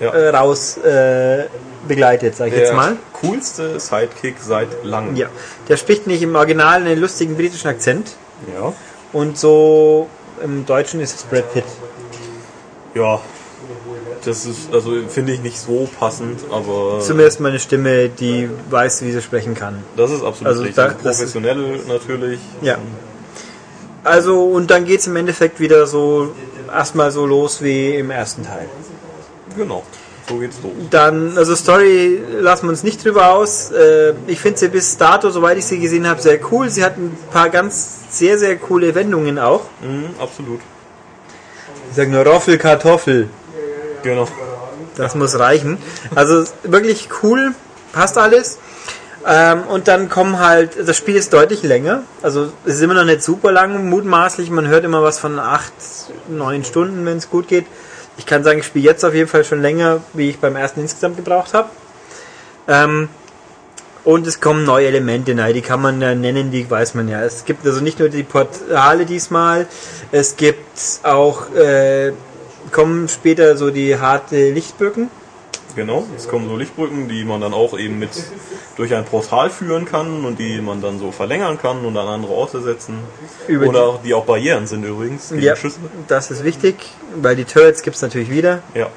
Ja. 0.00 0.12
äh, 0.12 0.28
raus 0.30 0.78
äh, 0.78 1.44
begleitet, 1.86 2.34
sag 2.36 2.48
ich 2.48 2.54
jetzt 2.54 2.72
mal. 2.74 2.96
coolste 3.20 3.78
Sidekick 3.78 4.36
seit 4.40 4.68
langem. 4.84 5.16
Ja, 5.16 5.28
der 5.68 5.76
spricht 5.76 6.06
nicht 6.06 6.22
im 6.22 6.34
Original 6.34 6.76
einen 6.82 6.98
lustigen 6.98 7.36
britischen 7.36 7.68
Akzent 7.68 8.12
Ja. 8.54 8.72
und 9.12 9.38
so 9.38 10.08
im 10.42 10.64
Deutschen 10.64 11.00
ist 11.00 11.16
es 11.16 11.22
Brad 11.24 11.52
Pitt. 11.52 11.64
Ja. 12.94 13.20
Das 14.24 14.44
ist, 14.46 14.72
also 14.74 14.92
finde 15.08 15.32
ich 15.32 15.40
nicht 15.40 15.58
so 15.58 15.88
passend, 15.98 16.40
aber 16.50 17.00
Zumindest 17.00 17.40
mal 17.40 17.50
eine 17.50 17.58
Stimme, 17.58 18.08
die 18.10 18.48
weiß, 18.68 19.02
wie 19.02 19.12
sie 19.12 19.22
sprechen 19.22 19.54
kann. 19.54 19.82
das 19.96 20.10
ist 20.10 20.22
absolut 20.22 20.46
Also 20.48 20.62
richtig. 20.62 20.76
da- 20.76 20.86
ist- 20.92 21.02
Professionell 21.02 21.80
natürlich. 21.88 22.40
Ja. 22.62 22.76
Also, 24.02 24.44
und 24.46 24.70
dann 24.70 24.84
geht's 24.86 25.06
im 25.06 25.16
Endeffekt 25.16 25.60
wieder 25.60 25.86
so 25.86 26.32
erstmal 26.74 27.10
so 27.10 27.26
los 27.26 27.62
wie 27.62 27.94
im 27.96 28.10
ersten 28.10 28.44
Teil. 28.44 28.66
Genau. 29.60 29.82
So 30.26 30.38
geht's 30.38 30.56
los. 30.62 30.72
Dann, 30.90 31.36
also 31.36 31.54
Story 31.54 32.18
lassen 32.40 32.66
wir 32.66 32.70
uns 32.70 32.82
nicht 32.82 33.04
drüber 33.04 33.30
aus. 33.30 33.70
Äh, 33.72 34.14
Ich 34.26 34.40
finde 34.40 34.58
sie 34.58 34.68
bis 34.68 34.96
dato, 34.96 35.28
soweit 35.30 35.58
ich 35.58 35.66
sie 35.66 35.78
gesehen 35.78 36.08
habe, 36.08 36.20
sehr 36.22 36.38
cool. 36.50 36.70
Sie 36.70 36.82
hat 36.82 36.96
ein 36.96 37.16
paar 37.30 37.50
ganz 37.50 38.04
sehr, 38.10 38.38
sehr 38.38 38.56
coole 38.56 38.94
Wendungen 38.94 39.38
auch. 39.38 39.62
Mhm, 39.82 40.14
absolut. 40.18 40.60
Ich 41.90 41.96
sage 41.96 42.10
nur 42.10 42.24
Roffel, 42.24 42.56
Kartoffel. 42.56 43.28
Genau. 44.02 44.26
Das 44.96 45.14
muss 45.14 45.38
reichen. 45.38 45.76
Also 46.14 46.44
wirklich 46.62 47.08
cool, 47.22 47.54
passt 47.92 48.16
alles. 48.16 48.58
Ähm, 49.26 49.64
und 49.68 49.88
dann 49.88 50.08
kommen 50.08 50.38
halt, 50.38 50.76
das 50.88 50.96
Spiel 50.96 51.16
ist 51.16 51.32
deutlich 51.34 51.62
länger. 51.62 52.04
Also 52.22 52.50
es 52.64 52.76
ist 52.76 52.80
immer 52.80 52.94
noch 52.94 53.04
nicht 53.04 53.22
super 53.22 53.52
lang, 53.52 53.90
mutmaßlich. 53.90 54.48
Man 54.50 54.68
hört 54.68 54.84
immer 54.84 55.02
was 55.02 55.18
von 55.18 55.38
acht, 55.38 55.72
neun 56.28 56.64
Stunden, 56.64 57.04
wenn 57.04 57.18
es 57.18 57.28
gut 57.28 57.46
geht. 57.48 57.66
Ich 58.20 58.26
kann 58.26 58.44
sagen, 58.44 58.58
ich 58.58 58.66
spiele 58.66 58.84
jetzt 58.84 59.02
auf 59.02 59.14
jeden 59.14 59.30
Fall 59.30 59.46
schon 59.46 59.62
länger, 59.62 60.02
wie 60.12 60.28
ich 60.28 60.38
beim 60.38 60.54
ersten 60.54 60.82
insgesamt 60.82 61.16
gebraucht 61.16 61.54
habe. 61.54 61.70
Ähm, 62.68 63.08
und 64.04 64.26
es 64.26 64.42
kommen 64.42 64.62
neue 64.64 64.88
Elemente 64.88 65.34
rein, 65.38 65.54
die 65.54 65.62
kann 65.62 65.80
man 65.80 66.02
ja 66.02 66.14
nennen, 66.14 66.50
die 66.50 66.70
weiß 66.70 66.92
man 66.96 67.08
ja. 67.08 67.22
Es 67.22 67.46
gibt 67.46 67.66
also 67.66 67.80
nicht 67.80 67.98
nur 67.98 68.10
die 68.10 68.22
Portale 68.22 69.06
diesmal, 69.06 69.66
es 70.12 70.36
gibt 70.36 71.00
auch, 71.02 71.50
äh, 71.54 72.12
kommen 72.70 73.08
später 73.08 73.56
so 73.56 73.70
die 73.70 73.98
harte 73.98 74.50
Lichtböcken. 74.50 75.08
Genau. 75.76 76.04
Es 76.16 76.28
kommen 76.28 76.48
so 76.48 76.56
Lichtbrücken, 76.56 77.08
die 77.08 77.24
man 77.24 77.40
dann 77.40 77.52
auch 77.54 77.78
eben 77.78 77.98
mit 77.98 78.10
durch 78.76 78.94
ein 78.94 79.04
Portal 79.04 79.50
führen 79.50 79.84
kann 79.84 80.24
und 80.24 80.38
die 80.38 80.60
man 80.60 80.80
dann 80.80 80.98
so 80.98 81.10
verlängern 81.12 81.58
kann 81.60 81.84
und 81.84 81.96
an 81.96 82.06
andere 82.08 82.32
Orte 82.32 82.60
setzen. 82.62 82.98
Über 83.48 83.66
Oder 83.68 83.82
auch, 83.84 84.02
die 84.02 84.14
auch 84.14 84.24
Barrieren 84.24 84.66
sind 84.66 84.84
übrigens. 84.84 85.32
Ja, 85.38 85.54
Schüsse. 85.56 85.78
das 86.08 86.30
ist 86.30 86.44
wichtig, 86.44 86.76
weil 87.16 87.36
die 87.36 87.44
Turrets 87.44 87.82
gibt 87.82 87.96
es 87.96 88.02
natürlich 88.02 88.30
wieder, 88.30 88.62
Ja. 88.74 88.88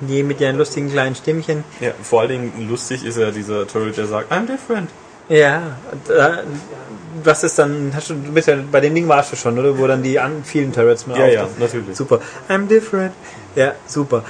die 0.00 0.22
mit 0.22 0.40
ihren 0.40 0.56
lustigen 0.58 0.90
kleinen 0.90 1.14
Stimmchen. 1.14 1.64
ja. 1.80 1.92
Vor 2.02 2.20
allen 2.20 2.30
Dingen 2.30 2.68
lustig 2.68 3.04
ist 3.04 3.16
ja 3.18 3.30
dieser 3.30 3.66
Turret, 3.66 3.96
der 3.96 4.06
sagt, 4.06 4.30
I'm 4.32 4.46
different. 4.46 4.90
Ja, 5.28 5.62
und, 5.92 6.10
äh, 6.14 6.30
was 7.24 7.42
ist 7.42 7.58
dann, 7.58 7.92
hast 7.94 8.10
du, 8.10 8.14
du 8.14 8.32
bist 8.32 8.46
ja, 8.46 8.56
bei 8.70 8.80
dem 8.80 8.94
Ding 8.94 9.08
warst 9.08 9.32
du 9.32 9.36
schon, 9.36 9.58
oder? 9.58 9.76
Wo 9.76 9.86
dann 9.86 10.02
die 10.02 10.18
an, 10.20 10.42
vielen 10.44 10.72
Turrets 10.72 11.06
mal 11.06 11.18
Ja, 11.18 11.26
ja, 11.26 11.48
natürlich. 11.58 11.96
Super. 11.96 12.20
I'm 12.48 12.66
different. 12.68 13.12
Ja, 13.56 13.72
super. 13.86 14.22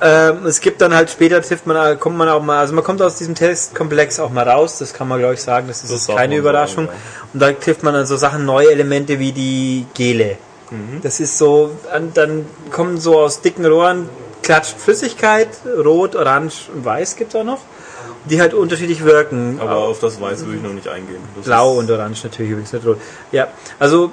Ähm, 0.00 0.46
es 0.46 0.60
gibt 0.60 0.80
dann 0.80 0.94
halt 0.94 1.10
später 1.10 1.40
trifft 1.42 1.66
man, 1.66 1.98
kommt 1.98 2.16
man 2.16 2.28
auch 2.28 2.42
mal, 2.42 2.58
also 2.60 2.74
man 2.74 2.84
kommt 2.84 3.00
aus 3.02 3.16
diesem 3.16 3.34
Testkomplex 3.34 4.20
auch 4.20 4.30
mal 4.30 4.48
raus, 4.48 4.78
das 4.78 4.92
kann 4.94 5.08
man 5.08 5.18
glaube 5.18 5.34
ich 5.34 5.42
sagen, 5.42 5.66
das 5.68 5.82
ist 5.82 5.92
Das 6.08 6.14
keine 6.16 6.36
Überraschung. 6.36 6.86
sagen, 6.86 6.98
Und 7.32 7.40
da 7.40 7.52
trifft 7.52 7.82
man 7.82 7.94
dann 7.94 8.06
so 8.06 8.16
Sachen, 8.16 8.44
neue 8.44 8.70
Elemente 8.70 9.18
wie 9.18 9.32
die 9.32 9.86
Gele. 9.94 10.36
Mhm. 10.70 11.00
Das 11.02 11.20
ist 11.20 11.36
so, 11.38 11.72
an- 11.92 12.12
dann 12.14 12.46
kommen 12.70 12.98
so 13.00 13.18
aus 13.18 13.40
dicken 13.40 13.64
Rohren, 13.66 14.08
klatscht 14.42 14.76
Flüssigkeit, 14.78 15.48
rot, 15.84 16.14
orange 16.14 16.68
und 16.74 16.84
weiß 16.84 17.16
gibt's 17.16 17.34
auch 17.34 17.44
noch, 17.44 17.60
die 18.28 18.40
halt 18.40 18.54
unterschiedlich 18.54 19.04
wirken. 19.04 19.58
Aber 19.60 19.76
auf 19.76 20.00
das 20.00 20.20
Weiß 20.20 20.44
würde 20.44 20.56
ich 20.56 20.62
noch 20.62 20.72
nicht 20.72 20.88
eingehen. 20.88 21.20
Das 21.36 21.44
Blau 21.44 21.78
und 21.78 21.90
Orange 21.90 22.24
natürlich 22.24 22.52
übrigens 22.52 22.72
nicht 22.72 22.86
rot. 22.86 22.98
Ja, 23.32 23.48
also 23.78 24.12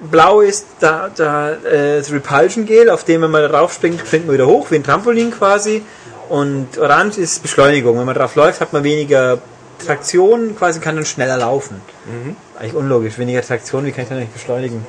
Blau 0.00 0.40
ist 0.40 0.66
da, 0.80 1.10
da 1.14 1.52
äh, 1.52 1.98
das 1.98 2.12
Repulsion 2.12 2.66
Gel, 2.66 2.88
auf 2.90 3.04
dem 3.04 3.22
wenn 3.22 3.30
man 3.30 3.50
drauf 3.50 3.72
springt, 3.72 4.00
springt 4.00 4.26
man 4.26 4.34
wieder 4.34 4.46
hoch, 4.46 4.70
wie 4.70 4.76
ein 4.76 4.84
Trampolin 4.84 5.30
quasi. 5.30 5.82
Und 6.28 6.78
Orange 6.78 7.18
ist 7.18 7.42
Beschleunigung. 7.42 7.98
Wenn 7.98 8.06
man 8.06 8.14
drauf 8.14 8.34
läuft, 8.34 8.60
hat 8.60 8.72
man 8.72 8.84
weniger 8.84 9.38
Traktion, 9.84 10.56
quasi 10.56 10.80
kann 10.80 10.96
dann 10.96 11.04
schneller 11.04 11.38
laufen. 11.38 11.80
Eigentlich 12.58 12.74
unlogisch, 12.74 13.18
weniger 13.18 13.42
Traktion, 13.42 13.84
wie 13.84 13.92
kann 13.92 14.02
ich 14.02 14.08
dann 14.08 14.18
nicht 14.18 14.32
beschleunigen? 14.32 14.84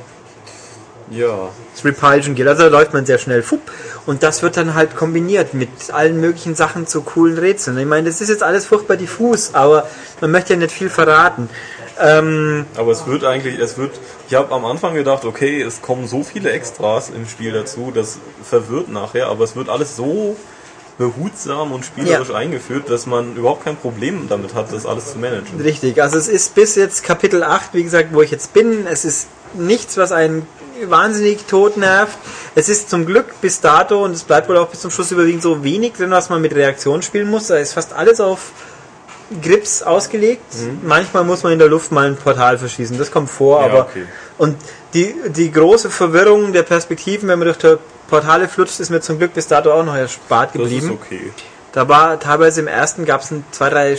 Ja. 1.11 1.49
Das 1.73 1.83
Repulsion 1.85 2.35
Gel, 2.35 2.47
also 2.47 2.63
da 2.63 2.69
läuft 2.69 2.93
man 2.93 3.05
sehr 3.05 3.17
schnell. 3.17 3.41
Fupp. 3.43 3.61
Und 4.05 4.23
das 4.23 4.41
wird 4.43 4.57
dann 4.57 4.73
halt 4.75 4.95
kombiniert 4.95 5.53
mit 5.53 5.69
allen 5.91 6.19
möglichen 6.19 6.55
Sachen 6.55 6.87
zu 6.87 7.01
coolen 7.01 7.37
Rätseln. 7.37 7.77
Ich 7.77 7.85
meine, 7.85 8.09
das 8.09 8.21
ist 8.21 8.29
jetzt 8.29 8.43
alles 8.43 8.65
furchtbar 8.65 8.97
diffus, 8.97 9.51
aber 9.53 9.87
man 10.21 10.31
möchte 10.31 10.53
ja 10.53 10.59
nicht 10.59 10.71
viel 10.71 10.89
verraten. 10.89 11.49
Ähm, 12.01 12.65
Aber 12.77 12.91
es 12.93 13.05
wird 13.07 13.25
eigentlich, 13.25 13.59
es 13.59 13.77
wird, 13.77 13.91
ich 14.29 14.33
habe 14.35 14.53
am 14.53 14.63
Anfang 14.65 14.93
gedacht, 14.93 15.25
okay, 15.25 15.61
es 15.61 15.81
kommen 15.81 16.07
so 16.07 16.23
viele 16.23 16.49
Extras 16.51 17.09
im 17.09 17.27
Spiel 17.27 17.51
dazu, 17.51 17.91
das 17.93 18.19
verwirrt 18.41 18.87
nachher, 18.87 19.27
aber 19.27 19.43
es 19.43 19.55
wird 19.57 19.67
alles 19.67 19.97
so 19.97 20.37
behutsam 20.97 21.71
und 21.71 21.85
spielerisch 21.85 22.29
Ja. 22.29 22.35
eingeführt, 22.35 22.89
dass 22.89 23.05
man 23.05 23.35
überhaupt 23.35 23.65
kein 23.65 23.75
Problem 23.77 24.27
damit 24.29 24.53
hat, 24.53 24.71
das 24.71 24.85
alles 24.85 25.11
zu 25.13 25.17
managen. 25.19 25.59
Richtig, 25.61 26.01
also 26.01 26.17
es 26.17 26.27
ist 26.27 26.55
bis 26.55 26.75
jetzt 26.75 27.03
Kapitel 27.03 27.43
8, 27.43 27.73
wie 27.73 27.83
gesagt, 27.83 28.09
wo 28.13 28.21
ich 28.21 28.31
jetzt 28.31 28.53
bin. 28.53 28.85
Es 28.87 29.05
ist 29.05 29.27
nichts, 29.53 29.97
was 29.97 30.11
einen 30.11 30.45
wahnsinnig 30.87 31.45
tot 31.45 31.77
nervt. 31.77 32.17
Es 32.55 32.69
ist 32.69 32.89
zum 32.89 33.05
Glück 33.05 33.39
bis 33.41 33.61
dato, 33.61 34.03
und 34.03 34.11
es 34.11 34.23
bleibt 34.23 34.49
wohl 34.49 34.57
auch 34.57 34.67
bis 34.67 34.81
zum 34.81 34.91
Schluss 34.91 35.11
überwiegend 35.11 35.41
so 35.43 35.63
wenig 35.63 35.93
drin, 35.93 36.11
was 36.11 36.29
man 36.29 36.41
mit 36.41 36.53
Reaktion 36.55 37.01
spielen 37.01 37.29
muss. 37.29 37.47
Da 37.47 37.57
ist 37.57 37.73
fast 37.73 37.93
alles 37.93 38.19
auf 38.19 38.51
Grips 39.41 39.83
ausgelegt. 39.83 40.41
Manchmal 40.81 41.23
muss 41.23 41.43
man 41.43 41.53
in 41.53 41.59
der 41.59 41.67
Luft 41.67 41.91
mal 41.91 42.07
ein 42.07 42.15
Portal 42.15 42.57
verschießen. 42.57 42.97
Das 42.97 43.11
kommt 43.11 43.29
vor, 43.29 43.59
Ja, 43.61 43.65
aber 43.67 43.81
okay. 43.81 44.05
und 44.39 44.57
die, 44.95 45.13
die 45.27 45.51
große 45.51 45.89
Verwirrung 45.91 46.51
der 46.51 46.63
Perspektiven, 46.63 47.29
wenn 47.29 47.37
man 47.37 47.45
durch 47.47 47.57
die 47.59 47.75
Portale 48.09 48.47
flutscht, 48.47 48.79
ist 48.79 48.89
mir 48.89 49.01
zum 49.01 49.19
Glück 49.19 49.33
bis 49.35 49.47
dato 49.47 49.71
auch 49.71 49.83
noch 49.85 49.95
erspart 49.95 50.55
Das 50.55 50.61
ist 50.63 50.69
geblieben. 50.69 50.91
okay. 50.99 51.31
Da 51.73 51.87
war 51.87 52.19
teilweise 52.19 52.61
im 52.61 52.67
ersten 52.67 53.05
gab 53.05 53.21
es 53.21 53.31
zwei, 53.51 53.69
drei 53.69 53.97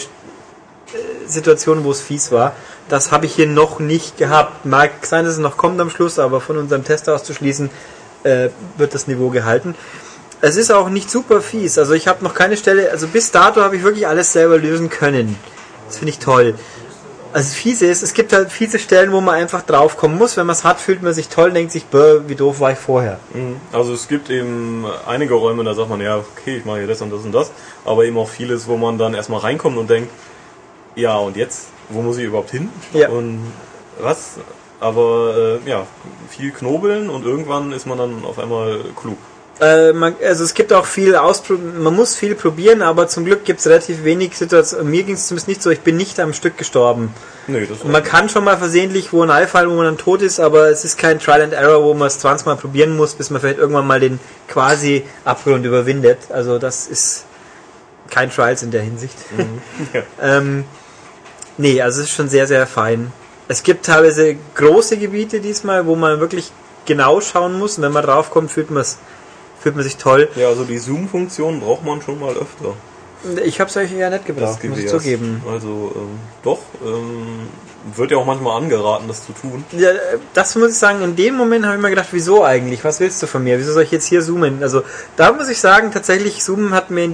Situationen, 1.26 1.84
wo 1.84 1.90
es 1.90 2.00
fies 2.00 2.32
war. 2.32 2.54
Das 2.88 3.12
habe 3.12 3.26
ich 3.26 3.34
hier 3.34 3.46
noch 3.46 3.78
nicht 3.78 4.16
gehabt. 4.18 4.64
Mag 4.66 5.06
sein, 5.06 5.24
dass 5.24 5.34
es 5.34 5.40
noch 5.40 5.56
kommt 5.56 5.80
am 5.80 5.90
Schluss, 5.90 6.18
aber 6.18 6.40
von 6.40 6.56
unserem 6.56 6.84
Test 6.84 7.08
auszuschließen, 7.08 7.70
äh, 8.24 8.48
wird 8.76 8.94
das 8.94 9.06
Niveau 9.06 9.30
gehalten. 9.30 9.74
Es 10.40 10.56
ist 10.56 10.72
auch 10.72 10.88
nicht 10.88 11.10
super 11.10 11.40
fies. 11.40 11.78
Also 11.78 11.92
ich 11.92 12.08
habe 12.08 12.24
noch 12.24 12.34
keine 12.34 12.56
Stelle, 12.56 12.90
also 12.90 13.06
bis 13.06 13.30
dato 13.30 13.60
habe 13.60 13.76
ich 13.76 13.82
wirklich 13.82 14.08
alles 14.08 14.32
selber 14.32 14.58
lösen 14.58 14.88
können. 14.88 15.36
Das 15.86 15.98
finde 15.98 16.10
ich 16.10 16.18
toll. 16.18 16.54
Also 17.32 17.54
fiese 17.54 17.86
ist, 17.86 18.02
es 18.02 18.12
gibt 18.12 18.32
halt 18.32 18.50
fiese 18.50 18.80
Stellen, 18.80 19.12
wo 19.12 19.20
man 19.20 19.36
einfach 19.36 19.62
draufkommen 19.62 20.18
muss. 20.18 20.36
Wenn 20.36 20.46
man 20.46 20.56
es 20.56 20.64
hat, 20.64 20.80
fühlt 20.80 21.02
man 21.02 21.12
sich 21.12 21.28
toll, 21.28 21.52
denkt 21.52 21.70
sich, 21.70 21.84
wie 21.92 22.34
doof 22.34 22.58
war 22.58 22.72
ich 22.72 22.78
vorher. 22.78 23.20
Mhm. 23.32 23.56
Also 23.72 23.92
es 23.92 24.08
gibt 24.08 24.30
eben 24.30 24.84
einige 25.06 25.34
Räume, 25.34 25.62
da 25.62 25.74
sagt 25.74 25.88
man, 25.88 26.00
ja, 26.00 26.16
okay, 26.16 26.56
ich 26.56 26.64
mache 26.64 26.78
hier 26.78 26.88
das 26.88 27.00
und 27.02 27.12
das 27.12 27.20
und 27.20 27.32
das, 27.32 27.52
aber 27.84 28.04
eben 28.04 28.18
auch 28.18 28.28
vieles, 28.28 28.66
wo 28.66 28.76
man 28.76 28.98
dann 28.98 29.14
erstmal 29.14 29.40
reinkommt 29.40 29.78
und 29.78 29.88
denkt, 29.88 30.10
ja, 31.00 31.16
und 31.16 31.36
jetzt, 31.36 31.68
wo 31.88 32.02
muss 32.02 32.18
ich 32.18 32.24
überhaupt 32.24 32.50
hin? 32.50 32.68
Ja. 32.92 33.08
Und 33.08 33.52
was? 34.00 34.38
Aber 34.80 35.58
äh, 35.64 35.68
ja, 35.68 35.86
viel 36.28 36.52
knobeln 36.52 37.10
und 37.10 37.24
irgendwann 37.24 37.72
ist 37.72 37.86
man 37.86 37.98
dann 37.98 38.24
auf 38.24 38.38
einmal 38.38 38.80
klug. 38.96 39.18
Äh, 39.60 39.92
man, 39.92 40.14
also 40.24 40.42
es 40.42 40.54
gibt 40.54 40.72
auch 40.72 40.86
viel 40.86 41.14
ausprobieren, 41.14 41.82
man 41.82 41.94
muss 41.94 42.16
viel 42.16 42.34
probieren, 42.34 42.80
aber 42.80 43.08
zum 43.08 43.26
Glück 43.26 43.44
gibt 43.44 43.60
es 43.60 43.66
relativ 43.66 44.04
wenig 44.04 44.34
Situationen. 44.38 44.90
Mir 44.90 45.02
ging 45.02 45.16
es 45.16 45.26
zumindest 45.26 45.48
nicht 45.48 45.62
so, 45.62 45.68
ich 45.68 45.80
bin 45.80 45.98
nicht 45.98 46.18
am 46.18 46.32
Stück 46.32 46.56
gestorben. 46.56 47.12
Nee, 47.46 47.66
das 47.66 47.84
man 47.84 48.02
kann 48.02 48.30
schon 48.30 48.44
mal 48.44 48.56
versehentlich 48.56 49.12
wo 49.12 49.22
ein 49.22 49.30
Einfall, 49.30 49.68
wo 49.68 49.74
man 49.74 49.84
dann 49.84 49.98
tot 49.98 50.22
ist, 50.22 50.40
aber 50.40 50.70
es 50.70 50.86
ist 50.86 50.96
kein 50.96 51.18
Trial 51.18 51.42
and 51.42 51.52
Error, 51.52 51.82
wo 51.82 51.92
man 51.92 52.08
es 52.08 52.18
20 52.20 52.46
Mal 52.46 52.56
probieren 52.56 52.96
muss, 52.96 53.14
bis 53.14 53.28
man 53.28 53.42
vielleicht 53.42 53.58
irgendwann 53.58 53.86
mal 53.86 54.00
den 54.00 54.18
quasi 54.48 55.04
Abgrund 55.26 55.66
überwindet. 55.66 56.18
Also 56.30 56.58
das 56.58 56.86
ist 56.86 57.26
kein 58.08 58.30
Trials 58.30 58.62
in 58.62 58.70
der 58.70 58.82
Hinsicht. 58.82 59.16
Ja. 59.92 60.02
ähm, 60.22 60.64
nee, 61.58 61.80
also 61.80 62.00
es 62.00 62.08
ist 62.08 62.14
schon 62.14 62.28
sehr, 62.28 62.46
sehr 62.46 62.66
fein. 62.66 63.12
Es 63.48 63.62
gibt 63.62 63.86
teilweise 63.86 64.36
große 64.54 64.96
Gebiete 64.96 65.40
diesmal, 65.40 65.86
wo 65.86 65.96
man 65.96 66.20
wirklich 66.20 66.52
genau 66.86 67.20
schauen 67.20 67.58
muss 67.58 67.78
und 67.78 67.84
wenn 67.84 67.92
man 67.92 68.04
draufkommt, 68.04 68.50
fühlt 68.50 68.70
man 68.70 68.82
es 68.82 68.98
fühlt 69.60 69.74
man 69.74 69.84
sich 69.84 69.96
toll. 69.96 70.28
ja, 70.36 70.48
also 70.48 70.64
die 70.64 70.78
Zoom-Funktion 70.78 71.60
braucht 71.60 71.84
man 71.84 72.00
schon 72.00 72.18
mal 72.18 72.34
öfter. 72.34 72.74
Ich 73.44 73.60
habe 73.60 73.68
es 73.68 73.76
euch 73.76 73.92
eher 73.92 74.08
nicht 74.08 74.24
gebraucht, 74.24 74.64
muss 74.64 74.78
ich 74.78 74.88
zugeben. 74.88 75.42
Also 75.46 75.92
ähm, 75.94 76.18
doch, 76.42 76.60
ähm, 76.82 77.48
wird 77.94 78.10
ja 78.10 78.16
auch 78.16 78.24
manchmal 78.24 78.56
angeraten, 78.56 79.08
das 79.08 79.26
zu 79.26 79.32
tun. 79.32 79.62
Ja, 79.72 79.90
das 80.32 80.56
muss 80.56 80.70
ich 80.70 80.78
sagen, 80.78 81.02
in 81.02 81.16
dem 81.16 81.36
Moment 81.36 81.66
habe 81.66 81.76
ich 81.76 81.82
mir 81.82 81.90
gedacht, 81.90 82.08
wieso 82.12 82.44
eigentlich? 82.44 82.82
Was 82.82 82.98
willst 83.00 83.22
du 83.22 83.26
von 83.26 83.44
mir? 83.44 83.58
Wieso 83.58 83.74
soll 83.74 83.82
ich 83.82 83.90
jetzt 83.90 84.06
hier 84.06 84.22
zoomen? 84.22 84.62
Also 84.62 84.82
da 85.16 85.32
muss 85.32 85.50
ich 85.50 85.58
sagen, 85.58 85.92
tatsächlich 85.92 86.42
zoomen 86.42 86.72
hat 86.72 86.90
mir 86.90 87.12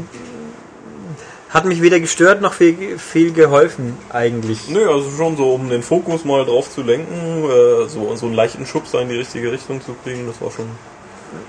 hat 1.56 1.64
mich 1.64 1.82
weder 1.82 1.98
gestört 2.00 2.40
noch 2.42 2.52
viel, 2.52 2.98
viel 2.98 3.32
geholfen 3.32 3.96
eigentlich. 4.10 4.68
Nö, 4.68 4.88
also 4.90 5.10
schon 5.10 5.36
so, 5.36 5.54
um 5.54 5.68
den 5.68 5.82
Fokus 5.82 6.24
mal 6.24 6.44
drauf 6.44 6.70
zu 6.70 6.82
lenken, 6.82 7.44
äh, 7.44 7.88
so, 7.88 8.14
so 8.14 8.26
einen 8.26 8.34
leichten 8.34 8.66
Schubser 8.66 9.00
in 9.00 9.08
die 9.08 9.16
richtige 9.16 9.50
Richtung 9.50 9.80
zu 9.82 9.94
kriegen, 10.04 10.26
das 10.26 10.40
war 10.40 10.50
schon 10.50 10.66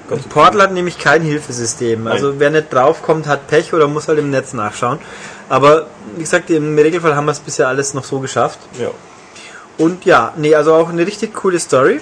Ganz 0.10 0.22
okay. 0.22 0.30
Portal 0.34 0.62
hat 0.64 0.74
nämlich 0.74 0.98
kein 0.98 1.22
Hilfesystem. 1.22 2.06
Nein. 2.06 2.14
Also 2.14 2.40
wer 2.40 2.50
nicht 2.50 2.74
draufkommt, 2.74 3.28
hat 3.28 3.48
Pech 3.48 3.74
oder 3.74 3.88
muss 3.88 4.08
halt 4.08 4.20
im 4.20 4.32
Netz 4.32 4.54
nachschauen. 4.54 5.00
Aber 5.50 5.88
wie 6.16 6.22
gesagt, 6.22 6.50
im 6.50 6.78
Regelfall 6.78 7.16
haben 7.16 7.26
wir 7.26 7.32
es 7.32 7.40
bisher 7.40 7.68
alles 7.68 7.94
noch 7.94 8.04
so 8.04 8.20
geschafft. 8.20 8.60
Ja. 8.80 8.90
Und 9.78 10.06
ja, 10.06 10.34
nee, 10.38 10.56
also 10.56 10.74
auch 10.74 10.90
eine 10.90 11.06
richtig 11.06 11.34
coole 11.34 11.60
Story. 11.60 12.00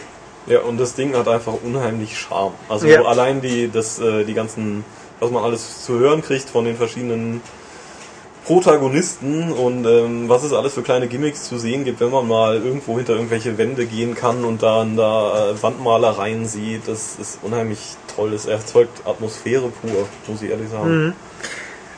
Ja, 0.48 0.60
und 0.62 0.78
das 0.78 0.94
Ding 0.94 1.16
hat 1.16 1.28
einfach 1.28 1.54
unheimlich 1.64 2.18
Charme. 2.18 2.54
Also 2.70 2.88
Ja. 2.88 3.04
allein 3.04 3.42
die, 3.42 3.70
das, 3.70 4.00
äh, 4.00 4.24
die 4.24 4.34
ganzen, 4.34 4.86
was 5.20 5.32
man 5.32 5.44
alles 5.44 5.84
zu 5.84 6.00
hören 6.00 6.22
kriegt 6.22 6.50
von 6.50 6.66
den 6.66 6.78
verschiedenen 6.78 7.42
Protagonisten 8.46 9.52
und 9.52 9.86
ähm, 9.86 10.30
was 10.30 10.44
es 10.44 10.54
alles 10.54 10.74
für 10.74 10.84
kleine 10.84 11.08
Gimmicks 11.08 11.46
zu 11.46 11.58
sehen 11.58 11.84
gibt, 11.84 12.00
wenn 12.00 12.12
man 12.12 12.28
mal 12.28 12.56
irgendwo 12.56 12.96
hinter 12.98 13.14
irgendwelche 13.14 13.58
Wände 13.58 13.88
gehen 13.88 14.14
kann 14.14 14.46
und 14.46 14.62
dann 14.62 14.96
da 14.96 15.50
äh, 15.50 15.64
Wandmalereien 15.64 16.46
sieht, 16.46 16.88
das 16.88 17.16
ist 17.20 17.40
unheimlich 17.42 17.80
toll. 18.16 18.34
Es 18.34 18.46
erzeugt 18.46 19.02
Atmosphäre 19.06 19.70
pur, 19.82 20.08
muss 20.28 20.42
ich 20.44 20.52
ehrlich 20.52 20.70
sagen. 20.70 21.14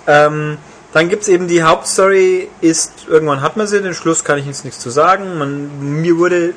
Ähm, 0.07 0.57
dann 0.93 1.09
gibt's 1.09 1.27
eben 1.27 1.49
die 1.49 1.63
Hauptstory, 1.63 2.47
ist, 2.61 3.07
irgendwann 3.09 3.41
hat 3.41 3.57
man 3.57 3.67
sie, 3.67 3.81
den 3.81 3.93
Schluss 3.93 4.23
kann 4.23 4.39
ich 4.39 4.45
jetzt 4.45 4.63
nichts 4.63 4.79
zu 4.79 4.89
sagen. 4.89 5.37
Man, 5.37 6.01
mir 6.01 6.17
wurde 6.17 6.53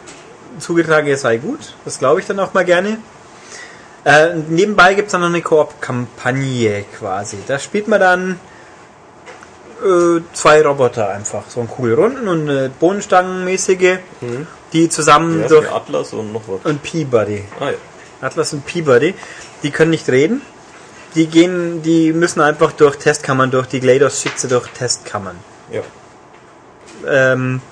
zugetragen, 0.61 1.09
er 1.09 1.19
sei 1.19 1.39
gut. 1.39 1.75
Das 1.85 1.99
glaube 1.99 2.21
ich 2.21 2.27
dann 2.27 2.39
auch 2.39 2.55
mal 2.55 2.65
gerne. 2.65 2.99
Äh, 4.05 4.37
nebenbei 4.49 4.95
gibt's 4.95 5.13
dann 5.13 5.21
noch 5.21 5.29
eine 5.29 5.43
Koop-Kampagne 5.43 6.85
quasi. 6.97 7.39
Da 7.49 7.59
spielt 7.59 7.89
man 7.89 8.01
dann 8.01 8.41
äh, 9.85 10.21
zwei 10.33 10.63
Roboter 10.63 11.09
einfach. 11.11 11.45
So 11.49 11.61
ein 11.61 11.69
Kugelrunden 11.69 12.29
und 12.29 12.49
eine 12.49 12.69
Bohnenstangenmäßige, 12.71 13.99
die 14.73 14.89
zusammen 14.89 15.43
Ja, 15.43 15.49
durch... 15.49 15.71
Atlas 15.71 16.13
und 16.13 16.33
noch 16.33 16.43
was. 16.47 16.61
Und 16.65 16.83
Peabody. 16.83 17.45
Ah 17.59 17.71
ja. 17.71 17.77
Atlas 18.21 18.53
und 18.53 18.67
Peabody, 18.67 19.15
die 19.63 19.71
können 19.71 19.91
nicht 19.91 20.09
reden. 20.09 20.43
Die 21.15 21.27
gehen, 21.27 21.83
die 21.83 22.13
müssen 22.13 22.41
einfach 22.41 22.73
durch 22.73 22.97
Testkammern 22.97 23.51
durch. 23.51 23.67
Die 23.67 23.81
GLaDOS 23.81 24.23
schickt 24.23 24.39
sie 24.39 24.49
durch 24.49 24.69
Testkammern. 24.69 25.37
ja. 25.73 25.83
Ähm, 27.07 27.63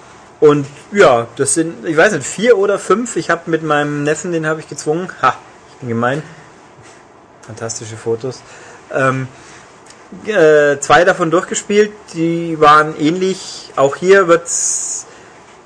und 0.40 0.66
ja, 0.93 1.26
das 1.36 1.55
sind, 1.55 1.85
ich 1.85 1.97
weiß 1.97 2.12
nicht, 2.12 2.24
vier 2.26 2.56
oder 2.56 2.78
fünf. 2.78 3.16
Ich 3.16 3.28
habe 3.28 3.51
mit 3.51 3.62
meinem 3.64 4.05
Neffen, 4.05 4.30
den 4.32 4.47
habe 4.47 4.60
ich 4.60 4.68
gezwungen. 4.68 5.09
Ha, 5.20 5.35
ich 5.72 5.76
bin 5.80 5.89
gemein. 5.89 6.22
Fantastische 7.43 7.97
Fotos. 7.97 8.40
Ähm, 8.94 9.26
äh, 10.26 10.78
zwei 10.80 11.05
davon 11.05 11.30
durchgespielt. 11.30 11.93
Die 12.14 12.60
waren 12.60 12.98
ähnlich. 12.98 13.70
Auch 13.76 13.97
hier 13.97 14.28
wird's 14.28 15.06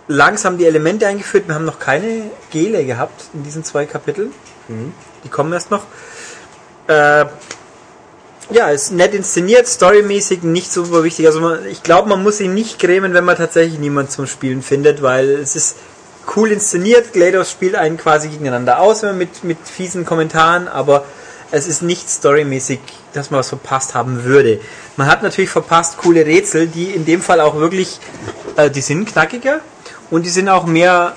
langsam 0.09 0.59
die 0.59 0.67
Elemente 0.67 1.07
eingeführt. 1.07 1.49
Wir 1.49 1.55
haben 1.55 1.65
noch 1.65 1.79
keine 1.79 2.31
Gele 2.51 2.85
gehabt 2.85 3.25
in 3.35 3.45
diesen 3.45 3.65
zwei 3.65 3.87
Kapiteln. 3.87 4.33
Die 5.25 5.29
kommen 5.29 5.53
erst 5.53 5.71
noch. 5.71 5.85
Äh, 6.87 7.27
ja, 8.51 8.69
ist 8.69 8.93
nett 8.93 9.15
inszeniert, 9.15 9.67
storymäßig 9.67 10.43
nicht 10.43 10.73
super 10.73 11.05
wichtig. 11.05 11.27
Also 11.27 11.41
man, 11.41 11.67
ich 11.67 11.83
glaube, 11.83 12.09
man 12.09 12.23
muss 12.23 12.41
ihn 12.41 12.55
nicht 12.55 12.79
grämen, 12.79 13.15
wenn 13.15 13.25
man 13.25 13.37
tatsächlich 13.37 13.79
niemand 13.79 14.11
zum 14.11 14.27
Spielen 14.27 14.63
findet, 14.63 15.03
weil 15.03 15.31
es 15.31 15.57
ist 15.57 15.77
cool 16.37 16.53
inszeniert. 16.53 17.13
GLaDOS 17.13 17.51
spielt 17.51 17.75
einen 17.77 17.97
quasi 17.97 18.29
gegeneinander 18.29 18.81
aus 18.81 19.03
wenn 19.03 19.11
man 19.11 19.19
mit, 19.19 19.45
mit 19.45 19.59
fiesen 19.65 20.05
Kommentaren, 20.05 20.69
aber 20.69 21.05
es 21.53 21.69
ist 21.69 21.83
nicht 21.83 22.09
storymäßig, 22.11 22.81
dass 23.13 23.31
man 23.31 23.39
was 23.41 23.51
verpasst 23.51 23.95
haben 23.95 24.25
würde. 24.25 24.59
Man 24.97 25.07
hat 25.07 25.23
natürlich 25.23 25.51
verpasst 25.51 25.99
coole 25.99 26.27
Rätsel, 26.27 26.67
die 26.67 26.87
in 26.87 27.05
dem 27.05 27.21
Fall 27.21 27.41
auch 27.41 27.57
wirklich, 27.57 28.01
äh, 28.57 28.71
die 28.71 28.81
sind 28.81 29.07
knackiger 29.07 29.61
und 30.11 30.27
die 30.27 30.31
sind 30.31 30.49
auch 30.49 30.67
mehr 30.67 31.15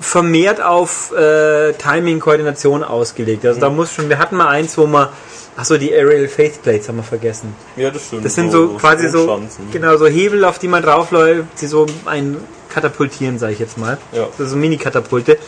vermehrt 0.00 0.60
auf 0.60 1.12
äh, 1.12 1.72
Timing, 1.74 2.20
Koordination 2.20 2.82
ausgelegt. 2.82 3.46
Also 3.46 3.60
da 3.60 3.70
muss 3.70 3.92
schon, 3.92 4.08
wir 4.08 4.18
hatten 4.18 4.36
mal 4.36 4.48
eins, 4.48 4.76
wo 4.76 4.86
man, 4.86 5.08
achso, 5.56 5.76
die 5.76 5.92
Aerial 5.92 6.28
Faith 6.28 6.62
Plates 6.62 6.88
haben 6.88 6.96
wir 6.96 7.04
vergessen. 7.04 7.54
Ja, 7.76 7.90
das 7.90 8.06
stimmt. 8.06 8.24
Das 8.24 8.34
sind 8.34 8.50
so, 8.50 8.68
quasi 8.70 9.08
so, 9.08 9.40
genau, 9.72 9.96
so 9.96 10.06
Hebel, 10.06 10.44
auf 10.44 10.58
die 10.58 10.68
man 10.68 10.82
draufläuft, 10.82 11.48
die 11.60 11.66
so 11.66 11.86
ein 12.04 12.36
katapultieren, 12.68 13.38
sage 13.38 13.54
ich 13.54 13.58
jetzt 13.60 13.78
mal. 13.78 13.98
Ja. 14.12 14.28
So, 14.36 14.46
so 14.46 14.56
Mini-Katapulte. 14.56 15.38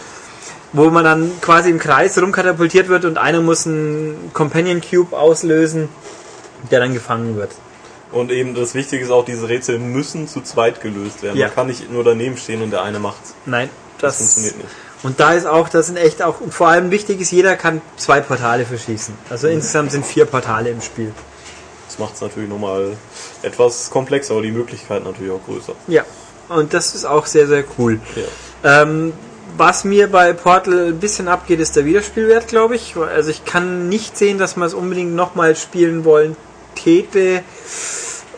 Wo 0.73 0.91
man 0.91 1.05
dann 1.05 1.33
quasi 1.41 1.71
im 1.71 1.79
Kreis 1.79 2.17
rumkatapultiert 2.21 2.89
wird 2.89 3.05
und 3.05 3.19
einer 3.19 3.41
muss 3.41 3.67
einen 3.67 4.31
Companion 4.33 4.81
Cube 4.81 5.17
auslösen, 5.17 5.89
der 6.71 6.81
dann 6.81 6.95
gefangen 6.95 7.37
wird. 7.37 7.51
Und 8.13 8.31
eben 8.31 8.55
das 8.55 8.75
Wichtige 8.75 9.05
ist 9.05 9.11
auch, 9.11 9.25
diese 9.25 9.49
Rätsel 9.49 9.79
müssen 9.79 10.29
zu 10.29 10.41
zweit 10.41 10.81
gelöst 10.81 11.23
werden. 11.23 11.37
Ja. 11.37 11.47
Man 11.47 11.55
kann 11.55 11.67
nicht 11.69 11.91
nur 11.91 12.05
daneben 12.05 12.37
stehen 12.37 12.63
und 12.63 12.71
der 12.71 12.83
eine 12.83 12.99
macht's. 12.99 13.35
Nein, 13.47 13.71
Das, 13.99 14.19
das, 14.19 14.35
funktioniert 14.35 14.59
nicht. 14.59 14.77
Und 15.03 15.19
da 15.19 15.33
ist 15.33 15.47
auch, 15.47 15.69
das 15.69 15.87
sind 15.87 15.97
echt 15.97 16.23
auch, 16.23 16.41
und 16.41 16.53
vor 16.53 16.69
allem 16.69 16.91
wichtig 16.91 17.21
ist, 17.21 17.31
jeder 17.31 17.57
kann 17.57 17.81
zwei 17.97 18.21
Portale 18.21 18.67
verschießen. 18.67 19.15
Also 19.31 19.49
insgesamt 19.49 19.93
sind 19.93 20.05
vier 20.05 20.27
Portale 20.27 20.71
im 20.71 20.83
Spiel. 20.83 21.13
Das 21.87 21.99
macht 21.99 22.15
es 22.15 22.21
natürlich 22.21 22.51
nochmal 22.51 22.97
etwas 23.43 23.91
komplexer, 23.91 24.35
aber 24.35 24.43
die 24.43 24.53
Möglichkeiten 24.53 25.05
natürlich 25.05 25.33
auch 25.33 25.45
größer. 25.45 25.73
Ja. 25.89 26.05
Und 26.49 26.75
das 26.75 26.95
ist 26.95 27.05
auch 27.05 27.27
sehr, 27.27 27.47
sehr 27.47 27.65
cool. 27.79 28.01
Ja. 28.17 28.83
Ähm, 28.83 29.13
was 29.57 29.85
mir 29.85 30.09
bei 30.09 30.33
Portal 30.33 30.89
ein 30.89 30.99
bisschen 31.01 31.29
abgeht, 31.29 31.61
ist 31.61 31.77
der 31.77 31.85
Wiederspielwert, 31.85 32.49
glaube 32.49 32.77
ich. 32.77 32.95
Also 32.97 33.31
ich 33.31 33.45
kann 33.45 33.89
nicht 33.89 34.17
sehen, 34.17 34.39
dass 34.39 34.57
man 34.57 34.67
es 34.67 34.75
unbedingt 34.75 35.15
nochmal 35.15 35.57
spielen 35.57 36.05
wollen 36.05 36.37
täte, 36.75 37.43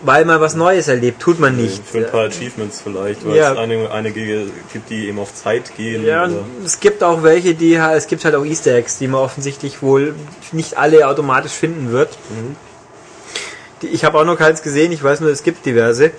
weil 0.03 0.25
man 0.25 0.41
was 0.41 0.55
Neues 0.55 0.89
erlebt. 0.89 1.21
Tut 1.23 1.39
man 1.39 1.57
nicht. 1.57 1.83
Für 1.87 1.99
ein 1.99 2.11
paar 2.11 2.27
Achievements 2.27 2.81
vielleicht, 2.83 3.27
weil 3.27 3.37
Ja. 3.37 3.53
es 3.53 3.59
einige, 3.59 3.91
einige 3.91 4.47
gibt, 4.73 4.91
die 4.91 5.09
eben 5.09 5.19
auf 5.19 5.35
Zeit 5.35 5.77
gehen. 5.77 6.05
Ja, 6.05 6.29
es 6.65 6.81
gibt 6.81 7.05
auch 7.05 7.23
welche, 7.23 7.55
die 7.55 7.75
es 7.75 8.07
gibt 8.09 8.25
halt 8.25 8.35
auch 8.35 8.45
Easter 8.45 8.75
Eggs, 8.75 8.99
die 8.99 9.07
man 9.09 9.21
offensichtlich 9.21 9.83
wohl 9.83 10.15
nicht 10.51 10.77
alle 10.77 11.07
automatisch 11.07 11.53
finden 11.53 11.93
wird. 11.93 12.11
Die, 13.83 13.89
ich 13.89 14.05
habe 14.05 14.19
auch 14.19 14.25
noch 14.25 14.37
keins 14.39 14.63
gesehen, 14.63 14.93
ich 14.93 15.03
weiß 15.03 15.21
nur, 15.21 15.31
es 15.31 15.43
gibt 15.43 15.65
diverse. 15.67 16.11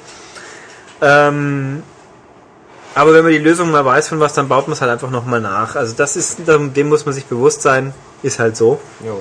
Ähm, 1.01 1.83
aber 2.95 3.13
wenn 3.13 3.23
man 3.23 3.31
die 3.31 3.39
Lösung 3.39 3.71
mal 3.71 3.83
weiß 3.85 4.09
von 4.09 4.19
was, 4.19 4.33
dann 4.33 4.47
baut 4.47 4.67
man 4.67 4.73
es 4.73 4.81
halt 4.81 4.91
einfach 4.91 5.09
nochmal 5.09 5.41
nach. 5.41 5.75
Also 5.75 5.93
das 5.95 6.15
ist, 6.15 6.39
dem 6.47 6.89
muss 6.89 7.05
man 7.05 7.13
sich 7.13 7.25
bewusst 7.25 7.61
sein, 7.61 7.93
ist 8.21 8.39
halt 8.39 8.57
so. 8.57 8.79
ja. 9.05 9.13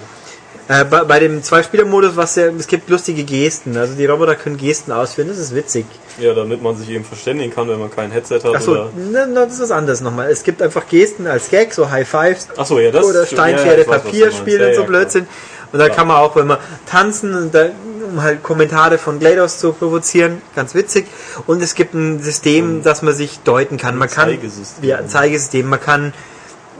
Äh, 0.68 0.84
bei, 0.84 1.02
bei 1.02 1.18
dem 1.18 1.42
Zwei-Spieler-Modus, 1.42 2.14
was 2.16 2.36
ja, 2.36 2.46
es 2.46 2.68
gibt 2.68 2.88
lustige 2.88 3.24
Gesten. 3.24 3.76
Also 3.76 3.94
die 3.94 4.06
Roboter 4.06 4.36
können 4.36 4.56
Gesten 4.56 4.92
ausführen, 4.92 5.26
das 5.28 5.38
ist 5.38 5.52
witzig. 5.54 5.84
ja, 6.20 6.34
damit 6.34 6.62
man 6.62 6.76
sich 6.76 6.88
eben 6.88 7.04
verständigen 7.04 7.52
kann, 7.52 7.68
wenn 7.68 7.80
man 7.80 7.90
kein 7.90 8.12
Headset 8.12 8.36
hat. 8.44 8.54
Achso, 8.54 8.70
Oder 8.70 8.90
na, 8.96 9.26
na, 9.26 9.44
das 9.44 9.54
ist 9.54 9.62
was 9.62 9.70
anderes 9.72 10.00
nochmal. 10.02 10.30
Es 10.30 10.44
gibt 10.44 10.62
einfach 10.62 10.86
Gesten 10.86 11.26
als 11.26 11.50
Gag, 11.50 11.74
so 11.74 11.90
High 11.90 12.08
Fives, 12.08 12.46
Achso, 12.56 12.78
ja, 12.78 12.92
das 12.92 13.04
oder. 13.04 13.22
Ja, 13.22 13.26
Steinpferde, 13.26 13.84
du 13.84 13.90
Papier 13.90 14.30
spielen 14.30 14.60
Ja, 14.60 14.68
und 14.68 14.74
so 14.74 14.80
ja, 14.82 14.86
klar. 14.86 15.00
Blödsinn. 15.00 15.26
Und 15.72 15.78
da 15.80 15.88
kann 15.88 16.06
man 16.06 16.18
auch, 16.18 16.36
wenn 16.36 16.46
man 16.46 16.58
tanzen, 16.86 17.34
und 17.34 17.54
da, 17.54 17.70
um 18.12 18.22
halt 18.22 18.42
Kommentare 18.42 18.98
von 18.98 19.18
GLaDOS 19.18 19.58
zu 19.58 19.72
provozieren, 19.72 20.42
ganz 20.54 20.74
witzig. 20.74 21.06
Und 21.46 21.62
es 21.62 21.74
gibt 21.74 21.94
ein 21.94 22.22
System, 22.22 22.82
das 22.82 23.02
man 23.02 23.14
sich 23.14 23.40
deuten 23.40 23.78
kann. 23.78 23.96
Man 23.96 24.08
kann 24.08 24.28
Zeigesystem. 24.28 24.84
Ja, 24.84 24.98
ein 24.98 25.08
Zeigesystem. 25.08 25.68
Man 25.68 25.80
kann 25.80 26.12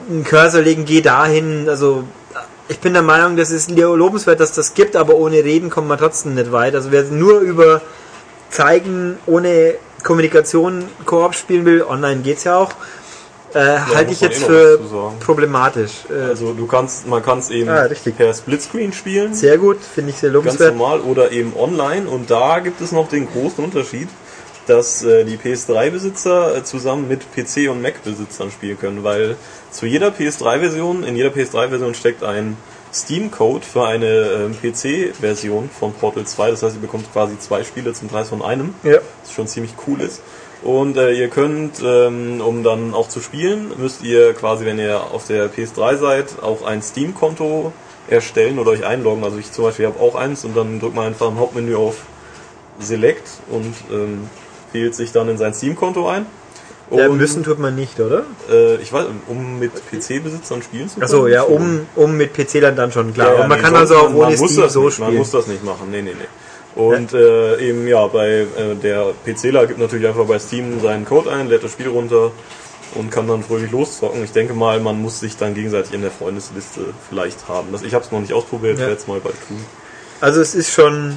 einen 0.09 0.25
Cursor 0.25 0.63
legen, 0.63 0.85
geh 0.85 1.01
dahin. 1.01 1.69
Also 1.69 2.05
ich 2.69 2.79
bin 2.81 2.93
der 2.93 3.03
Meinung, 3.03 3.37
das 3.37 3.51
ist 3.51 3.71
lobenswert, 3.71 4.41
dass 4.41 4.53
das 4.53 4.75
gibt, 4.75 4.97
aber 4.97 5.15
ohne 5.15 5.45
Reden 5.45 5.71
kommt 5.71 5.89
man 5.89 5.99
trotzdem 5.99 6.35
nicht 6.35 6.53
weit. 6.53 6.75
Also 6.75 6.93
wer 6.93 7.03
nur 7.05 7.41
über 7.41 7.81
Zeigen 8.51 9.19
ohne 9.27 9.75
Kommunikation 10.03 10.85
Koop 11.07 11.35
spielen 11.35 11.65
will, 11.65 11.83
online 11.83 12.23
geht's 12.23 12.45
ja 12.45 12.57
auch, 12.57 12.73
äh, 13.55 13.79
halte 13.95 14.13
ich 14.13 14.21
jetzt 14.21 14.41
eh 14.43 14.45
für 14.45 14.81
problematisch. 15.21 15.91
Äh, 16.11 16.15
Also 16.31 16.53
du 16.53 16.67
kannst, 16.67 17.07
man 17.07 17.23
kann 17.23 17.39
es 17.39 17.51
eben 17.51 17.69
Ah, 17.69 17.87
per 18.17 18.33
Splitscreen 18.35 18.93
spielen. 18.93 19.35
sehr 19.35 19.59
gut, 19.59 19.79
finde 19.81 20.11
ich 20.11 20.17
sehr 20.17 20.31
ganz 20.31 20.45
lobenswert. 20.45 20.77
normal 20.77 21.01
oder 21.01 21.33
eben 21.33 21.55
online 21.57 22.09
und 22.09 22.31
da 22.31 22.61
gibt 22.61 22.81
es 22.81 22.93
noch 22.93 23.09
den 23.09 23.29
großen 23.31 23.63
Unterschied, 23.65 24.09
dass 24.67 25.03
äh, 25.03 25.25
die 25.25 25.37
PS3-Besitzer 25.37 26.57
äh, 26.59 26.65
zusammen 26.65 27.09
mit 27.09 27.23
PC- 27.37 27.69
und 27.69 27.83
Mac-Besitzern 27.83 28.51
spielen 28.51 28.79
können, 28.79 29.03
weil 29.05 29.37
zu 29.71 29.87
jeder 29.87 30.09
PS3-Version, 30.11 31.03
in 31.05 31.17
jeder 31.17 31.31
PS3-Version 31.31 31.95
steckt 31.95 32.23
ein 32.23 32.57
Steam-Code 32.95 33.65
für 33.65 33.87
eine 33.87 34.07
ähm, 34.07 34.55
PC-Version 34.61 35.71
von 35.79 35.93
Portal 35.95 36.25
2, 36.27 36.51
das 36.51 36.63
heißt, 36.63 36.77
ihr 36.77 36.81
bekommt 36.81 37.11
quasi 37.13 37.39
zwei 37.39 37.65
Spiele 37.65 37.93
zum 37.95 38.09
Preis 38.09 38.29
von 38.29 38.43
einem, 38.43 38.75
Ja. 38.83 38.99
was 39.23 39.33
schon 39.33 39.49
ziemlich 39.49 39.75
cool 39.87 40.01
ist. 40.03 40.21
Und 40.63 40.97
äh, 40.97 41.13
ihr 41.13 41.29
könnt, 41.29 41.83
ähm, 41.85 42.41
um 42.41 42.63
dann 42.63 42.95
auch 42.95 43.09
zu 43.09 43.21
spielen, 43.21 43.73
müsst 43.79 44.05
ihr 44.05 44.33
quasi, 44.33 44.65
wenn 44.65 44.79
ihr 44.79 45.01
auf 45.13 45.27
der 45.27 45.53
PS3 45.53 45.97
seid, 45.97 46.43
auch 46.43 46.65
ein 46.65 46.83
Steam-Konto 46.83 47.73
erstellen 48.09 48.59
oder 48.59 48.71
euch 48.71 48.85
einloggen. 48.85 49.25
Also 49.25 49.39
ich 49.39 49.51
zum 49.51 49.65
Beispiel 49.65 49.87
habe 49.87 50.01
auch 50.01 50.15
eins 50.15 50.45
und 50.45 50.57
dann 50.57 50.79
drückt 50.79 50.95
man 50.95 51.07
einfach 51.07 51.29
im 51.29 51.39
Hauptmenü 51.39 51.75
auf 51.75 52.03
Select 52.79 53.29
und 53.51 53.75
ähm, 53.91 54.31
wählt 54.73 54.95
sich 54.95 55.13
dann 55.13 55.29
in 55.29 55.37
sein 55.37 55.53
Steam-Konto 55.53 56.09
ein. 56.09 56.27
Ja, 56.91 57.09
Und, 57.09 57.17
müssen 57.17 57.43
tut 57.43 57.59
man 57.59 57.75
nicht, 57.75 57.99
oder? 58.01 58.25
Äh, 58.51 58.77
ich 58.77 58.93
weiß, 58.93 59.07
um 59.27 59.59
mit 59.59 59.73
PC-Besitzern 59.91 60.63
spielen 60.63 60.89
zu 60.89 60.97
können. 60.97 61.05
Achso, 61.05 61.27
ja, 61.27 61.43
um, 61.43 61.87
um 61.97 62.17
mit 62.17 62.35
PC 62.35 62.61
dann, 62.61 62.93
schon, 62.93 63.15
klar. 63.15 63.29
Ja, 63.29 63.35
ja, 63.35 63.43
und 63.43 63.49
man 63.49 63.59
nee, 63.59 63.65
kann 63.65 63.75
also 63.75 63.97
auch 63.97 64.15
ohne 64.15 64.37
Steam 64.37 64.57
das 64.61 64.73
so 64.75 64.85
nicht, 64.85 64.95
spielen. 64.95 65.09
Man 65.09 65.17
muss 65.17 65.31
das 65.31 65.47
nicht 65.47 65.65
machen, 65.65 65.91
nee, 65.91 66.03
nee, 66.03 66.13
nee. 66.19 66.27
Und 66.75 67.13
äh, 67.13 67.59
eben, 67.69 67.87
ja, 67.87 68.07
bei 68.07 68.29
äh, 68.29 68.75
der 68.83 69.13
PCler 69.25 69.67
gibt 69.67 69.79
natürlich 69.79 70.07
einfach 70.07 70.25
bei 70.27 70.39
Steam 70.39 70.81
seinen 70.81 71.05
Code 71.05 71.31
ein, 71.31 71.49
lädt 71.49 71.63
das 71.63 71.73
Spiel 71.73 71.89
runter 71.89 72.31
und 72.95 73.11
kann 73.11 73.27
dann 73.29 73.43
fröhlich 73.43 73.71
loszocken. 73.71 74.25
Ich 74.25 74.33
denke 74.33 74.55
mal, 74.55 74.81
man 74.81 75.01
muss 75.01 75.21
sich 75.21 75.37
dann 75.37 75.55
gegenseitig 75.55 75.93
in 75.93 76.03
der 76.03 76.11
Freundesliste 76.11 76.81
vielleicht 77.09 77.49
haben. 77.49 77.69
Das, 77.73 77.83
ich 77.83 77.95
habe 77.95 78.05
es 78.05 78.11
noch 78.11 78.21
nicht 78.21 78.33
ausprobiert, 78.33 78.79
Ja. 78.79 78.87
werde 78.87 78.95
es 79.01 79.07
mal 79.07 79.21
bald 79.21 79.37
tun. 79.47 79.63
Also 80.21 80.41
es 80.41 80.55
ist 80.55 80.73
schon, 80.73 81.17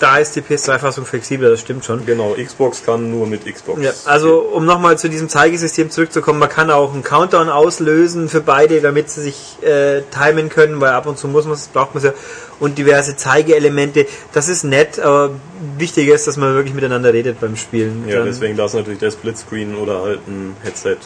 da 0.00 0.18
ist 0.18 0.34
die 0.34 0.40
PS3-Fassung 0.40 1.04
flexibler, 1.04 1.50
das 1.50 1.60
stimmt 1.60 1.84
schon. 1.84 2.04
Genau, 2.06 2.34
Xbox 2.34 2.82
kann 2.84 3.10
nur 3.10 3.26
mit 3.26 3.44
Xbox. 3.44 3.80
Ja, 3.82 3.92
also 4.06 4.40
um 4.40 4.64
nochmal 4.64 4.98
zu 4.98 5.08
diesem 5.08 5.28
Zeigesystem 5.28 5.90
zurückzukommen, 5.90 6.38
man 6.38 6.48
kann 6.48 6.70
auch 6.70 6.92
einen 6.92 7.04
Countdown 7.04 7.48
auslösen 7.50 8.28
für 8.28 8.40
beide, 8.40 8.80
damit 8.80 9.10
sie 9.10 9.20
sich 9.22 9.58
äh, 9.62 10.00
timen 10.10 10.48
können, 10.48 10.80
weil 10.80 10.90
ab 10.90 11.06
und 11.06 11.18
zu 11.18 11.28
muss 11.28 11.44
man 11.44 11.54
es, 11.54 11.68
braucht 11.68 11.94
man 11.94 12.02
es 12.02 12.10
ja. 12.10 12.14
Und 12.58 12.76
diverse 12.78 13.16
Zeigeelemente. 13.16 14.06
Das 14.32 14.48
ist 14.48 14.64
nett, 14.64 14.98
aber 14.98 15.30
wichtiger 15.78 16.14
ist, 16.14 16.26
dass 16.26 16.36
man 16.36 16.54
wirklich 16.54 16.74
miteinander 16.74 17.12
redet 17.12 17.40
beim 17.40 17.56
Spielen. 17.56 18.04
Ja, 18.08 18.16
Dann- 18.16 18.26
deswegen 18.26 18.56
da 18.56 18.66
ist 18.66 18.74
natürlich 18.74 18.98
der 18.98 19.10
Splitscreen 19.10 19.76
oder 19.76 20.02
halt 20.02 20.26
ein 20.26 20.56
Headset 20.62 20.96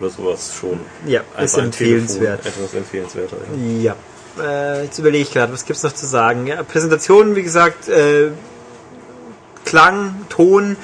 oder 0.00 0.10
sowas 0.10 0.52
schon. 0.58 0.80
Ja, 1.06 1.20
ist 1.42 1.56
empfehlenswert. 1.58 2.42
Telefon 2.42 2.64
Etwas 2.64 2.74
empfehlenswerter. 2.74 3.36
Ja. 3.66 3.82
Ja. 3.82 3.96
Äh, 4.40 4.84
jetzt 4.84 4.98
überlege 4.98 5.22
ich 5.22 5.32
gerade, 5.32 5.52
was 5.52 5.64
gibt's 5.64 5.82
noch 5.82 5.92
zu 5.92 6.06
sagen? 6.06 6.46
Ja, 6.46 6.62
Präsentationen, 6.62 7.36
wie 7.36 7.42
gesagt, 7.42 7.88
äh, 7.88 8.30
Klang, 9.64 10.14
Ton, 10.28 10.76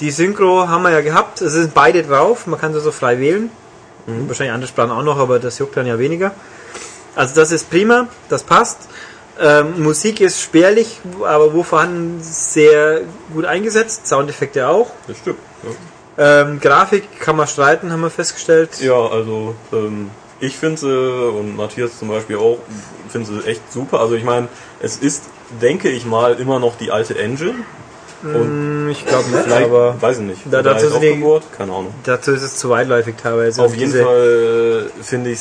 die 0.00 0.10
Synchro 0.10 0.68
haben 0.68 0.82
wir 0.82 0.90
ja 0.90 1.00
gehabt. 1.00 1.40
Es 1.42 1.52
sind 1.52 1.74
beide 1.74 2.02
drauf, 2.02 2.46
man 2.46 2.58
kann 2.58 2.72
sie 2.72 2.80
so 2.80 2.92
frei 2.92 3.18
wählen. 3.18 3.50
Wahrscheinlich 4.06 4.52
andere 4.52 4.68
Sprachen 4.68 4.90
auch 4.90 5.02
noch, 5.02 5.18
aber 5.18 5.38
das 5.38 5.58
juckt 5.58 5.76
dann 5.76 5.86
ja 5.86 5.98
weniger. 5.98 6.32
Also 7.14 7.34
das 7.34 7.52
ist 7.52 7.70
prima, 7.70 8.08
das 8.28 8.42
passt. 8.42 8.88
Ähm, 9.38 9.82
Musik 9.82 10.20
ist 10.20 10.40
spärlich, 10.40 11.00
aber 11.24 11.54
wo 11.54 11.62
vorhanden 11.62 12.18
sehr 12.22 13.02
gut 13.32 13.44
eingesetzt. 13.44 14.06
Soundeffekte 14.06 14.68
auch. 14.68 14.90
Das 15.06 15.18
stimmt. 15.18 15.38
Ja. 16.16 16.42
Ähm, 16.42 16.60
Grafik 16.60 17.20
kann 17.20 17.36
man 17.36 17.46
streiten, 17.46 17.92
haben 17.92 18.02
wir 18.02 18.10
festgestellt. 18.10 18.80
Ja, 18.80 19.06
also 19.06 19.54
ähm, 19.72 20.10
ich 20.40 20.56
finde 20.56 20.78
sie 20.80 21.28
und 21.30 21.56
Matthias 21.56 21.98
zum 21.98 22.08
Beispiel 22.08 22.36
auch, 22.36 22.58
finde 23.08 23.28
sie 23.42 23.46
echt 23.48 23.72
super. 23.72 24.00
Also 24.00 24.14
ich 24.14 24.24
meine, 24.24 24.48
es 24.80 24.96
ist, 24.96 25.24
denke 25.60 25.88
ich 25.90 26.04
mal, 26.06 26.34
immer 26.40 26.58
noch 26.58 26.76
die 26.76 26.90
alte 26.90 27.18
Engine. 27.18 27.54
Und 28.22 28.32
Hm, 28.34 28.88
Ich 28.90 29.06
glaube 29.06 29.28
nicht, 29.30 29.40
vielleicht, 29.44 29.64
aber 29.66 30.00
weiß 30.00 30.18
ich 30.18 30.24
nicht, 30.24 30.40
Da- 30.50 30.62
dazu 30.62 30.88
sind 30.90 31.00
die- 31.02 31.22
keine 31.56 31.72
Ahnung. 31.72 31.94
dazu 32.04 32.32
ist 32.32 32.42
es 32.42 32.56
zu 32.56 32.68
weitläufig 32.68 33.14
teilweise. 33.22 33.62
Auf 33.62 33.72
Und 33.72 33.78
jeden 33.78 33.92
Fall 34.04 34.90
äh, 34.98 35.02
finde 35.02 35.30
ich 35.30 35.38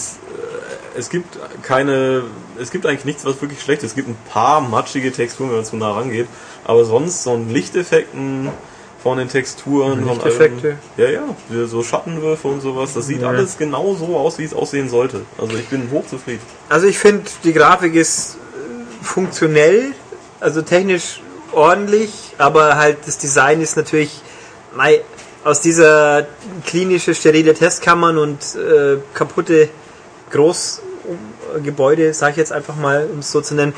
es 0.97 1.09
gibt 1.09 1.37
keine, 1.63 2.23
es 2.59 2.71
gibt 2.71 2.85
eigentlich 2.85 3.05
nichts, 3.05 3.23
was 3.25 3.41
wirklich 3.41 3.61
schlecht 3.61 3.83
ist. 3.83 3.91
Es 3.91 3.95
gibt 3.95 4.07
ein 4.09 4.17
paar 4.31 4.59
matschige 4.61 5.11
Texturen, 5.11 5.49
wenn 5.49 5.57
man 5.57 5.65
zu 5.65 5.75
nah 5.77 5.91
rangeht, 5.91 6.27
aber 6.65 6.83
sonst 6.85 7.23
so 7.23 7.33
ein 7.33 7.49
Lichteffekten 7.49 8.49
von 9.01 9.17
den 9.17 9.29
Texturen, 9.29 10.05
von 10.05 10.19
allem, 10.21 10.77
ja, 10.97 11.09
ja, 11.09 11.65
so 11.65 11.83
Schattenwürfe 11.83 12.47
und 12.47 12.61
sowas, 12.61 12.93
das 12.93 13.07
sieht 13.07 13.21
Ja. 13.21 13.29
alles 13.29 13.57
genau 13.57 13.95
so 13.95 14.17
aus, 14.17 14.37
wie 14.39 14.43
es 14.43 14.53
aussehen 14.53 14.89
sollte. 14.89 15.21
Also 15.37 15.55
ich 15.55 15.67
bin 15.67 15.89
hochzufrieden. 15.91 16.41
Also 16.67 16.87
ich 16.87 16.99
finde, 16.99 17.23
die 17.43 17.53
Grafik 17.53 17.95
ist 17.95 18.35
äh, 18.35 19.03
funktionell, 19.03 19.93
also 20.41 20.61
technisch 20.61 21.21
ordentlich, 21.53 22.11
aber 22.37 22.75
halt 22.75 22.97
das 23.05 23.17
Design 23.17 23.61
ist 23.61 23.77
natürlich 23.77 24.21
aus 25.43 25.61
dieser 25.61 26.27
klinische, 26.65 27.15
sterile 27.15 27.53
Testkammern 27.53 28.17
und 28.17 28.39
äh, 28.55 28.97
kaputte 29.13 29.69
Großgebäude, 30.31 32.13
sage 32.13 32.31
ich 32.31 32.37
jetzt 32.37 32.51
einfach 32.51 32.75
mal, 32.75 33.07
um 33.11 33.19
es 33.19 33.31
so 33.31 33.41
zu 33.41 33.55
nennen, 33.55 33.73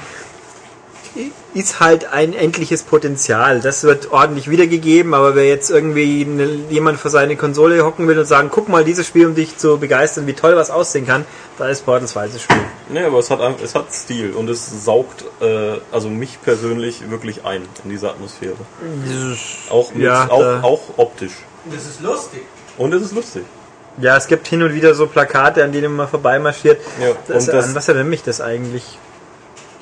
ist 1.54 1.82
halt 1.82 2.06
ein 2.06 2.34
endliches 2.34 2.84
Potenzial. 2.84 3.60
Das 3.60 3.84
wird 3.84 4.12
ordentlich 4.14 4.50
wiedergegeben, 4.50 5.14
aber 5.14 5.36
wer 5.36 5.46
jetzt 5.48 5.70
irgendwie 5.70 6.26
eine, 6.26 6.46
jemand 6.70 7.00
vor 7.00 7.12
seine 7.12 7.36
Konsole 7.36 7.84
hocken 7.84 8.08
will 8.08 8.18
und 8.18 8.26
sagen, 8.26 8.50
guck 8.50 8.70
mal 8.70 8.86
dieses 8.86 9.06
Spiel, 9.08 9.26
um 9.28 9.36
dich 9.36 9.58
zu 9.58 9.78
begeistern, 9.78 10.26
wie 10.28 10.34
toll 10.34 10.56
was 10.56 10.70
aussehen 10.72 11.06
kann, 11.06 11.26
da 11.58 11.68
ist 11.68 11.84
Portal 11.86 12.08
2 12.08 12.28
das 12.28 12.42
Spiel. 12.42 12.58
Nee, 12.90 13.04
aber 13.04 13.20
es 13.20 13.30
hat, 13.30 13.40
es 13.62 13.76
hat 13.76 13.94
Stil 13.94 14.32
und 14.34 14.50
es 14.50 14.86
saugt, 14.86 15.26
äh, 15.42 15.80
also 15.92 16.10
mich 16.10 16.42
persönlich 16.42 17.10
wirklich 17.10 17.44
ein 17.44 17.64
in 17.84 17.90
diese 17.90 18.10
Atmosphäre. 18.10 18.56
Auch, 19.70 19.94
mit, 19.94 20.04
Ja, 20.04 20.30
auch, 20.30 20.64
auch 20.64 20.82
optisch. 20.98 21.34
Und 21.66 21.76
das 21.76 21.84
ist 21.86 22.02
lustig. 22.02 22.42
Und 22.78 22.94
es 22.94 23.02
ist 23.04 23.14
lustig. 23.14 23.44
Ja, 23.98 24.16
es 24.16 24.28
gibt 24.28 24.48
hin 24.48 24.64
und 24.64 24.74
wieder 24.74 24.96
so 24.96 25.08
Plakate, 25.08 25.62
an 25.64 25.74
denen 25.74 25.94
man 25.96 26.08
vorbeimarschiert. 26.08 26.80
Ja, 27.02 27.10
Das, 27.28 27.48
und 27.48 27.54
das- 27.54 27.66
an 27.66 27.76
was 27.76 27.88
erinnert 27.90 28.08
mich 28.08 28.24
das 28.24 28.40
eigentlich? 28.40 28.98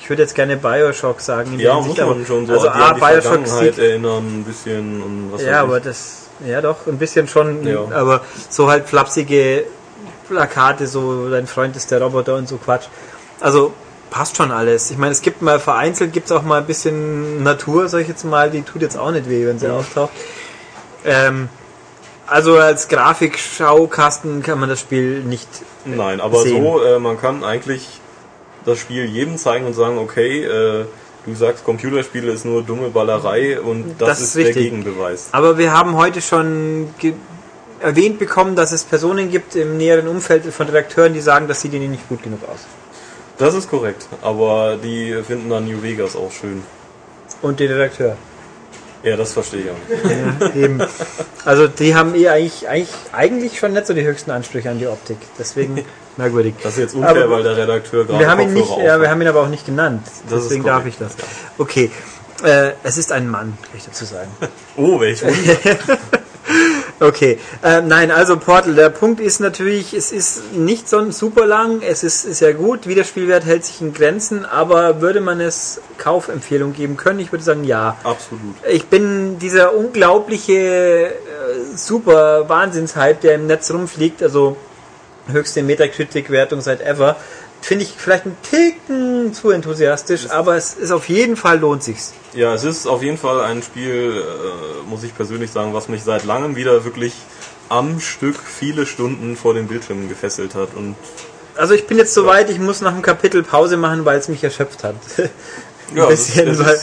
Ich 0.10 0.12
würde 0.12 0.24
jetzt 0.24 0.34
gerne 0.34 0.58
Bioshock 0.58 1.22
sagen. 1.22 1.54
in 1.54 1.60
Ja, 1.60 1.76
muss 1.76 1.86
Hinsicht, 1.96 2.08
man 2.08 2.26
schon 2.26 2.48
so 2.48 2.54
also 2.54 2.68
an 2.70 2.74
die, 2.74 2.82
A, 2.82 2.88
an 2.88 2.96
die 2.96 3.00
Bioshock 3.22 3.78
erinnern, 3.78 4.40
ein 4.40 4.44
bisschen 4.44 5.04
und 5.04 5.30
was 5.32 5.44
Ja, 5.44 5.62
aber 5.62 5.78
ich. 5.78 5.84
das, 5.84 6.22
ja 6.48 6.62
doch, 6.62 6.88
ein 6.88 6.98
bisschen 6.98 7.28
schon, 7.28 7.64
Ja. 7.68 7.84
aber 7.94 8.22
so 8.50 8.72
halt 8.72 8.88
flapsige 8.90 9.66
Plakate, 10.28 10.88
so 10.88 11.30
dein 11.30 11.46
Freund 11.46 11.76
ist 11.76 11.92
der 11.92 12.02
Roboter 12.02 12.34
und 12.38 12.50
so 12.50 12.58
Quatsch. 12.58 12.86
Also 13.40 13.72
passt 14.10 14.36
schon 14.36 14.52
alles. 14.52 14.90
Ich 14.90 14.98
meine, 14.98 15.12
es 15.12 15.22
gibt 15.22 15.44
mal 15.44 15.60
vereinzelt, 15.60 16.12
gibt 16.12 16.26
es 16.26 16.32
auch 16.32 16.42
mal 16.42 16.58
ein 16.62 16.66
bisschen 16.66 17.44
Natur, 17.44 17.88
sag 17.88 18.00
ich 18.02 18.08
jetzt 18.08 18.24
mal, 18.26 18.50
die 18.50 18.64
tut 18.64 18.82
jetzt 18.82 18.98
auch 18.98 19.12
nicht 19.12 19.30
weh, 19.30 19.46
wenn 19.46 19.60
sie 19.60 19.68
Ja. 19.68 19.78
auftaucht. 19.78 20.10
Ähm, 21.06 21.50
also 22.26 22.58
als 22.58 22.88
Grafikschaukasten 22.88 24.42
kann 24.42 24.60
man 24.60 24.70
das 24.70 24.80
Spiel 24.80 25.20
nicht 25.24 25.48
Nein, 25.86 26.20
aber 26.20 26.42
sehen. 26.42 26.64
so, 26.64 26.82
äh, 26.84 26.98
man 26.98 27.22
kann 27.22 27.44
eigentlich 27.44 28.02
das 28.70 28.80
Spiel 28.80 29.06
jedem 29.06 29.38
zeigen 29.38 29.66
und 29.66 29.74
sagen, 29.74 29.98
okay, 29.98 30.44
äh, 30.44 30.86
du 31.26 31.36
sagst, 31.36 31.64
Computerspiele 31.66 32.32
ist 32.32 32.46
nur 32.46 32.64
dumme 32.64 32.90
Ballerei 32.90 33.60
und 33.60 33.96
das, 34.00 34.10
Das 34.10 34.22
ist 34.22 34.36
ist, 34.36 34.48
der. 34.48 34.54
Gegenbeweis. 34.54 35.30
Aber 35.32 35.58
wir 35.58 35.74
haben 35.74 35.96
heute 35.96 36.22
schon 36.22 36.90
erwähnt 37.80 38.20
bekommen, 38.20 38.56
dass 38.56 38.72
es 38.72 38.84
Personen 38.84 39.30
gibt 39.32 39.56
im 39.56 39.78
näheren 39.78 40.08
Umfeld 40.08 40.46
von 40.46 40.68
Redakteuren, 40.68 41.14
die 41.14 41.22
sagen, 41.22 41.48
das 41.48 41.62
sieht 41.62 41.74
ihnen 41.74 41.92
nicht 41.92 42.08
gut 42.10 42.24
genug 42.24 42.40
aus. 42.52 42.60
Das 43.38 43.54
ist 43.54 43.70
korrekt, 43.70 44.08
aber 44.22 44.78
die 44.84 45.16
finden 45.26 45.50
dann 45.50 45.66
New 45.66 45.82
Vegas 45.82 46.16
auch 46.16 46.32
schön. 46.32 46.62
Und 47.42 47.60
den 47.60 47.72
Redakteur. 47.72 48.18
Ja, 49.04 49.16
das 49.16 49.34
verstehe 49.34 49.62
ich 49.62 49.70
auch 49.70 50.04
nicht. 50.04 50.56
Ja, 50.56 50.62
eben. 50.62 50.82
Also 51.46 51.68
die 51.68 51.96
haben 51.96 52.16
eh 52.16 52.28
eigentlich, 52.28 52.68
eigentlich, 52.68 52.96
eigentlich 53.14 53.60
schon 53.60 53.74
nicht 53.74 53.88
so 53.88 53.94
die 53.94 54.04
höchsten 54.04 54.32
Ansprüche 54.32 54.70
an 54.70 54.80
die 54.80 54.88
Optik. 54.88 55.18
Deswegen 55.38 55.86
merkwürdig. 56.18 56.56
Das 56.62 56.74
ist 56.74 56.80
jetzt 56.80 56.96
unfair, 56.96 57.24
Aber 57.24 57.30
weil 57.30 57.44
der 57.44 57.58
Redakteur 57.58 58.06
gerade 58.06 58.20
wir 58.20 58.30
haben 58.30 58.42
ihn 58.42 58.54
nicht, 58.54 58.78
ja, 58.78 59.00
wir 59.00 59.10
haben 59.10 59.22
ihn 59.22 59.28
aber 59.28 59.42
auch 59.42 59.50
nicht 59.50 59.66
genannt. 59.66 60.06
Das 60.30 60.44
Deswegen 60.44 60.66
darf 60.66 60.86
ich 60.86 60.98
das. 60.98 61.16
Okay. 61.58 61.92
Äh, 62.44 62.72
es 62.84 62.98
ist 62.98 63.12
ein 63.12 63.30
Mann, 63.30 63.58
kann 63.62 63.78
ich 63.78 63.86
dazu 63.86 64.06
sagen. 64.06 64.30
Oh, 64.78 65.00
welch 65.00 65.22
Wunder. 65.24 65.78
Okay, 67.02 67.40
äh, 67.64 67.82
nein, 67.82 68.12
also 68.12 68.38
Portal, 68.38 68.76
der 68.76 68.90
Punkt 68.90 69.22
ist 69.22 69.40
natürlich, 69.40 69.94
es 69.94 70.12
ist 70.12 70.54
nicht 70.54 70.90
so 70.90 71.12
super 71.12 71.46
lang, 71.46 71.82
es 71.82 72.04
ist, 72.04 72.26
ist 72.26 72.42
ja 72.42 72.52
gut, 72.52 72.88
Wiederspielwert 72.88 73.46
hält 73.46 73.64
sich 73.64 73.80
in 73.80 73.94
Grenzen, 73.94 74.46
aber 74.46 75.00
würde 75.00 75.22
man 75.22 75.40
es 75.40 75.80
Kaufempfehlung 75.98 76.74
geben 76.74 76.98
können? 76.98 77.20
Ich 77.20 77.32
würde 77.32 77.44
sagen, 77.44 77.64
ja. 77.64 77.96
Absolut. 78.04 78.56
Ich 78.70 78.88
bin 78.88 79.40
dieser 79.40 79.76
unglaubliche 79.76 80.54
äh, 80.54 81.14
super 81.74 82.50
Wahnsinnshype, 82.50 83.20
der 83.22 83.36
im 83.36 83.48
Netz 83.48 83.72
rumfliegt, 83.72 84.22
also 84.22 84.58
höchste 85.32 85.64
Metacritic-Wertung 85.64 86.60
seit 86.60 86.82
ever, 86.82 87.16
finde 87.62 87.86
ich 87.86 87.94
vielleicht 87.98 88.26
ein 88.26 88.38
Ticken 88.42 89.34
zu 89.34 89.52
enthusiastisch, 89.52 90.30
aber 90.30 90.56
es 90.56 90.74
ist 90.74 90.92
auf 90.92 91.10
jeden 91.10 91.36
Fall 91.36 91.60
lohnt 91.60 91.84
sich's. 91.84 92.14
Ja, 92.34 92.54
es 92.54 92.64
ist 92.64 92.88
auf 92.88 93.04
jeden 93.04 93.18
Fall 93.18 93.42
ein 93.42 93.64
Spiel, 93.64 94.24
äh, 94.24 94.90
muss 94.90 95.04
ich 95.04 95.16
persönlich 95.16 95.52
sagen, 95.52 95.74
was 95.74 95.88
mich 95.90 96.04
seit 96.04 96.26
langem 96.26 96.56
wieder 96.56 96.86
wirklich 96.86 97.14
am 97.70 98.00
Stück 98.00 98.38
viele 98.38 98.86
Stunden 98.86 99.36
vor 99.36 99.54
den 99.54 99.68
Bildschirmen 99.68 100.10
gefesselt 100.10 100.56
hat. 100.56 100.70
Und 100.76 100.96
Also 101.56 101.74
ich 101.74 101.86
bin 101.88 101.98
jetzt 101.98 102.14
so 102.14 102.26
weit, 102.26 102.50
ich 102.50 102.60
muss 102.60 102.82
nach 102.82 102.94
einem 102.94 103.02
Kapitel 103.02 103.44
Pause 103.44 103.78
machen, 103.78 104.06
weil 104.06 104.18
es 104.18 104.28
mich 104.28 104.44
erschöpft 104.44 104.84
hat. 104.84 104.96
Ein 105.92 105.98
ja, 105.98 106.06
bisschen, 106.06 106.48
es, 106.48 106.60
ist, 106.60 106.66
weil, 106.66 106.80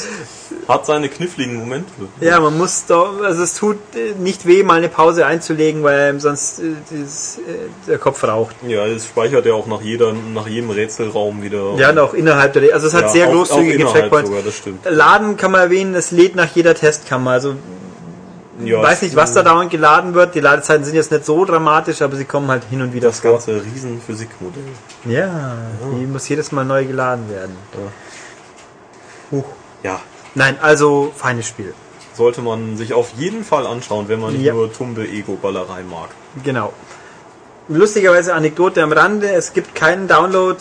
hat 0.69 0.85
seine 0.87 1.09
kniffligen 1.09 1.55
Momente. 1.57 1.93
ja, 2.21 2.41
man 2.41 2.57
muss 2.59 2.87
doch, 2.87 3.23
also 3.23 3.43
es 3.45 3.55
tut 3.55 3.77
äh, 3.95 4.15
nicht 4.19 4.47
weh, 4.47 4.63
mal 4.65 4.79
eine 4.79 4.89
Pause 4.89 5.25
einzulegen, 5.25 5.83
weil 5.85 6.19
sonst 6.21 6.59
äh, 6.59 6.73
dieses, 6.91 7.39
äh, 7.39 7.43
der 7.87 7.99
Kopf 7.99 8.25
raucht. 8.25 8.57
Ja, 8.67 8.85
es 8.87 9.07
speichert 9.07 9.47
ja 9.47 9.55
auch 9.55 9.67
nach, 9.67 9.81
jeder, 9.81 10.13
nach 10.13 10.49
jedem 10.49 10.71
Rätselraum 10.71 11.43
wieder. 11.43 11.75
Ja, 11.77 11.91
und 11.91 11.99
auch 12.01 12.15
innerhalb 12.15 12.53
der, 12.55 12.75
also 12.75 12.89
es 12.89 12.95
hat 12.95 13.03
Ja, 13.03 13.09
sehr 13.09 13.29
auch- 13.29 13.33
großzügige 13.33 13.87
auch 13.87 13.93
Checkpoints. 13.95 14.29
Sogar, 14.29 14.43
das 14.45 14.57
stimmt. 14.57 14.85
Laden 14.91 15.37
kann 15.37 15.53
man 15.53 15.61
erwähnen, 15.61 15.95
es 15.95 16.11
lädt 16.11 16.35
nach 16.35 16.49
jeder 16.55 16.75
Testkammer. 16.75 17.31
Also 17.33 17.55
Ja, 18.65 18.83
weiß 18.83 19.03
nicht, 19.03 19.15
was 19.15 19.35
da 19.35 19.43
dauernd 19.45 19.71
geladen 19.71 20.15
wird. 20.15 20.35
Die 20.35 20.41
Ladezeiten 20.41 20.85
sind 20.85 20.95
jetzt 20.97 21.13
nicht 21.13 21.25
so 21.27 21.45
dramatisch, 21.45 22.01
aber 22.03 22.17
sie 22.17 22.25
kommen 22.25 22.49
halt 22.49 22.65
hin 22.71 22.81
und 22.83 22.93
wieder 22.95 23.09
Das 23.09 23.21
ganze 23.23 23.61
Riesenphysikmodell. 23.63 24.63
Ja, 25.05 25.55
die 26.01 26.07
muss 26.07 26.27
jedes 26.29 26.51
Mal 26.53 26.65
neu 26.65 26.87
geladen 26.87 27.29
werden. 27.31 27.55
Huch. 29.31 29.45
Ja, 29.83 30.01
Nein, 30.37 30.57
also 30.61 31.13
feines 31.17 31.47
Spiel. 31.49 31.75
sollte 32.15 32.41
man 32.43 32.77
sich 32.77 32.93
auf 32.95 33.09
jeden 33.19 33.45
Fall 33.45 33.67
anschauen, 33.67 34.09
wenn 34.09 34.21
man 34.21 34.33
nicht 34.35 34.45
Ja. 34.45 34.53
nur 34.55 34.73
tumbe 34.73 35.03
Ego-Ballerei 35.07 35.83
mag. 35.83 36.11
Genau. 36.45 36.73
Lustigerweise 37.69 38.33
Anekdote 38.35 38.83
am 38.83 38.93
Rande, 38.93 39.29
es 39.33 39.53
gibt 39.53 39.75
keinen 39.75 40.07
Download 40.09 40.57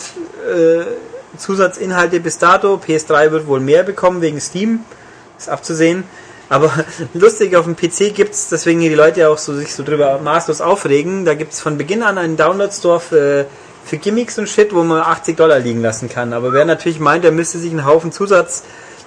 äh, 0.52 0.84
Zusatzinhalte 1.38 2.18
bis 2.20 2.38
dato. 2.38 2.74
PS3 2.84 3.30
wird 3.30 3.46
wohl 3.46 3.60
mehr 3.60 3.84
bekommen 3.84 4.20
wegen 4.22 4.40
Steam, 4.40 4.80
ist 5.38 5.48
abzusehen. 5.48 6.04
Aber 6.48 6.70
lustig, 7.14 7.54
auf 7.56 7.64
dem 7.64 7.76
PC 7.76 8.14
gibt's, 8.14 8.48
deswegen 8.48 8.80
die 8.80 8.88
Leute 8.94 9.20
ja 9.20 9.28
auch 9.28 9.38
so, 9.38 9.54
sich 9.54 9.72
so 9.74 9.82
drüber 9.84 10.18
maßlos 10.22 10.60
aufregen, 10.60 11.24
da 11.24 11.34
gibt's 11.34 11.60
von 11.60 11.78
Beginn 11.78 12.02
an 12.02 12.18
einen 12.18 12.36
Download-Store 12.36 13.00
für, 13.00 13.46
für 13.84 13.96
Gimmicks 13.98 14.38
und 14.38 14.48
Shit, 14.48 14.74
wo 14.74 14.82
man 14.82 15.00
80 15.00 15.36
Dollar 15.36 15.58
liegen 15.58 15.82
lassen 15.82 16.08
kann. 16.08 16.32
Aber 16.32 16.52
wer 16.52 16.64
natürlich 16.64 16.98
meint, 17.00 17.24
er 17.24 17.32
müsste 17.32 17.58
sich 17.58 17.70
einen 17.70 17.84
Haufen 17.84 18.10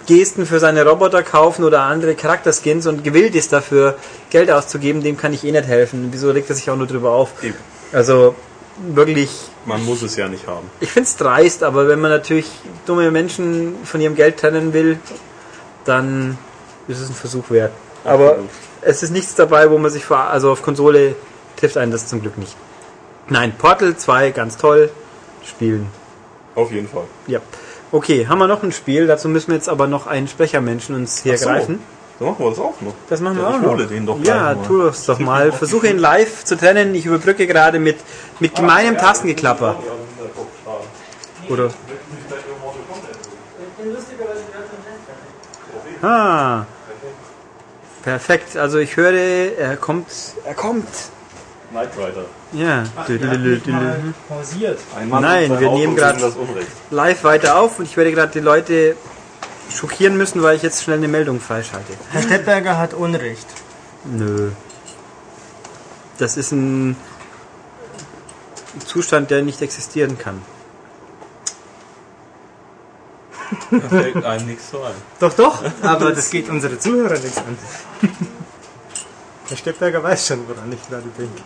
Zusatzgesten 0.10 0.46
für 0.48 0.60
seine 0.60 0.86
Roboter 0.86 1.22
kaufen 1.22 1.64
oder 1.64 1.82
andere 1.82 2.16
Charakterskins 2.16 2.88
und 2.88 3.04
gewillt 3.04 3.36
ist 3.36 3.54
dafür 3.54 3.96
Geld 4.32 4.50
auszugeben, 4.50 5.04
dem 5.04 5.18
kann 5.18 5.34
ich 5.34 5.44
eh 5.44 5.52
nicht 5.52 5.68
helfen. 5.68 6.10
Wieso 6.12 6.32
regt 6.32 6.50
er 6.50 6.56
sich 6.56 6.70
auch 6.70 6.76
nur 6.76 6.88
drüber 6.88 7.12
auf? 7.12 7.44
Eben. 7.44 7.56
Also 7.94 8.34
wirklich 8.94 9.30
Man 9.66 9.86
muss 9.86 10.02
es 10.02 10.16
ja 10.16 10.28
nicht 10.28 10.48
haben. 10.48 10.70
ich 10.80 10.92
finde 10.92 11.08
es 11.08 11.16
dreist, 11.16 11.64
aber 11.64 11.88
wenn 11.88 12.00
man 12.00 12.10
natürlich 12.10 12.50
dumme 12.88 13.12
Menschen 13.12 13.76
von 13.84 14.02
ihrem 14.02 14.16
Geld 14.16 14.38
trennen 14.38 14.74
will, 14.74 15.00
dann 15.86 16.38
ist 16.88 17.00
es 17.00 17.10
ein 17.10 17.16
Versuch 17.16 17.52
wert. 17.52 17.72
Aber 18.04 18.30
Absolut. 18.32 18.50
es 18.82 19.04
ist 19.04 19.12
nichts 19.12 19.36
dabei, 19.36 19.70
wo 19.70 19.78
man 19.78 19.92
sich 19.92 20.06
vor, 20.06 20.22
also 20.22 20.52
auf 20.52 20.64
Konsole 20.64 21.16
trifft 21.58 21.78
einen 21.78 21.92
das 21.92 22.08
zum 22.08 22.22
Glück 22.22 22.38
nicht. 22.38 22.56
Nein, 23.28 23.54
Portal 23.56 23.96
2, 23.96 24.32
ganz 24.32 24.58
toll. 24.58 24.90
Spielen. 25.46 25.88
Auf 26.56 26.72
jeden 26.72 26.88
Fall. 26.88 27.06
Ja. 27.28 27.40
Okay, 27.92 28.28
haben 28.28 28.38
wir 28.40 28.48
noch 28.48 28.62
ein 28.64 28.72
Spiel. 28.72 29.08
Dazu 29.08 29.30
müssen 29.30 29.48
wir 29.48 29.56
jetzt 29.56 29.70
aber 29.70 29.88
noch 29.88 30.06
einen 30.08 30.28
Sprechermenschen 30.28 30.96
uns 30.96 31.24
hier 31.24 31.38
so. 31.38 31.46
greifen. 31.48 31.80
Dann 32.20 32.28
machen 32.30 32.44
wir 32.46 32.50
das 32.50 32.60
auch 32.60 32.82
noch. 32.82 32.94
Das 33.10 33.20
machen 33.22 33.38
wir 33.38 33.44
Ja, 33.44 33.50
auch 33.50 33.56
ich 33.56 33.62
noch. 33.62 33.70
hole 33.72 33.88
den 33.88 34.06
doch 34.06 34.20
ja, 34.24 34.54
mal. 34.54 34.58
tu 34.68 34.84
das 34.84 35.06
doch 35.06 35.20
mal. 35.20 35.52
Versuche 35.64 35.88
ihn 35.88 35.98
live 35.98 36.44
zu 36.44 36.56
trennen. 36.58 36.94
Ich 36.94 37.06
überbrücke 37.06 37.48
gerade 37.48 37.80
mit, 37.80 37.98
mit 38.40 38.54
gemeinem 38.56 38.98
Tastengeklapper. 38.98 39.76
Oder? 41.50 41.72
Ah. 46.02 46.66
Perfekt. 48.04 48.56
Also 48.56 48.78
ich 48.78 48.96
höre, 48.98 49.14
er 49.14 49.78
kommt. 49.78 50.08
Er 50.46 50.54
kommt. 50.54 50.88
Knight 51.72 51.90
Rider. 51.98 52.26
Ja. 52.54 52.84
mal 53.68 54.14
pausiert. 54.28 54.80
Ein 54.96 55.10
Mann 55.10 55.22
Nein, 55.22 55.44
und 55.44 55.50
sein 55.50 55.60
wir 55.60 55.72
nehmen 55.72 55.96
das 55.96 56.36
Unrecht. 56.36 56.68
Live 56.90 57.24
weiter 57.24 57.60
auf 57.60 57.80
und 57.80 57.86
ich 57.86 57.96
werde 57.96 58.12
gerade 58.12 58.32
die 58.32 58.40
Leute 58.40 58.96
schockieren 59.72 60.18
müssen, 60.18 60.42
weil 60.42 60.56
ich 60.56 60.64
jetzt 60.64 60.84
schnell 60.84 60.98
eine 60.98 61.08
Meldung 61.08 61.40
freischalte. 61.40 61.94
Herr 62.12 62.24
Stettberger 62.24 62.78
hat 62.78 62.94
Unrecht. 62.94 63.46
Nö. 64.06 64.52
Das 66.18 66.38
ist 66.38 66.52
ein 66.52 66.98
Zustand, 68.86 69.30
der 69.30 69.44
nicht 69.44 69.62
existieren 69.62 70.18
kann. 70.18 70.42
Da 73.72 73.90
fällt 73.90 74.26
einem 74.26 74.48
nichts 74.48 74.70
so 74.72 74.82
ein. 74.82 74.94
Doch, 75.20 75.34
doch, 75.34 75.64
aber 75.82 76.12
das 76.12 76.30
geht 76.30 76.50
unsere 76.50 76.80
Zuhörer 76.80 77.20
nichts 77.20 77.38
an. 77.38 77.58
Herr 79.48 79.58
Stettberger 79.58 80.04
weiß 80.04 80.28
schon, 80.28 80.48
woran 80.48 80.72
ich 80.72 80.88
gerade 80.88 81.08
denke. 81.18 81.42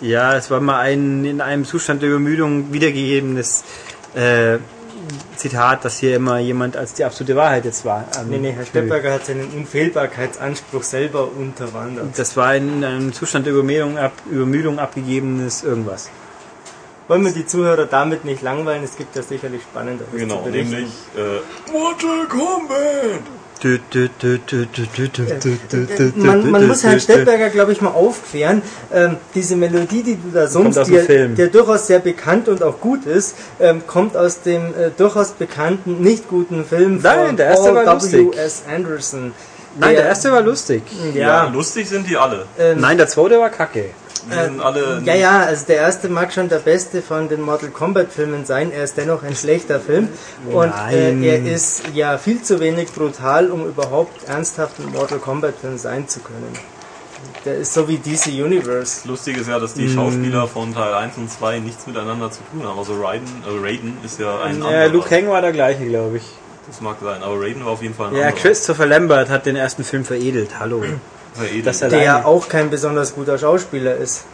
Ja, 0.00 0.36
es 0.36 0.50
war 0.50 0.60
mal 0.60 0.78
ein 0.80 1.24
in 1.24 1.40
einem 1.40 1.64
Zustand 1.64 2.02
der 2.02 2.10
Übermüdung 2.10 2.72
wiedergegebenes 2.72 3.64
äh, 4.14 4.58
Zitat, 5.36 5.84
das 5.84 5.98
hier 5.98 6.16
immer 6.16 6.38
jemand 6.38 6.76
als 6.76 6.94
die 6.94 7.04
absolute 7.04 7.36
Wahrheit 7.36 7.64
jetzt 7.64 7.84
war. 7.84 8.06
Ähm, 8.18 8.28
Nee, 8.30 8.38
nee, 8.38 8.52
Herr 8.52 8.64
Stettberger 8.66 9.12
hat 9.12 9.26
seinen 9.26 9.48
Unfehlbarkeitsanspruch 9.50 10.82
selber 10.82 11.28
unterwandert. 11.30 12.18
Das 12.18 12.36
war 12.36 12.56
in 12.56 12.82
einem 12.82 13.12
Zustand 13.12 13.46
der 13.46 13.52
Übermüdung, 13.52 13.98
ab, 13.98 14.12
Übermüdung 14.30 14.78
abgegebenes 14.78 15.62
irgendwas. 15.62 16.10
Wollen 17.08 17.24
wir 17.24 17.32
die 17.32 17.46
Zuhörer 17.46 17.86
damit 17.86 18.24
nicht 18.24 18.42
langweilen? 18.42 18.82
Es 18.82 18.96
gibt 18.96 19.14
ja 19.14 19.22
sicherlich 19.22 19.62
spannenderes 19.62 20.10
Genau, 20.12 20.38
zu 20.42 20.50
berichten. 20.50 20.70
nämlich 20.72 20.92
äh, 21.16 21.70
Mortal 21.70 22.26
Kombat! 22.28 23.20
Man, 26.16 26.50
man 26.50 26.66
muss 26.66 26.84
Herrn 26.84 27.00
Stettberger, 27.00 27.48
glaube 27.48 27.72
ich, 27.72 27.80
mal 27.80 27.90
aufklären. 27.90 28.62
Ähm, 28.92 29.16
diese 29.34 29.56
Melodie, 29.56 30.02
die 30.02 30.16
du 30.16 30.30
da 30.32 30.46
summst, 30.46 30.86
die, 30.86 31.34
der 31.34 31.48
durchaus 31.48 31.86
sehr 31.86 32.00
bekannt 32.00 32.48
und 32.48 32.62
auch 32.62 32.80
gut 32.80 33.06
ist, 33.06 33.36
ähm, 33.58 33.86
kommt 33.86 34.16
aus 34.16 34.42
dem 34.42 34.66
äh, 34.66 34.90
durchaus 34.96 35.32
bekannten, 35.32 36.02
nicht 36.02 36.28
guten 36.28 36.64
Film 36.64 37.00
Nein, 37.02 37.28
von 37.28 37.36
der 37.36 37.46
erste 37.46 37.72
Paul 37.72 37.74
war 37.74 37.86
Anderson. 38.68 39.32
Nein, 39.78 39.90
der, 39.90 40.02
der 40.02 40.08
erste 40.08 40.32
war 40.32 40.40
lustig. 40.40 40.82
Ja. 41.14 41.20
ja. 41.20 41.50
lustig 41.50 41.88
sind 41.88 42.08
die 42.08 42.16
alle. 42.16 42.46
Ähm, 42.58 42.80
Nein, 42.80 42.96
der 42.96 43.08
zweite 43.08 43.38
war 43.38 43.50
kacke. 43.50 43.90
Die 44.28 44.34
sind 44.34 44.60
alle. 44.60 45.02
Ja, 45.04 45.14
ja, 45.14 45.40
also 45.40 45.66
der 45.66 45.76
erste 45.76 46.08
mag 46.08 46.32
schon 46.32 46.48
der 46.48 46.58
beste 46.58 47.00
von 47.02 47.28
den 47.28 47.40
Mortal 47.42 47.70
Kombat 47.70 48.12
Filmen 48.12 48.44
sein. 48.44 48.72
Er 48.72 48.84
ist 48.84 48.96
dennoch 48.96 49.22
ein 49.22 49.36
schlechter 49.36 49.80
Film. 49.80 50.08
Und 50.50 50.72
äh, 50.90 51.12
er 51.22 51.44
ist 51.44 51.82
ja 51.94 52.18
viel 52.18 52.42
zu 52.42 52.58
wenig 52.60 52.92
brutal, 52.92 53.50
um 53.50 53.66
überhaupt 53.66 54.24
ernsthaft 54.28 54.78
ein 54.80 54.92
Mortal 54.92 55.18
Kombat 55.18 55.54
Film 55.60 55.78
sein 55.78 56.08
zu 56.08 56.20
können. 56.20 56.52
Der 57.44 57.56
ist 57.58 57.72
so 57.74 57.86
wie 57.88 57.98
DC 57.98 58.26
Universe. 58.44 59.06
Lustig 59.06 59.36
ist 59.38 59.48
ja, 59.48 59.58
dass 59.60 59.74
die 59.74 59.88
Schauspieler 59.88 60.48
von 60.48 60.74
Teil 60.74 60.92
1 60.94 61.16
und 61.16 61.30
2 61.30 61.60
nichts 61.60 61.86
miteinander 61.86 62.30
zu 62.30 62.40
tun 62.50 62.66
haben. 62.68 62.78
Also 62.78 63.00
Raiden, 63.00 63.28
äh, 63.46 63.64
Raiden 63.64 63.96
ist 64.04 64.18
ja 64.18 64.40
ein 64.42 64.58
Ja, 64.58 64.66
anderer. 64.66 64.88
Luke 64.88 65.10
Hang 65.14 65.28
war 65.28 65.40
der 65.40 65.52
gleiche, 65.52 65.86
glaube 65.86 66.16
ich. 66.16 66.24
Das 66.68 66.80
mag 66.80 66.96
sein, 67.00 67.22
aber 67.22 67.40
Raiden 67.40 67.64
war 67.64 67.72
auf 67.72 67.82
jeden 67.82 67.94
Fall 67.94 68.08
ein 68.08 68.16
Ja, 68.16 68.22
anderer. 68.26 68.40
Christopher 68.40 68.86
Lambert 68.86 69.28
hat 69.30 69.46
den 69.46 69.54
ersten 69.54 69.84
Film 69.84 70.04
veredelt. 70.04 70.50
Hallo. 70.58 70.82
Veredelt. 71.36 71.66
Das 71.66 71.82
er- 71.82 71.88
Der 71.88 71.98
Alleine. 72.12 72.26
auch 72.26 72.48
kein 72.48 72.70
besonders 72.70 73.14
guter 73.14 73.38
Schauspieler 73.38 73.96
ist. 73.96 74.24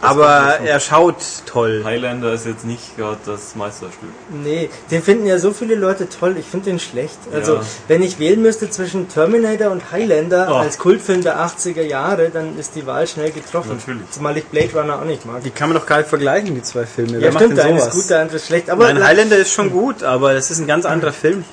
Aber 0.00 0.60
er 0.64 0.78
schaut 0.78 1.16
toll. 1.44 1.82
Highlander 1.84 2.32
ist 2.32 2.46
jetzt 2.46 2.64
nicht 2.64 2.96
gerade 2.96 3.16
das 3.26 3.56
Meisterstück. 3.56 4.08
Nee, 4.30 4.70
den 4.92 5.02
finden 5.02 5.26
ja 5.26 5.40
so 5.40 5.52
viele 5.52 5.74
Leute 5.74 6.08
toll, 6.08 6.36
ich 6.38 6.46
finde 6.46 6.66
den 6.66 6.78
schlecht. 6.78 7.18
Also, 7.34 7.54
Ja. 7.56 7.60
wenn 7.88 8.02
ich 8.04 8.20
wählen 8.20 8.40
müsste 8.40 8.70
zwischen 8.70 9.08
Terminator 9.08 9.72
und 9.72 9.90
Highlander 9.90 10.46
Oh. 10.52 10.54
als 10.58 10.78
Kultfilm 10.78 11.22
der 11.24 11.40
80er 11.40 11.82
Jahre, 11.82 12.30
dann 12.30 12.56
ist 12.60 12.76
die 12.76 12.86
Wahl 12.86 13.08
schnell 13.08 13.32
getroffen. 13.32 13.76
Natürlich. 13.76 14.08
Zumal 14.12 14.36
ich 14.36 14.44
Blade 14.44 14.70
Runner 14.72 15.00
auch 15.00 15.04
nicht 15.04 15.26
mag. 15.26 15.42
Die 15.42 15.50
kann 15.50 15.68
man 15.70 15.76
doch 15.78 15.86
gar 15.86 15.98
nicht 15.98 16.08
vergleichen, 16.10 16.54
die 16.54 16.62
zwei 16.62 16.86
Filme. 16.86 17.14
Ja, 17.14 17.20
Wer 17.20 17.32
macht 17.32 17.42
stimmt, 17.42 17.58
der 17.58 17.64
eine 17.64 17.78
ist 17.80 17.90
gut, 17.90 18.08
der 18.08 18.20
andere 18.20 18.36
ist 18.36 18.46
schlecht. 18.46 18.70
Aber 18.70 18.84
Nein, 18.92 19.02
Highlander 19.04 19.36
ist 19.38 19.52
schon 19.52 19.72
gut, 19.72 20.04
aber 20.04 20.32
das 20.32 20.52
ist 20.52 20.60
ein 20.60 20.68
ganz 20.68 20.84
anderer 20.84 21.12
Film. 21.12 21.44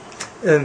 Äh, 0.46 0.62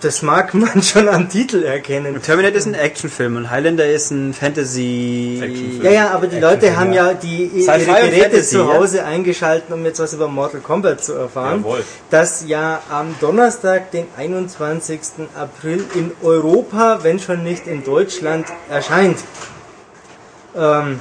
das 0.00 0.22
mag 0.22 0.54
man 0.54 0.82
schon 0.82 1.08
am 1.08 1.28
Titel 1.28 1.62
erkennen. 1.62 2.20
Terminator 2.22 2.58
ist 2.58 2.66
ein 2.66 2.74
Actionfilm 2.74 3.36
und 3.36 3.50
Highlander 3.50 3.86
ist 3.86 4.10
ein 4.10 4.34
Fantasy... 4.34 5.40
Actionfilm. 5.42 5.82
Ja, 5.84 5.90
ja, 5.90 6.10
aber 6.10 6.26
die 6.26 6.38
Leute 6.38 6.76
haben 6.76 6.92
ja 6.92 7.14
die 7.14 7.46
ihre 7.46 7.78
Geräte 7.78 8.22
Fantasy, 8.22 8.56
zu 8.56 8.58
ja? 8.58 8.74
Hause 8.74 9.04
eingeschaltet, 9.04 9.70
um 9.70 9.84
jetzt 9.84 10.00
was 10.00 10.12
über 10.12 10.28
Mortal 10.28 10.60
Kombat 10.60 11.04
zu 11.04 11.14
erfahren. 11.14 11.60
Jawohl. 11.64 11.84
Das 12.10 12.44
ja 12.46 12.82
am 12.90 13.14
Donnerstag, 13.20 13.90
den 13.92 14.06
21. 14.16 15.00
April 15.36 15.84
in 15.94 16.12
Europa, 16.22 17.00
wenn 17.02 17.18
schon 17.18 17.42
nicht 17.42 17.66
in 17.66 17.84
Deutschland, 17.84 18.46
erscheint. 18.68 19.18
Ähm, 20.56 21.00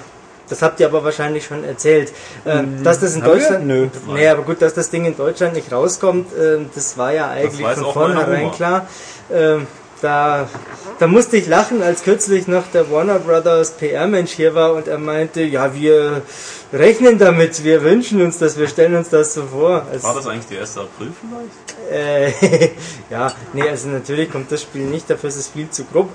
das 0.49 0.61
habt 0.61 0.79
ihr 0.79 0.87
aber 0.87 1.03
wahrscheinlich 1.03 1.45
schon 1.45 1.63
erzählt. 1.63 2.11
Ähm, 2.45 2.83
dass 2.83 2.99
das 2.99 3.15
in 3.15 3.21
wir? 3.21 3.29
Deutschland. 3.29 3.67
Nö. 3.67 3.87
Nee, 4.07 4.27
aber 4.27 4.43
gut, 4.43 4.61
dass 4.61 4.73
das 4.73 4.89
Ding 4.89 5.05
in 5.05 5.15
Deutschland 5.15 5.53
nicht 5.53 5.71
rauskommt, 5.71 6.27
ähm, 6.39 6.69
das 6.73 6.97
war 6.97 7.13
ja 7.13 7.29
eigentlich 7.29 7.65
von 7.65 7.93
vornherein 7.93 8.51
klar. 8.51 8.87
Ähm, 9.31 9.67
da, 10.01 10.47
da 10.99 11.07
musste 11.07 11.37
ich 11.37 11.47
lachen, 11.47 11.83
als 11.83 12.03
kürzlich 12.03 12.47
noch 12.47 12.67
der 12.67 12.89
Warner 12.89 13.19
Brothers 13.19 13.71
PR-Mensch 13.71 14.31
hier 14.31 14.55
war 14.55 14.73
und 14.73 14.87
er 14.87 14.97
meinte, 14.97 15.41
ja, 15.41 15.73
wir 15.75 16.21
rechnen 16.71 17.17
damit, 17.17 17.63
wir 17.63 17.83
wünschen 17.83 18.21
uns 18.21 18.37
das, 18.37 18.57
wir 18.57 18.67
stellen 18.67 18.95
uns 18.95 19.09
das 19.09 19.33
so 19.33 19.43
vor. 19.43 19.85
Also, 19.91 20.07
War 20.07 20.15
das 20.15 20.27
eigentlich 20.27 20.47
der 20.47 20.61
1. 20.61 20.77
April 20.77 21.11
vielleicht? 21.19 21.91
äh, 21.91 22.69
ja, 23.09 23.33
nee, 23.53 23.67
also 23.67 23.89
natürlich 23.89 24.31
kommt 24.31 24.51
das 24.51 24.61
Spiel 24.61 24.85
nicht, 24.85 25.09
dafür 25.09 25.29
ist 25.29 25.37
es 25.37 25.47
viel 25.47 25.69
zu 25.69 25.83
grob. 25.85 26.09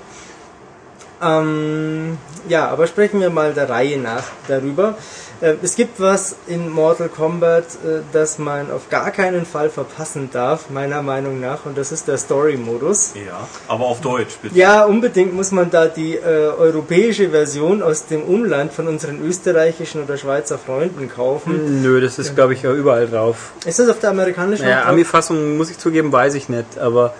Ähm, 1.25 2.17
ja, 2.47 2.67
aber 2.69 2.87
sprechen 2.87 3.19
wir 3.19 3.29
mal 3.29 3.53
der 3.53 3.69
Reihe 3.69 3.97
nach 3.97 4.23
darüber. 4.47 4.95
Äh, 5.41 5.55
es 5.63 5.75
gibt 5.75 5.99
was 5.99 6.35
in 6.47 6.69
Mortal 6.69 7.09
Kombat, 7.09 7.63
äh, 7.63 8.01
das 8.13 8.37
man 8.37 8.71
auf 8.71 8.89
gar 8.89 9.11
keinen 9.11 9.45
Fall 9.45 9.69
verpassen 9.69 10.29
darf, 10.31 10.69
meiner 10.69 11.01
Meinung 11.01 11.41
nach, 11.41 11.65
und 11.65 11.77
das 11.77 11.91
ist 11.91 12.07
der 12.07 12.17
Story-Modus. 12.17 13.13
Ja. 13.15 13.47
Aber 13.67 13.85
auf 13.85 14.01
Deutsch, 14.01 14.35
bitte. 14.41 14.55
Ja, 14.55 14.85
unbedingt 14.85 15.33
muss 15.33 15.51
man 15.51 15.69
da 15.69 15.87
die 15.87 16.15
äh, 16.15 16.21
europäische 16.21 17.29
Version 17.29 17.81
aus 17.81 18.05
dem 18.05 18.23
Umland 18.23 18.71
von 18.71 18.87
unseren 18.87 19.21
österreichischen 19.21 20.03
oder 20.03 20.17
Schweizer 20.17 20.57
Freunden 20.57 21.09
kaufen. 21.09 21.81
Nö, 21.81 21.99
das 21.99 22.19
ist, 22.19 22.35
glaube 22.35 22.53
ich, 22.53 22.61
ja 22.61 22.71
überall 22.71 23.07
drauf. 23.07 23.51
Ist 23.65 23.79
das 23.79 23.89
auf 23.89 23.99
der 23.99 24.11
amerikanischen 24.11 24.63
Naja, 24.63 24.79
auch 24.79 24.83
drauf? 24.83 24.93
Ami-Fassung, 24.93 25.57
muss 25.57 25.69
ich 25.69 25.77
zugeben, 25.77 26.11
weiß 26.11 26.35
ich 26.35 26.49
nicht, 26.49 26.77
aber... 26.79 27.13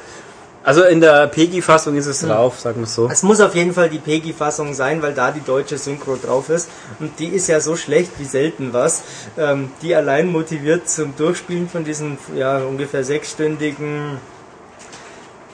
Also 0.66 0.84
in 0.84 1.00
der 1.00 1.28
PEGI-Fassung 1.28 1.96
ist 1.96 2.08
es 2.08 2.22
drauf, 2.22 2.60
sagen 2.60 2.78
wir 2.78 2.86
es 2.86 2.96
so. 2.96 3.08
Es 3.08 3.22
muss 3.22 3.40
auf 3.40 3.54
jeden 3.54 3.72
Fall 3.72 3.88
die 3.88 4.00
PEGI-Fassung 4.00 4.74
sein, 4.74 5.00
weil 5.04 5.14
da 5.14 5.30
die 5.30 5.42
deutsche 5.42 5.78
Synchro 5.78 6.16
drauf 6.16 6.50
ist. 6.50 6.70
Und 7.00 7.20
die 7.20 7.28
ist 7.28 7.48
ja 7.48 7.60
so 7.60 7.76
schlecht 7.76 8.14
wie 8.18 8.26
selten 8.26 8.74
was. 8.74 9.04
Ähm, 9.38 9.70
die 9.84 9.94
allein 9.94 10.26
motiviert 10.26 10.90
zum 10.90 11.16
Durchspielen 11.16 11.70
von 11.70 11.84
diesen 11.84 12.18
ja, 12.36 12.58
ungefähr 12.58 13.04
sechsstündigen, 13.04 14.18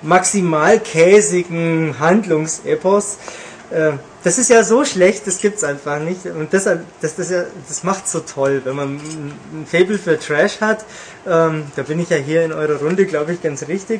maximal 0.02 0.80
käsigen 0.80 1.98
Handlungsepos. 2.00 3.18
Äh, 3.70 3.92
das 4.24 4.38
ist 4.38 4.50
ja 4.50 4.64
so 4.64 4.86
schlecht, 4.86 5.28
das 5.28 5.40
gibt's 5.40 5.66
einfach 5.66 6.00
nicht. 6.00 6.26
Und 6.26 6.54
deshalb, 6.54 6.86
das, 7.02 7.18
das, 7.18 7.32
ja, 7.32 7.44
das 7.68 7.84
macht 7.84 8.08
so 8.08 8.22
toll, 8.22 8.62
wenn 8.64 8.78
man 8.78 8.96
ein 8.96 9.66
Fable 9.70 9.98
für 9.98 10.18
Trash 10.18 10.62
hat. 10.62 10.86
Ähm, 11.28 11.66
da 11.76 11.84
bin 11.84 12.00
ich 12.00 12.10
ja 12.10 12.18
hier 12.18 12.46
in 12.46 12.54
eurer 12.54 12.80
Runde, 12.80 13.06
glaube 13.06 13.34
ich, 13.34 13.42
ganz 13.42 13.68
richtig. 13.68 14.00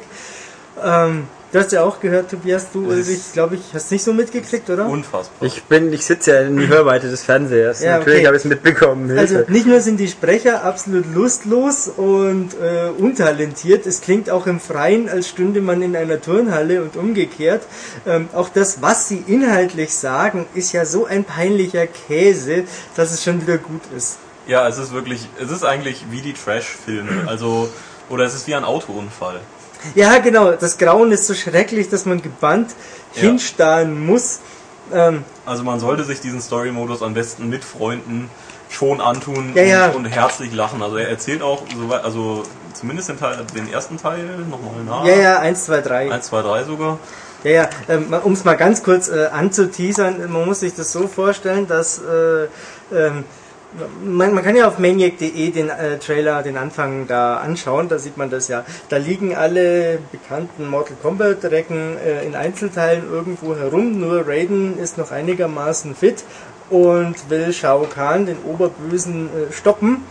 Ähm, 0.84 1.28
Du 1.52 1.60
hast 1.60 1.74
ja 1.74 1.84
auch 1.84 2.00
gehört, 2.00 2.32
Tobias, 2.32 2.72
du, 2.72 2.88
Ulrich, 2.88 3.34
glaube 3.34 3.56
ich, 3.56 3.62
hast 3.74 3.92
nicht 3.92 4.06
so 4.06 4.14
mitgekriegt, 4.14 4.70
oder? 4.70 4.86
Unfassbar. 4.86 5.46
Ich 5.46 5.64
bin, 5.64 5.92
ich 5.92 6.06
sitze 6.06 6.32
ja 6.32 6.42
in 6.44 6.56
die 6.56 6.68
Hörweite 6.70 7.10
des 7.10 7.24
Fernsehers. 7.24 7.82
Ja, 7.82 7.98
Natürlich 7.98 8.20
okay. 8.20 8.28
habe 8.28 8.38
ich 8.38 8.44
es 8.44 8.50
mitbekommen. 8.50 9.10
Hilfe. 9.10 9.40
Also 9.40 9.52
nicht 9.52 9.68
nur 9.68 9.82
sind 9.82 10.00
die 10.00 10.08
Sprecher 10.08 10.64
absolut 10.64 11.14
lustlos 11.14 11.90
und 11.90 12.54
äh, 12.54 12.92
untalentiert, 12.98 13.86
es 13.86 14.00
klingt 14.00 14.30
auch 14.30 14.48
im 14.48 14.62
Freien, 14.62 15.10
als 15.10 15.28
stünde 15.28 15.60
man 15.60 15.82
in 15.82 15.94
einer 15.94 16.22
Turnhalle 16.22 16.84
und 16.84 16.96
umgekehrt. 16.96 17.64
Ähm, 18.08 18.30
auch 18.32 18.48
das, 18.48 18.82
was 18.82 19.10
sie 19.10 19.22
inhaltlich 19.28 19.94
sagen, 19.94 20.46
ist 20.54 20.72
ja 20.72 20.86
so 20.86 21.06
ein 21.06 21.26
peinlicher 21.26 21.86
Käse, 21.86 22.64
dass 22.96 23.12
es 23.12 23.26
schon 23.26 23.42
wieder 23.42 23.58
gut 23.58 23.82
ist. 23.96 24.20
Ja, 24.48 24.70
es 24.70 24.78
ist 24.78 24.94
wirklich, 24.94 25.28
es 25.38 25.52
ist 25.52 25.66
eigentlich 25.66 26.06
wie 26.12 26.22
die 26.22 26.34
Trash-Filme. 26.34 27.28
Also, 27.28 27.70
oder 28.08 28.24
es 28.24 28.36
ist 28.36 28.48
wie 28.48 28.56
ein 28.56 28.64
Autounfall. 28.64 29.42
Ja, 29.96 30.20
genau, 30.20 30.52
das 30.52 30.78
Grauen 30.78 31.12
ist 31.12 31.28
so 31.28 31.34
schrecklich, 31.34 31.90
dass 31.90 32.06
man 32.06 32.22
gebannt 32.22 32.72
Ja. 33.16 33.22
hinstarren 33.24 34.06
muss. 34.06 34.40
Ähm, 34.94 35.24
Also 35.46 35.64
man 35.64 35.80
sollte 35.80 36.04
sich 36.04 36.20
diesen 36.22 36.42
Story-Modus 36.42 37.02
am 37.02 37.14
besten 37.14 37.50
mit 37.50 37.64
Freunden 37.64 38.30
schon 38.70 39.02
antun 39.02 39.52
Ja, 39.56 39.64
ja. 39.64 39.86
Und, 39.90 39.98
und 39.98 40.06
herzlich 40.06 40.54
lachen. 40.54 40.82
Also 40.82 40.98
er 40.98 41.10
erzählt 41.10 41.42
auch, 41.42 41.64
soweit- 41.78 42.04
also 42.04 42.44
zumindest 42.74 43.10
den, 43.10 43.20
Teil, 43.20 43.38
den 43.56 43.72
ersten 43.72 43.98
Teil 43.98 44.24
nochmal 44.50 44.84
nach. 44.86 45.04
ja, 45.06 45.16
ja, 45.16 45.40
eins, 45.40 45.66
zwei, 45.66 45.82
drei. 45.82 46.12
1, 46.12 46.28
2, 46.28 46.42
3 46.42 46.64
sogar. 46.64 47.00
Ja, 47.44 47.52
ja, 47.52 47.70
ähm, 47.90 48.14
um 48.24 48.34
es 48.34 48.44
mal 48.46 48.56
ganz 48.56 48.84
kurz 48.84 49.10
äh, 49.10 49.28
anzuteasern, 49.32 50.32
man 50.32 50.46
muss 50.46 50.60
sich 50.60 50.76
das 50.76 50.92
so 50.92 51.08
vorstellen, 51.08 51.68
dass 51.68 52.00
äh, 52.00 52.48
ähm, 52.96 53.24
man, 54.04 54.34
man 54.34 54.44
kann 54.44 54.56
ja 54.56 54.68
auf 54.68 54.80
maniac.de 54.80 55.52
den 55.52 55.70
äh, 55.70 55.98
Trailer, 55.98 56.44
den 56.44 56.58
Anfang 56.58 57.08
da 57.08 57.38
anschauen, 57.38 57.90
da 57.90 58.00
sieht 58.00 58.18
man 58.18 58.30
das 58.30 58.48
ja. 58.48 58.66
Da 58.90 58.98
liegen 58.98 59.36
alle 59.36 60.00
bekannten 60.12 60.70
Mortal 60.70 60.98
Kombat 61.02 61.44
Recken 61.46 61.98
äh, 61.98 62.26
in 62.26 62.36
Einzelteilen 62.36 63.04
irgendwo 63.12 63.56
herum, 63.56 64.00
nur 64.00 64.28
Raiden 64.28 64.78
ist 64.78 64.98
noch 64.98 65.12
einigermaßen 65.12 65.96
fit 65.96 66.24
und 66.70 67.30
will 67.30 67.54
Shao 67.54 67.84
Kahn, 67.84 68.26
den 68.26 68.38
Oberbösen, 68.44 69.28
äh, 69.28 69.54
stoppen 69.54 70.04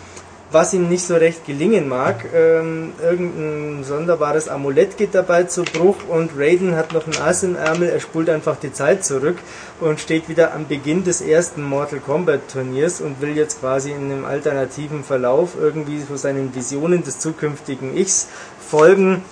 was 0.53 0.75
ihm 0.75 0.89
nicht 0.89 1.05
so 1.05 1.15
recht 1.15 1.47
gelingen 1.47 1.89
mag. 1.89 2.25
Ähm, 2.35 2.93
irgendein 3.01 3.85
sonderbares 3.85 4.49
Amulett 4.49 4.97
geht 4.97 5.15
dabei 5.15 5.45
zu 5.45 5.63
Bruch 5.63 5.97
und 6.09 6.33
Raiden 6.37 6.77
hat 6.77 6.93
noch 6.93 7.07
ein 7.07 7.17
Ass 7.23 7.43
im 7.43 7.57
Ärmel, 7.57 7.89
er 7.89 8.01
spult 8.01 8.29
einfach 8.29 8.57
die 8.57 8.73
Zeit 8.73 9.05
zurück 9.05 9.37
und 9.81 10.01
steht 10.01 10.29
wieder 10.29 10.55
am 10.55 10.67
Beginn 10.67 11.05
des 11.05 11.21
ersten 11.21 11.63
Mortal 11.63 12.01
Kombat 12.01 12.49
Turniers 12.53 13.01
und 13.01 13.21
will 13.21 13.37
jetzt 13.37 13.61
quasi 13.61 13.91
in 13.91 14.11
einem 14.11 14.25
alternativen 14.25 15.05
Verlauf 15.05 15.51
irgendwie 15.59 16.01
so 16.01 16.17
seinen 16.17 16.55
Visionen 16.55 17.05
des 17.05 17.19
zukünftigen 17.19 17.97
Ichs 17.97 18.29
folgen. 18.61 19.23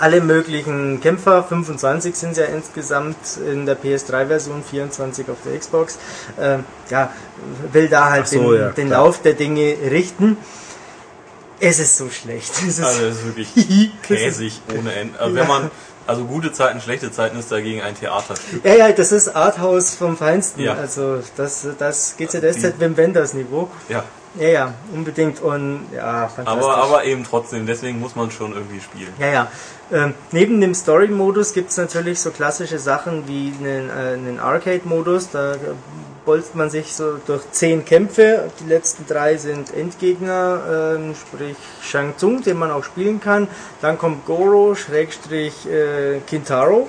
Alle 0.00 0.20
möglichen 0.20 1.00
Kämpfer, 1.00 1.44
25 1.44 2.14
sind 2.14 2.32
es 2.32 2.38
ja 2.38 2.44
insgesamt 2.46 3.16
in 3.46 3.64
der 3.66 3.76
PS3-Version, 3.80 4.62
24 4.68 5.28
auf 5.30 5.36
der 5.44 5.58
Xbox, 5.58 5.98
ähm, 6.40 6.64
ja, 6.90 7.10
will 7.72 7.88
da 7.88 8.10
halt 8.10 8.28
so, 8.28 8.52
den, 8.52 8.60
ja, 8.60 8.68
den. 8.70 8.88
Lauf 8.90 9.22
der 9.22 9.34
Dinge 9.34 9.76
richten. 9.90 10.36
Es 11.60 11.78
ist 11.78 11.96
so 11.96 12.10
schlecht. 12.10 12.52
Es 12.68 12.78
ist, 12.78 12.84
Also 12.84 13.04
es 13.06 13.16
ist 13.18 13.26
wirklich 13.26 13.90
käsig 14.02 14.60
ohne 14.76 14.92
Ende. 14.92 15.18
Also 15.20 15.34
wenn 15.36 15.46
man, 15.48 15.70
also 16.06 16.24
gute 16.24 16.52
Zeiten, 16.52 16.80
schlechte 16.80 17.10
Zeiten 17.10 17.38
ist 17.38 17.50
dagegen 17.52 17.80
ein 17.80 17.94
Theaterstück. 17.98 18.64
ja, 18.64 18.74
ja, 18.74 18.92
das 18.92 19.12
ist 19.12 19.34
Arthouse 19.34 19.94
vom 19.94 20.16
Feinsten. 20.16 20.60
Ja. 20.62 20.74
Also 20.74 21.20
das, 21.36 21.66
das 21.78 22.16
GZSZ 22.18 22.74
Die- 22.76 22.80
Wim 22.80 22.96
Wenders 22.96 23.32
Niveau. 23.34 23.70
Ja, 23.88 24.04
Ja, 24.38 24.48
ja, 24.48 24.74
unbedingt 24.92 25.40
und 25.40 25.86
ja, 25.94 26.28
fantastisch. 26.28 26.64
aber, 26.64 26.76
aber 26.76 27.04
eben 27.04 27.24
trotzdem, 27.24 27.66
deswegen 27.66 28.00
muss 28.00 28.16
man 28.16 28.30
schon 28.32 28.52
irgendwie 28.52 28.80
spielen. 28.80 29.12
Ja, 29.20 29.26
ja. 29.28 29.48
Ähm, 29.92 30.14
neben 30.32 30.60
dem 30.60 30.74
Story-Modus 30.74 31.52
gibt 31.52 31.70
es 31.70 31.76
natürlich 31.76 32.18
so 32.20 32.30
klassische 32.30 32.78
Sachen 32.78 33.28
wie 33.28 33.52
einen, 33.58 33.90
äh, 33.90 33.92
einen 34.14 34.38
Arcade-Modus. 34.40 35.30
Da 35.30 35.52
äh, 35.54 35.58
bolzt 36.24 36.54
man 36.54 36.70
sich 36.70 36.94
so 36.94 37.18
durch 37.26 37.42
zehn 37.50 37.84
Kämpfe. 37.84 38.50
Die 38.60 38.64
letzten 38.68 39.06
drei 39.06 39.36
sind 39.36 39.74
Endgegner, 39.74 40.94
ähm, 40.96 41.14
sprich 41.14 41.56
Shang 41.82 42.16
Tsung, 42.16 42.42
den 42.42 42.56
man 42.58 42.70
auch 42.70 42.82
spielen 42.82 43.20
kann. 43.20 43.46
Dann 43.82 43.98
kommt 43.98 44.24
Goro, 44.24 44.74
Schrägstrich 44.74 45.66
äh, 45.66 46.20
Kintaro. 46.26 46.88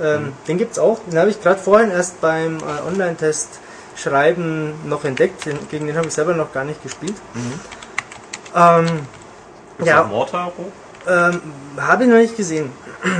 Ähm, 0.00 0.32
Den 0.48 0.58
gibt's 0.58 0.78
auch. 0.78 0.98
Den 1.10 1.18
habe 1.18 1.30
ich 1.30 1.40
gerade 1.40 1.60
vorhin 1.60 1.90
erst 1.90 2.20
beim 2.20 2.58
äh, 2.58 2.88
Online-Test 2.88 3.60
Schreiben 3.96 4.74
noch 4.88 5.04
entdeckt. 5.04 5.46
Den, 5.46 5.58
gegen 5.70 5.86
den 5.86 5.96
habe 5.96 6.08
ich 6.08 6.14
selber 6.14 6.34
noch 6.34 6.52
gar 6.52 6.64
nicht 6.64 6.82
gespielt. 6.82 7.14
Ähm, 8.54 8.86
Gibt's 9.76 9.88
Ja. 9.90 10.02
Mortaro? 10.04 10.72
ähm, 11.06 11.40
habe 11.80 12.04
ich 12.04 12.10
noch 12.10 12.16
nicht 12.16 12.36
gesehen. 12.36 12.70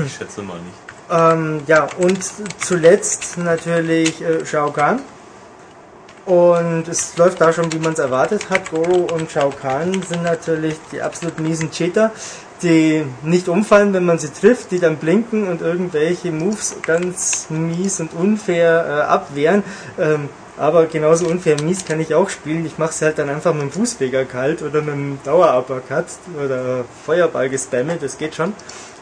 Ich 0.07 0.15
schätze 0.15 0.43
mal 0.43 0.59
nicht. 0.61 0.89
Ähm, 1.11 1.63
ja, 1.67 1.89
und 1.99 2.19
zuletzt 2.59 3.39
natürlich 3.39 4.21
äh, 4.23 4.45
Shao 4.45 4.71
Kahn. 4.71 5.01
Und 6.27 6.87
es 6.89 7.17
läuft 7.17 7.41
da 7.41 7.55
schon, 7.55 7.73
wie 7.73 7.79
man 7.79 7.95
es 7.95 7.99
erwartet 7.99 8.51
hat. 8.51 8.71
Goro 8.71 9.09
und 9.15 9.31
Shao 9.31 9.51
Kahn 9.51 10.03
sind 10.03 10.23
natürlich 10.23 10.75
die 10.93 11.01
absolut 11.01 11.39
miesen 11.41 11.71
Cheater, 11.71 12.11
die 12.63 13.05
nicht 13.23 13.49
umfallen, 13.49 13.95
wenn 13.95 14.05
man 14.05 14.19
sie 14.19 14.29
trifft, 14.29 14.71
die 14.71 14.79
dann 14.79 14.97
blinken 14.97 15.49
und 15.49 15.63
irgendwelche 15.63 16.31
Moves 16.31 16.77
ganz 16.83 17.47
mies 17.49 18.01
und 18.01 18.13
unfair 18.13 18.85
äh, 18.87 19.11
abwehren. 19.11 19.63
Ähm, 19.99 20.29
aber 20.59 20.87
genauso 20.87 21.27
unfair 21.27 21.61
mies 21.63 21.85
kann 21.85 22.01
ich 22.01 22.15
auch 22.15 22.29
spielen. 22.29 22.67
Ich 22.67 22.79
mache 22.79 22.91
es 22.91 23.03
halt 23.03 23.19
dann 23.19 23.29
einfach 23.31 23.53
mit 23.55 23.63
dem 23.63 23.71
Fußfeger 23.71 24.25
kalt 24.25 24.63
oder 24.63 24.83
mit 24.83 24.95
dem 24.95 25.19
Dauer-Uppercut 25.25 26.07
oder 26.45 26.85
Feuerball 27.05 27.49
gespamme, 27.49 27.97
das 28.01 28.19
geht 28.19 28.35
schon. 28.35 28.53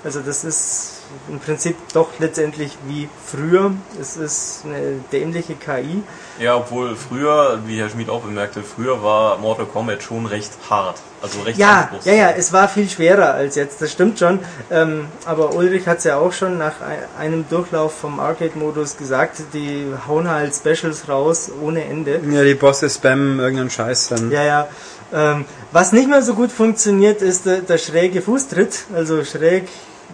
Also 0.04 0.20
das 0.20 0.44
ist 0.44 0.95
im 1.28 1.38
Prinzip 1.40 1.76
doch 1.92 2.08
letztendlich 2.18 2.76
wie 2.86 3.08
früher. 3.24 3.72
Es 4.00 4.16
ist 4.16 4.60
eine 4.64 5.00
dämliche 5.12 5.54
KI. 5.54 6.02
Ja, 6.38 6.56
obwohl 6.56 6.94
früher, 6.96 7.60
wie 7.66 7.78
Herr 7.80 7.88
Schmid 7.88 8.10
auch 8.10 8.20
bemerkte, 8.22 8.62
früher 8.62 9.02
war 9.02 9.38
Mortal 9.38 9.66
Kombat 9.66 10.02
schon 10.02 10.26
recht 10.26 10.50
hart. 10.68 10.98
Also 11.22 11.40
recht 11.42 11.58
Ja, 11.58 11.80
anspruchsvoll. 11.82 12.12
ja, 12.12 12.18
ja, 12.18 12.34
es 12.36 12.52
war 12.52 12.68
viel 12.68 12.88
schwerer 12.90 13.32
als 13.34 13.54
jetzt, 13.56 13.80
das 13.80 13.90
stimmt 13.92 14.18
schon. 14.18 14.40
Ähm, 14.70 15.06
aber 15.24 15.54
Ulrich 15.54 15.86
hat 15.86 15.98
es 15.98 16.04
ja 16.04 16.18
auch 16.18 16.32
schon 16.32 16.58
nach 16.58 16.80
ei- 16.82 16.98
einem 17.18 17.48
Durchlauf 17.48 17.94
vom 17.96 18.20
Arcade-Modus 18.20 18.96
gesagt, 18.98 19.36
die 19.54 19.86
hauen 20.06 20.28
halt 20.28 20.54
Specials 20.54 21.08
raus 21.08 21.50
ohne 21.62 21.84
Ende. 21.84 22.20
ja, 22.30 22.44
die 22.44 22.54
Bosse 22.54 22.90
spammen 22.90 23.38
irgendeinen 23.38 23.70
Scheiß 23.70 24.08
dann. 24.08 24.30
Ja, 24.30 24.44
ja. 24.44 24.68
Ähm, 25.14 25.44
was 25.72 25.92
nicht 25.92 26.08
mehr 26.08 26.20
so 26.22 26.34
gut 26.34 26.52
funktioniert, 26.52 27.22
ist 27.22 27.46
der, 27.46 27.60
der 27.60 27.78
schräge 27.78 28.20
Fußtritt. 28.20 28.86
Also 28.94 29.24
schräg 29.24 29.68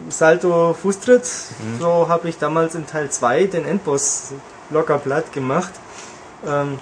Salto 0.08 0.74
Fußtritt. 0.74 1.24
So 1.78 2.08
habe 2.08 2.28
ich 2.28 2.38
damals 2.38 2.74
in 2.74 2.86
Teil 2.86 3.10
2 3.10 3.44
den 3.46 3.64
Endboss 3.64 4.32
locker 4.70 4.98
platt 4.98 5.32
gemacht. 5.32 5.72
Ähm, 6.46 6.78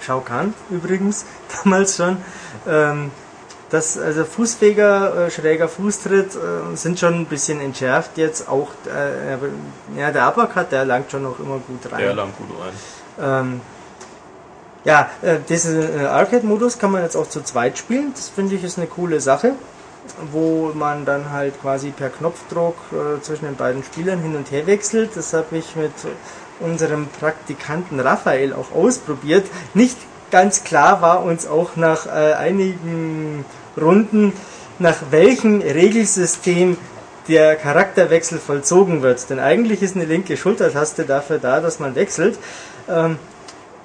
Shao 0.00 0.20
Kahn 0.20 0.54
übrigens, 0.70 1.24
damals 1.64 1.96
schon. 1.96 2.18
Ähm, 2.68 3.10
das, 3.70 3.98
also 3.98 4.24
Fußfeger, 4.24 5.26
äh, 5.26 5.30
schräger 5.30 5.68
Fußtritt 5.68 6.36
äh, 6.36 6.76
sind 6.76 6.98
schon 6.98 7.14
ein 7.14 7.26
bisschen 7.26 7.60
entschärft 7.60 8.18
jetzt. 8.18 8.48
Auch 8.48 8.68
äh, 8.86 9.98
ja, 9.98 10.12
der 10.12 10.28
Uppercut, 10.28 10.70
der 10.70 10.84
langt 10.84 11.10
schon 11.10 11.22
noch 11.24 11.38
immer 11.40 11.58
gut 11.58 11.90
rein. 11.90 12.00
Der 12.00 12.14
lang 12.14 12.32
gut 12.38 12.48
rein. 12.60 12.72
Ähm, 13.20 13.60
ja, 14.84 15.10
äh, 15.22 15.38
diesen 15.48 15.98
äh, 15.98 16.04
Arcade-Modus 16.04 16.78
kann 16.78 16.92
man 16.92 17.02
jetzt 17.02 17.16
auch 17.16 17.28
zu 17.28 17.40
zweit 17.42 17.78
spielen. 17.78 18.12
Das 18.14 18.28
finde 18.28 18.54
ich 18.54 18.62
ist 18.62 18.78
eine 18.78 18.86
coole 18.86 19.20
Sache, 19.20 19.54
wo 20.30 20.72
man 20.74 21.04
dann 21.04 21.30
halt 21.30 21.60
quasi 21.60 21.90
per 21.90 22.10
Knopfdruck 22.10 22.76
äh, 22.92 23.20
zwischen 23.22 23.46
den 23.46 23.56
beiden 23.56 23.82
Spielern 23.82 24.20
hin 24.20 24.36
und 24.36 24.50
her 24.50 24.66
wechselt. 24.66 25.10
Das 25.14 25.32
habe 25.32 25.56
ich 25.56 25.76
mit 25.76 25.92
unserem 26.60 27.08
Praktikanten 27.08 28.00
Raphael 28.00 28.52
auch 28.52 28.72
ausprobiert. 28.74 29.46
Nicht 29.74 29.96
ganz 30.30 30.64
klar 30.64 31.02
war 31.02 31.24
uns 31.24 31.46
auch 31.46 31.76
nach 31.76 32.06
äh, 32.06 32.34
einigen 32.34 33.44
Runden, 33.80 34.32
nach 34.78 34.96
welchem 35.10 35.60
Regelsystem 35.60 36.76
der 37.28 37.56
Charakterwechsel 37.56 38.38
vollzogen 38.38 39.02
wird. 39.02 39.28
Denn 39.30 39.38
eigentlich 39.38 39.82
ist 39.82 39.96
eine 39.96 40.04
linke 40.04 40.36
Schultertaste 40.36 41.04
dafür 41.04 41.38
da, 41.38 41.60
dass 41.60 41.78
man 41.78 41.94
wechselt. 41.94 42.38
Ähm, 42.88 43.18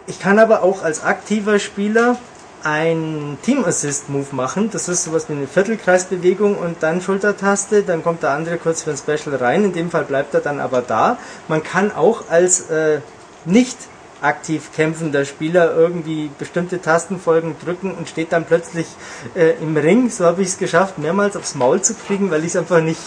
ich 0.08 0.20
kann 0.20 0.40
aber 0.40 0.64
auch 0.64 0.84
als 0.84 1.04
aktiver 1.04 1.60
Spieler 1.60 2.18
einen 2.64 3.38
Team 3.42 3.64
Assist 3.66 4.10
Move 4.10 4.28
machen. 4.32 4.70
Das 4.72 4.88
ist 4.88 5.04
sowas 5.04 5.30
wie 5.30 5.34
eine 5.34 5.48
Viertelkreisbewegung 5.48 6.58
und 6.58 6.82
dann 6.82 7.02
Schultertaste, 7.02 7.84
dann 7.84 8.04
kommt 8.04 8.24
der 8.24 8.32
andere 8.32 8.58
kurz 8.58 8.84
für 8.84 8.92
ein 8.92 8.98
Special 8.98 9.36
rein. 9.36 9.64
In 9.64 9.74
dem 9.74 9.90
Fall 9.92 10.04
bleibt 10.04 10.34
er 10.34 10.42
dann 10.42 10.60
aber 10.60 10.82
da. 10.82 11.18
Man 11.48 11.64
kann 11.64 11.92
auch 11.92 12.30
als 12.30 12.70
äh, 12.70 13.00
nicht 13.46 13.78
aktiv 14.22 14.72
kämpfender 14.76 15.26
Spieler 15.26 15.76
irgendwie 15.76 16.30
bestimmte 16.38 16.82
Tastenfolgen 16.82 17.56
drücken 17.64 17.92
und 17.92 18.10
steht 18.10 18.32
dann 18.34 18.46
plötzlich 18.46 18.88
äh, 19.36 19.52
im 19.62 19.78
Ring. 19.78 20.10
So 20.10 20.26
habe 20.26 20.42
ich 20.42 20.50
es 20.50 20.58
geschafft, 20.58 20.98
mehrmals 20.98 21.38
aufs 21.38 21.56
Maul 21.56 21.82
zu 21.82 21.94
kriegen, 21.94 22.32
weil 22.32 22.42
ich 22.42 22.50
es 22.50 22.56
einfach 22.56 22.82
nicht 22.82 23.02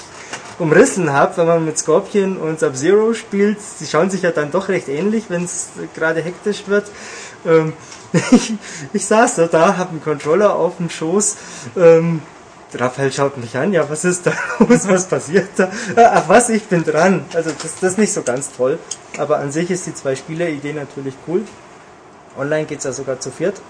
umrissen 0.58 1.12
habe, 1.12 1.36
wenn 1.36 1.46
man 1.46 1.64
mit 1.64 1.78
Scorpion 1.78 2.36
und 2.36 2.60
Sub-Zero 2.60 3.14
spielt. 3.14 3.58
Die 3.80 3.86
schauen 3.86 4.10
sich 4.10 4.22
ja 4.22 4.30
dann 4.30 4.50
doch 4.50 4.68
recht 4.68 4.88
ähnlich, 4.88 5.24
wenn 5.28 5.44
es 5.44 5.70
gerade 5.94 6.20
hektisch 6.20 6.64
wird. 6.66 6.90
Ähm, 7.44 7.72
ich, 8.30 8.54
ich 8.92 9.06
saß 9.06 9.36
da, 9.36 9.46
da 9.46 9.76
habe 9.76 9.90
einen 9.90 10.02
Controller 10.02 10.54
auf 10.54 10.76
dem 10.78 10.90
Schoß, 10.90 11.36
ähm, 11.76 12.22
Raphael 12.74 13.12
schaut 13.12 13.36
mich 13.36 13.56
an, 13.56 13.72
ja, 13.72 13.88
was 13.88 14.04
ist 14.04 14.26
da 14.26 14.32
los, 14.58 14.88
was 14.88 15.06
passiert 15.06 15.48
da? 15.56 15.64
Äh, 15.96 16.04
Ach 16.04 16.24
was, 16.28 16.48
ich 16.48 16.64
bin 16.64 16.84
dran. 16.84 17.24
Also 17.34 17.50
das, 17.50 17.74
das 17.80 17.92
ist 17.92 17.98
nicht 17.98 18.12
so 18.12 18.22
ganz 18.22 18.52
toll, 18.52 18.78
aber 19.18 19.38
an 19.38 19.52
sich 19.52 19.70
ist 19.70 19.86
die 19.86 19.94
Zwei-Spieler-Idee 19.94 20.72
natürlich 20.72 21.14
cool. 21.28 21.42
Online 22.38 22.64
geht's 22.64 22.84
ja 22.84 22.92
sogar 22.92 23.20
zu 23.20 23.30
viert. 23.30 23.60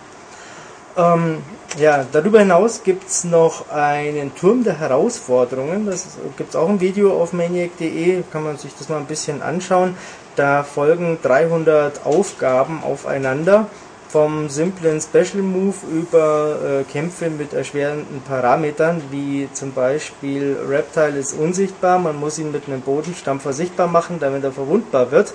Ähm, 0.97 1.39
ja, 1.79 2.05
darüber 2.13 2.41
hinaus 2.41 2.83
gibt's 2.85 3.25
noch 3.25 3.71
einen 3.71 4.35
Turm 4.37 4.63
der 4.63 4.79
Herausforderungen. 4.79 5.87
Das 5.87 6.07
gibt's 6.37 6.55
auch 6.55 6.69
ein 6.69 6.81
Video 6.81 7.21
auf 7.21 7.33
maniac.de, 7.33 8.23
kann 8.31 8.45
man 8.45 8.59
sich 8.59 8.73
das 8.79 8.89
mal 8.89 8.99
ein 8.99 9.07
bisschen 9.07 9.43
anschauen. 9.43 9.97
Da 10.37 10.63
folgen 10.63 11.19
300 11.23 12.07
Aufgaben 12.07 12.83
aufeinander 12.85 13.67
vom 14.13 14.49
simplen 14.51 15.01
Special 15.01 15.43
Move 15.43 15.75
über 15.91 16.59
äh, 16.63 16.85
Kämpfe 16.85 17.31
mit 17.31 17.55
erschwerenden 17.55 18.21
Parametern, 18.29 19.01
wie 19.11 19.49
zum 19.55 19.73
Beispiel 19.73 20.55
Reptile 20.69 21.19
ist 21.19 21.33
unsichtbar, 21.33 21.99
man 21.99 22.21
muss 22.21 22.39
ihn 22.39 22.53
mit 22.53 22.69
einem 22.69 22.83
Bodenstampfer 22.83 23.55
sichtbar 23.55 23.89
machen, 23.89 24.19
damit 24.21 24.45
er 24.45 24.53
verwundbar 24.53 25.11
wird, 25.13 25.33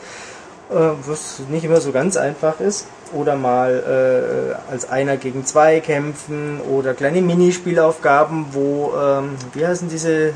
äh, 0.70 0.76
was 1.08 1.40
nicht 1.50 1.66
immer 1.66 1.82
so 1.82 1.92
ganz 1.92 2.18
einfach 2.18 2.60
ist. 2.60 2.86
Oder 3.14 3.36
mal 3.36 3.72
äh, 3.72 4.54
als 4.72 4.88
einer 4.90 5.18
gegen 5.18 5.44
zwei 5.46 5.80
kämpfen 5.80 6.62
oder 6.62 6.94
kleine 6.94 7.22
Minispielaufgaben, 7.22 8.48
wo, 8.52 8.94
ähm, 8.96 9.32
wie 9.54 9.66
heißen 9.66 9.90
diese, 9.90 10.34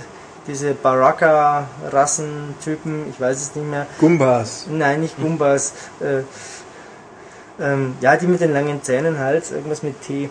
diese 0.47 0.73
Baraka-Rassentypen, 0.73 3.05
ich 3.11 3.21
weiß 3.21 3.37
es 3.37 3.53
nicht 3.55 3.69
mehr, 3.69 3.85
Gumbas. 3.99 4.65
Nein, 4.71 5.01
nicht 5.01 5.21
Gumbas. 5.21 5.73
Äh, 5.99 6.23
ähm, 7.61 7.95
ja, 8.01 8.17
die 8.17 8.27
mit 8.27 8.41
den 8.41 8.53
langen 8.53 8.83
Zähnen 8.83 9.19
halt, 9.19 9.51
irgendwas 9.51 9.83
mit 9.83 10.01
T. 10.01 10.29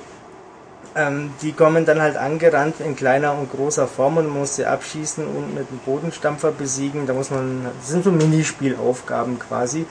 Ähm, 0.97 1.33
die 1.41 1.53
kommen 1.53 1.87
dann 1.87 2.03
halt 2.03 2.17
angerannt 2.17 2.77
in 2.85 2.97
kleiner 2.97 3.39
und 3.39 3.53
großer 3.53 3.87
Form 3.87 4.17
und 4.17 4.29
man 4.29 4.41
muss 4.41 4.57
sie 4.57 4.67
abschießen 4.67 5.25
und 5.25 5.55
mit 5.55 5.71
dem 5.71 5.79
Bodenstampfer 5.79 6.51
besiegen. 6.51 7.07
Da 7.07 7.13
muss 7.13 7.31
man, 7.31 7.67
das 7.79 7.91
sind 7.91 8.03
so 8.03 8.11
Minispielaufgaben 8.11 9.39
quasi. 9.39 9.87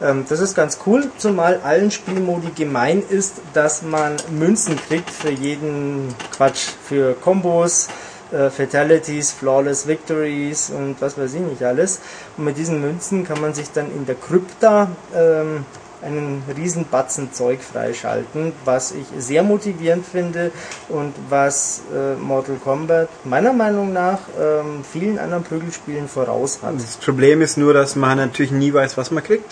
Ähm, 0.00 0.24
das 0.28 0.40
ist 0.40 0.54
ganz 0.54 0.78
cool, 0.86 1.10
zumal 1.18 1.60
allen 1.64 1.90
Spielmodi 1.90 2.50
gemein 2.54 3.02
ist, 3.08 3.40
dass 3.52 3.82
man 3.82 4.16
Münzen 4.30 4.76
kriegt 4.76 5.10
für 5.10 5.30
jeden 5.30 6.14
Quatsch, 6.30 6.68
für 6.84 7.14
Kombos, 7.14 7.88
äh, 8.32 8.50
Fatalities, 8.50 9.32
Flawless 9.32 9.86
Victories 9.86 10.70
und 10.70 11.00
was 11.00 11.18
weiß 11.18 11.34
ich 11.34 11.40
nicht 11.40 11.62
alles. 11.62 12.00
Und 12.36 12.44
mit 12.44 12.58
diesen 12.58 12.80
Münzen 12.80 13.24
kann 13.24 13.40
man 13.40 13.54
sich 13.54 13.72
dann 13.72 13.90
in 13.90 14.06
der 14.06 14.16
Krypta 14.16 14.88
ähm, 15.16 15.64
einen 16.04 16.42
riesen 16.56 16.86
Batzen 16.90 17.32
Zeug 17.32 17.60
freischalten, 17.62 18.52
was 18.64 18.92
ich 18.92 19.06
sehr 19.18 19.42
motivierend 19.42 20.06
finde 20.06 20.52
und 20.88 21.14
was 21.28 21.82
äh, 21.94 22.14
Mortal 22.16 22.56
Kombat 22.56 23.08
meiner 23.24 23.52
Meinung 23.52 23.92
nach 23.92 24.20
ähm, 24.38 24.84
vielen 24.90 25.18
anderen 25.18 25.44
Prügelspielen 25.44 26.08
voraus 26.08 26.60
hat. 26.62 26.74
Das 26.76 26.96
Problem 26.96 27.42
ist 27.42 27.56
nur, 27.56 27.74
dass 27.74 27.96
man 27.96 28.18
natürlich 28.18 28.52
nie 28.52 28.72
weiß, 28.72 28.96
was 28.96 29.10
man 29.10 29.22
kriegt. 29.22 29.44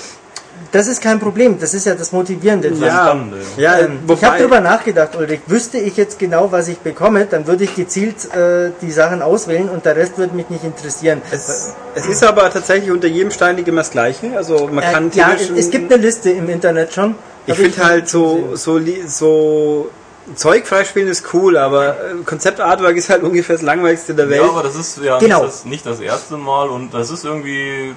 Das 0.71 0.87
ist 0.87 1.03
kein 1.03 1.19
Problem, 1.19 1.59
das 1.59 1.75
ist 1.75 1.87
ja 1.87 1.95
das 1.95 2.13
Motivierende. 2.13 2.71
dran. 2.71 2.81
Ja, 2.83 3.05
spannend, 3.07 3.35
ja, 3.57 3.79
Ähm, 3.81 3.99
ich 4.09 4.25
habe 4.25 4.39
darüber 4.39 4.61
nachgedacht, 4.61 5.17
Ulrich. 5.17 5.41
Wüsste 5.47 5.79
ich 5.79 5.97
jetzt 5.97 6.19
genau, 6.19 6.53
was 6.53 6.69
ich 6.69 6.79
bekomme, 6.79 7.27
dann 7.27 7.47
würde 7.47 7.65
ich 7.65 7.75
gezielt 7.75 8.33
äh, 8.35 8.71
die 8.81 8.91
Sachen 8.93 9.23
auswählen 9.23 9.69
und 9.69 9.85
der 9.85 9.97
Rest 9.97 10.19
würde 10.19 10.35
mich 10.37 10.49
nicht 10.51 10.65
interessieren. 10.65 11.21
Es, 11.31 11.73
es 11.95 12.07
ist 12.07 12.23
aber 12.25 12.49
tatsächlich 12.51 12.91
unter 12.91 13.09
jedem 13.09 13.31
Stein 13.31 13.57
liegt 13.57 13.69
immer 13.69 13.81
das 13.81 13.91
Gleiche. 13.91 14.37
Also 14.37 14.69
man 14.73 14.85
Äh, 14.85 14.93
kann 14.93 15.11
ja, 15.15 15.31
theoretisch- 15.31 15.51
es 15.57 15.71
gibt 15.71 15.93
eine 15.93 16.01
Liste 16.03 16.31
im 16.31 16.49
Internet 16.49 16.93
schon. 16.93 17.15
Ich 17.47 17.57
finde 17.57 17.85
halt 17.85 18.09
so, 18.09 18.51
so, 18.55 18.79
so 19.09 19.91
Zeug 20.37 20.67
freispielen 20.67 21.09
ist 21.09 21.25
cool, 21.35 21.57
aber 21.57 21.89
äh, 21.89 21.95
Konzeptartwork 22.25 22.97
ist 22.97 23.11
halt 23.11 23.23
ungefähr 23.25 23.57
das 23.57 23.63
langweiligste 23.63 24.15
der 24.15 24.29
Welt. 24.31 24.43
Ja, 24.43 24.49
aber 24.49 24.63
das 24.63 24.77
ist 24.77 24.99
ja 25.03 25.19
Genau. 25.19 25.41
nicht, 25.43 25.49
das, 25.53 25.65
nicht 25.65 25.87
das 25.87 25.99
erste 26.01 26.37
Mal 26.37 26.69
und 26.69 26.95
das 26.95 27.11
ist 27.11 27.25
irgendwie 27.25 27.95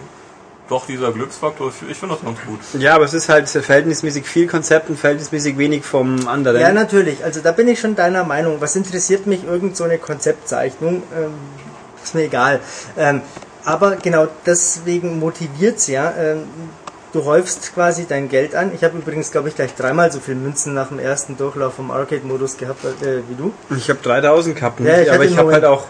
doch 0.68 0.88
dieser 0.88 1.12
Glücksfaktor. 1.12 1.72
Ich 1.90 1.98
finde 1.98 2.16
das 2.16 2.24
ganz 2.24 2.40
gut. 2.46 2.60
Ja, 2.82 2.96
aber 2.96 3.06
es 3.06 3.14
ist 3.14 3.30
halt 3.30 3.48
verhältnismäßig 3.48 4.26
viel 4.26 4.48
Konzept 4.48 4.90
und 4.90 5.00
verhältnismäßig 5.00 5.58
wenig 5.58 5.86
vom 5.86 6.28
anderen. 6.28 6.60
Ja, 6.60 6.72
natürlich. 6.72 7.24
Also 7.24 7.42
da 7.42 7.52
bin 7.52 7.68
ich 7.68 7.80
schon 7.80 7.96
deiner 7.96 8.24
Meinung. 8.24 8.62
Was 8.62 8.76
interessiert 8.76 9.28
mich 9.28 9.44
irgend 9.46 9.78
so 9.78 9.84
eine 9.84 9.98
Konzeptzeichnung? 9.98 11.04
Ähm, 11.16 11.34
ist 12.04 12.16
mir 12.16 12.24
egal. 12.24 12.60
Ähm, 12.98 13.22
aber 13.64 13.96
genau 13.96 14.28
deswegen 14.46 15.20
motiviert's 15.20 15.88
ja. 15.88 16.14
Ähm, 16.18 16.44
du 17.14 17.26
häufst 17.26 17.74
quasi 17.74 18.06
dein 18.08 18.30
Geld 18.30 18.56
an. 18.56 18.72
Ich 18.76 18.84
habe 18.84 18.98
übrigens, 18.98 19.32
glaube 19.32 19.50
ich, 19.50 19.56
gleich 19.56 19.74
dreimal 19.74 20.12
so 20.12 20.20
viel 20.20 20.36
Münzen 20.36 20.74
nach 20.74 20.90
dem 20.90 21.00
ersten 21.00 21.38
Durchlauf 21.38 21.76
vom 21.76 21.90
Arcade-Modus 21.90 22.58
gehabt 22.58 22.84
äh, 22.84 23.22
wie 23.30 23.36
du. 23.36 23.54
Ich 23.76 23.90
habe 23.90 24.00
3000 24.04 24.56
gehabt, 24.56 24.80
Ja, 24.82 25.02
ich 25.02 25.12
aber 25.12 25.24
ich 25.24 25.38
habe 25.38 25.52
halt 25.54 25.66
auch, 25.66 25.86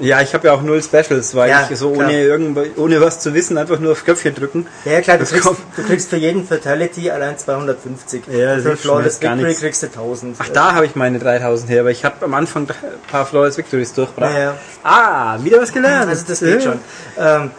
ja, 0.00 0.20
ich 0.22 0.32
habe 0.34 0.46
ja 0.48 0.54
auch 0.54 0.62
null 0.62 0.82
Specials, 0.82 1.34
weil 1.34 1.50
Ja, 1.50 1.68
ich 1.70 1.76
so 1.78 1.92
klar. 1.92 2.06
ohne 2.06 2.20
irgend, 2.22 2.58
ohne 2.78 3.00
was 3.00 3.20
zu 3.20 3.34
wissen 3.34 3.58
einfach 3.58 3.78
nur 3.78 3.92
auf 3.92 4.04
Köpfchen 4.04 4.34
drücken. 4.34 4.66
Ja, 4.84 5.00
klar, 5.00 5.18
du 5.18 5.24
kriegst, 5.24 5.46
du 5.76 5.82
kriegst 5.82 6.10
für 6.10 6.16
jeden 6.16 6.46
Fatality 6.46 7.10
allein 7.10 7.36
250. 7.38 8.22
Ja, 8.28 8.58
für 8.58 8.76
Flawless 8.76 9.20
Victory 9.20 9.42
nichts. 9.42 9.60
kriegst 9.60 9.82
du 9.82 9.86
1000. 9.86 10.36
Ach, 10.38 10.48
da 10.50 10.74
habe 10.74 10.86
ich 10.86 10.94
meine 10.96 11.18
3000 11.18 11.70
her, 11.70 11.80
aber 11.80 11.90
ich 11.90 12.04
habe 12.04 12.24
am 12.24 12.34
Anfang 12.34 12.62
ein 12.68 12.74
paar 13.10 13.26
Flawless 13.26 13.56
Victories 13.58 13.92
durchgebracht. 13.94 14.34
Ja, 14.34 14.40
ja. 14.40 14.54
Ah, 14.82 15.38
wieder 15.42 15.60
was 15.60 15.72
gelernt. 15.72 16.08
Also 16.08 16.24
das 16.28 16.40
geht 16.40 16.62
schon. 16.62 16.78
Ähm, 17.18 17.50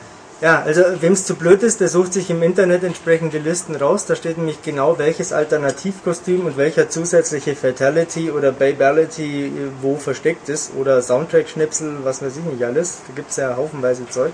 ja, 0.41 0.61
also 0.61 0.83
wem 1.01 1.13
es 1.13 1.25
zu 1.25 1.35
blöd 1.35 1.63
ist, 1.63 1.81
der 1.81 1.89
sucht 1.89 2.13
sich 2.13 2.29
im 2.29 2.41
Internet 2.41 2.83
entsprechende 2.83 3.39
Listen 3.39 3.75
raus. 3.75 4.05
Da 4.05 4.15
steht 4.15 4.37
nämlich 4.37 4.61
genau, 4.61 4.97
welches 4.97 5.33
Alternativkostüm 5.33 6.45
und 6.45 6.55
welcher 6.55 6.89
zusätzliche 6.89 7.55
Fatality 7.55 8.31
oder 8.31 8.53
Babality 8.53 9.47
äh, 9.47 9.51
wo 9.81 9.97
versteckt 9.97 10.47
ist. 10.47 10.71
Oder 10.79 11.01
Soundtrack-Schnipsel, 11.01 11.97
was 12.03 12.21
weiß 12.21 12.37
ich 12.37 12.43
nicht 12.45 12.63
alles. 12.63 12.99
Da 13.07 13.13
gibt's 13.15 13.35
ja 13.35 13.57
haufenweise 13.57 14.07
Zeug. 14.07 14.31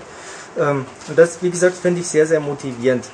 Ähm, 0.58 0.86
und 1.08 1.18
das, 1.18 1.42
wie 1.42 1.50
gesagt, 1.50 1.76
finde 1.76 2.00
ich 2.00 2.06
sehr, 2.06 2.26
sehr 2.26 2.40
motivierend. 2.40 3.06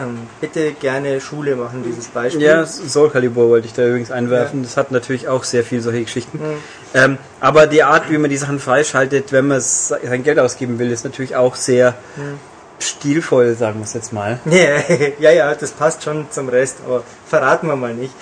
Ähm, 0.00 0.20
bitte 0.40 0.72
gerne 0.72 1.20
Schule 1.20 1.54
machen, 1.54 1.82
dieses 1.86 2.06
Beispiel. 2.08 2.42
Ja, 2.42 2.64
Soul 2.64 3.10
Calibur 3.10 3.50
wollte 3.50 3.66
ich 3.66 3.74
da 3.74 3.84
übrigens 3.86 4.10
einwerfen. 4.10 4.62
Das 4.62 4.76
hat 4.78 4.90
natürlich 4.90 5.28
auch 5.28 5.44
sehr 5.44 5.64
viel 5.64 5.82
solche 5.82 6.04
Geschichten. 6.04 6.38
Mhm. 6.38 6.54
Ähm, 6.94 7.18
aber 7.40 7.66
die 7.66 7.82
Art, 7.82 8.10
wie 8.10 8.16
man 8.16 8.30
die 8.30 8.38
Sachen 8.38 8.58
freischaltet, 8.58 9.32
wenn 9.32 9.48
man 9.48 9.60
sein 9.60 10.22
Geld 10.22 10.38
ausgeben 10.38 10.78
will, 10.78 10.90
ist 10.90 11.04
natürlich 11.04 11.36
auch 11.36 11.56
sehr 11.56 11.94
Mhm. 12.16 12.38
stilvoll, 12.78 13.54
sagen 13.54 13.80
wir 13.80 13.84
es 13.84 13.92
jetzt 13.92 14.12
mal. 14.12 14.40
ja, 15.18 15.30
ja, 15.30 15.54
das 15.54 15.72
passt 15.72 16.02
schon 16.04 16.26
zum 16.30 16.48
Rest, 16.48 16.78
aber 16.86 17.02
verraten 17.26 17.66
wir 17.66 17.76
mal 17.76 17.92
nicht. 17.94 18.14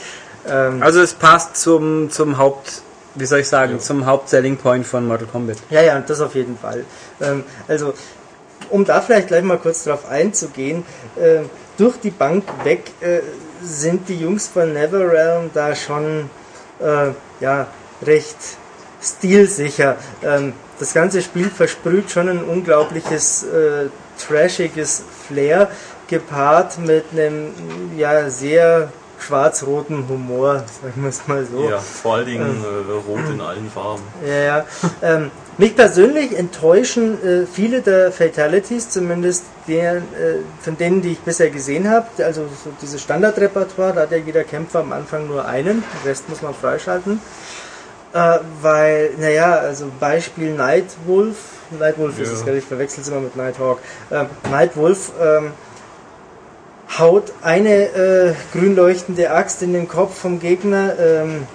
Ähm, 0.49 0.83
Also 0.83 1.01
es 1.01 1.15
passt 1.15 1.57
zum, 1.57 2.11
zum 2.11 2.37
Haupt, 2.37 2.83
wie 3.15 3.27
soll 3.27 3.41
ich 3.41 3.49
sagen, 3.49 3.79
zum 3.81 4.07
Hauptselling 4.07 4.57
Point 4.57 4.87
von 4.87 5.07
Mortal 5.07 5.27
Kombat. 5.29 5.59
Ja, 5.71 5.83
ja, 5.83 6.01
das 6.01 6.21
auf 6.21 6.35
jeden 6.35 6.59
Fall. 6.59 6.85
Ähm, 7.21 7.45
also, 7.69 7.95
um 8.71 8.85
da 8.85 9.01
vielleicht 9.01 9.29
gleich 9.29 9.43
mal 9.43 9.59
kurz 9.59 9.85
drauf 9.85 10.09
einzugehen, 10.09 10.85
äh, 11.17 11.41
durch 11.77 11.97
die 11.99 12.11
Bank 12.11 12.45
weg 12.65 12.85
äh, 13.01 13.21
sind 13.63 14.09
die 14.09 14.17
Jungs 14.17 14.49
von 14.49 14.73
Neverrealm 14.73 15.51
da 15.53 15.75
schon 15.75 16.31
äh, 16.81 17.11
ja, 17.41 17.67
recht 18.03 18.37
stilsicher. 19.03 19.97
Ähm, 20.23 20.53
das 20.79 20.95
ganze 20.95 21.23
Spiel 21.23 21.51
versprüht 21.51 22.11
schon 22.11 22.29
ein 22.29 22.45
unglaubliches 22.45 23.45
äh, 23.45 23.89
trashiges 24.19 25.03
Flair, 25.27 25.71
gepaart 26.09 26.79
mit 26.79 27.05
einem 27.13 27.53
ja, 27.97 28.29
sehr 28.31 28.91
schwarz-roten 29.21 30.09
Humor, 30.09 30.65
sagen 30.83 31.03
wir 31.03 31.09
es 31.09 31.27
mal 31.29 31.45
so. 31.47 31.69
Ja, 31.69 31.79
vor 31.79 32.17
allen 32.17 32.27
Dingen 32.27 32.65
äh, 32.65 32.93
rot 32.93 33.29
in 33.33 33.41
allen 33.41 33.71
Farben. 33.71 34.03
Ja, 34.27 34.35
ja. 34.35 34.65
Ähm, 35.03 35.31
mich 35.59 35.77
persönlich 35.77 36.37
enttäuschen 36.37 37.23
äh, 37.23 37.47
viele 37.47 37.83
der 37.83 38.13
Fatalities, 38.13 38.91
zumindest 38.91 39.45
der, 39.69 39.97
äh, 39.97 40.01
von 40.61 40.77
denen, 40.79 41.03
die 41.03 41.13
ich 41.13 41.21
bisher 41.21 41.51
gesehen 41.51 41.89
habe. 41.91 42.07
Also 42.25 42.43
so 42.43 42.71
dieses 42.81 43.03
Standardrepertoire, 43.03 43.93
da 43.93 44.01
hat 44.03 44.11
ja 44.11 44.17
jeder 44.19 44.45
Kämpfer 44.45 44.81
am 44.81 44.93
Anfang 44.93 45.27
nur 45.27 45.45
einen, 45.47 45.83
den 45.83 46.09
Rest 46.09 46.29
muss 46.29 46.41
man 46.43 46.55
freischalten. 46.55 47.21
Äh, 48.13 48.39
weil, 48.61 49.11
naja, 49.19 49.55
also 49.55 49.87
Beispiel 50.01 50.55
Nightwolf, 50.55 51.37
Nightwolf 51.79 52.19
ist 52.19 52.29
Ja. 52.29 52.35
es, 52.35 52.45
gell, 52.45 52.57
ich 52.57 52.65
verwechsel 52.65 53.03
es 53.03 53.09
immer 53.09 53.21
mit 53.21 53.37
Nighthawk. 53.37 53.79
Ähm, 54.11 54.27
Nightwolf 54.51 55.13
ähm, 55.23 55.53
haut 56.99 57.33
eine 57.43 57.85
äh, 57.85 58.35
grün 58.53 58.75
leuchtende 58.75 59.31
Axt 59.31 59.63
in 59.63 59.73
den 59.73 59.89
Kopf 59.89 60.19
vom 60.19 60.41
Gegner, 60.41 60.99
ähm, 60.99 61.47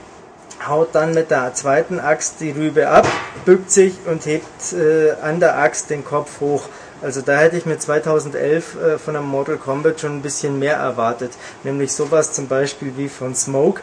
haut 0.67 0.89
dann 0.93 1.13
mit 1.13 1.31
der 1.31 1.53
zweiten 1.53 1.99
Axt 1.99 2.35
die 2.39 2.51
Rübe 2.51 2.87
ab, 2.87 3.07
bückt 3.45 3.71
sich 3.71 3.93
und 4.05 4.25
hebt 4.25 4.73
äh, 4.73 5.11
an 5.21 5.39
der 5.39 5.57
Axt 5.57 5.89
den 5.89 6.05
Kopf 6.05 6.39
hoch. 6.39 6.63
Also 7.01 7.21
da 7.21 7.37
hätte 7.37 7.57
ich 7.57 7.65
mir 7.65 7.77
2011 7.77 8.75
äh, 8.75 8.97
von 8.97 9.15
einem 9.15 9.27
Mortal 9.27 9.57
Kombat 9.57 9.99
schon 9.99 10.17
ein 10.17 10.21
bisschen 10.21 10.57
mehr 10.57 10.77
erwartet. 10.77 11.31
Nämlich 11.63 11.91
sowas 11.91 12.31
zum 12.31 12.47
Beispiel 12.47 12.93
wie 12.95 13.09
von 13.09 13.35
Smoke. 13.35 13.81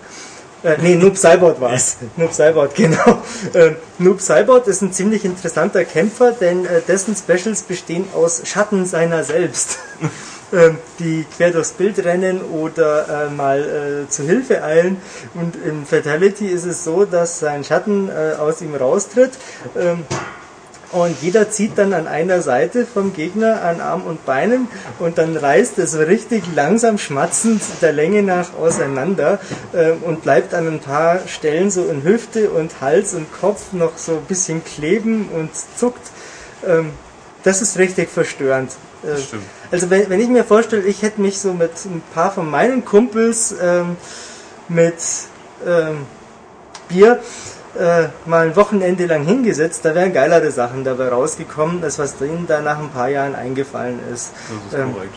Äh, 0.64 0.76
nee, 0.80 0.96
Noob 0.96 1.16
Saibot 1.18 1.60
war 1.60 1.74
es. 1.74 1.98
Noob 2.16 2.32
Saibot, 2.32 2.74
genau. 2.74 3.22
Äh, 3.52 3.72
Noob 3.98 4.20
Saibot 4.20 4.66
ist 4.66 4.80
ein 4.80 4.92
ziemlich 4.92 5.24
interessanter 5.24 5.84
Kämpfer, 5.84 6.32
denn 6.32 6.64
äh, 6.64 6.80
dessen 6.86 7.14
Specials 7.14 7.62
bestehen 7.62 8.06
aus 8.14 8.42
Schatten 8.44 8.86
seiner 8.86 9.22
selbst. 9.22 9.78
ähm, 10.52 10.78
die 10.98 11.24
quer 11.36 11.50
durchs 11.50 11.72
Bild 11.72 12.04
rennen 12.04 12.42
oder 12.42 13.26
äh, 13.26 13.30
mal 13.30 14.04
äh, 14.06 14.08
zu 14.08 14.22
Hilfe 14.22 14.62
eilen. 14.62 14.98
Und 15.34 15.56
im 15.64 15.86
Fatality 15.86 16.46
ist 16.46 16.64
es 16.64 16.84
so, 16.84 17.04
dass 17.04 17.38
sein 17.38 17.64
Schatten 17.64 18.08
äh, 18.08 18.34
aus 18.34 18.60
ihm 18.60 18.74
raustritt. 18.74 19.32
Ähm, 19.76 20.04
und 20.92 21.22
jeder 21.22 21.50
zieht 21.50 21.78
dann 21.78 21.94
an 21.94 22.06
einer 22.06 22.42
Seite 22.42 22.84
vom 22.84 23.14
Gegner 23.14 23.62
an 23.62 23.80
Arm 23.80 24.02
und 24.02 24.26
Beinen 24.26 24.68
und 24.98 25.16
dann 25.16 25.38
reißt 25.38 25.78
es 25.78 25.96
richtig 25.98 26.44
langsam 26.54 26.98
schmatzend 26.98 27.62
der 27.80 27.92
Länge 27.92 28.22
nach 28.22 28.52
auseinander 28.54 29.40
äh, 29.72 29.92
und 29.92 30.22
bleibt 30.22 30.52
an 30.52 30.68
ein 30.68 30.80
paar 30.80 31.20
Stellen 31.26 31.70
so 31.70 31.86
in 31.86 32.04
Hüfte 32.04 32.50
und 32.50 32.82
Hals 32.82 33.14
und 33.14 33.32
Kopf 33.32 33.72
noch 33.72 33.96
so 33.96 34.12
ein 34.12 34.24
bisschen 34.24 34.62
kleben 34.62 35.30
und 35.34 35.50
zuckt. 35.78 36.10
Ähm, 36.66 36.90
das 37.42 37.62
ist 37.62 37.78
richtig 37.78 38.10
verstörend. 38.10 38.72
Äh, 39.02 39.18
Stimmt. 39.18 39.44
Also 39.72 39.90
wenn, 39.90 40.08
wenn 40.10 40.20
ich 40.20 40.28
mir 40.28 40.44
vorstelle, 40.44 40.82
ich 40.82 41.02
hätte 41.02 41.20
mich 41.20 41.40
so 41.40 41.52
mit 41.54 41.72
ein 41.86 42.02
paar 42.14 42.30
von 42.30 42.48
meinen 42.48 42.84
Kumpels 42.84 43.54
ähm, 43.60 43.96
mit 44.68 44.94
ähm, 45.66 46.06
Bier 46.88 47.20
äh, 47.78 48.08
mal 48.26 48.48
ein 48.48 48.56
Wochenende 48.56 49.06
lang 49.06 49.24
hingesetzt, 49.24 49.84
da 49.84 49.94
wären 49.94 50.12
geilere 50.12 50.50
Sachen 50.50 50.84
dabei 50.84 51.08
rausgekommen, 51.08 51.82
als 51.82 51.98
was 51.98 52.16
denen 52.18 52.46
da 52.46 52.60
nach 52.60 52.78
ein 52.78 52.90
paar 52.90 53.08
Jahren 53.08 53.34
eingefallen 53.34 53.98
ist. 54.12 54.32
Das 54.70 54.78
ist 54.78 54.78
Ähm, 54.78 54.92
korrekt. 54.94 55.14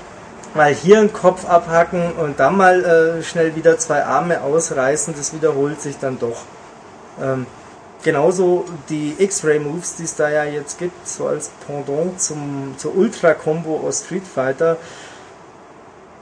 Mal 0.53 0.73
hier 0.73 0.99
einen 0.99 1.11
Kopf 1.11 1.45
abhacken 1.45 2.14
und 2.14 2.40
dann 2.40 2.56
mal 2.56 2.86
äh, 3.19 3.23
schnell 3.23 3.57
wieder 3.57 3.77
zwei 3.77 4.06
Arme 4.06 4.41
ausreißen, 4.41 5.14
das 5.18 5.34
wiederholt 5.34 5.82
sich 5.82 5.98
dann 5.99 6.18
doch. 6.18 6.44
Ähm, 7.22 7.45
genauso 8.06 8.65
die 8.88 9.15
X-Ray-Moves, 9.18 9.98
die 9.98 10.03
es 10.03 10.15
da 10.15 10.30
ja 10.30 10.45
jetzt 10.45 10.77
gibt, 10.77 11.07
so 11.07 11.27
als 11.27 11.49
Pendant 11.65 12.22
zum, 12.22 12.76
zur 12.77 12.95
Ultra-Combo 12.95 13.82
aus 13.86 14.06
Street 14.06 14.26
Fighter, 14.26 14.77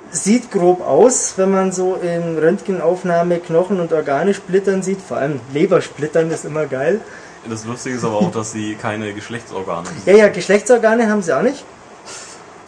sieht 0.09 0.49
grob 0.49 0.81
aus, 0.81 1.33
wenn 1.37 1.51
man 1.51 1.71
so 1.71 1.95
in 1.95 2.37
Röntgenaufnahme 2.37 3.39
Knochen 3.39 3.79
und 3.79 3.91
Organe 3.91 4.33
splittern 4.33 4.81
sieht, 4.81 5.01
vor 5.01 5.17
allem 5.17 5.41
Lebersplittern 5.53 6.31
ist 6.31 6.45
immer 6.45 6.65
geil. 6.67 7.01
Das 7.49 7.65
Lustige 7.65 7.97
ist 7.97 8.05
aber 8.05 8.15
auch, 8.15 8.31
dass 8.31 8.53
sie 8.53 8.75
keine 8.75 9.13
Geschlechtsorgane 9.13 9.89
haben. 9.89 10.01
Ja, 10.05 10.13
ja, 10.13 10.27
Geschlechtsorgane 10.29 11.09
haben 11.09 11.21
sie 11.21 11.35
auch 11.35 11.41
nicht. 11.41 11.65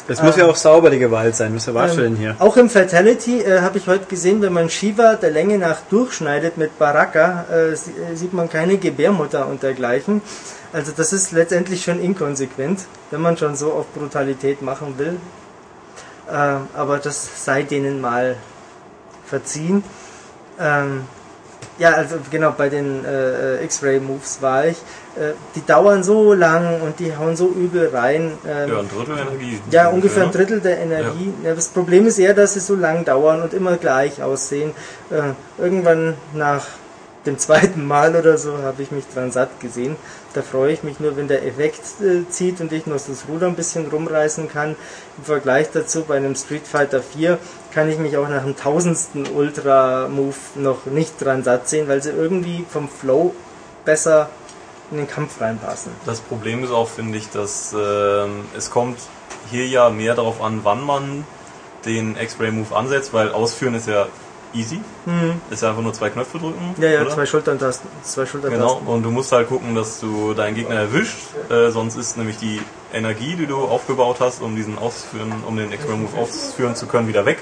Das 0.07 0.21
muss 0.21 0.35
ja 0.35 0.45
auch 0.45 0.55
sauber, 0.55 0.91
die 0.91 0.99
Gewalt 0.99 1.35
sein. 1.35 1.51
Müsst 1.51 1.67
ihr 1.67 1.73
darstellen 1.73 2.15
hier. 2.15 2.31
Ähm, 2.31 2.35
Auch 2.39 2.57
im 2.57 2.69
Fatality 2.69 3.41
äh, 3.41 3.61
habe 3.61 3.79
ich 3.79 3.87
heute 3.87 4.05
gesehen, 4.05 4.41
wenn 4.41 4.53
man 4.53 4.69
Shiva 4.69 5.15
der 5.15 5.31
Länge 5.31 5.57
nach 5.57 5.81
durchschneidet 5.89 6.57
mit 6.57 6.77
Baraka, 6.77 7.45
äh, 7.51 7.71
äh, 7.71 7.75
sieht 8.13 8.33
man 8.33 8.47
keine 8.47 8.77
Gebärmutter 8.77 9.47
und 9.47 9.63
dergleichen. 9.63 10.21
Also 10.71 10.91
das 10.95 11.11
ist 11.11 11.31
letztendlich 11.31 11.83
schon 11.83 11.99
inkonsequent, 11.99 12.81
wenn 13.09 13.21
man 13.21 13.35
schon 13.37 13.55
so 13.55 13.71
auf 13.73 13.87
Brutalität 13.93 14.61
machen 14.61 14.99
will. 14.99 15.17
Äh, 16.29 16.33
aber 16.77 16.99
das 16.99 17.43
sei 17.43 17.63
denen 17.63 17.99
mal 17.99 18.35
verziehen. 19.25 19.83
Ähm, 20.59 21.05
ja, 21.77 21.91
also 21.93 22.15
genau, 22.31 22.51
bei 22.57 22.69
den 22.69 23.03
äh, 23.03 23.57
äh, 23.57 23.63
X-Ray-Moves 23.65 24.41
war 24.41 24.65
ich. 24.65 24.77
Äh, 25.17 25.33
die 25.55 25.65
dauern 25.65 26.03
so 26.03 26.33
lang 26.33 26.81
und 26.81 26.99
die 26.99 27.15
hauen 27.15 27.35
so 27.35 27.49
übel 27.49 27.89
rein. 27.93 28.31
Ähm, 28.47 28.69
Ja, 28.69 28.79
ein 28.79 28.89
Drittel 28.89 29.17
Energie. 29.17 29.61
ja, 29.71 29.89
ungefähr 29.89 30.23
ein 30.23 30.31
Drittel 30.31 30.61
der 30.61 30.79
Energie. 30.79 31.33
Ja. 31.43 31.53
das 31.53 31.67
Problem 31.67 32.07
ist 32.07 32.17
eher, 32.17 32.33
dass 32.33 32.53
sie 32.53 32.59
so 32.61 32.75
lang 32.75 33.03
dauern 33.03 33.41
und 33.41 33.53
immer 33.53 33.77
gleich 33.77 34.23
aussehen. 34.23 34.71
Äh, 35.09 35.33
irgendwann 35.61 36.15
nach 36.33 36.65
dem 37.25 37.39
zweiten 37.39 37.85
Mal 37.85 38.15
oder 38.15 38.37
so 38.37 38.57
habe 38.59 38.83
ich 38.83 38.91
mich 38.91 39.05
dran 39.13 39.31
satt 39.31 39.59
gesehen. 39.59 39.95
Da 40.33 40.41
freue 40.41 40.73
ich 40.73 40.83
mich 40.83 40.99
nur, 40.99 41.17
wenn 41.17 41.27
der 41.27 41.45
Effekt 41.45 41.81
äh, 42.01 42.29
zieht 42.29 42.61
und 42.61 42.71
ich 42.71 42.85
noch 42.85 42.95
das 42.97 43.25
Ruder 43.27 43.47
ein 43.47 43.55
bisschen 43.55 43.87
rumreißen 43.87 44.49
kann. 44.49 44.75
Im 45.17 45.23
Vergleich 45.23 45.67
dazu 45.73 46.03
bei 46.03 46.17
einem 46.17 46.35
Street 46.35 46.67
Fighter 46.67 47.01
4 47.01 47.37
kann 47.75 47.89
ich 47.89 47.99
mich 47.99 48.15
auch 48.15 48.29
nach 48.29 48.43
dem 48.43 48.55
tausendsten 48.55 49.27
Ultra-Move 49.27 50.35
noch 50.55 50.85
nicht 50.85 51.21
dran 51.23 51.43
satt 51.43 51.67
sehen, 51.67 51.89
weil 51.89 52.01
sie 52.01 52.11
irgendwie 52.11 52.65
vom 52.67 52.87
Flow 52.87 53.35
besser 53.83 54.29
in 54.91 54.97
den 54.97 55.07
Kampf 55.07 55.41
reinpassen. 55.41 55.91
Das 56.05 56.21
Problem 56.21 56.63
ist 56.63 56.71
auch, 56.71 56.87
finde 56.87 57.17
ich, 57.17 57.29
dass 57.29 57.75
ähm, 57.77 58.45
es 58.57 58.71
kommt 58.71 58.97
hier 59.51 59.67
ja 59.67 59.89
mehr 59.89 60.15
darauf 60.15 60.41
an, 60.41 60.61
wann 60.63 60.81
man 60.83 61.25
den 61.85 62.15
X-Ray-Move 62.17 62.73
ansetzt, 62.73 63.13
weil 63.13 63.31
ausführen 63.31 63.75
ist 63.75 63.87
ja 63.87 64.07
easy. 64.53 64.79
Ist 65.49 65.61
ja 65.61 65.69
einfach 65.69 65.81
nur 65.81 65.93
zwei 65.93 66.09
Knöpfe 66.09 66.39
drücken. 66.39 66.73
Mhm. 66.77 66.81
Ja, 66.81 66.89
ja, 66.89 67.01
oder? 67.01 67.09
zwei 67.11 67.25
Schulterntasten. 67.25 67.89
Zwei 68.03 68.25
Schulterntasten. 68.25 68.79
Genau, 68.79 68.91
und 68.91 69.03
du 69.03 69.11
musst 69.11 69.33
halt 69.33 69.49
gucken, 69.49 69.75
dass 69.75 69.99
du 69.99 70.33
deinen 70.33 70.55
Gegner 70.55 70.75
erwischt, 70.75 71.17
äh, 71.49 71.69
sonst 71.71 71.97
ist 71.97 72.15
nämlich 72.17 72.37
die 72.37 72.61
Energie, 72.95 73.35
die 73.35 73.45
du 73.45 73.57
aufgebaut 73.57 74.17
hast, 74.19 74.41
um 74.41 74.55
diesen 74.55 74.77
ausführen, 74.77 75.31
um 75.47 75.57
den 75.57 75.71
X-Ray 75.71 75.97
Move 75.97 76.17
ausführen 76.17 76.75
zu 76.75 76.87
können, 76.87 77.07
wieder 77.07 77.25
weg. 77.25 77.39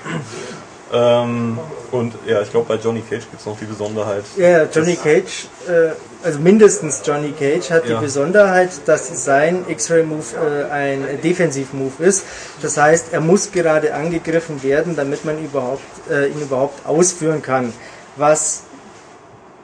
Ähm, 0.91 1.57
und 1.91 2.13
ja, 2.27 2.41
ich 2.41 2.51
glaube 2.51 2.67
bei 2.67 2.75
Johnny 2.83 3.01
Cage 3.01 3.23
gibt 3.29 3.39
es 3.39 3.45
noch 3.45 3.57
die 3.57 3.65
Besonderheit. 3.65 4.23
Ja, 4.37 4.49
ja, 4.49 4.63
Johnny 4.71 4.95
Cage, 4.95 5.47
äh, 5.67 5.91
also 6.23 6.39
mindestens 6.39 7.01
Johnny 7.03 7.31
Cage 7.31 7.71
hat 7.71 7.87
Ja. 7.87 7.95
die 7.97 8.05
Besonderheit, 8.05 8.69
dass 8.85 9.23
sein 9.25 9.65
X-Ray-Move 9.67 10.67
äh, 10.69 10.71
ein 10.71 11.19
Defensiv-Move 11.23 12.03
ist. 12.03 12.25
Das 12.61 12.77
heißt, 12.77 13.07
er 13.11 13.21
muss 13.21 13.51
gerade 13.51 13.93
angegriffen 13.95 14.61
werden, 14.61 14.95
damit 14.95 15.25
man 15.25 15.43
überhaupt, 15.43 15.81
äh, 16.11 16.27
ihn 16.27 16.41
überhaupt 16.41 16.85
ausführen 16.85 17.41
kann. 17.41 17.73
Was 18.15 18.63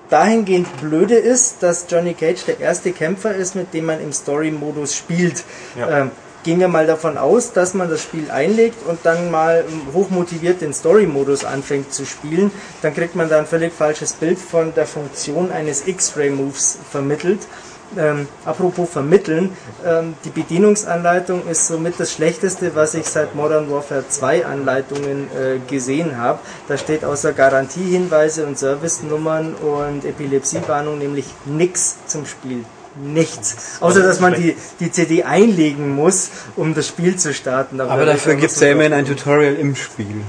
dahingehend 0.09 0.67
blöde 0.81 1.15
ist, 1.15 1.57
dass 1.61 1.85
Johnny 1.89 2.13
Cage 2.13 2.43
der 2.45 2.59
erste 2.59 2.91
Kämpfer 2.91 3.35
ist, 3.35 3.55
mit 3.55 3.73
dem 3.73 3.85
man 3.85 4.01
im 4.01 4.11
Story-Modus 4.11 4.95
spielt. 4.95 5.43
Ja. 5.77 6.01
Ähm, 6.01 6.11
gehen 6.43 6.59
wir 6.59 6.67
mal 6.67 6.87
davon 6.87 7.17
aus, 7.17 7.53
dass 7.53 7.73
man 7.73 7.89
das 7.89 8.01
Spiel 8.01 8.31
einlegt 8.31 8.77
und 8.87 8.99
dann 9.03 9.29
mal 9.29 9.65
ähm, 9.67 9.93
hochmotiviert 9.93 10.61
den 10.61 10.73
Story-Modus 10.73 11.45
anfängt 11.45 11.93
zu 11.93 12.05
spielen, 12.05 12.51
dann 12.81 12.93
kriegt 12.93 13.15
man 13.15 13.29
da 13.29 13.39
ein 13.39 13.45
völlig 13.45 13.73
falsches 13.73 14.13
Bild 14.13 14.39
von 14.39 14.73
der 14.73 14.85
Funktion 14.85 15.51
eines 15.51 15.87
X-Ray-Moves 15.87 16.79
vermittelt. 16.89 17.39
Ähm, 17.97 18.27
apropos 18.45 18.89
vermitteln, 18.89 19.51
ähm, 19.85 20.13
die 20.23 20.29
Bedienungsanleitung 20.29 21.47
ist 21.47 21.67
somit 21.67 21.99
das 21.99 22.11
Schlechteste, 22.11 22.75
was 22.75 22.93
ich 22.93 23.05
seit 23.05 23.35
Modern 23.35 23.71
Warfare 23.71 24.03
2 24.07 24.45
Anleitungen 24.45 25.27
äh, 25.27 25.59
gesehen 25.67 26.17
habe. 26.17 26.39
Da 26.67 26.77
steht 26.77 27.03
außer 27.03 27.33
Garantiehinweise 27.33 28.45
und 28.45 28.59
Servicenummern 28.59 29.55
und 29.55 30.05
Epilepsiewarnung 30.05 30.99
nämlich 30.99 31.25
nichts 31.45 31.97
zum 32.05 32.25
Spiel. 32.25 32.63
Nichts. 33.01 33.77
Außer 33.79 34.03
dass 34.03 34.19
man 34.19 34.33
die, 34.33 34.55
die 34.79 34.91
CD 34.91 35.23
einlegen 35.23 35.95
muss, 35.95 36.29
um 36.55 36.73
das 36.73 36.87
Spiel 36.87 37.15
zu 37.15 37.33
starten. 37.33 37.79
Aber 37.79 38.05
dafür 38.05 38.35
gibt 38.35 38.51
es 38.51 38.59
ja 38.59 38.71
immerhin 38.71 38.93
ein 38.93 39.05
Tutorial 39.05 39.55
im 39.55 39.75
Spiel. 39.75 40.21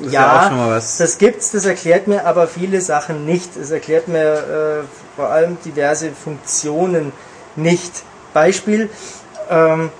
Das 0.00 0.12
ja, 0.12 0.20
ja, 0.20 0.38
auch 0.38 0.48
schon 0.48 0.56
mal 0.56 0.70
was. 0.76 0.96
das 0.98 1.18
gibt's, 1.18 1.52
das 1.52 1.66
erklärt 1.66 2.08
mir 2.08 2.26
aber 2.26 2.48
viele 2.48 2.80
Sachen 2.80 3.24
nicht. 3.24 3.56
Es 3.56 3.70
erklärt 3.70 4.08
mir 4.08 4.82
äh, 4.82 5.16
vor 5.16 5.28
allem 5.28 5.56
diverse 5.64 6.10
Funktionen 6.10 7.12
nicht. 7.56 8.02
Beispiel, 8.32 8.90
ähm, 9.48 9.90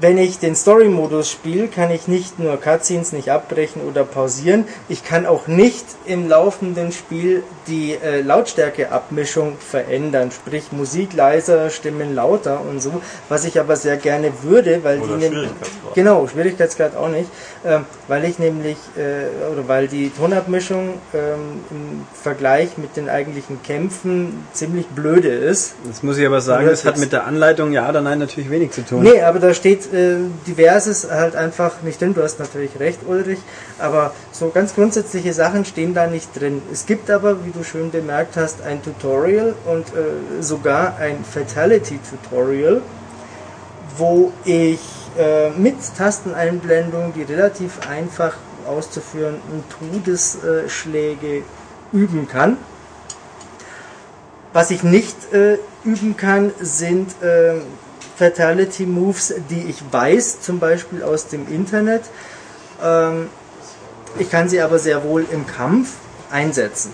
wenn 0.00 0.18
ich 0.18 0.38
den 0.38 0.56
Story-Modus 0.56 1.30
spiele, 1.30 1.68
kann 1.68 1.90
ich 1.90 2.08
nicht 2.08 2.38
nur 2.38 2.56
Cutscenes 2.56 3.12
nicht 3.12 3.30
abbrechen 3.30 3.82
oder 3.82 4.04
pausieren. 4.04 4.64
Ich 4.88 5.04
kann 5.04 5.26
auch 5.26 5.46
nicht 5.46 5.84
im 6.06 6.28
laufenden 6.28 6.92
Spiel 6.92 7.42
die 7.66 7.92
äh, 7.92 8.22
Lautstärkeabmischung 8.22 9.56
verändern, 9.58 10.30
sprich 10.32 10.72
Musik 10.72 11.12
leiser, 11.12 11.70
Stimmen 11.70 12.14
lauter 12.14 12.60
und 12.60 12.82
so, 12.82 13.02
was 13.28 13.44
ich 13.44 13.60
aber 13.60 13.76
sehr 13.76 13.96
gerne 13.96 14.32
würde, 14.42 14.80
weil 14.82 15.00
Oder 15.00 15.16
die 15.16 15.26
Schwierigkeitsgrad. 15.26 15.94
Genau, 15.94 16.26
Schwierigkeitsgrad 16.26 16.96
auch 16.96 17.08
nicht, 17.08 17.28
ähm, 17.64 17.84
weil 18.08 18.24
ich 18.24 18.38
nämlich, 18.38 18.78
äh, 18.96 19.52
oder 19.52 19.68
weil 19.68 19.88
die 19.88 20.10
Tonabmischung 20.10 20.94
ähm, 21.14 21.60
im 21.70 22.06
Vergleich 22.14 22.78
mit 22.78 22.96
den 22.96 23.08
eigentlichen 23.08 23.62
Kämpfen 23.62 24.46
ziemlich 24.52 24.86
blöde 24.86 25.28
ist. 25.28 25.74
Das 25.86 26.02
muss 26.02 26.18
ich 26.18 26.26
aber 26.26 26.40
sagen, 26.40 26.66
das 26.66 26.84
hat 26.84 26.98
mit 26.98 27.12
der 27.12 27.26
Anleitung 27.26 27.72
ja 27.72 27.88
oder 27.88 28.00
nein 28.00 28.18
natürlich 28.18 28.50
wenig 28.50 28.72
zu 28.72 28.84
tun. 28.84 29.02
Nee, 29.02 29.22
aber 29.22 29.38
da 29.38 29.54
steht 29.54 29.81
äh, 29.86 30.16
diverses 30.46 31.10
halt 31.10 31.36
einfach 31.36 31.82
nicht 31.82 32.00
drin. 32.00 32.14
Du 32.14 32.22
hast 32.22 32.38
natürlich 32.38 32.78
recht, 32.78 33.00
Ulrich, 33.06 33.38
aber 33.78 34.14
so 34.32 34.50
ganz 34.50 34.74
grundsätzliche 34.74 35.32
Sachen 35.32 35.64
stehen 35.64 35.94
da 35.94 36.06
nicht 36.06 36.38
drin. 36.38 36.62
Es 36.72 36.86
gibt 36.86 37.10
aber, 37.10 37.44
wie 37.44 37.50
du 37.50 37.64
schön 37.64 37.90
bemerkt 37.90 38.36
hast, 38.36 38.62
ein 38.62 38.82
Tutorial 38.82 39.54
und 39.64 39.88
äh, 39.88 40.42
sogar 40.42 40.96
ein 40.98 41.24
Fatality-Tutorial, 41.24 42.82
wo 43.96 44.32
ich 44.44 44.80
äh, 45.18 45.50
mit 45.50 45.76
Tasteneinblendung, 45.96 47.12
die 47.14 47.22
relativ 47.22 47.86
einfach 47.88 48.36
auszuführenden 48.66 49.64
Todesschläge 49.68 51.42
üben 51.92 52.28
kann. 52.28 52.56
Was 54.52 54.70
ich 54.70 54.82
nicht 54.82 55.32
äh, 55.32 55.58
üben 55.84 56.16
kann, 56.16 56.52
sind 56.60 57.10
äh, 57.22 57.54
Fatality 58.16 58.86
Moves, 58.86 59.34
die 59.50 59.62
ich 59.68 59.82
weiß, 59.90 60.40
zum 60.40 60.58
Beispiel 60.58 61.02
aus 61.02 61.28
dem 61.28 61.46
Internet. 61.52 62.02
Ähm, 62.82 63.28
ich 64.18 64.30
kann 64.30 64.48
sie 64.48 64.60
aber 64.60 64.78
sehr 64.78 65.02
wohl 65.04 65.24
im 65.30 65.46
Kampf 65.46 65.90
einsetzen. 66.30 66.92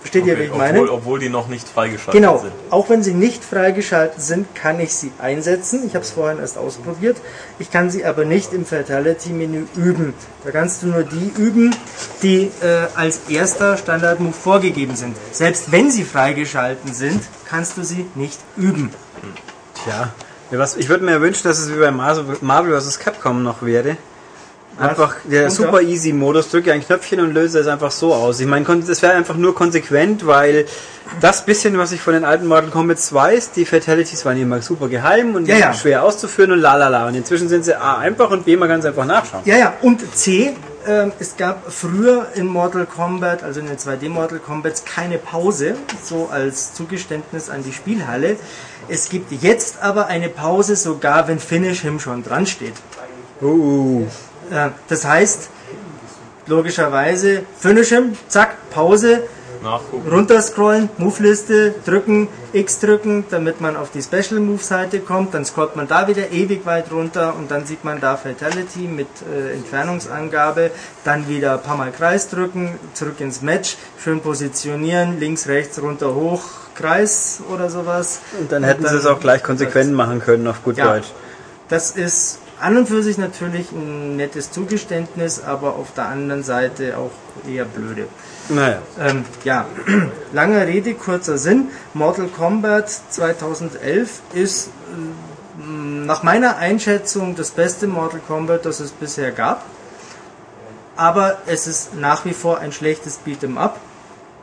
Versteht 0.00 0.24
ihr, 0.24 0.38
wie 0.38 0.44
Okay, 0.44 0.50
ich 0.52 0.56
meine? 0.58 0.78
obwohl, 0.80 0.88
obwohl 0.88 1.18
die 1.18 1.28
noch 1.28 1.48
nicht 1.48 1.68
freigeschaltet 1.68 2.14
Genau, 2.14 2.38
sind. 2.38 2.52
auch 2.70 2.88
wenn 2.88 3.02
sie 3.02 3.12
nicht 3.12 3.44
freigeschaltet 3.44 4.22
sind, 4.22 4.54
kann 4.54 4.80
ich 4.80 4.94
sie 4.94 5.12
einsetzen. 5.18 5.82
Ich 5.86 5.94
habe 5.94 6.02
es 6.06 6.10
vorhin 6.12 6.38
erst 6.38 6.56
ausprobiert. 6.56 7.18
Ich 7.58 7.70
kann 7.70 7.90
sie 7.90 8.06
aber 8.06 8.24
nicht 8.24 8.54
im 8.54 8.64
Fatality-Menü 8.64 9.66
üben. 9.76 10.14
Da 10.42 10.52
kannst 10.52 10.82
du 10.82 10.86
nur 10.86 11.02
die 11.02 11.30
üben, 11.36 11.76
die 12.22 12.50
äh, 12.62 12.86
als 12.94 13.20
erster 13.28 13.76
Standard-Move 13.76 14.32
vorgegeben 14.32 14.96
sind. 14.96 15.16
Selbst 15.32 15.70
wenn 15.70 15.90
sie 15.90 16.04
freigeschalten 16.04 16.94
sind, 16.94 17.20
kannst 17.46 17.76
du 17.76 17.84
sie 17.84 18.06
nicht 18.14 18.38
üben. 18.56 18.88
Tja. 19.84 20.10
Was, 20.52 20.76
ich 20.76 20.88
würde 20.88 21.04
mir 21.04 21.20
wünschen, 21.20 21.44
dass 21.44 21.58
es 21.58 21.72
wie 21.72 21.78
bei 21.78 21.90
Marvel 21.90 22.80
vs. 22.80 22.98
Capcom 22.98 23.42
noch 23.42 23.62
wäre. 23.62 23.96
Einfach 24.78 25.16
der 25.24 25.50
super 25.50 25.82
easy 25.82 26.12
Modus, 26.12 26.50
drücke 26.50 26.72
ein 26.72 26.82
Knöpfchen 26.82 27.20
und 27.20 27.34
löse 27.34 27.58
es 27.58 27.66
einfach 27.66 27.90
so 27.90 28.14
aus. 28.14 28.40
Ich 28.40 28.46
meine, 28.46 28.64
das 28.64 29.02
wäre 29.02 29.12
einfach 29.12 29.36
nur 29.36 29.54
konsequent, 29.54 30.26
weil 30.26 30.64
das 31.20 31.44
bisschen, 31.44 31.76
was 31.76 31.92
ich 31.92 32.00
von 32.00 32.14
den 32.14 32.24
alten 32.24 32.46
Mortal 32.46 32.70
Kombat 32.70 32.98
weiß, 33.12 33.52
die 33.52 33.66
Fatalities 33.66 34.24
waren 34.24 34.40
immer 34.40 34.62
super 34.62 34.88
geheim 34.88 35.34
und 35.34 35.46
Ja, 35.46 35.56
ja. 35.56 35.74
schwer 35.74 36.02
auszuführen 36.02 36.52
und 36.52 36.60
la 36.60 36.76
la 36.76 36.88
la. 36.88 37.06
Und 37.06 37.14
inzwischen 37.14 37.48
sind 37.48 37.64
sie 37.64 37.74
A 37.78 37.98
einfach 37.98 38.30
und 38.30 38.46
B, 38.46 38.56
man 38.56 38.68
kann 38.68 38.80
es 38.80 38.86
einfach 38.86 39.04
nachschauen. 39.04 39.42
Ja, 39.44 39.58
ja, 39.58 39.74
und 39.82 40.16
C, 40.16 40.56
ähm, 40.86 41.12
es 41.18 41.36
gab 41.36 41.70
früher 41.70 42.28
in 42.34 42.46
Mortal 42.46 42.86
Kombat, 42.86 43.42
also 43.42 43.60
in 43.60 43.66
den 43.66 43.76
2D 43.76 44.08
Mortal 44.08 44.38
Kombats, 44.38 44.84
keine 44.86 45.18
Pause, 45.18 45.74
so 46.02 46.30
als 46.32 46.72
Zugeständnis 46.72 47.50
an 47.50 47.62
die 47.62 47.72
Spielhalle. 47.72 48.36
Es 48.90 49.08
gibt 49.08 49.30
jetzt 49.42 49.80
aber 49.82 50.06
eine 50.08 50.28
Pause, 50.28 50.74
sogar 50.74 51.28
wenn 51.28 51.38
Finish 51.38 51.82
Him 51.82 52.00
schon 52.00 52.24
dran 52.24 52.46
steht. 52.46 52.74
Uh, 53.40 54.04
Äh, 54.50 54.70
das 54.88 55.04
heißt, 55.04 55.48
logischerweise 56.46 57.44
Finish 57.58 57.90
Him, 57.90 58.16
zack, 58.26 58.56
Pause, 58.70 59.22
Nachgucken. 59.62 60.10
runterscrollen, 60.10 60.88
Move-Liste 60.98 61.74
drücken, 61.84 62.28
X 62.52 62.80
drücken, 62.80 63.24
damit 63.30 63.60
man 63.60 63.76
auf 63.76 63.90
die 63.92 64.02
Special 64.02 64.40
Move 64.40 64.62
Seite 64.62 64.98
kommt, 64.98 65.34
dann 65.34 65.44
scrollt 65.44 65.76
man 65.76 65.86
da 65.86 66.08
wieder 66.08 66.30
ewig 66.32 66.66
weit 66.66 66.90
runter 66.90 67.36
und 67.36 67.50
dann 67.50 67.66
sieht 67.66 67.84
man 67.84 68.00
da 68.00 68.16
Fatality 68.16 68.88
mit 68.88 69.06
äh, 69.32 69.52
Entfernungsangabe, 69.52 70.72
dann 71.04 71.28
wieder 71.28 71.54
ein 71.54 71.62
paar 71.62 71.76
Mal 71.76 71.92
Kreis 71.92 72.28
drücken, 72.28 72.78
zurück 72.94 73.20
ins 73.20 73.40
Match, 73.42 73.76
schön 74.02 74.20
positionieren, 74.20 75.20
links, 75.20 75.46
rechts, 75.46 75.80
runter, 75.80 76.14
hoch, 76.14 76.42
Kreis 76.80 77.40
oder 77.52 77.70
sowas. 77.70 78.20
und 78.38 78.50
dann 78.50 78.64
hätten 78.64 78.86
sie 78.86 78.96
es 78.96 79.06
auch 79.06 79.20
gleich 79.20 79.42
konsequent 79.42 79.92
machen 79.92 80.20
können, 80.20 80.46
auf 80.46 80.62
gut 80.64 80.76
Ja. 80.76 80.92
Deutsch. 80.94 81.08
Das 81.68 81.92
ist 81.92 82.38
an 82.60 82.76
und 82.76 82.88
für 82.88 83.02
sich 83.02 83.16
natürlich 83.16 83.72
ein 83.72 84.16
nettes 84.16 84.50
Zugeständnis, 84.50 85.42
aber 85.42 85.76
auf 85.76 85.94
der 85.94 86.06
anderen 86.06 86.42
Seite 86.42 86.98
auch 86.98 87.10
eher 87.48 87.64
blöde. 87.64 88.06
Naja. 88.48 88.78
Ähm, 88.98 89.24
ja, 89.44 89.66
lange 90.32 90.66
Rede, 90.66 90.94
kurzer 90.94 91.38
Sinn. 91.38 91.68
Mortal 91.94 92.26
Kombat 92.26 92.90
2011 93.10 94.20
ist 94.34 94.68
äh, 94.68 95.62
nach 96.06 96.22
meiner 96.22 96.56
Einschätzung 96.56 97.36
das 97.36 97.50
beste 97.50 97.86
Mortal 97.86 98.20
Kombat, 98.26 98.66
das 98.66 98.80
es 98.80 98.90
bisher 98.90 99.30
gab. 99.30 99.64
Aber 100.96 101.38
es 101.46 101.66
ist 101.66 101.94
nach 101.94 102.24
wie 102.26 102.34
vor 102.34 102.58
ein 102.58 102.72
schlechtes 102.72 103.20
Beat'em 103.26 103.56
Up, 103.56 103.78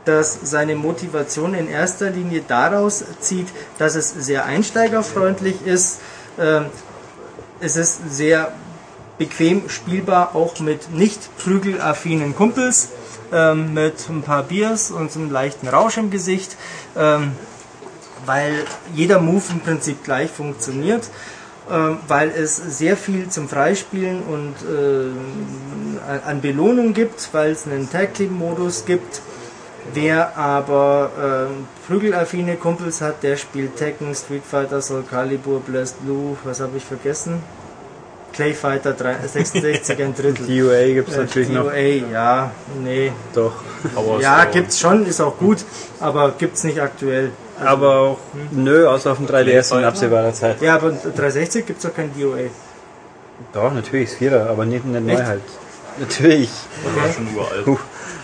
das 0.08 0.38
seine 0.42 0.74
Motivation 0.74 1.54
in 1.54 1.68
erster 1.68 2.10
Linie 2.10 2.42
daraus 2.48 3.04
zieht, 3.20 3.48
dass 3.78 3.94
es 3.94 4.10
sehr 4.10 4.46
einsteigerfreundlich 4.46 5.66
ist. 5.66 5.98
Ähm, 6.38 6.66
es 7.60 7.76
ist 7.76 8.00
sehr 8.10 8.52
bequem 9.18 9.68
spielbar, 9.68 10.34
auch 10.34 10.58
mit 10.60 10.90
nicht 10.92 11.36
prügelaffinen 11.38 12.34
Kumpels, 12.34 12.88
ähm, 13.32 13.74
mit 13.74 14.08
ein 14.08 14.22
paar 14.22 14.44
Biers 14.44 14.90
und 14.90 15.14
einem 15.14 15.30
leichten 15.30 15.68
Rausch 15.68 15.98
im 15.98 16.10
Gesicht, 16.10 16.56
ähm, 16.96 17.32
weil 18.24 18.54
jeder 18.94 19.20
Move 19.20 19.44
im 19.50 19.60
Prinzip 19.60 20.04
gleich 20.04 20.30
funktioniert, 20.30 21.08
weil 22.08 22.30
es 22.30 22.56
sehr 22.56 22.96
viel 22.96 23.28
zum 23.28 23.46
Freispielen 23.48 24.22
und 24.22 24.54
an- 26.08 26.22
an 26.24 26.40
Belohnung 26.40 26.94
gibt, 26.94 27.28
weil 27.32 27.52
es 27.52 27.66
einen 27.66 27.90
Tag 27.90 28.14
Team 28.14 28.32
Modus 28.38 28.84
gibt. 28.86 29.20
Wer 29.94 30.36
aber 30.36 31.10
ähm, 31.20 31.66
prügelaffine 31.86 32.56
Kumpels 32.56 33.00
hat, 33.00 33.22
der 33.22 33.36
spielt 33.36 33.76
Tekken, 33.76 34.14
Street 34.14 34.42
Fighter, 34.48 34.80
Soul 34.82 35.02
Calibur, 35.08 35.60
Blast 35.60 36.00
Blue, 36.04 36.36
was 36.44 36.60
habe 36.60 36.76
ich 36.76 36.84
vergessen? 36.84 37.42
Clay 38.32 38.52
Fighter 38.52 38.92
3, 38.92 39.26
66 39.26 40.02
ein 40.02 40.14
Drittel. 40.14 40.46
DOA 40.46 40.94
gibt 40.94 41.08
es 41.08 41.16
Äh, 41.16 41.20
natürlich 41.20 41.48
noch. 41.48 41.64
DOA, 41.64 41.76
ja, 42.12 42.50
nee. 42.82 43.12
Doch. 43.34 43.52
Power 43.94 44.20
Ja, 44.20 44.44
gibt's 44.44 44.78
schon, 44.78 45.06
ist 45.06 45.20
auch 45.20 45.36
gut, 45.38 45.58
aber 45.98 46.32
gibt's 46.38 46.62
nicht 46.64 46.80
aktuell. 46.80 47.30
Aber 47.58 47.96
auch, 47.96 48.18
nö, 48.52 48.86
außer 48.86 49.12
auf 49.12 49.18
dem 49.18 49.26
3DS 49.26 49.76
in 49.78 49.84
absehbarer 49.84 50.32
Zeit. 50.34 50.60
Ja, 50.60 50.76
aber 50.76 50.90
360 50.92 51.66
gibt's 51.66 51.84
auch 51.86 51.94
kein 51.94 52.10
DOA. 52.16 52.50
Doch, 53.52 53.72
natürlich, 53.72 54.10
ist 54.10 54.18
Vierer, 54.18 54.48
aber 54.50 54.66
nicht, 54.66 54.84
nicht 54.84 55.06
neu 55.06 55.24
halt. 55.24 55.42
Natürlich. 55.98 56.50
Das 56.84 57.02
war 57.04 57.12
schon 57.12 57.34
uralt. 57.34 57.78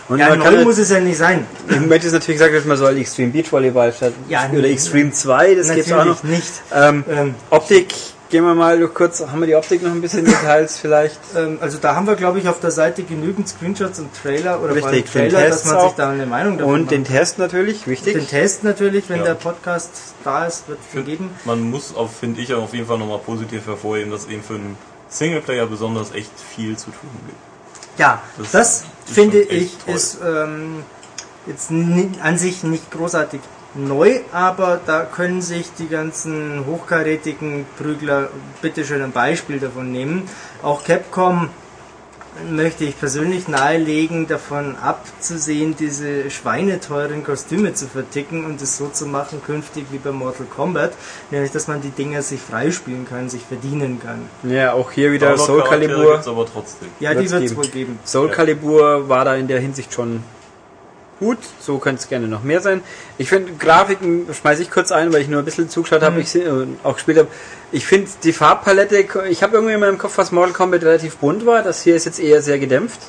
Und 0.07 0.19
Ja, 0.19 0.35
neu 0.35 0.63
muss 0.63 0.77
es 0.77 0.89
ja 0.91 0.99
nicht 0.99 1.17
sein. 1.17 1.45
im 1.67 1.81
Moment 1.83 2.03
ist 2.03 2.11
natürlich 2.13 2.39
gesagt, 2.39 2.55
dass 2.55 2.65
man 2.65 2.77
soll 2.77 2.97
Extreme 2.97 3.31
Beach 3.31 3.51
Volleyball 3.51 3.91
statt 3.91 4.13
Ja, 4.29 4.47
oder. 4.53 4.65
Extreme 4.65 5.11
2, 5.11 5.55
das 5.55 5.71
gibt's 5.73 5.91
auch 5.91 5.97
Natürlich 6.05 6.23
noch. 6.23 6.29
nicht. 6.29 6.51
Ähm, 6.73 7.03
Ähm, 7.09 7.35
Optik, 7.49 7.93
gehen 8.29 8.43
wir 8.43 8.53
mal 8.53 8.77
noch 8.77 8.93
kurz, 8.93 9.21
haben 9.25 9.39
wir 9.39 9.47
die 9.47 9.55
Optik 9.55 9.81
noch 9.81 9.89
ein 9.91 10.01
bisschen 10.01 10.23
Details 10.25 10.77
vielleicht? 10.77 11.19
ähm, 11.35 11.57
also 11.59 11.79
da 11.81 11.95
haben 11.95 12.05
wir, 12.05 12.15
glaube 12.15 12.37
ich, 12.37 12.47
auf 12.47 12.59
der 12.59 12.69
Seite 12.69 13.01
genügend 13.01 13.49
Screenshots 13.49 13.97
und 13.97 14.09
Trailer 14.21 14.61
oder 14.61 14.75
Richtig, 14.75 15.11
den 15.11 15.29
Trailer, 15.31 15.47
dass 15.49 15.65
man 15.65 15.73
sich 15.79 15.83
auch. 15.89 15.95
da 15.95 16.09
eine 16.11 16.27
Meinung 16.27 16.59
davon 16.59 16.73
Und 16.81 16.91
den 16.91 17.01
macht. 17.01 17.11
Test 17.11 17.39
natürlich, 17.39 17.87
wichtig. 17.87 18.13
den 18.13 18.27
Test 18.27 18.63
natürlich, 18.63 19.09
wenn 19.09 19.19
Ja. 19.19 19.23
der 19.25 19.33
Podcast 19.35 19.89
da 20.23 20.45
ist, 20.45 20.67
wird 20.67 20.77
es 20.87 20.91
den 20.93 21.05
geben. 21.05 21.29
Man 21.45 21.61
muss 21.71 21.95
auf, 21.95 22.15
finde 22.15 22.41
ich, 22.41 22.53
auf 22.53 22.75
jeden 22.75 22.85
Fall 22.85 22.99
nochmal 22.99 23.19
positiv 23.25 23.65
hervorheben, 23.65 24.11
dass 24.11 24.27
eben 24.27 24.43
für 24.43 24.53
einen 24.53 24.77
Singleplayer 25.09 25.65
besonders 25.65 26.13
echt 26.13 26.31
viel 26.55 26.77
zu 26.77 26.85
tun 26.91 27.09
gibt. 27.25 27.37
Ja, 27.97 28.21
Das 28.37 28.51
das, 28.51 28.83
finde 29.05 29.41
ich 29.41 29.77
toll. 29.77 29.95
ist 29.95 30.17
ähm, 30.25 30.83
jetzt 31.45 31.71
an 31.71 32.37
sich 32.37 32.63
nicht 32.63 32.91
großartig 32.91 33.39
neu, 33.75 34.21
aber 34.31 34.79
da 34.85 35.03
können 35.03 35.41
sich 35.41 35.69
die 35.77 35.87
ganzen 35.87 36.65
hochkarätigen 36.65 37.65
Prügler 37.77 38.29
bitteschön 38.61 39.01
ein 39.01 39.11
Beispiel 39.11 39.59
davon 39.59 39.91
nehmen. 39.91 40.29
Auch 40.63 40.83
Capcom 40.83 41.49
möchte 42.49 42.83
ich 42.83 42.99
persönlich 42.99 43.47
nahelegen, 43.47 44.27
davon 44.27 44.75
abzusehen, 44.75 45.75
diese 45.77 46.29
schweineteuren 46.29 47.23
Kostüme 47.23 47.73
zu 47.73 47.87
verticken 47.87 48.45
und 48.45 48.61
es 48.61 48.77
so 48.77 48.87
zu 48.87 49.05
machen 49.05 49.41
künftig 49.45 49.85
wie 49.91 49.97
bei 49.97 50.11
Mortal 50.11 50.45
Kombat, 50.45 50.93
nämlich 51.31 51.51
dass 51.51 51.67
man 51.67 51.81
die 51.81 51.89
Dinger 51.89 52.21
sich 52.21 52.39
freispielen 52.39 53.07
kann, 53.07 53.29
sich 53.29 53.43
verdienen 53.43 53.99
kann. 54.01 54.29
Ja, 54.43 54.73
auch 54.73 54.91
hier 54.91 55.11
wieder 55.11 55.37
Soul 55.37 55.59
Download-Charaktere 55.59 55.93
Calibur. 55.93 56.27
aber 56.27 56.45
trotzdem. 56.45 56.87
Ja, 56.99 57.13
die 57.13 57.29
wird 57.29 57.43
es 57.43 57.55
wohl 57.55 57.67
geben. 57.67 57.99
Soul 58.05 58.29
Calibur 58.29 59.09
war 59.09 59.25
da 59.25 59.35
in 59.35 59.47
der 59.47 59.59
Hinsicht 59.59 59.93
schon 59.93 60.23
gut, 61.19 61.37
so 61.61 61.77
könnte 61.77 62.01
es 62.01 62.09
gerne 62.09 62.27
noch 62.27 62.43
mehr 62.43 62.61
sein. 62.61 62.81
Ich 63.17 63.29
finde, 63.29 63.53
Grafiken 63.53 64.27
schmeiße 64.33 64.61
ich 64.61 64.69
kurz 64.71 64.91
ein, 64.91 65.13
weil 65.13 65.21
ich 65.21 65.27
nur 65.27 65.39
ein 65.41 65.45
bisschen 65.45 65.69
zugeschaut 65.69 66.01
habe, 66.01 66.19
ich 66.19 66.29
seh- 66.29 66.43
äh, 66.43 66.67
auch 66.83 66.95
gespielt 66.95 67.17
habe. 67.17 67.27
Ich 67.71 67.85
finde 67.85 68.09
die 68.23 68.33
Farbpalette, 68.33 68.97
ich 69.29 69.41
habe 69.43 69.55
irgendwie 69.55 69.73
in 69.73 69.79
meinem 69.79 69.97
Kopf, 69.97 70.17
was 70.17 70.31
Mortal 70.31 70.53
Kombat 70.53 70.83
relativ 70.83 71.17
bunt 71.17 71.45
war, 71.45 71.61
das 71.63 71.81
hier 71.81 71.95
ist 71.95 72.05
jetzt 72.05 72.19
eher 72.19 72.41
sehr 72.41 72.59
gedämpft. 72.59 72.99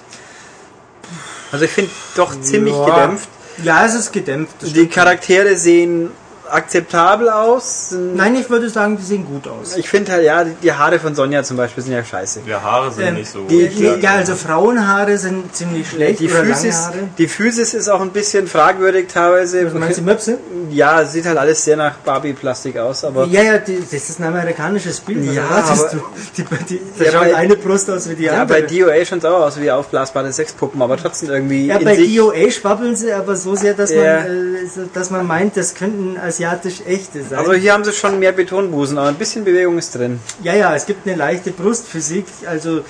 Also 1.53 1.65
ich 1.65 1.71
finde 1.71 1.91
doch 2.17 2.41
ziemlich 2.41 2.75
Ja. 2.75 2.85
gedämpft. 2.85 3.29
Ja, 3.63 3.87
es 3.87 3.95
ist 3.95 4.13
gedämpft. 4.13 4.57
Die 4.61 4.87
Charaktere 4.89 5.57
sehen 5.57 6.11
akzeptabel 6.51 7.29
aus. 7.29 7.95
Nein, 8.15 8.37
ich 8.37 8.49
würde 8.51 8.69
sagen, 8.71 8.97
die 8.97 9.03
sehen 9.03 9.25
gut 9.27 9.47
aus. 9.49 9.77
Ich 9.77 9.89
finde 9.89 10.13
halt, 10.13 10.25
ja, 10.25 10.45
die- 10.45 10.73
Haare 10.73 10.99
von 10.99 11.15
Sonja 11.15 11.43
zum 11.43 11.57
Beispiel 11.57 11.83
sind 11.83 11.93
ja 11.95 12.05
scheiße. 12.05 12.41
Die 12.47 12.55
Haare 12.55 12.93
sind 12.93 13.05
Ähm, 13.07 13.15
nicht 13.15 13.31
so. 13.31 13.41
die, 13.45 13.69
die, 13.69 13.85
ja, 14.01 14.15
also 14.17 14.35
Frauenhaare 14.35 15.17
sind 15.19 15.55
ziemlich 15.57 15.89
schlecht. 15.89 16.21
Die 16.21 16.29
Physis, 16.29 16.75
Haare. 16.77 16.95
die 17.17 17.29
Physis 17.29 17.73
ist 17.75 17.89
auch 17.89 18.01
ein 18.01 18.11
bisschen 18.11 18.47
fragwürdig 18.47 19.09
teilweise. 19.13 19.61
Also 19.61 19.79
meinst 19.79 19.97
du 19.99 20.03
die 20.03 20.07
Möpse? 20.07 20.39
Ja, 20.71 21.03
es 21.03 21.13
sieht 21.13 21.25
halt 21.27 21.39
alles 21.39 21.65
sehr 21.65 21.77
nach 21.77 21.95
Barbie-Plastik 21.99 22.77
aus, 22.79 23.05
aber 23.05 23.25
Ja, 23.27 23.43
ja, 23.43 23.59
die, 23.59 23.79
das 23.81 23.93
ist 23.93 24.19
ein 24.21 24.25
amerikanisches 24.25 24.99
Spiel. 24.99 25.25
Ja, 25.33 25.43
was 25.49 25.51
erwartest 25.71 25.85
aber- 25.85 25.93
du? 25.93 26.03
Die, 26.37 26.45
die, 26.79 27.05
Ja, 27.05 27.13
schaut 27.13 27.21
bei- 27.23 27.35
eine 27.37 27.57
Brust 27.57 27.91
aus 27.91 28.09
wie 28.09 28.15
die 28.15 28.25
ja, 28.25 28.45
bei 28.45 28.63
andere. 28.63 28.79
DOA 28.79 29.05
schaut 29.05 29.19
es 29.21 29.25
auch 29.25 29.41
aus 29.41 29.61
wie 29.61 29.71
aufblasbare 29.71 30.33
Sexpuppen, 30.33 30.83
aber 30.83 30.97
trotzdem 30.97 31.31
irgendwie 31.31 31.67
ja, 31.67 31.77
in 31.77 31.85
bei 31.85 31.97
sich. 31.97 32.17
DOA 32.17 32.51
schwabbeln 32.51 32.97
sie 32.97 33.13
aber 33.13 33.37
so 33.37 33.55
sehr, 33.57 33.75
dass, 33.75 33.91
Ja. 33.93 34.21
man, 34.21 34.27
äh, 34.27 34.59
dass 34.93 35.11
man 35.11 35.27
meint, 35.27 35.57
das 35.57 35.75
könnten 35.75 36.17
asiatisch 36.37 36.83
echte 36.87 37.23
sein. 37.23 37.39
Also 37.39 37.55
hier 37.55 37.73
haben 37.73 37.85
sie 37.85 37.93
schon 37.93 38.19
mehr 38.19 38.33
Betonbusen, 38.33 38.99
aber 38.99 39.09
ein 39.09 39.15
bisschen 39.15 39.45
Bewegung 39.45 39.79
ist 39.79 39.95
drin. 39.95 40.21
ja, 40.43 40.55
ja, 40.55 40.75
es 40.75 40.87
gibt 40.87 41.07
eine 41.07 41.17
leichte 41.17 41.51
Brustphysik, 41.51 42.27
also, 42.47 42.83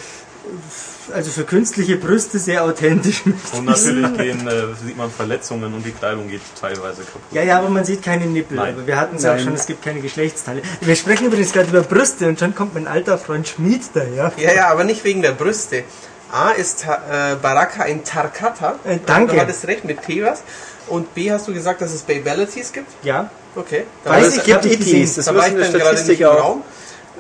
also 1.14 1.30
für 1.30 1.44
künstliche 1.44 1.96
Brüste 1.96 2.38
sehr 2.38 2.64
authentisch. 2.64 3.22
Und 3.56 3.64
natürlich 3.66 4.12
gehen, 4.16 4.46
äh, 4.48 4.74
sieht 4.84 4.96
man 4.96 5.10
Verletzungen 5.10 5.72
und 5.74 5.86
die 5.86 5.92
Kleidung 5.92 6.28
geht 6.28 6.42
teilweise 6.60 7.02
kaputt. 7.02 7.22
Ja, 7.30 7.42
ja, 7.42 7.58
aber 7.58 7.68
man 7.68 7.84
sieht 7.84 8.02
keine 8.02 8.26
Nippel. 8.26 8.56
Nein. 8.56 8.74
Aber 8.74 8.86
wir 8.86 8.96
hatten 8.96 9.16
es 9.16 9.22
ja 9.22 9.34
auch 9.34 9.38
schon, 9.38 9.54
es 9.54 9.66
gibt 9.66 9.82
keine 9.84 10.00
Geschlechtsteile. 10.00 10.62
Wir 10.80 10.96
sprechen 10.96 11.26
übrigens 11.26 11.52
gerade 11.52 11.68
über 11.68 11.82
Brüste 11.82 12.28
und 12.28 12.38
schon 12.38 12.54
kommt 12.54 12.74
mein 12.74 12.88
alter 12.88 13.18
Freund 13.18 13.46
Schmied 13.46 13.82
daher. 13.94 14.32
Ja, 14.36 14.52
ja, 14.52 14.68
aber 14.68 14.84
nicht 14.84 15.04
wegen 15.04 15.22
der 15.22 15.32
Brüste. 15.32 15.84
A 16.32 16.50
ist 16.50 16.84
äh, 16.84 17.36
Baraka 17.40 17.84
ein 17.84 18.02
Tarkata. 18.02 18.80
Äh, 18.84 18.98
danke. 19.06 19.34
Du 19.34 19.40
hattest 19.40 19.66
recht 19.68 19.84
mit 19.84 20.02
T 20.02 20.24
was. 20.24 20.42
Und 20.88 21.14
B, 21.14 21.30
hast 21.30 21.48
du 21.48 21.54
gesagt, 21.54 21.80
dass 21.80 21.92
es 21.92 22.02
Babalities 22.02 22.72
gibt? 22.72 22.88
Ja. 23.04 23.30
Okay. 23.54 23.84
Weiß 24.04 24.36
war 24.36 24.44
ich, 24.44 24.54
hab 24.54 24.64
ich 24.64 24.78
gesehen. 24.78 25.10
Das 25.16 25.24
da 25.24 25.34
war 25.34 25.46
ich 25.48 25.54
dann 25.54 25.72
wir 25.72 25.78
gerade 25.78 25.94
nicht 25.94 26.04
Statistik 26.04 26.20
im 26.20 26.26
auch. 26.26 26.44
Raum. 26.44 26.62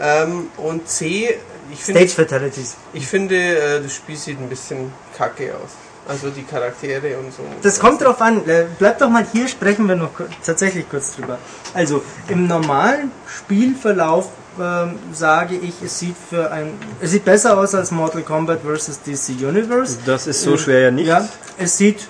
Ähm, 0.00 0.50
und 0.58 0.88
C, 0.88 1.38
ich 1.72 1.82
finde, 1.82 2.00
Stage 2.06 2.28
Fatalities. 2.28 2.76
ich 2.92 3.06
finde, 3.06 3.36
äh, 3.36 3.82
das 3.82 3.94
Spiel 3.94 4.16
sieht 4.16 4.38
ein 4.38 4.48
bisschen 4.48 4.92
kacke 5.16 5.54
aus. 5.54 5.70
Also 6.08 6.30
die 6.30 6.44
Charaktere 6.44 7.18
und 7.18 7.32
so. 7.32 7.42
Das 7.62 7.80
kommt 7.80 8.00
drauf 8.00 8.20
an. 8.20 8.48
Äh, 8.48 8.66
Bleib 8.78 8.98
doch 9.00 9.08
mal 9.08 9.26
hier, 9.32 9.48
sprechen 9.48 9.88
wir 9.88 9.96
noch 9.96 10.10
tatsächlich 10.44 10.88
kurz 10.88 11.16
drüber. 11.16 11.38
Also 11.74 12.02
im 12.28 12.46
normalen 12.46 13.10
Spielverlauf 13.26 14.30
ähm, 14.60 14.98
sage 15.12 15.56
ich, 15.56 15.74
es 15.84 15.98
sieht 15.98 16.14
für 16.30 16.50
ein, 16.52 16.74
es 17.00 17.10
sieht 17.10 17.24
besser 17.24 17.58
aus 17.58 17.74
als 17.74 17.90
Mortal 17.90 18.22
Kombat 18.22 18.60
vs. 18.60 19.00
DC 19.04 19.42
Universe. 19.42 19.98
Das 20.06 20.28
ist 20.28 20.42
so 20.42 20.56
schwer 20.56 20.80
ja 20.80 20.90
nicht. 20.92 21.08
Ja, 21.08 21.28
es 21.58 21.76
sieht 21.76 22.06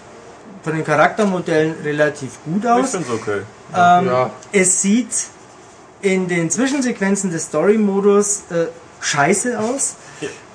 von 0.66 0.74
den 0.74 0.84
Charaktermodellen 0.84 1.76
relativ 1.84 2.42
gut 2.44 2.64
Ich 2.64 2.68
aus. 2.70 2.90
finde 2.90 3.06
es 3.06 3.14
okay. 3.14 3.38
Ähm, 3.72 4.06
Ja. 4.08 4.30
Es 4.50 4.82
sieht 4.82 5.06
in 6.02 6.26
den 6.26 6.50
Zwischensequenzen 6.50 7.30
des 7.30 7.44
Story-Modus 7.44 8.42
äh, 8.50 8.66
scheiße 9.00 9.58
aus. 9.60 9.94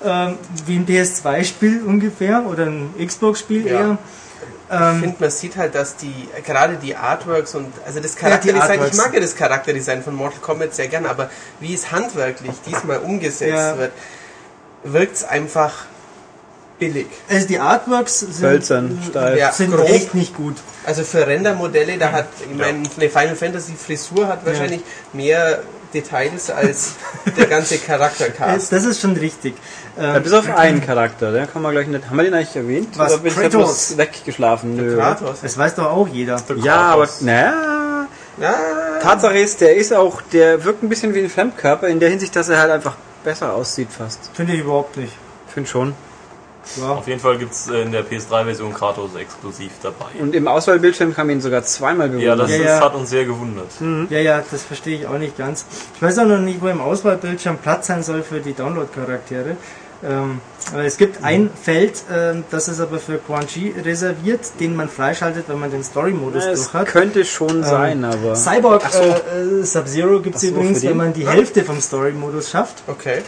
Ähm, 0.04 0.34
wie 0.66 0.76
ein 0.76 0.86
PS2-Spiel 0.86 1.82
ungefähr 1.86 2.44
oder 2.46 2.66
ein 2.66 2.92
Xbox-Spiel 3.02 3.66
Ja. 3.66 3.72
eher. 3.72 3.98
Ich 4.68 4.76
Ähm, 4.78 5.00
finde, 5.00 5.16
man 5.20 5.30
sieht 5.30 5.56
halt, 5.56 5.74
dass 5.74 5.96
die, 5.96 6.28
gerade 6.44 6.76
die 6.76 6.94
Artworks 6.94 7.54
und, 7.54 7.72
also 7.86 8.00
das 8.00 8.14
Charakterdesign, 8.16 8.64
ich 8.74 8.80
Artworks. 8.80 8.96
mag 8.98 9.14
ja 9.14 9.20
das 9.20 9.34
Charakterdesign 9.36 10.02
von 10.02 10.14
Mortal 10.14 10.40
Kombat 10.40 10.74
sehr 10.74 10.88
gern, 10.88 11.06
aber 11.06 11.30
wie 11.60 11.72
es 11.72 11.90
handwerklich 11.90 12.52
diesmal 12.66 12.98
umgesetzt 12.98 13.50
Ja. 13.50 13.78
wird, 13.78 13.92
wirkt 14.84 15.16
es 15.16 15.24
einfach 15.24 15.86
billig. 16.86 17.06
also 17.28 17.46
die 17.46 17.58
Artworks 17.58 18.20
sind, 18.20 18.42
Hölzern, 18.42 18.98
steif. 19.08 19.38
Ja. 19.38 19.52
sind 19.52 19.72
grob. 19.72 19.88
echt 19.88 20.14
nicht 20.14 20.34
gut. 20.36 20.56
Also 20.84 21.04
für 21.04 21.26
Rendermodelle, 21.26 21.98
da 21.98 22.12
hat, 22.12 22.26
ich 22.40 22.56
meine, 22.56 22.88
eine 22.96 23.10
Final 23.10 23.36
Fantasy 23.36 23.74
Frisur 23.74 24.26
hat 24.26 24.44
wahrscheinlich 24.44 24.82
mehr 25.12 25.60
Details 25.94 26.50
als 26.50 26.94
der 27.36 27.46
ganze 27.46 27.78
Charaktercast. 27.78 28.72
Das 28.72 28.84
ist 28.84 29.00
schon 29.00 29.16
richtig. 29.16 29.54
Ja, 30.00 30.18
bis 30.18 30.32
auf 30.32 30.48
einen 30.48 30.80
Charakter, 30.84 31.32
den 31.32 31.50
kann 31.50 31.62
man 31.62 31.72
gleich 31.72 31.86
nicht. 31.86 32.08
Haben 32.08 32.16
wir 32.16 32.24
den 32.24 32.34
eigentlich 32.34 32.56
erwähnt? 32.56 32.88
Was? 32.96 33.12
Oder 33.12 33.22
bin 33.22 33.32
ich 33.32 33.38
Kratos? 33.38 33.90
etwas 33.90 33.98
weggeschlafen? 33.98 34.76
Nö. 34.76 34.96
Kratos. 34.96 35.40
das 35.42 35.58
weiß 35.58 35.74
doch 35.76 35.86
auch 35.86 36.08
jeder. 36.08 36.42
Ja, 36.62 36.76
aber 36.92 37.08
naja. 37.20 38.08
Ja, 38.40 38.54
Tatsache 39.02 39.38
ist, 39.38 39.60
der 39.60 39.76
ist 39.76 39.92
auch, 39.92 40.22
der 40.22 40.64
wirkt 40.64 40.82
ein 40.82 40.88
bisschen 40.88 41.14
wie 41.14 41.20
ein 41.20 41.28
Fremdkörper 41.28 41.88
in 41.88 42.00
der 42.00 42.08
Hinsicht, 42.08 42.34
dass 42.34 42.48
er 42.48 42.58
halt 42.58 42.70
einfach 42.70 42.96
besser 43.22 43.52
aussieht 43.52 43.88
fast. 43.96 44.30
Finde 44.32 44.54
ich 44.54 44.60
überhaupt 44.60 44.96
nicht. 44.96 45.12
Ich 45.48 45.52
finde 45.52 45.68
schon. 45.68 45.94
Ja. 46.80 46.90
Auf 46.92 47.08
jeden 47.08 47.20
Fall 47.20 47.38
gibt 47.38 47.52
es 47.52 47.66
in 47.68 47.92
der 47.92 48.04
PS3-Version 48.04 48.72
Kratos 48.72 49.14
exklusiv 49.16 49.72
dabei. 49.82 50.06
Und 50.20 50.34
im 50.34 50.46
Auswahlbildschirm 50.48 51.14
kann 51.14 51.26
man 51.26 51.36
ihn 51.36 51.42
sogar 51.42 51.64
zweimal 51.64 52.08
bewundern. 52.08 52.28
Ja, 52.38 52.44
das 52.44 52.50
Ja, 52.50 52.56
ist, 52.56 52.64
ja. 52.64 52.80
hat 52.80 52.94
uns 52.94 53.10
sehr 53.10 53.24
gewundert. 53.24 53.68
ja, 54.10 54.18
ja, 54.20 54.42
das 54.50 54.62
verstehe 54.62 54.96
ich 54.98 55.06
auch 55.06 55.18
nicht 55.18 55.36
ganz. 55.36 55.66
Ich 55.96 56.02
weiß 56.02 56.18
auch 56.20 56.26
noch 56.26 56.38
nicht, 56.38 56.60
wo 56.62 56.68
im 56.68 56.80
Auswahlbildschirm 56.80 57.58
Platz 57.58 57.88
sein 57.88 58.02
soll 58.02 58.22
für 58.22 58.40
die 58.40 58.52
Download-Charaktere. 58.54 59.56
Ähm, 60.04 60.40
aber 60.72 60.82
es 60.84 60.96
gibt 60.96 61.22
ein 61.22 61.48
Feld, 61.62 62.02
ähm, 62.12 62.42
das 62.50 62.66
ist 62.66 62.80
aber 62.80 62.98
für 62.98 63.18
Quan 63.18 63.46
Chi 63.46 63.72
reserviert, 63.84 64.40
den 64.58 64.74
man 64.74 64.88
freischaltet, 64.88 65.44
wenn 65.46 65.60
man 65.60 65.70
den 65.70 65.84
Story-Modus 65.84 66.44
Ja, 66.44 66.54
durch 66.54 66.72
hat. 66.72 66.86
könnte 66.88 67.24
schon 67.24 67.62
sein, 67.62 68.04
aber. 68.04 68.34
Cyborg 68.34 68.82
so. 68.90 68.98
äh, 69.00 69.60
äh, 69.60 69.64
Sub-Zero 69.64 70.18
gibt 70.20 70.34
es 70.36 70.42
so, 70.42 70.48
übrigens, 70.48 70.82
wenn 70.82 70.96
man 70.96 71.12
die 71.12 71.28
Hälfte 71.28 71.62
vom 71.64 71.80
Story-Modus 71.80 72.50
schafft. 72.50 72.82
okay. 72.88 73.22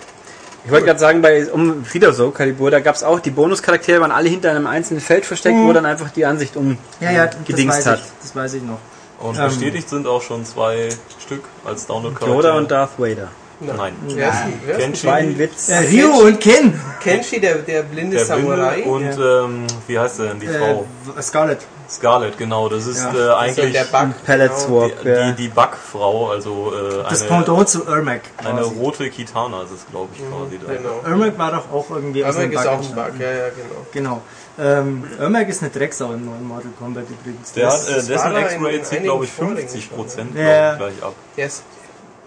Ich 0.65 0.71
wollte 0.71 0.87
gerade 0.87 0.99
sagen, 0.99 1.21
bei 1.21 1.51
um 1.53 1.85
wieder 1.93 2.13
so 2.15 2.31
Kalibur, 2.31 2.71
da 2.71 2.81
gab 2.81 2.95
es 2.95 3.03
auch 3.03 3.21
die 3.21 3.31
Bonuscharaktere, 3.31 4.01
waren 4.01 4.11
alle 4.11 4.31
hinter 4.31 4.51
einem 4.51 4.67
einzelnen 4.67 5.01
Feld 5.01 5.27
versteckt, 5.27 5.57
wo 5.59 5.73
dann 5.73 5.85
einfach 5.85 6.11
die 6.11 6.25
Ansicht 6.25 6.57
um 6.57 6.79
Ja, 7.01 7.11
ja, 7.11 7.27
das 7.27 7.67
weiß 7.67 7.87
hat. 7.87 7.99
ich. 7.99 8.05
Das 8.23 8.35
weiß 8.35 8.55
ich 8.55 8.63
noch. 8.63 8.79
Und 9.21 9.37
Ähm. 9.39 9.45
bestätigt 9.45 9.89
sind 9.89 10.07
auch 10.07 10.23
schon 10.23 10.45
zwei 10.45 10.89
Stück 11.23 11.45
als 11.65 11.87
Download-Charaktere. 11.87 12.37
Yoda 12.37 12.57
und 12.57 12.71
Darth 12.71 12.99
Vader. 12.99 13.29
Nein. 13.61 13.95
Wer 14.09 14.29
ist, 14.29 14.37
wer 14.67 14.77
ist 14.77 14.81
Kenshi, 14.85 15.07
War 15.07 15.15
ein 15.15 15.39
Witz. 15.39 15.69
Äh, 15.69 15.79
Ryu 15.79 16.11
und 16.27 16.41
Ken! 16.41 16.81
Kenshi, 17.03 17.41
der, 17.41 17.57
der 17.57 17.83
blinde 17.83 18.17
der 18.17 18.25
Samurai. 18.27 18.83
Blinde 18.83 19.43
und 19.45 19.55
ähm, 19.55 19.67
wie 19.87 19.99
heißt 19.99 20.19
der 20.19 20.27
denn, 20.27 20.41
die 20.41 20.49
Frau? 20.49 20.87
Äh, 21.17 21.23
Scarlet. 21.23 21.59
Scarlett, 21.89 22.37
genau. 22.39 22.69
Das 22.69 22.87
ist 22.87 22.99
Ja, 23.05 23.11
äh, 23.11 23.13
Das 23.13 23.21
ist 23.21 23.27
ja 23.27 23.37
eigentlich 23.37 23.73
der 23.73 23.85
Bug. 23.85 24.25
Pellet 24.25 24.49
genau. 24.51 24.59
Swap. 24.59 25.03
die, 25.03 25.09
ja. 25.09 25.31
die, 25.31 25.43
die 25.43 25.49
Bugfrau, 25.49 26.31
also 26.31 26.73
äh, 26.75 27.03
Das 27.09 27.27
Pendant 27.27 27.69
zu 27.69 27.85
Ermac. 27.87 28.23
eine 28.39 28.63
rote 28.63 29.09
Kitana 29.11 29.63
ist 29.63 29.71
es, 29.73 29.87
glaube 29.91 30.09
ich, 30.15 30.21
quasi. 30.21 30.59
da. 30.67 30.73
Genau. 30.73 31.01
Ermac 31.05 31.39
war 31.39 31.53
doch 31.53 31.73
auch 31.73 31.91
irgendwie 31.91 32.25
aus 32.25 32.37
Ermac 32.37 32.57
einem 32.59 32.79
ist 32.79 32.95
Bug 32.95 32.97
auch 32.99 33.05
ein. 33.07 33.13
Bug, 33.13 33.21
ja, 33.21 33.31
ja, 33.31 33.45
genau. 33.51 33.87
Genau. 33.93 34.23
Ähm, 34.57 35.05
Ermac 35.21 35.49
ist 35.49 35.63
eine 35.63 35.71
Drecksau 35.71 36.13
im 36.13 36.25
neuen 36.27 36.47
Mortal 36.49 36.71
Kombat 36.79 37.05
übrigens. 37.11 37.53
Der 37.53 37.65
Das- 37.67 37.89
hat, 37.91 37.99
äh, 37.99 38.07
dessen 38.07 38.37
X-Ray 38.37 38.83
zieht, 38.83 39.03
glaube 39.03 39.25
ich, 39.27 39.31
Vorlegen 39.33 39.69
50 39.69 39.91
Prozent 39.95 40.31
schon, 40.33 40.41
ja. 40.45 40.75
gleich 40.77 41.03
ab. 41.03 41.15
Der 41.37 41.47
ist, 41.47 41.63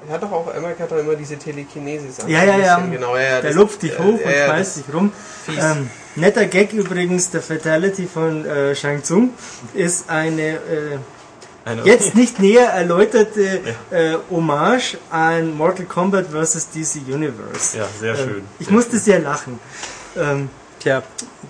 er 0.08 0.14
hat 0.14 0.24
doch 0.24 0.32
auch, 0.32 0.54
Ermac 0.54 0.80
hat 0.80 0.92
doch 0.92 0.98
immer 0.98 1.16
diese 1.16 1.38
Telekinesis. 1.38 2.18
ja, 2.28 2.44
ja, 2.44 2.58
ja. 2.60 2.80
Genau, 2.80 3.16
ja, 3.16 3.22
ja 3.22 3.30
Der 3.42 3.50
das- 3.52 3.56
lupft 3.56 3.82
dich 3.82 3.94
äh, 3.94 3.98
hoch 3.98 4.14
und 4.14 4.22
ja, 4.22 4.32
ja, 4.32 4.46
schmeißt 4.46 4.78
dich 4.78 4.94
rum. 4.94 5.12
Fies. 5.46 5.64
Ähm, 5.64 5.90
netter 6.16 6.46
Gag 6.46 6.74
übrigens, 6.74 7.30
der 7.32 7.42
Fatality 7.42 8.08
von 8.12 8.46
äh, 8.46 8.76
Shang 8.76 9.02
Tsung 9.04 9.32
ist 9.74 10.10
eine 10.10 10.42
äh, 10.56 10.60
Eine, 11.66 11.84
jetzt 11.84 12.16
nicht 12.16 12.40
näher 12.40 12.68
erläuterte 12.70 13.62
äh, 13.92 14.16
Hommage 14.30 14.98
an 15.10 15.56
Mortal 15.56 15.86
Kombat 15.86 16.28
vs. 16.28 16.70
DC 16.70 17.02
Universe. 17.14 17.78
Ja, 17.78 17.88
sehr 18.00 18.14
Ähm, 18.18 18.18
schön. 18.30 18.44
ich 18.60 18.68
Sehr 18.68 18.76
musste 18.76 18.98
sehr 19.00 19.20
lachen. 19.20 19.60
Ähm, 20.16 20.50
Tja, 20.80 21.02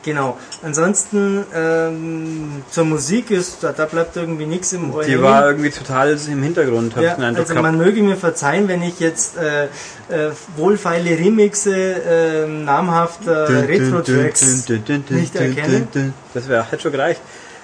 genau. 0.04 0.38
Ansonsten 0.64 1.44
ähm, 1.54 2.64
zur 2.72 2.86
Musik 2.86 3.30
ist, 3.30 3.58
da, 3.62 3.74
da 3.74 3.86
bleibt 3.86 4.16
irgendwie 4.16 4.46
nichts 4.46 4.72
im 4.74 4.94
Ohr. 4.94 5.04
die 5.04 5.22
war 5.22 5.48
irgendwie 5.48 5.70
total 5.70 6.18
im 6.28 6.44
Hintergrund, 6.44 6.96
hab 6.96 7.04
Ja, 7.04 7.10
ich 7.12 7.16
den 7.16 7.24
Eindruck 7.26 7.44
also 7.50 7.54
gehabt. 7.54 7.76
man 7.76 7.78
möge 7.86 8.02
mir 8.02 8.16
verzeihen, 8.16 8.68
wenn 8.68 8.82
ich 8.84 9.00
jetzt 9.00 9.38
äh, 9.38 9.66
äh, 9.66 10.32
wohlfeile 10.56 11.12
Remixe 11.12 11.76
äh, 11.76 12.48
namhafter 12.48 13.68
Retro-Tracks 13.68 14.70
nicht 15.10 15.36
erkenne. 15.36 15.88
Das 16.34 16.48
wäre 16.48 16.72
hätte 16.72 16.84
schon 16.84 16.92
gereicht. 16.94 17.22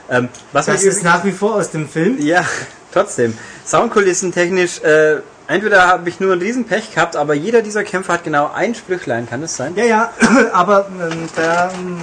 Ähm, 0.09 0.29
was 0.51 0.65
Das 0.65 0.83
ist 0.83 1.03
nach 1.03 1.23
wie 1.23 1.31
vor 1.31 1.55
aus 1.55 1.71
dem 1.71 1.87
Film. 1.87 2.17
Ja, 2.19 2.45
trotzdem. 2.93 3.37
Soundkulissen 3.65 4.33
technisch, 4.33 4.81
äh, 4.81 5.17
entweder 5.53 5.87
habe 5.87 6.09
ich 6.09 6.19
nur 6.19 6.33
ein 6.33 6.39
Riesenpech 6.39 6.93
gehabt, 6.93 7.15
aber 7.15 7.33
jeder 7.33 7.61
dieser 7.61 7.83
Kämpfer 7.83 8.13
hat 8.13 8.23
genau 8.23 8.51
ein 8.53 8.75
Sprüchlein, 8.75 9.29
kann 9.29 9.41
das 9.41 9.55
sein? 9.55 9.73
Ja, 9.75 9.85
ja, 9.85 10.13
aber 10.53 10.87
ähm, 10.99 11.29
da 11.35 11.71
ähm, 11.71 11.97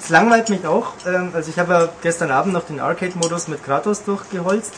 es 0.00 0.08
langweilt 0.08 0.48
mich 0.48 0.66
auch. 0.66 0.92
Ähm, 1.06 1.30
also 1.34 1.50
ich 1.50 1.58
habe 1.58 1.72
ja 1.72 1.88
gestern 2.02 2.30
Abend 2.30 2.54
noch 2.54 2.64
den 2.64 2.80
Arcade-Modus 2.80 3.48
mit 3.48 3.64
Kratos 3.64 4.04
durchgeholzt. 4.04 4.72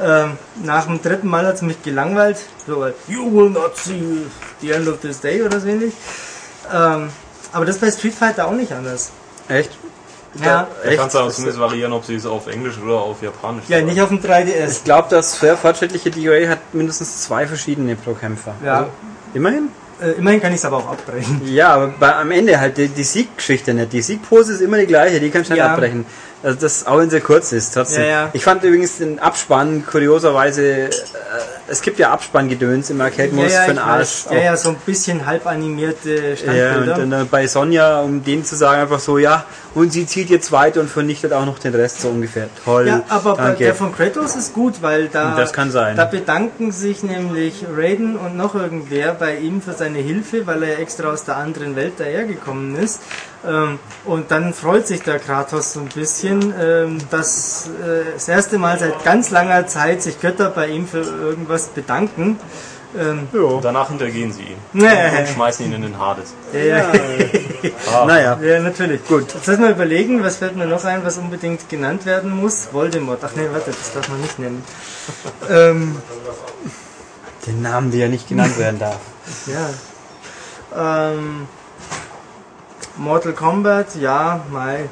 Ähm, 0.00 0.38
nach 0.62 0.86
dem 0.86 1.02
dritten 1.02 1.28
Mal 1.28 1.46
hat 1.46 1.56
es 1.56 1.62
mich 1.62 1.82
gelangweilt. 1.82 2.38
So, 2.66 2.86
you 3.08 3.30
will 3.30 3.50
not 3.50 3.76
see 3.76 4.26
the 4.60 4.70
end 4.70 4.88
of 4.88 5.00
this 5.00 5.20
day 5.20 5.42
oder 5.42 5.60
so 5.60 5.66
ähnlich. 5.66 5.94
Ähm, 6.72 7.10
aber 7.52 7.66
das 7.66 7.76
ist 7.76 7.80
bei 7.80 7.90
Street 7.90 8.14
Fighter 8.14 8.46
auch 8.46 8.52
nicht 8.52 8.72
anders. 8.72 9.10
Echt? 9.48 9.70
Ja, 10.42 10.66
Da 10.84 10.94
kannst 10.96 11.14
du 11.14 11.18
auch 11.20 11.30
zumindest 11.30 11.60
variieren, 11.60 11.92
ob 11.92 12.04
sie 12.04 12.14
es 12.14 12.24
auf 12.24 12.46
Englisch 12.46 12.78
oder 12.78 12.94
auf 13.00 13.20
Japanisch 13.22 13.64
ja 13.68 13.76
sagen. 13.78 13.88
nicht 13.88 14.00
auf 14.00 14.08
dem 14.08 14.20
3DS. 14.20 14.70
Ich 14.70 14.84
glaube, 14.84 15.08
das 15.10 15.38
sehr 15.38 15.56
fortschrittliche 15.56 16.10
DOA 16.10 16.48
hat 16.48 16.58
mindestens 16.72 17.22
zwei 17.22 17.46
verschiedene 17.46 17.96
pro 17.96 18.14
Kämpfer. 18.14 18.54
Ja. 18.64 18.76
Also, 18.78 18.90
immerhin? 19.34 19.68
Äh, 20.00 20.12
immerhin 20.12 20.40
kann 20.40 20.52
ich 20.52 20.58
es 20.58 20.64
aber 20.64 20.78
auch 20.78 20.88
abbrechen. 20.88 21.42
Ja, 21.44 21.74
aber 21.74 21.88
bei, 21.88 22.14
am 22.16 22.30
Ende 22.30 22.58
halt 22.58 22.76
die, 22.78 22.88
die 22.88 23.04
Sieggeschichte 23.04 23.74
nicht. 23.74 23.92
Die 23.92 24.00
Siegpose 24.02 24.52
ist 24.54 24.60
immer 24.62 24.78
die 24.78 24.86
gleiche, 24.86 25.20
die 25.20 25.30
kannst 25.30 25.50
du 25.50 25.54
nicht 25.54 25.60
Ja. 25.62 25.72
abbrechen. 25.74 26.06
Also 26.42 26.58
das, 26.58 26.86
auch 26.86 26.98
wenn 26.98 27.08
sie 27.08 27.20
kurz 27.20 27.52
ist, 27.52 27.72
trotzdem. 27.74 28.02
Ja, 28.02 28.08
ja. 28.08 28.30
Ich 28.32 28.42
fand 28.42 28.64
übrigens 28.64 28.98
den 28.98 29.18
Abspann 29.20 29.84
kurioserweise, 29.86 30.86
äh, 30.86 30.90
es 31.68 31.80
gibt 31.82 31.98
ja 32.00 32.10
Abspanngedöns 32.10 32.90
im 32.90 33.00
Arcade-Modus 33.00 33.54
für 33.54 33.66
den 33.68 33.78
Arsch. 33.78 34.24
ja, 34.30 34.38
ja, 34.38 34.56
so 34.56 34.70
ein 34.70 34.76
bisschen 34.84 35.24
halb 35.24 35.46
animierte 35.46 36.10
Ja, 36.30 36.36
Standbilder. 36.36 36.94
und 36.98 37.10
dann 37.10 37.22
äh, 37.22 37.24
bei 37.30 37.46
Sonja, 37.46 38.00
um 38.00 38.24
denen 38.24 38.44
zu 38.44 38.56
sagen, 38.56 38.82
einfach 38.82 38.98
so, 38.98 39.18
ja, 39.18 39.44
und 39.74 39.92
sie 39.92 40.04
zieht 40.06 40.30
jetzt 40.30 40.50
weiter 40.52 40.80
und 40.80 40.90
vernichtet 40.90 41.32
auch 41.32 41.46
noch 41.46 41.58
den 41.60 41.74
Rest 41.74 42.00
so 42.00 42.08
ungefähr. 42.08 42.48
Toll. 42.64 42.88
Ja, 42.88 43.02
aber 43.08 43.36
bei 43.36 43.42
danke. 43.44 43.64
der 43.64 43.74
von 43.76 43.94
Kratos 43.94 44.34
ist 44.34 44.52
gut, 44.52 44.82
weil 44.82 45.08
da, 45.08 45.36
Das 45.36 45.52
kann 45.52 45.70
sein. 45.70 45.96
da 45.96 46.04
bedanken 46.06 46.72
sich 46.72 47.04
nämlich 47.04 47.64
Raiden 47.74 48.16
und 48.16 48.36
noch 48.36 48.54
irgendwer 48.56 49.14
bei 49.14 49.36
ihm 49.36 49.62
für 49.62 49.72
seine 49.74 49.98
Hilfe, 50.00 50.46
weil 50.46 50.64
er 50.64 50.72
ja 50.74 50.78
extra 50.78 51.08
aus 51.12 51.24
der 51.24 51.36
anderen 51.36 51.76
Welt 51.76 51.94
dahergekommen 51.98 52.76
ist. 52.76 53.00
Ähm, 53.46 53.78
und 54.04 54.30
dann 54.30 54.54
freut 54.54 54.86
sich 54.86 55.02
der 55.02 55.18
Kratos 55.18 55.72
so 55.72 55.80
ein 55.80 55.88
bisschen, 55.88 56.54
ähm, 56.60 56.98
dass 57.10 57.68
äh, 57.68 58.12
das 58.14 58.28
erste 58.28 58.58
Mal 58.58 58.78
seit 58.78 59.04
ganz 59.04 59.30
langer 59.30 59.66
Zeit 59.66 60.02
sich 60.02 60.20
Götter 60.20 60.50
bei 60.50 60.68
ihm 60.68 60.86
für 60.86 61.00
irgendwas 61.00 61.68
bedanken. 61.68 62.38
Ähm, 62.98 63.26
danach 63.62 63.88
hintergehen 63.88 64.32
sie 64.32 64.42
ihn. 64.42 64.56
Nee. 64.74 64.86
Und 65.18 65.28
schmeißen 65.28 65.64
ihn 65.64 65.72
in 65.72 65.82
den 65.82 65.98
Hades. 65.98 66.34
ja, 66.52 66.60
ja, 66.60 66.86
Ah, 67.92 68.04
Naja, 68.04 68.38
ja, 68.42 68.60
natürlich. 68.60 69.02
Gut. 69.06 69.32
Jetzt 69.32 69.46
müssen 69.48 69.62
wir 69.62 69.70
überlegen, 69.70 70.22
was 70.22 70.36
fällt 70.36 70.56
mir 70.56 70.66
noch 70.66 70.84
ein, 70.84 71.02
was 71.02 71.16
unbedingt 71.16 71.68
genannt 71.70 72.04
werden 72.04 72.30
muss. 72.30 72.68
Voldemort. 72.72 73.20
Ach 73.24 73.30
nee, 73.34 73.46
warte, 73.50 73.70
das 73.70 73.92
darf 73.94 74.08
man 74.10 74.20
nicht 74.20 74.38
nennen. 74.38 74.62
ähm, 75.50 75.96
den 77.46 77.62
Namen, 77.62 77.90
der 77.90 78.00
ja 78.00 78.08
nicht 78.08 78.28
genannt 78.28 78.58
werden 78.58 78.78
darf. 78.78 78.98
Ja. 79.46 81.10
Ähm, 81.12 81.46
Mortal 82.96 83.32
Kombat, 83.32 83.96
ja, 83.96 84.44
Mai. 84.50 84.88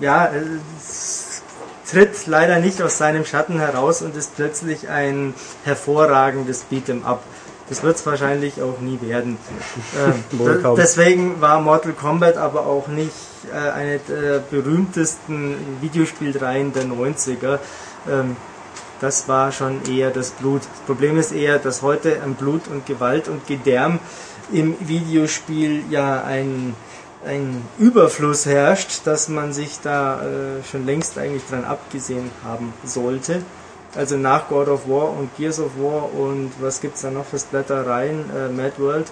Ja, 0.00 0.30
es 0.78 1.42
tritt 1.90 2.26
leider 2.26 2.58
nicht 2.58 2.82
aus 2.82 2.98
seinem 2.98 3.24
Schatten 3.24 3.58
heraus 3.58 4.02
und 4.02 4.16
ist 4.16 4.36
plötzlich 4.36 4.88
ein 4.88 5.34
hervorragendes 5.64 6.66
Beat'em 6.70 7.04
Up. 7.04 7.22
Das 7.68 7.82
wird 7.82 7.96
es 7.96 8.06
wahrscheinlich 8.06 8.62
auch 8.62 8.80
nie 8.80 9.00
werden. 9.00 9.38
Äh, 9.96 10.74
deswegen 10.76 11.40
war 11.40 11.60
Mortal 11.60 11.92
Kombat 11.92 12.36
aber 12.36 12.66
auch 12.66 12.88
nicht 12.88 13.12
äh, 13.52 13.70
eine 13.70 13.98
der 13.98 14.38
berühmtesten 14.38 15.56
Videospielreihen 15.80 16.72
der 16.72 16.84
90er. 16.84 17.58
Ähm, 18.08 18.36
das 19.00 19.28
war 19.28 19.52
schon 19.52 19.80
eher 19.90 20.10
das 20.10 20.30
Blut. 20.30 20.62
Das 20.62 20.80
Problem 20.86 21.18
ist 21.18 21.32
eher, 21.32 21.58
dass 21.58 21.82
heute 21.82 22.22
an 22.22 22.34
Blut 22.34 22.68
und 22.68 22.86
Gewalt 22.86 23.28
und 23.28 23.46
Gedärm 23.46 23.98
im 24.52 24.76
Videospiel 24.80 25.84
ja 25.90 26.22
ein, 26.22 26.74
ein 27.24 27.62
Überfluss 27.78 28.46
herrscht, 28.46 29.00
dass 29.04 29.28
man 29.28 29.52
sich 29.52 29.80
da 29.82 30.22
äh, 30.22 30.64
schon 30.70 30.86
längst 30.86 31.18
eigentlich 31.18 31.44
dran 31.48 31.64
abgesehen 31.64 32.30
haben 32.44 32.72
sollte. 32.84 33.42
Also 33.94 34.16
nach 34.16 34.48
God 34.48 34.68
of 34.68 34.88
War 34.88 35.10
und 35.10 35.34
Gears 35.36 35.58
of 35.58 35.72
War 35.78 36.12
und 36.12 36.52
was 36.60 36.80
gibt's 36.80 37.00
da 37.00 37.10
noch 37.10 37.24
für 37.24 37.38
Splattereien, 37.38 38.24
äh, 38.30 38.48
Mad 38.50 38.74
World 38.78 39.06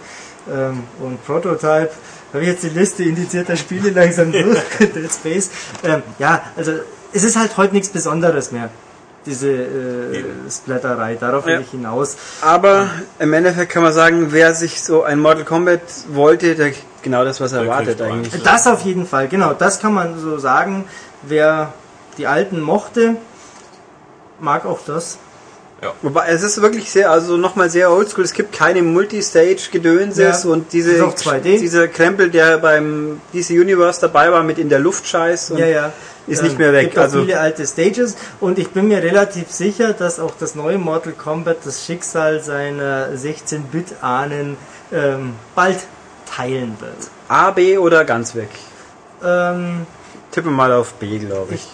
ähm, 0.53 0.85
und 1.01 1.25
Prototype. 1.25 1.91
Habe 2.33 2.43
ich 2.43 2.49
jetzt 2.49 2.65
die 2.65 2.69
Liste 2.69 3.05
indizierter 3.05 3.57
Spiele 3.57 3.91
langsam 3.91 4.31
durch, 4.31 4.61
Dead 4.79 5.11
Space. 5.11 5.51
Ähm, 5.83 6.03
ja, 6.19 6.43
also 6.57 6.73
es 7.13 7.25
ist 7.25 7.37
halt 7.37 7.57
heute 7.57 7.75
nichts 7.75 7.89
Besonderes 7.89 8.53
mehr, 8.53 8.69
diese 9.27 9.51
äh, 9.51 10.25
Splatterei. 10.51 11.17
Darauf 11.17 11.47
will 11.47 11.55
Ja. 11.55 11.61
ich 11.61 11.71
hinaus. 11.71 12.17
Aber 12.43 12.89
im 13.19 13.33
Endeffekt 13.33 13.73
kann 13.73 13.83
man 13.83 13.93
sagen, 13.93 14.29
wer 14.31 14.55
sich 14.55 14.83
so 14.83 15.03
ein 15.03 15.19
Mortal 15.19 15.45
Kombat 15.45 15.81
wollte, 16.09 16.55
der 16.55 16.73
genau 17.03 17.25
das, 17.25 17.41
was 17.41 17.53
er 17.53 17.61
erwartet 17.63 18.01
eigentlich. 18.03 18.43
Das 18.43 18.67
auf 18.67 18.83
jeden 18.83 19.07
Fall, 19.07 19.29
genau, 19.29 19.53
das 19.55 19.81
kann 19.81 19.95
man 19.95 20.19
so 20.19 20.39
sagen. 20.39 20.85
Wer 21.23 21.73
die 22.19 22.27
alten 22.27 22.61
mochte, 22.61 23.17
mag 24.41 24.67
auch 24.67 24.81
das. 24.87 25.19
Wobei 26.01 26.29
es 26.29 26.43
ist 26.43 26.63
wirklich 26.63 26.91
sehr, 26.91 27.11
also 27.11 27.37
nochmal 27.37 27.69
sehr 27.69 27.91
oldschool. 27.91 28.25
Es 28.25 28.33
gibt 28.33 28.55
keine 28.55 28.81
Multistage-Gedönses 28.83 30.45
Ja, 30.45 30.51
und 30.51 30.73
diese, 30.73 30.93
ist 30.93 31.03
auch 31.03 31.15
2D. 31.15 31.59
dieser 31.61 31.89
Krempel, 31.89 32.31
der 32.31 32.57
beim 32.59 33.21
DC 33.35 33.51
Universe 33.51 34.01
dabei 34.01 34.33
war 34.33 34.43
mit 34.43 34.59
in 34.59 34.69
der 34.71 34.79
Luft 34.79 35.07
Scheiß 35.07 35.51
und 35.51 35.59
Ja, 35.59 35.67
ja. 35.67 35.93
Ist 36.27 36.41
Ähm, 36.41 36.45
nicht 36.47 36.59
mehr 36.59 36.73
weg. 36.73 36.85
Gibt 36.87 36.99
auch 36.99 37.03
Also 37.03 37.21
viele 37.21 37.41
alte 37.41 37.67
Stages 37.67 38.17
und 38.41 38.59
ich 38.59 38.71
bin 38.71 38.89
mir 38.89 39.03
relativ 39.03 39.51
sicher, 39.51 39.93
dass 39.93 40.21
auch 40.21 40.33
das 40.39 40.55
neue 40.55 40.79
Mortal 40.79 41.13
Kombat 41.13 41.59
das 41.65 41.85
Schicksal 41.85 42.43
seiner 42.43 43.09
16-Bit-Ahnen 43.15 44.57
ähm, 44.93 45.35
bald 45.55 45.79
teilen 46.35 46.77
wird. 46.81 46.97
A, 47.29 47.51
B 47.51 47.79
oder 47.79 48.05
ganz 48.05 48.35
weg. 48.35 48.49
Ähm, 49.23 49.87
Tippe 50.31 50.51
mal 50.51 50.73
auf 50.73 50.95
B, 50.95 51.19
glaube 51.19 51.55
ich. 51.55 51.69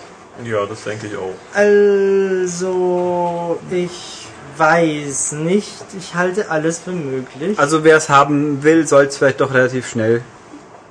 Ja, 0.45 0.65
das 0.67 0.85
denke 0.85 1.07
ich 1.07 1.17
auch. 1.17 1.35
also, 1.55 3.59
ich 3.71 4.27
weiß 4.57 5.33
nicht. 5.33 5.73
Ich 5.99 6.15
halte 6.15 6.51
alles 6.51 6.81
für 6.81 6.93
möglich. 6.93 7.59
Also 7.59 7.85
wer 7.85 7.97
es 7.97 8.09
haben 8.09 8.63
will, 8.63 8.87
soll 8.87 9.05
es 9.05 9.17
vielleicht 9.17 9.41
doch 9.41 9.53
relativ 9.53 9.89
schnell 9.89 10.23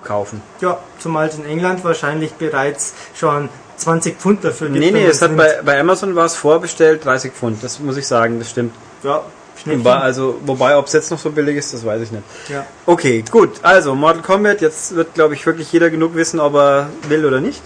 kaufen. 0.04 0.42
ja, 0.62 0.78
zumal 1.00 1.28
es 1.28 1.36
in 1.38 1.46
England 1.46 1.84
wahrscheinlich 1.84 2.34
bereits 2.34 2.94
schon 3.16 3.50
20 3.78 4.18
Pfund 4.18 4.44
dafür 4.44 4.68
gibt. 4.70 4.80
Nee, 4.80 4.92
nee, 4.92 5.06
es 5.06 5.22
hat 5.22 5.36
bei, 5.38 5.60
bei 5.64 5.80
Amazon 5.80 6.16
war 6.16 6.26
es 6.26 6.36
vorbestellt, 6.36 7.06
30 7.06 7.32
Pfund. 7.34 7.64
Das 7.64 7.80
muss 7.80 7.98
ich 7.98 8.08
sagen, 8.08 8.40
das 8.40 8.50
stimmt. 8.50 8.76
Ja. 9.04 9.22
Wobei, 9.66 9.96
also, 9.96 10.40
wobei, 10.46 10.78
ob 10.78 10.86
es 10.88 10.94
jetzt 10.94 11.12
noch 11.12 11.20
so 11.20 11.32
billig 11.32 11.58
ist, 11.58 11.74
das 11.74 11.86
weiß 11.86 12.02
ich 12.02 12.12
nicht. 12.12 12.24
Ja. 12.48 12.66
Okay, 12.86 13.26
gut. 13.30 13.60
Also, 13.62 13.94
Mortal 13.94 14.22
Kombat, 14.22 14.62
jetzt 14.62 14.96
wird, 14.96 15.14
glaube 15.16 15.34
ich, 15.34 15.46
wirklich 15.46 15.70
jeder 15.74 15.90
genug 15.90 16.16
wissen, 16.16 16.40
ob 16.40 16.56
er 16.56 16.90
will 17.10 17.26
oder 17.26 17.42
nicht. 17.42 17.62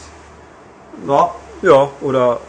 ja, 1.07 1.30
Ja, 1.61 1.89
oder, 2.01 2.39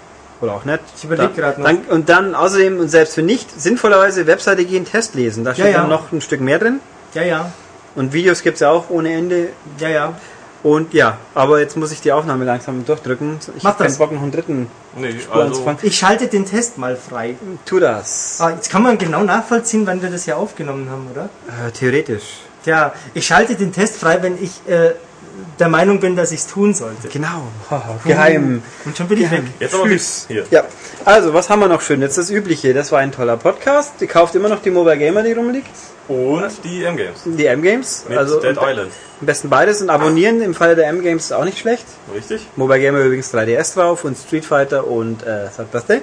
oder 0.41 0.55
auch 0.55 0.65
nicht. 0.65 0.81
Ich 0.97 1.05
überleg 1.05 1.35
Da- 1.37 1.43
grad 1.43 1.59
noch. 1.59 1.67
Dann, 1.67 1.79
und 1.91 2.09
dann 2.09 2.35
außerdem, 2.35 2.81
und 2.81 2.89
selbst 2.89 3.19
wenn 3.19 3.27
nicht, 3.27 3.51
sinnvollerweise 3.61 4.27
Webseite 4.27 4.65
gehen, 4.65 4.87
Test 4.87 5.15
lesen. 5.15 5.45
Da 5.45 5.53
steht 5.53 5.73
ja. 5.73 5.81
dann 5.81 5.91
noch 5.91 6.11
ein 6.11 6.23
Stück 6.23 6.41
mehr 6.41 6.59
drin. 6.59 6.81
ja, 7.13 7.23
ja, 7.23 7.53
Und 7.95 8.13
Videos 8.13 8.43
gibt's 8.43 8.61
ja 8.61 8.71
auch 8.71 8.91
ohne 8.91 9.13
Ende. 9.13 9.49
ja, 9.79 9.89
ja. 9.89 10.15
Und 10.63 10.95
ja, 10.95 11.19
aber 11.35 11.61
jetzt 11.61 11.77
muss 11.77 11.93
ich 11.93 12.01
die 12.01 12.11
Aufnahme 12.11 12.47
langsam 12.47 12.87
durchdrücken. 12.87 13.39
Ich 13.55 13.63
Mach 13.63 13.73
hab 13.73 13.79
keinen 13.79 13.89
das. 13.89 13.99
Bock, 13.99 14.13
noch 14.13 14.23
einen 14.23 14.33
dritten 14.33 14.67
Nee, 14.97 15.13
Spur 15.21 15.35
also, 15.35 15.47
anzufangen. 15.49 15.79
Ich 15.83 15.99
schalte 15.99 16.27
den 16.27 16.47
Test 16.47 16.79
mal 16.79 16.97
frei. 16.97 17.35
Tu 17.67 17.81
das. 17.81 18.39
Ah, 18.41 18.49
jetzt 18.49 18.71
kann 18.71 18.83
man 18.83 18.97
genau 18.97 19.23
nachvollziehen, 19.25 19.87
wann 19.87 20.01
wir 20.01 20.09
das 20.09 20.25
hier 20.25 20.39
aufgenommen 20.39 20.89
haben, 20.89 21.07
oder? 21.13 21.29
Äh, 21.49 21.71
theoretisch. 21.71 22.39
Tja, 22.65 22.95
ich 23.13 23.27
schalte 23.27 23.57
den 23.57 23.73
Test 23.75 23.97
frei, 23.99 24.23
wenn 24.23 24.43
ich 24.43 24.53
äh, 24.67 24.93
der 25.59 25.69
Meinung 25.69 26.01
bin, 26.01 26.17
dass 26.17 26.33
ich 26.33 26.41
es 26.41 26.47
tun 26.47 26.75
sollte. 26.75 27.09
Genau. 27.09 27.49
Geheim. 28.05 28.63
Und 28.85 28.97
schon 28.97 29.09
bin 29.09 29.23
ich 29.23 29.31
weg. 29.31 29.43
jetzt 29.61 29.75
aber 29.75 29.85
Tschüss. 29.85 30.25
Hier. 30.29 30.45
Ja, 30.51 30.65
also 31.05 31.33
was 31.35 31.51
haben 31.51 31.61
wir 31.61 31.69
noch 31.69 31.81
schön? 31.81 32.01
Jetzt 32.01 32.19
das 32.19 32.31
Übliche. 32.31 32.75
Das 32.75 32.93
war 32.93 33.01
ein 33.01 33.13
toller 33.13 33.37
Podcast. 33.37 33.95
Ihr 34.01 34.07
kauft 34.09 34.35
immer 34.35 34.49
noch 34.49 34.63
die 34.63 34.71
Mobile 34.71 34.99
Gamer, 34.99 35.23
die 35.23 35.33
rumliegt. 35.33 35.71
Und 36.09 36.51
die 36.65 36.85
M-Games. 36.85 37.23
Die 37.25 37.47
M-Games. 37.47 38.05
Mit 38.09 38.19
Also 38.19 38.41
Dead 38.41 38.59
am 38.59 38.69
Island. 38.69 38.93
besten 39.23 39.49
beides 39.49 39.81
und 39.81 39.89
abonnieren 39.91 40.43
im 40.43 40.55
Falle 40.55 40.77
der 40.77 40.89
M-Games 40.89 41.25
ist 41.27 41.33
auch 41.33 41.45
nicht 41.45 41.59
schlecht. 41.59 41.87
Richtig? 42.15 42.47
Mobile 42.57 42.81
Gamer 42.81 43.01
übrigens 43.01 43.33
3DS 43.33 43.75
drauf 43.75 44.05
und 44.05 44.19
Street 44.19 44.45
Fighter 44.45 44.87
und 44.87 45.23
äh, 45.23 45.47
das 45.73 45.87
denn? 45.87 46.03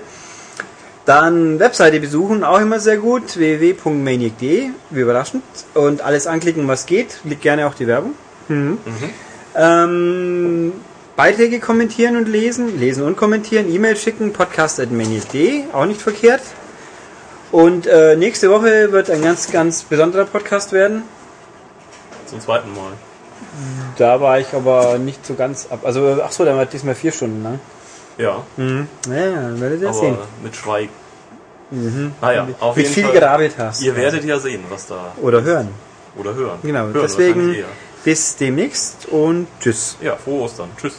Dann 1.05 1.59
Webseite 1.59 1.99
besuchen, 1.99 2.43
auch 2.43 2.59
immer 2.59 2.79
sehr 2.79 2.97
gut. 2.97 3.37
www.maniac.de, 3.37 4.69
wie 4.91 4.99
überraschend. 4.99 5.43
Und 5.73 6.01
alles 6.01 6.27
anklicken, 6.27 6.67
was 6.67 6.85
geht. 6.85 7.19
Liegt 7.23 7.41
gerne 7.41 7.67
auch 7.67 7.73
die 7.73 7.87
Werbung. 7.87 8.13
Mhm. 8.51 8.77
Ähm, 9.55 10.73
Beiträge 11.15 11.59
kommentieren 11.59 12.15
und 12.17 12.27
lesen. 12.27 12.79
Lesen 12.79 13.03
und 13.03 13.17
kommentieren. 13.17 13.71
E-Mail 13.71 13.95
schicken. 13.97 14.33
Podcast.maniac.de, 14.33 15.63
auch 15.73 15.85
nicht 15.85 16.01
verkehrt. 16.01 16.41
Und 17.51 17.85
äh, 17.87 18.15
nächste 18.15 18.49
Woche 18.49 18.91
wird 18.91 19.09
ein 19.09 19.21
ganz, 19.21 19.51
ganz 19.51 19.83
besonderer 19.83 20.25
Podcast 20.25 20.71
werden. 20.71 21.03
Zum 22.25 22.39
zweiten 22.39 22.73
Mal. 22.73 22.93
Da 23.97 24.21
war 24.21 24.39
ich 24.39 24.53
aber 24.53 24.97
nicht 24.97 25.25
so 25.25 25.33
ganz 25.33 25.67
ab. 25.69 25.81
Also, 25.83 26.21
ach 26.23 26.31
so, 26.31 26.45
der 26.45 26.55
war 26.55 26.65
diesmal 26.65 26.95
vier 26.95 27.11
Stunden 27.11 27.43
lang. 27.43 27.59
Ja, 28.17 28.43
Ja, 28.57 29.59
werdet 29.59 29.81
ihr 29.81 29.89
aber 29.89 29.97
sehen. 29.99 30.17
mit 30.43 30.55
Schweig. 30.55 30.89
Naja, 32.21 32.47
auf 32.59 32.75
Mit 32.75 32.85
jeden 32.85 32.93
viel 32.95 33.05
Fall. 33.05 33.17
Gravitas. 33.19 33.81
Ihr 33.81 33.95
werdet 33.95 34.23
ja 34.25 34.37
sehen, 34.39 34.63
was 34.69 34.87
da. 34.87 35.13
Oder 35.21 35.41
hören. 35.41 35.69
Oder 36.17 36.33
hören. 36.33 36.59
Genau, 36.63 36.79
hören 36.81 36.99
deswegen. 37.01 37.55
Bis 38.03 38.35
demnächst 38.35 39.07
und 39.07 39.47
tschüss. 39.59 39.97
Ja, 40.01 40.15
frohe 40.15 40.43
Ostern. 40.43 40.69
Tschüss. 40.77 40.95